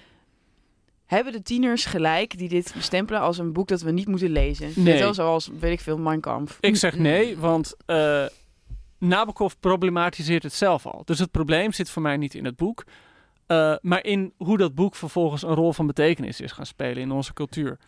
hebben 1.06 1.34
de 1.34 1.42
tieners 1.42 1.86
gelijk 1.86 2.38
die 2.38 2.50
dit 2.50 2.74
bestempelen 2.76 3.22
als 3.22 3.38
een 3.38 3.54
boek 3.54 3.68
dat 3.68 3.82
we 3.82 3.92
niet 3.92 4.08
moeten 4.08 4.30
lezen? 4.30 4.72
Nee. 4.76 4.86
Net 4.94 5.00
wel 5.00 5.14
zoals, 5.14 5.50
weet 5.60 5.72
ik 5.74 5.80
veel, 5.80 5.98
Mein 5.98 6.22
Kampf. 6.22 6.58
Ik 6.60 6.76
zeg 6.76 6.96
nee, 6.98 7.38
want 7.38 7.76
eh 7.86 8.26
Nabokov 8.98 9.54
problematiseert 9.60 10.44
het 10.44 10.54
zelf 10.54 10.86
al. 10.86 11.02
Dus 11.06 11.20
het 11.20 11.32
probleem 11.32 11.72
zit 11.74 11.90
voor 11.90 12.02
mij 12.02 12.18
niet 12.18 12.34
in 12.34 12.46
het 12.46 12.56
boek, 12.56 12.84
eh, 13.48 13.76
maar 13.82 14.04
in 14.06 14.34
hoe 14.38 14.58
dat 14.58 14.76
boek 14.76 14.96
vervolgens 14.96 15.42
een 15.44 15.54
rol 15.56 15.74
van 15.74 15.88
betekenis 15.88 16.42
is 16.42 16.52
gaan 16.52 16.66
spelen 16.66 17.02
in 17.02 17.12
onze 17.12 17.34
cultuur. 17.34 17.80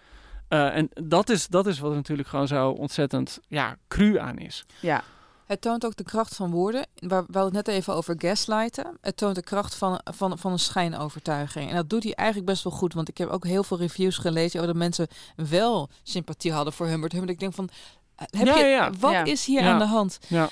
Eh, 0.47 0.75
en 0.75 0.89
dat 0.93 1.29
is, 1.29 1.47
dat 1.47 1.67
is 1.67 1.79
wat 1.79 1.89
er 1.89 1.95
natuurlijk 1.95 2.27
gewoon 2.27 2.47
zo 2.47 2.69
ontzettend 2.69 3.39
ja, 3.47 3.77
cru 3.87 4.17
aan 4.19 4.37
is. 4.37 4.65
Ja, 4.79 5.03
Het 5.45 5.61
toont 5.61 5.85
ook 5.85 5.95
de 5.95 6.03
kracht 6.03 6.35
van 6.35 6.51
woorden. 6.51 6.87
Waar 6.95 7.23
we 7.27 7.37
hadden 7.37 7.55
het 7.55 7.65
net 7.65 7.75
even 7.75 7.93
over 7.95 8.15
gaslighten. 8.17 8.97
Het 9.01 9.17
toont 9.17 9.35
de 9.35 9.43
kracht 9.43 9.75
van, 9.75 10.01
van, 10.03 10.37
van 10.37 10.51
een 10.51 10.59
schijnovertuiging. 10.59 11.69
En 11.69 11.75
dat 11.75 11.89
doet 11.89 12.03
hij 12.03 12.13
eigenlijk 12.13 12.47
best 12.49 12.63
wel 12.63 12.73
goed. 12.73 12.93
Want 12.93 13.09
ik 13.09 13.17
heb 13.17 13.29
ook 13.29 13.45
heel 13.45 13.63
veel 13.63 13.77
reviews 13.77 14.17
gelezen 14.17 14.59
over 14.59 14.71
dat 14.73 14.81
mensen 14.81 15.07
wel 15.35 15.89
sympathie 16.03 16.51
hadden 16.51 16.73
voor 16.73 16.87
Humbert 16.87 17.11
Humbert. 17.11 17.31
Ik 17.33 17.39
denk 17.39 17.53
van, 17.53 17.69
eh, 18.15 18.25
heb 18.39 18.47
Ja, 18.47 18.57
je, 18.57 18.65
ja. 18.65 18.91
wat 18.99 19.11
Ja. 19.11 19.23
is 19.23 19.45
hier 19.45 19.61
Ja. 19.61 19.71
aan 19.73 19.79
de 19.79 19.85
hand? 19.85 20.19
Ja. 20.27 20.49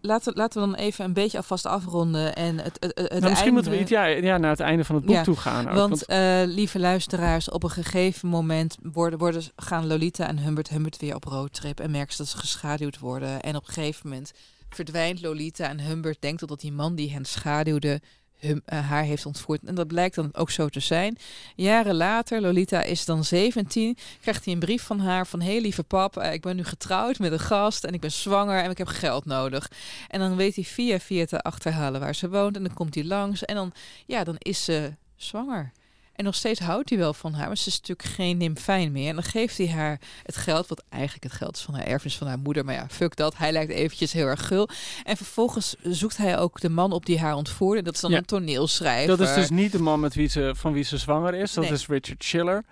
Laten, 0.00 0.32
laten 0.34 0.60
we 0.62 0.66
dan 0.66 0.76
even 0.76 1.04
een 1.04 1.12
beetje 1.12 1.36
alvast 1.36 1.66
afronden. 1.66 2.34
En 2.34 2.58
het, 2.58 2.76
het, 2.80 2.98
het 2.98 3.08
Nou, 3.10 3.12
misschien 3.12 3.34
einde- 3.36 3.50
moeten 3.52 3.70
we 3.70 3.78
iets, 3.80 3.90
ja, 3.90 4.04
ja, 4.06 4.38
naar 4.38 4.50
het 4.50 4.60
einde 4.60 4.84
van 4.84 4.94
het 4.94 5.04
boek 5.04 5.14
Ja, 5.14 5.22
toe 5.22 5.36
gaan. 5.36 5.68
Ook, 5.68 5.74
Want 5.74 6.06
eh, 6.06 6.42
lieve 6.44 6.78
luisteraars, 6.78 7.50
op 7.50 7.62
een 7.62 7.70
gegeven 7.70 8.28
moment 8.28 8.76
worden, 8.82 9.18
worden, 9.18 9.42
gaan 9.56 9.86
Lolita 9.86 10.26
en 10.28 10.38
Humbert 10.38 10.68
Humbert 10.68 10.96
weer 10.98 11.14
op 11.14 11.24
roadtrip 11.24 11.80
en 11.80 11.90
merken 11.90 12.12
ze 12.12 12.22
dat 12.22 12.30
ze 12.30 12.38
geschaduwd 12.38 12.98
worden. 12.98 13.40
En 13.40 13.56
op 13.56 13.66
een 13.66 13.74
gegeven 13.74 14.08
moment 14.08 14.32
verdwijnt 14.68 15.22
Lolita 15.22 15.68
en 15.68 15.80
Humbert 15.80 16.20
denkt 16.20 16.48
dat 16.48 16.60
die 16.60 16.72
man 16.72 16.94
die 16.94 17.10
hen 17.12 17.24
schaduwde 17.24 18.00
hum, 18.38 18.62
eh, 18.64 18.88
haar 18.88 19.02
heeft 19.02 19.26
ontvoerd. 19.26 19.60
En 19.64 19.74
dat 19.74 19.86
blijkt 19.86 20.14
dan 20.14 20.28
ook 20.32 20.50
zo 20.50 20.68
te 20.68 20.80
zijn. 20.80 21.18
Jaren 21.54 21.94
later, 21.94 22.40
Lolita 22.40 22.82
is 22.82 23.04
dan 23.04 23.24
17, 23.24 23.96
krijgt 24.20 24.44
hij 24.44 24.54
een 24.54 24.60
brief 24.60 24.82
van 24.82 25.00
haar 25.00 25.26
van 25.26 25.40
hey 25.40 25.60
lieve 25.60 25.82
pap, 25.82 26.16
eh, 26.16 26.32
ik 26.32 26.42
ben 26.42 26.56
nu 26.56 26.64
getrouwd 26.64 27.18
met 27.18 27.32
een 27.32 27.38
gast 27.38 27.84
en 27.84 27.94
ik 27.94 28.00
ben 28.00 28.12
zwanger 28.12 28.62
en 28.62 28.70
ik 28.70 28.78
heb 28.78 28.86
geld 28.86 29.24
nodig. 29.24 29.70
En 30.08 30.20
dan 30.20 30.36
weet 30.36 30.54
hij 30.54 30.64
via 30.64 30.98
via 30.98 31.24
te 31.24 31.40
achterhalen 31.42 32.00
waar 32.00 32.14
ze 32.14 32.28
woont 32.28 32.56
en 32.56 32.62
dan 32.62 32.74
komt 32.74 32.94
hij 32.94 33.04
langs 33.04 33.44
en 33.44 33.54
dan, 33.54 33.72
ja, 34.06 34.24
dan 34.24 34.36
is 34.38 34.64
ze 34.64 34.92
zwanger. 35.16 35.72
En 36.16 36.24
nog 36.24 36.34
steeds 36.34 36.60
houdt 36.60 36.88
hij 36.90 36.98
wel 36.98 37.14
van 37.14 37.32
haar, 37.34 37.46
maar 37.46 37.56
ze 37.56 37.68
is 37.68 37.80
natuurlijk 37.80 38.08
geen 38.08 38.36
nymfijn 38.36 38.92
meer. 38.92 39.08
En 39.08 39.14
dan 39.14 39.24
geeft 39.24 39.58
hij 39.58 39.68
haar 39.68 40.00
het 40.22 40.36
geld, 40.36 40.66
wat 40.66 40.84
eigenlijk 40.88 41.22
het 41.24 41.32
geld 41.32 41.56
is 41.56 41.62
van 41.62 41.74
haar 41.74 41.84
erfenis 41.86 42.16
van 42.16 42.26
haar 42.26 42.38
moeder. 42.38 42.64
Maar 42.64 42.74
ja, 42.74 42.86
fuck 42.90 43.16
dat. 43.16 43.36
Hij 43.36 43.52
lijkt 43.52 43.72
eventjes 43.72 44.12
heel 44.12 44.26
erg 44.26 44.46
gul. 44.46 44.68
En 45.04 45.16
vervolgens 45.16 45.74
zoekt 45.82 46.16
hij 46.16 46.38
ook 46.38 46.60
de 46.60 46.68
man 46.68 46.92
op 46.92 47.06
die 47.06 47.18
haar 47.20 47.34
ontvoerde. 47.34 47.82
Dat 47.82 47.94
is 47.94 48.00
dan 48.00 48.10
Ja. 48.10 48.16
een 48.16 48.24
toneelschrijver. 48.24 49.16
dat 49.16 49.28
is 49.28 49.34
dus 49.34 49.50
niet 49.50 49.72
de 49.72 49.80
man 49.80 50.00
met 50.00 50.14
wie 50.14 50.28
ze, 50.28 50.52
van 50.56 50.72
wie 50.72 50.84
ze 50.84 50.98
zwanger 50.98 51.34
is. 51.34 51.52
Dat 51.52 51.64
Nee. 51.64 51.72
is 51.72 51.86
Richard 51.86 52.24
Schiller. 52.24 52.64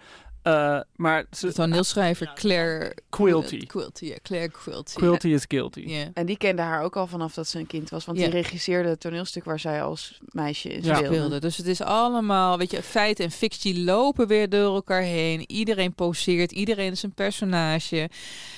Eh, 0.45 0.81
maar 0.97 1.25
ze, 1.31 1.47
de 1.47 1.53
toneelschrijver 1.53 2.33
Claire 2.35 2.97
Quilty. 3.09 3.67
Quilty, 3.67 4.05
ja, 4.05 4.17
Claire 4.23 4.49
Quilty. 4.51 4.95
Quilty 4.95 5.29
is 5.29 5.45
guilty. 5.49 5.81
Ja. 5.81 6.11
En 6.15 6.27
die 6.27 6.37
kende 6.37 6.63
haar 6.63 6.83
ook 6.83 6.97
al 6.97 7.07
vanaf 7.07 7.35
dat 7.35 7.49
ze 7.49 7.59
een 7.59 7.67
kind 7.67 7.91
was. 7.91 8.05
Want 8.05 8.19
Ja. 8.19 8.25
die 8.25 8.33
regisseerde 8.35 8.89
het 8.89 9.01
toneelstuk 9.01 9.45
waar 9.45 9.61
zij 9.61 9.83
als 9.83 10.19
meisje 10.25 10.69
in 10.73 10.83
Ja. 10.83 10.97
speelde. 10.97 11.41
Dus 11.41 11.57
het 11.57 11.67
is 11.67 11.81
allemaal, 11.81 12.59
weet 12.59 12.71
je, 12.71 12.83
feit 12.83 13.21
en 13.21 13.31
fictie 13.31 13.81
lopen 13.85 14.27
weer 14.27 14.49
door 14.49 14.75
elkaar 14.75 15.03
heen. 15.03 15.45
Iedereen 15.51 15.95
poseert, 15.95 16.53
iedereen 16.53 16.93
is 16.93 17.03
een 17.03 17.15
personage. 17.15 18.11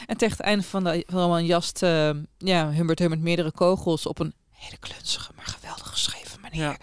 En 0.06 0.16
tegen 0.16 0.36
het 0.36 0.46
einde 0.46 0.64
van 0.64 0.84
de, 0.84 1.04
roman 1.06 1.46
jast 1.46 1.82
eh, 1.82 2.10
ja, 2.38 2.70
Humbert 2.70 2.98
Humbert 2.98 3.20
meerdere 3.22 3.52
kogels 3.52 4.06
op 4.06 4.18
een 4.18 4.34
hele 4.52 4.76
klunzige, 4.78 5.32
maar 5.36 5.46
geweldig 5.46 5.86
geschreven 5.88 6.40
manier. 6.40 6.62
Ja. 6.62 6.76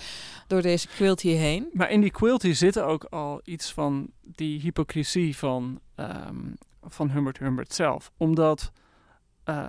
Door 0.47 0.61
deze 0.61 0.87
quilty 0.87 1.29
heen. 1.29 1.69
Maar 1.73 1.91
in 1.91 2.01
die 2.01 2.11
Quilty 2.11 2.53
zit 2.53 2.79
ook 2.79 3.03
al 3.03 3.41
iets 3.43 3.73
van 3.73 4.11
die 4.21 4.59
hypocrisie 4.59 5.37
van, 5.37 5.79
ehm, 5.95 6.51
van 6.81 7.09
Humbert 7.09 7.37
Humbert 7.37 7.73
zelf. 7.73 8.11
Omdat 8.17 8.71
eh, 9.43 9.67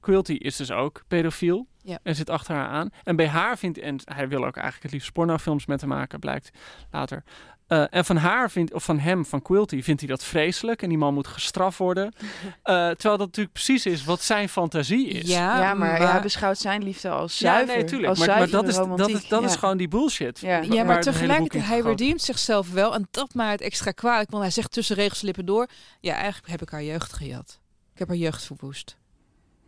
Quilty 0.00 0.32
is 0.32 0.56
dus 0.56 0.70
ook 0.70 1.02
pedofiel 1.08 1.66
Ja. 1.84 1.98
en 2.02 2.14
zit 2.16 2.30
achter 2.30 2.54
haar 2.54 2.68
aan. 2.68 2.90
En 3.02 3.16
bij 3.16 3.28
haar 3.28 3.58
vindt, 3.58 3.78
en 3.78 3.96
hij 4.04 4.28
wil 4.28 4.44
ook 4.46 4.54
eigenlijk 4.56 4.82
het 4.82 4.92
liefst 4.92 5.12
pornofilms 5.12 5.66
met 5.66 5.80
haar 5.80 5.88
maken, 5.90 6.20
blijkt 6.20 6.50
later. 6.90 7.24
Eh, 7.66 7.84
en 7.90 8.04
van 8.04 8.16
haar 8.16 8.50
vindt, 8.50 8.72
of 8.72 8.84
van 8.84 8.98
hem, 8.98 9.24
van 9.24 9.42
Quilty, 9.42 9.82
vindt 9.82 10.00
hij 10.00 10.10
dat 10.10 10.24
vreselijk. 10.24 10.82
En 10.82 10.88
die 10.88 10.98
man 10.98 11.14
moet 11.14 11.26
gestraft 11.26 11.78
worden. 11.78 12.12
Eh, 12.62 12.74
terwijl 12.74 13.16
dat 13.16 13.26
natuurlijk 13.26 13.52
precies 13.54 13.86
is 13.86 14.04
wat 14.04 14.22
zijn 14.22 14.48
fantasie 14.48 15.08
is. 15.08 15.28
Ja, 15.28 15.60
ja, 15.60 15.74
maar, 15.74 16.10
hij 16.10 16.20
beschouwt 16.20 16.58
zijn 16.58 16.82
liefde 16.82 17.08
als 17.08 17.38
Ja, 17.38 17.52
zuiver. 17.54 17.76
nee, 17.76 17.84
tuurlijk. 17.84 18.08
Als 18.08 18.18
Maar, 18.18 18.26
dat, 18.26 18.68
is, 18.68 18.74
dat, 18.74 19.08
is, 19.08 19.28
dat 19.28 19.44
is 19.44 19.52
Ja. 19.52 19.58
gewoon 19.58 19.76
die 19.76 19.88
bullshit. 19.88 20.40
Ja. 20.40 20.58
Ja, 20.60 20.84
maar 20.84 21.00
tegelijkertijd, 21.00 21.64
hij 21.66 21.80
redeemt 21.80 22.22
zichzelf 22.22 22.70
wel. 22.72 22.94
En 22.94 23.08
dat 23.10 23.34
maakt 23.34 23.50
het 23.52 23.60
extra 23.60 23.90
kwalijk. 23.90 24.30
Want 24.30 24.42
hij 24.42 24.52
zegt 24.52 24.72
tussen 24.72 24.96
regelslippen 24.96 25.44
door... 25.46 25.68
Ja, 26.00 26.14
eigenlijk 26.14 26.48
heb 26.48 26.62
ik 26.62 26.68
haar 26.68 26.82
jeugd 26.82 27.12
gejat. 27.12 27.60
Ik 27.92 27.98
heb 27.98 28.08
haar 28.08 28.16
jeugd 28.16 28.44
verwoest. 28.44 28.96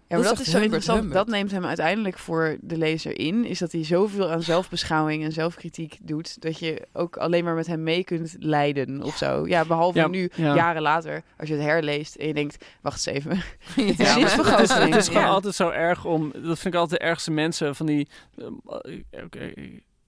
Ja, 0.09 0.17
maar 0.17 0.27
Dat 0.27 0.37
dat, 0.37 0.47
is 0.47 0.53
zo 0.53 0.61
interessant. 0.61 0.99
Humbert. 1.01 1.19
Dat 1.19 1.35
neemt 1.35 1.51
hem 1.51 1.65
uiteindelijk 1.65 2.19
voor 2.19 2.57
de 2.61 2.77
lezer 2.79 3.19
in. 3.19 3.45
Is 3.45 3.59
dat 3.59 3.73
hij 3.73 3.85
zoveel 3.85 4.31
aan 4.31 4.43
zelfbeschouwing 4.43 5.25
en 5.25 5.33
zelfkritiek 5.33 5.99
doet. 6.03 6.43
Dat 6.43 6.59
je 6.59 6.87
ook 6.93 7.17
alleen 7.17 7.45
maar 7.45 7.55
met 7.55 7.67
hem 7.67 7.83
mee 7.83 8.05
kunt 8.05 8.37
leiden 8.39 9.03
of 9.03 9.17
zo. 9.17 9.47
Ja, 9.47 9.65
behalve 9.65 9.99
Ja, 9.99 10.07
nu, 10.07 10.31
ja. 10.35 10.55
jaren 10.55 10.83
later, 10.83 11.23
als 11.39 11.49
je 11.49 11.55
het 11.55 11.65
herleest 11.65 12.15
en 12.15 12.27
je 12.27 12.35
denkt, 12.35 12.65
wacht 12.81 13.07
eens 13.07 13.17
even. 13.17 13.37
Het, 13.87 14.01
is, 14.01 14.73
het 14.73 14.95
is 14.97 15.09
gewoon 15.09 15.25
altijd 15.25 15.55
zo 15.55 15.69
erg 15.71 16.05
om. 16.05 16.33
Dat 16.33 16.59
vind 16.59 16.75
ik 16.75 16.81
altijd 16.81 17.01
de 17.01 17.07
ergste 17.07 17.31
mensen 17.31 17.75
van 17.75 17.87
die. 17.87 18.09
eh, 18.37 19.25
oké, 19.25 19.53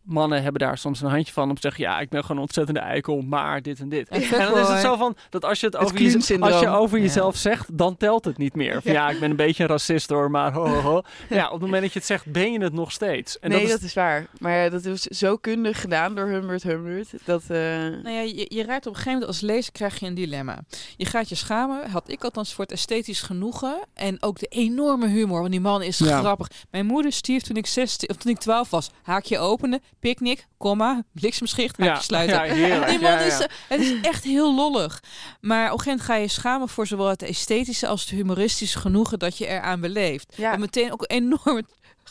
mannen 0.08 0.42
hebben 0.42 0.60
daar 0.60 0.78
soms 0.78 1.00
een 1.00 1.10
handje 1.10 1.32
van 1.32 1.48
om 1.48 1.54
te 1.54 1.60
zeggen: 1.60 1.84
ja, 1.84 2.00
ik 2.00 2.08
ben 2.08 2.20
gewoon 2.20 2.36
een 2.36 2.42
ontzettende 2.42 2.80
eikel, 2.80 3.20
maar 3.20 3.62
dit 3.62 3.80
en 3.80 3.88
dit. 3.88 4.08
En 4.08 4.22
En 4.22 4.30
dan 4.50 4.58
is 4.58 4.68
het 4.68 4.80
zo 4.80 4.96
van 4.96 5.16
dat 5.30 5.44
als 5.44 5.60
je 5.60 5.66
het, 5.66 5.74
Het 5.74 5.84
over, 5.84 6.00
je, 6.00 6.40
als 6.40 6.60
je 6.60 6.68
over 6.68 6.96
Ja. 6.98 7.04
jezelf 7.04 7.36
zegt, 7.36 7.78
dan 7.78 7.96
telt 7.96 8.24
het 8.24 8.38
niet 8.38 8.54
meer. 8.54 8.82
Van, 8.82 8.92
ja. 8.92 9.10
ik 9.10 9.20
ben 9.20 9.30
een 9.30 9.36
beetje 9.36 9.62
een 9.62 9.68
racist 9.68 10.10
hoor, 10.10 10.30
maar 10.30 10.52
ho, 10.52 10.66
ho, 10.66 10.80
ho. 10.80 11.02
Ja, 11.28 11.46
op 11.46 11.52
het 11.52 11.60
moment 11.60 11.82
dat 11.82 11.92
je 11.92 11.98
het 11.98 12.08
zegt, 12.08 12.32
ben 12.32 12.52
je 12.52 12.60
het 12.62 12.72
nog 12.72 12.92
steeds. 12.92 13.38
En 13.38 13.50
nee, 13.50 13.60
dat 13.60 13.70
dat 13.70 13.80
is, 13.82 13.94
waar. 13.94 14.26
Maar 14.38 14.70
dat 14.70 14.84
is 14.84 15.02
zo 15.02 15.36
kundig 15.36 15.80
gedaan 15.80 16.14
door 16.14 16.26
Humbert 16.26 16.62
Humbert. 16.62 17.10
Dat, 17.24 17.42
eh, 17.42 17.48
Nou 17.58 18.10
ja, 18.10 18.20
je, 18.20 18.46
je 18.48 18.64
raakt 18.64 18.86
op 18.86 18.92
een 18.92 18.98
gegeven 18.98 19.12
moment 19.12 19.26
als 19.26 19.40
lezer 19.40 19.72
krijg 19.72 20.00
je 20.00 20.06
een 20.06 20.14
dilemma. 20.14 20.58
Je 20.96 21.04
gaat 21.04 21.28
je 21.28 21.34
schamen, 21.34 21.90
had 21.90 22.08
ik 22.10 22.24
althans 22.24 22.54
voor 22.54 22.64
het 22.64 22.72
esthetisch 22.72 23.22
genoegen. 23.22 23.78
En 23.94 24.22
ook 24.22 24.38
de 24.38 24.46
enorme 24.46 25.06
humor, 25.08 25.38
want 25.40 25.50
die 25.50 25.60
man 25.60 25.82
is 25.82 25.98
Ja. 25.98 26.18
grappig. 26.18 26.48
Mijn 26.70 26.86
moeder 26.86 27.12
stierf 27.12 27.42
toen 27.42 27.56
ik, 27.56 27.66
16, 27.66 28.08
of 28.10 28.16
toen 28.16 28.32
ik 28.32 28.38
12 28.38 28.70
was. 28.70 28.90
Haakje 29.02 29.38
openen, 29.38 29.80
picknick, 30.00 30.46
komma, 30.56 31.02
bliksemschicht, 31.12 31.76
haakje 31.76 31.92
ja, 31.94 32.00
sluiten. 32.00 32.36
Ja, 32.36 32.42
heerlijk. 32.54 32.90
Die 32.90 33.00
man 33.00 33.10
Ja, 33.10 33.18
is, 33.18 33.38
ja. 33.38 33.44
eh, 33.44 33.50
het 33.68 33.80
is 33.80 34.00
echt 34.00 34.24
heel 34.24 34.54
lollig. 34.54 35.02
Maar 35.40 35.72
op 35.72 35.78
een 35.78 35.84
gegeven 35.84 35.90
moment 35.90 36.00
ga 36.02 36.14
je 36.14 36.28
schamen 36.28 36.68
voor 36.68 36.86
zowel 36.86 37.08
het 37.08 37.22
esthetische 37.22 37.86
als 37.86 38.00
het 38.00 38.10
humoristische 38.10 38.78
genoegen 38.78 39.18
dat 39.18 39.38
je 39.38 39.46
eraan 39.46 39.80
beleeft. 39.80 40.32
Ja. 40.36 40.50
Wat 40.50 40.58
meteen 40.58 40.92
ook 40.92 41.02
een 41.02 41.16
enorme 41.16 41.62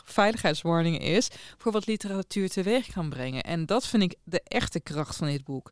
veiligheidswarning 0.06 1.00
is 1.02 1.28
voor 1.58 1.72
wat 1.72 1.86
literatuur 1.88 2.50
teweeg 2.50 2.92
kan 2.94 3.10
brengen. 3.10 3.42
En 3.44 3.66
dat 3.66 3.88
vind 3.88 4.04
ik 4.04 4.16
de 4.24 4.42
echte 4.44 4.80
kracht 4.80 5.16
van 5.16 5.28
dit 5.28 5.44
boek. 5.44 5.72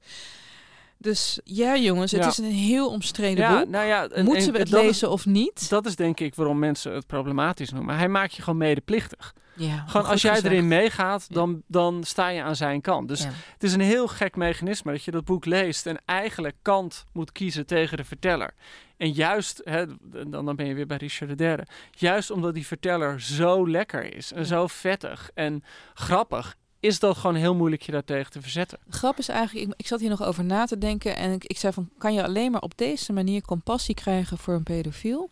Dus 0.97 1.39
ja, 1.43 1.77
jongens, 1.77 2.11
het 2.11 2.21
Ja. 2.21 2.27
is 2.27 2.37
een 2.37 2.51
heel 2.51 2.89
omstreden 2.89 3.43
Ja, 3.43 3.59
boek. 3.59 3.69
nou 3.69 3.85
ja, 3.87 4.07
en- 4.07 4.25
Moeten 4.25 4.45
en 4.47 4.51
we 4.51 4.57
het 4.59 4.67
is- 4.67 4.73
lezen 4.73 5.09
of 5.11 5.25
niet? 5.25 5.69
Dat 5.69 5.85
is 5.85 5.95
denk 5.95 6.19
ik 6.19 6.35
waarom 6.35 6.59
mensen 6.59 6.93
het 6.93 7.07
problematisch 7.07 7.69
noemen. 7.69 7.97
Hij 7.97 8.07
maakt 8.07 8.35
je 8.35 8.41
gewoon 8.41 8.59
medeplichtig. 8.59 9.33
Ja, 9.55 9.83
Gewoon 9.87 10.05
als 10.05 10.21
jij 10.21 10.33
gezegd. 10.35 10.53
erin 10.53 10.67
meegaat, 10.67 11.33
dan, 11.33 11.61
dan 11.67 12.03
sta 12.03 12.27
je 12.27 12.41
aan 12.43 12.55
zijn 12.55 12.81
kant. 12.81 13.07
Dus 13.07 13.21
Ja. 13.23 13.29
het 13.53 13.63
is 13.63 13.73
een 13.73 13.79
heel 13.81 14.07
gek 14.07 14.35
mechanisme 14.35 14.91
dat 14.91 15.03
je 15.03 15.11
dat 15.11 15.25
boek 15.25 15.45
leest 15.45 15.85
en 15.85 16.01
eigenlijk 16.05 16.55
kant 16.61 17.05
moet 17.13 17.31
kiezen 17.31 17.65
tegen 17.65 17.97
de 17.97 18.03
verteller. 18.03 18.53
En 18.97 19.11
juist, 19.11 19.61
hè, 19.63 19.85
dan, 20.29 20.45
dan 20.45 20.55
ben 20.55 20.65
je 20.65 20.73
weer 20.73 20.87
bij 20.87 20.97
Richard 20.97 21.29
de 21.29 21.35
Derde. 21.35 21.65
Juist 21.91 22.31
omdat 22.31 22.53
die 22.53 22.67
verteller 22.67 23.21
zo 23.21 23.69
lekker 23.69 24.15
is 24.15 24.31
en 24.31 24.45
zo 24.45 24.67
vettig 24.67 25.29
en 25.33 25.63
grappig, 25.93 26.55
is 26.85 26.99
dat 26.99 27.17
gewoon 27.17 27.35
heel 27.35 27.55
moeilijk 27.55 27.81
je 27.81 27.91
daartegen 27.91 28.31
te 28.31 28.41
verzetten. 28.41 28.79
De 28.85 28.97
grap 28.97 29.17
is 29.17 29.29
eigenlijk, 29.29 29.67
ik, 29.67 29.73
ik 29.77 29.87
zat 29.87 29.99
hier 29.99 30.09
nog 30.09 30.23
over 30.23 30.43
na 30.43 30.65
te 30.65 30.77
denken 30.77 31.15
en 31.15 31.31
ik, 31.31 31.43
ik 31.43 31.57
zei 31.57 31.73
van, 31.73 31.89
kan 31.97 32.13
je 32.13 32.23
alleen 32.23 32.51
maar 32.51 32.61
op 32.61 32.77
deze 32.77 33.13
manier 33.13 33.41
compassie 33.41 33.95
krijgen 33.95 34.37
voor 34.37 34.53
een 34.53 34.63
pedofiel? 34.63 35.29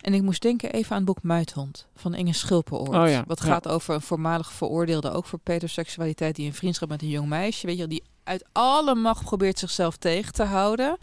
En 0.00 0.14
ik 0.14 0.22
moest 0.22 0.42
denken 0.42 0.72
even 0.72 0.90
aan 0.90 0.96
het 0.96 1.06
boek 1.06 1.22
Muithond 1.22 1.86
van 1.94 2.14
Inge 2.14 2.32
Schulpenoort. 2.32 2.96
Oh 2.96 3.08
ja, 3.08 3.24
wat 3.26 3.38
ja. 3.38 3.44
gaat 3.44 3.68
over 3.68 3.94
een 3.94 4.00
voormalig 4.00 4.52
veroordeelde, 4.52 5.10
ook 5.10 5.24
voor 5.24 5.38
pedoseksualiteit, 5.38 6.36
die 6.36 6.46
een 6.46 6.54
vriendschap 6.54 6.88
met 6.88 7.02
een 7.02 7.08
jong 7.08 7.28
meisje, 7.28 7.66
weet 7.66 7.78
je 7.78 7.86
die 7.86 8.02
uit 8.24 8.44
alle 8.52 8.94
macht 8.94 9.24
probeert 9.24 9.58
zichzelf 9.58 9.96
tegen 9.96 10.32
te 10.32 10.44
houden. 10.44 10.96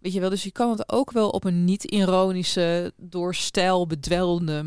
Weet 0.00 0.12
je 0.12 0.20
wel, 0.20 0.30
dus 0.30 0.42
je 0.42 0.52
kan 0.52 0.70
het 0.70 0.92
ook 0.92 1.10
wel 1.12 1.28
op 1.30 1.44
een 1.44 1.64
niet-ironische, 1.64 2.92
door 2.96 3.34
stijl 3.34 3.86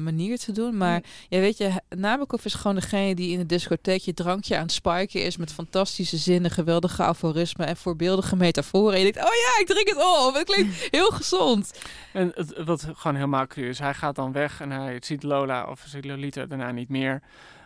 manier 0.03 0.37
te 0.37 0.51
doen. 0.51 0.77
Maar 0.77 1.03
ja, 1.29 1.39
weet 1.39 1.57
je, 1.57 1.81
Nabokov 1.89 2.45
is 2.45 2.53
gewoon 2.53 2.75
degene 2.75 3.15
die 3.15 3.31
in 3.31 3.37
de 3.37 3.45
discotheek 3.45 4.01
je 4.01 4.13
drankje 4.13 4.55
aan 4.55 4.61
het 4.61 4.71
spiken 4.71 5.23
is 5.23 5.37
met 5.37 5.53
fantastische 5.53 6.17
zinnen, 6.17 6.51
geweldige 6.51 7.03
aforismen 7.03 7.67
en 7.67 7.77
voorbeeldige 7.77 8.35
metaforen. 8.35 8.93
En 8.93 9.05
je 9.05 9.11
denkt, 9.11 9.29
oh 9.29 9.33
ja, 9.35 9.61
ik 9.61 9.67
drink 9.67 9.87
het 9.87 9.97
op. 10.27 10.33
Het 10.33 10.43
klinkt 10.43 10.87
heel 10.91 11.11
gezond. 11.11 11.71
En 12.13 12.31
het, 12.35 12.63
wat 12.63 12.87
gewoon 12.93 13.15
helemaal 13.15 13.47
cru 13.47 13.67
is, 13.69 13.79
hij 13.79 13.93
gaat 13.93 14.15
dan 14.15 14.31
weg 14.31 14.61
en 14.61 14.71
hij 14.71 14.97
ziet 14.99 15.23
Lola 15.23 15.65
of 15.69 15.83
ziet 15.87 16.05
Lolita 16.05 16.45
daarna 16.45 16.71
niet 16.71 16.89
meer. 16.89 17.21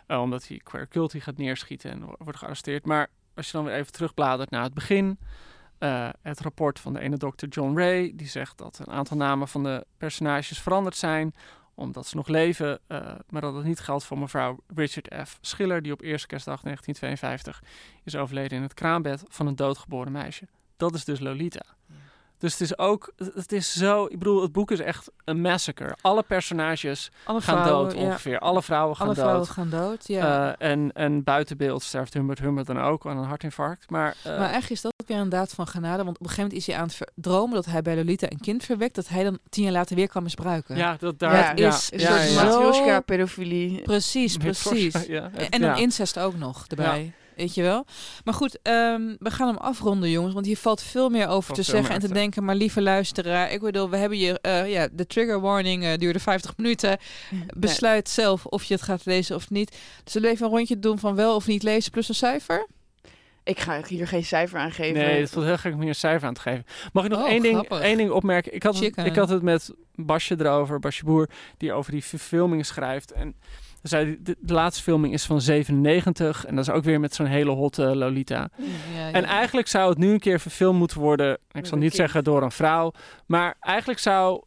eh, 0.07 0.21
omdat 0.21 0.47
hij 0.47 0.59
Queer 0.63 0.87
Culty 0.87 1.19
gaat 1.19 1.37
neerschieten 1.37 1.91
en 1.91 2.05
wo- 2.05 2.15
wordt 2.17 2.37
gearresteerd. 2.39 2.85
Maar 2.85 3.07
als 3.35 3.45
je 3.45 3.51
dan 3.51 3.63
weer 3.65 3.73
even 3.75 3.91
terugbladert 3.91 4.49
naar 4.49 4.63
het 4.63 4.73
begin. 4.73 5.17
Eh, 5.77 6.09
het 6.21 6.39
rapport 6.39 6.79
van 6.79 6.93
de 6.93 6.99
ene 6.99 7.17
dokter 7.17 7.47
John 7.47 7.77
Ray. 7.77 8.11
Die 8.15 8.27
zegt 8.27 8.57
dat 8.57 8.79
een 8.79 8.93
aantal 8.93 9.17
namen 9.17 9.47
van 9.47 9.63
de 9.63 9.85
personages 9.97 10.61
veranderd 10.61 10.95
zijn. 10.95 11.33
Omdat 11.73 12.07
ze 12.07 12.15
nog 12.15 12.27
leven. 12.27 12.79
eh, 12.87 13.15
maar 13.29 13.41
dat 13.41 13.55
het 13.55 13.65
niet 13.65 13.79
geldt 13.79 14.03
voor 14.03 14.17
mevrouw 14.19 14.59
Richard 14.75 15.15
F. 15.27 15.37
Schiller. 15.41 15.81
Die 15.81 15.91
op 15.91 16.01
eerste 16.01 16.27
kerstdag 16.27 16.61
1952 16.61 17.69
is 18.03 18.15
overleden 18.15 18.57
in 18.57 18.63
het 18.63 18.73
kraambed 18.73 19.23
van 19.27 19.47
een 19.47 19.55
doodgeboren 19.55 20.11
meisje. 20.11 20.47
Dat 20.77 20.93
is 20.93 21.05
dus 21.05 21.19
Lolita. 21.19 21.65
Dus 22.37 22.51
het 22.51 22.61
is 22.61 22.77
ook, 22.77 23.13
het 23.33 23.51
is 23.51 23.73
zo, 23.73 24.05
ik 24.05 24.19
bedoel, 24.19 24.41
het 24.41 24.51
boek 24.51 24.71
is 24.71 24.79
echt 24.79 25.11
een 25.23 25.41
massacre. 25.41 25.95
Alle 26.01 26.23
personages 26.23 27.11
Alle 27.23 27.41
gaan 27.41 27.63
vrouwen, 27.63 27.89
dood 27.89 27.97
ja. 27.99 28.05
ongeveer. 28.07 28.39
Alle 28.39 28.61
vrouwen 28.61 28.95
gaan 28.95 29.05
Alle 29.05 29.15
dood. 29.15 29.25
vrouwen 29.25 29.47
gaan 29.47 29.69
dood, 29.69 30.07
ja. 30.07 30.55
Eh, 30.57 30.71
en, 30.71 30.91
en 30.93 31.23
buiten 31.23 31.57
beeld 31.57 31.83
sterft 31.83 32.13
Humbert 32.13 32.39
Humbert 32.39 32.67
dan 32.67 32.81
ook 32.81 33.05
aan 33.05 33.17
een 33.17 33.23
hartinfarct. 33.23 33.89
Maar, 33.89 34.15
eh, 34.23 34.31
maar 34.31 34.39
eigenlijk 34.39 34.69
is 34.69 34.81
dat 34.81 34.93
ook 35.01 35.07
weer 35.07 35.17
een 35.17 35.29
daad 35.29 35.51
van 35.51 35.67
genade. 35.67 36.03
Want 36.03 36.17
op 36.19 36.23
een 36.25 36.29
gegeven 36.29 36.43
moment 36.43 36.59
is 36.59 36.67
hij 36.67 36.81
aan 36.81 36.87
het 36.87 37.11
dromen 37.15 37.55
dat 37.55 37.65
hij 37.65 37.81
bij 37.81 37.95
Lolita 37.95 38.27
een 38.29 38.39
kind 38.39 38.63
verwekt. 38.63 38.95
Dat 38.95 39.07
hij 39.07 39.23
dan 39.23 39.39
tien 39.49 39.63
jaar 39.63 39.73
later 39.73 39.95
weer 39.95 40.09
kan 40.09 40.23
misbruiken. 40.23 40.75
ja, 40.77 40.95
dat 40.99 41.15
Ja, 41.17 41.29
daar... 41.29 41.49
het 41.49 41.59
ja, 41.59 41.67
is 41.67 41.91
Een 41.91 41.99
ja, 41.99 42.21
ja, 42.21 42.43
matryoshka-pedofilie. 42.43 43.81
Precies, 43.81 44.37
precies. 44.37 45.05
Ja, 45.05 45.29
En, 45.33 45.49
en 45.49 45.61
dan 45.61 45.69
ja. 45.69 45.75
incest 45.75 46.19
ook 46.19 46.35
nog 46.35 46.65
erbij. 46.67 47.13
Weet 47.35 47.53
je 47.55 47.61
wel? 47.61 47.85
Maar 48.23 48.33
goed, 48.33 48.59
ehm, 48.61 49.15
we 49.19 49.31
gaan 49.31 49.47
hem 49.47 49.57
afronden, 49.57 50.09
jongens. 50.09 50.33
Want 50.33 50.45
hier 50.45 50.57
valt 50.57 50.81
veel 50.81 51.09
meer 51.09 51.27
over 51.27 51.43
Valt 51.43 51.55
te 51.65 51.71
zeggen 51.71 51.93
en 51.95 51.99
te 51.99 52.13
denken. 52.13 52.43
Maar 52.43 52.55
lieve 52.55 52.81
luisteraar, 52.81 53.51
ik 53.51 53.61
bedoel, 53.61 53.89
we 53.89 53.97
hebben 53.97 54.17
je... 54.17 54.39
eh, 54.41 54.71
ja, 54.71 54.87
de 54.91 55.07
trigger 55.07 55.39
warning 55.41 55.83
eh, 55.83 55.97
duurde 55.97 56.19
50 56.19 56.57
minuten. 56.57 56.97
Besluit 57.57 58.09
zelf 58.09 58.45
of 58.45 58.63
je 58.63 58.73
het 58.73 58.83
gaat 58.83 59.05
lezen 59.05 59.35
of 59.35 59.49
niet. 59.49 59.77
Zullen 60.03 60.27
we 60.27 60.33
even 60.33 60.45
een 60.47 60.51
rondje 60.51 60.79
doen 60.79 60.99
van 60.99 61.15
wel 61.15 61.35
of 61.35 61.47
niet 61.47 61.63
lezen 61.63 61.91
plus 61.91 62.09
een 62.09 62.15
cijfer? 62.15 62.67
Ik 63.43 63.59
ga 63.59 63.81
hier 63.87 64.07
geen 64.07 64.25
cijfer 64.25 64.59
aan 64.59 64.71
geven. 64.71 64.93
Nee, 65.01 65.19
het 65.21 65.29
voelt 65.29 65.45
heel 65.45 65.57
gek 65.57 65.73
om 65.73 65.79
hier 65.79 65.89
een 65.89 65.95
cijfer 65.95 66.27
aan 66.27 66.33
te 66.33 66.41
geven. 66.41 66.65
Mag 66.93 67.03
ik 67.05 67.09
nog 67.11 67.21
Oh, 67.21 67.27
één, 67.29 67.41
ding, 67.41 67.69
één 67.69 67.97
ding 67.97 68.09
opmerken? 68.09 68.53
Ik 68.53 68.63
had, 68.63 68.79
het, 68.79 68.97
ik 68.97 69.15
had 69.15 69.29
het 69.29 69.41
met 69.41 69.71
Basje 69.95 70.35
erover, 70.39 70.79
Basje 70.79 71.03
Boer, 71.05 71.29
die 71.57 71.73
over 71.73 71.91
die 71.91 72.03
verfilming 72.03 72.65
schrijft. 72.65 73.11
En 73.11 73.35
zei, 73.89 74.17
de, 74.23 74.35
de 74.39 74.53
laatste 74.53 74.83
filming 74.83 75.13
is 75.13 75.25
van 75.25 75.41
97 75.41 76.45
en 76.45 76.55
dat 76.55 76.67
is 76.67 76.73
ook 76.73 76.83
weer 76.83 76.99
met 76.99 77.15
zo'n 77.15 77.25
hele 77.25 77.51
hotte 77.51 77.95
Lolita. 77.95 78.49
Ja, 78.95 79.11
En 79.11 79.21
ja. 79.21 79.27
eigenlijk 79.27 79.67
zou 79.67 79.89
het 79.89 79.97
nu 79.97 80.11
een 80.11 80.19
keer 80.19 80.39
verfilmd 80.39 80.79
moeten 80.79 80.99
worden, 80.99 81.33
ik 81.33 81.39
Met 81.53 81.67
zal 81.67 81.77
niet 81.77 81.87
kind. 81.91 82.01
zeggen 82.01 82.23
door 82.23 82.41
een 82.43 82.51
vrouw, 82.51 82.91
maar 83.25 83.55
eigenlijk 83.59 83.99
zou, 83.99 84.43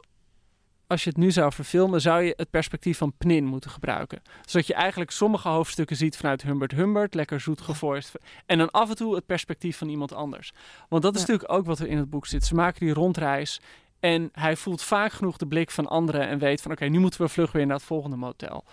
als 0.87 1.03
je 1.03 1.09
het 1.09 1.17
nu 1.19 1.31
zou 1.31 1.51
verfilmen, 1.53 2.01
zou 2.01 2.21
je 2.23 2.33
het 2.37 2.49
perspectief 2.49 2.97
van 2.97 3.13
Pnin 3.17 3.45
moeten 3.45 3.69
gebruiken. 3.71 4.21
Zodat 4.45 4.67
je 4.67 4.73
eigenlijk 4.73 5.11
sommige 5.11 5.49
hoofdstukken 5.49 5.95
ziet 5.95 6.17
vanuit 6.17 6.41
Humbert 6.41 6.71
Humbert, 6.71 7.13
lekker 7.13 7.39
zoet 7.39 7.61
gevoiced. 7.61 8.11
En 8.45 8.57
dan 8.57 8.71
af 8.71 8.89
en 8.89 8.95
toe 8.95 9.15
het 9.15 9.25
perspectief 9.25 9.77
van 9.77 9.89
iemand 9.89 10.13
anders. 10.13 10.51
Want 10.89 11.01
dat 11.03 11.15
is 11.15 11.21
Ja. 11.21 11.27
natuurlijk 11.27 11.59
ook 11.59 11.65
wat 11.65 11.79
er 11.79 11.87
in 11.87 11.97
het 11.97 12.09
boek 12.09 12.25
zit. 12.25 12.45
Ze 12.45 12.55
maken 12.55 12.79
die 12.85 12.93
rondreis 12.93 13.61
en 13.99 14.29
hij 14.33 14.55
voelt 14.55 14.81
vaak 14.81 15.11
genoeg 15.11 15.37
de 15.37 15.47
blik 15.47 15.71
van 15.71 15.87
anderen 15.87 16.27
en 16.27 16.39
weet 16.39 16.61
van 16.61 16.71
oké, 16.71 16.85
nu 16.85 16.99
moeten 16.99 17.21
we 17.21 17.27
vlug 17.27 17.51
weer 17.51 17.65
naar 17.65 17.75
het 17.75 17.85
volgende 17.85 18.15
motel. 18.15 18.63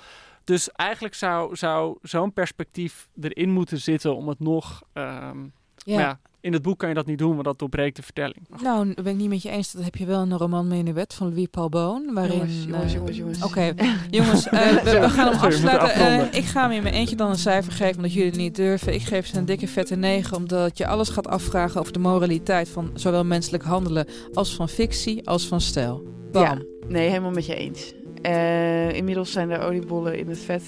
Dus 0.47 0.73
eigenlijk 0.73 1.15
zou, 1.15 1.57
zou 1.57 1.97
zo'n 2.03 2.33
perspectief 2.33 3.09
erin 3.21 3.51
moeten 3.51 3.81
zitten 3.81 4.17
om 4.17 4.29
het 4.29 4.41
nog... 4.41 4.83
ehm, 4.93 5.39
Ja. 5.77 6.19
in 6.41 6.53
het 6.53 6.63
boek 6.63 6.79
kan 6.79 6.89
je 6.89 6.95
dat 6.95 7.07
niet 7.07 7.19
doen, 7.19 7.33
want 7.33 7.45
dat 7.45 7.59
doorbreekt 7.59 7.97
de 7.97 8.03
vertelling. 8.03 8.37
Nou, 8.63 8.87
dat 8.95 9.05
ben 9.05 9.13
ik 9.13 9.19
niet 9.19 9.29
met 9.29 9.43
je 9.43 9.51
eens. 9.51 9.73
Dat 9.73 9.85
heb 9.85 9.95
je 9.97 10.07
wel 10.07 10.23
in 10.23 10.31
een 10.31 10.39
roman 10.39 10.69
Menuet 10.69 11.15
van 11.15 11.29
Louis 11.29 11.47
Paul 11.51 11.69
Boon. 11.69 12.15
Waarin, 12.15 12.33
Jongens, 12.39 12.65
jongens, 12.65 12.85
eh, 12.93 12.93
jongens, 12.99 13.17
jongens. 13.17 13.43
Oké, 13.45 13.75
jongens, 14.11 14.49
eh, 14.49 14.83
we, 14.85 14.99
we 15.01 15.09
gaan 15.11 15.33
hem 15.33 15.41
afsluiten. 15.47 15.91
Eh, 15.95 16.39
ik 16.39 16.45
ga 16.45 16.63
hem 16.63 16.71
in 16.71 16.83
mijn 16.83 16.95
eentje 16.95 17.17
dan 17.17 17.31
een 17.31 17.37
cijfer 17.39 17.73
geven, 17.73 17.97
omdat 17.97 18.13
jullie 18.13 18.29
het 18.31 18.39
niet 18.39 18.57
durven. 18.57 18.95
Ik 18.95 19.03
geef 19.03 19.27
ze 19.27 19.39
een 19.39 19.45
dikke 19.45 19.69
vette 19.69 19.97
9, 19.97 20.37
omdat 20.37 20.79
je 20.79 20.87
alles 20.87 21.09
gaat 21.09 21.29
afvragen 21.29 21.81
over 21.81 21.93
de 21.93 21.99
moraliteit 21.99 22.69
van 22.69 22.91
zowel 22.95 23.25
menselijk 23.25 23.65
handelen 23.65 24.07
als 24.33 24.55
van 24.55 24.69
fictie, 24.69 25.29
als 25.29 25.47
van 25.49 25.61
stijl. 25.61 26.03
Bam. 26.33 26.43
Ja, 26.43 26.59
nee, 26.89 27.09
helemaal 27.09 27.31
met 27.31 27.47
je 27.47 27.55
eens. 27.55 27.95
Eh, 28.23 28.93
inmiddels 28.93 29.33
zijn 29.33 29.49
de 29.49 29.59
oliebollen 29.59 30.19
in 30.19 30.29
het 30.29 30.39
vet. 30.39 30.63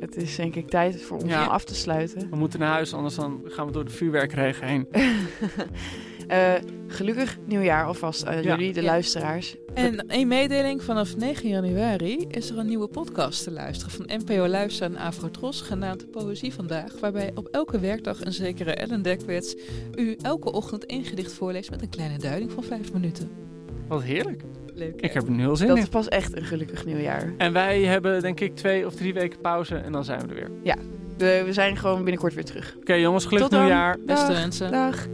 Het 0.00 0.16
is 0.16 0.36
denk 0.36 0.54
ik 0.54 0.68
tijd 0.68 1.02
voor 1.02 1.18
ons 1.18 1.30
Ja. 1.30 1.42
om 1.44 1.48
af 1.50 1.64
te 1.64 1.74
sluiten. 1.74 2.30
We 2.30 2.36
moeten 2.36 2.58
naar 2.58 2.72
huis, 2.72 2.94
anders 2.94 3.14
dan 3.14 3.40
gaan 3.44 3.66
we 3.66 3.72
door 3.72 3.84
de 3.84 3.90
vuurwerkregen 3.90 4.66
heen. 4.66 4.86
Eh, 6.28 6.52
gelukkig 6.86 7.38
nieuwjaar 7.46 7.84
alvast 7.86 8.26
aan 8.26 8.42
Ja. 8.42 8.56
jullie, 8.56 8.72
de 8.72 8.80
Ja. 8.80 8.86
luisteraars. 8.86 9.56
En 9.74 10.04
een 10.06 10.28
mededeling, 10.28 10.82
vanaf 10.82 11.16
9 11.16 11.48
januari 11.48 12.24
is 12.28 12.50
er 12.50 12.58
een 12.58 12.66
nieuwe 12.66 12.86
podcast 12.88 13.44
te 13.44 13.50
luisteren 13.50 13.92
van 13.92 14.06
NPO 14.18 14.46
Luister 14.48 14.86
en 14.86 14.96
Afrotros, 14.96 15.60
genaamd 15.60 16.10
Poëzie 16.10 16.52
Vandaag, 16.54 17.00
waarbij 17.00 17.30
op 17.34 17.48
elke 17.50 17.78
werkdag 17.80 18.24
een 18.24 18.32
zekere 18.32 18.74
Ellen 18.74 19.02
Dekwits 19.02 19.56
u 19.94 20.16
elke 20.22 20.52
ochtend 20.52 20.86
één 20.86 21.04
gedicht 21.04 21.32
voorleest 21.32 21.70
met 21.70 21.82
een 21.82 21.88
kleine 21.90 22.18
duiding 22.18 22.52
van 22.52 22.62
5 22.62 22.92
minuten. 22.92 23.30
Wat 23.88 24.02
heerlijk. 24.02 24.42
Leuk. 24.74 25.00
Ik 25.00 25.12
heb 25.12 25.22
er 25.22 25.30
nu 25.30 25.40
heel 25.40 25.56
zin 25.56 25.66
Dat 25.66 25.76
in. 25.76 25.82
is 25.82 25.88
pas 25.88 26.08
echt 26.08 26.36
een 26.36 26.44
gelukkig 26.44 26.84
nieuwjaar. 26.84 27.32
En 27.38 27.52
wij 27.52 27.82
hebben 27.82 28.20
denk 28.22 28.40
ik 28.40 28.56
twee 28.56 28.86
of 28.86 28.94
drie 28.94 29.14
weken 29.14 29.40
pauze 29.40 29.76
en 29.76 29.92
dan 29.92 30.04
zijn 30.04 30.20
we 30.20 30.26
er 30.28 30.34
weer. 30.34 30.50
Oké 30.62 30.76
De- 31.16 31.42
we 31.44 31.52
zijn 31.52 31.76
gewoon 31.76 31.96
binnenkort 31.96 32.34
weer 32.34 32.44
terug. 32.44 32.76
jongens, 33.00 33.24
gelukkig 33.24 33.48
Tot 33.48 33.58
dan. 33.58 33.66
nieuwjaar. 33.66 33.96
Beste 34.06 34.26
Dag. 34.32 34.40
mensen. 34.40 34.70
Dag. 34.72 35.06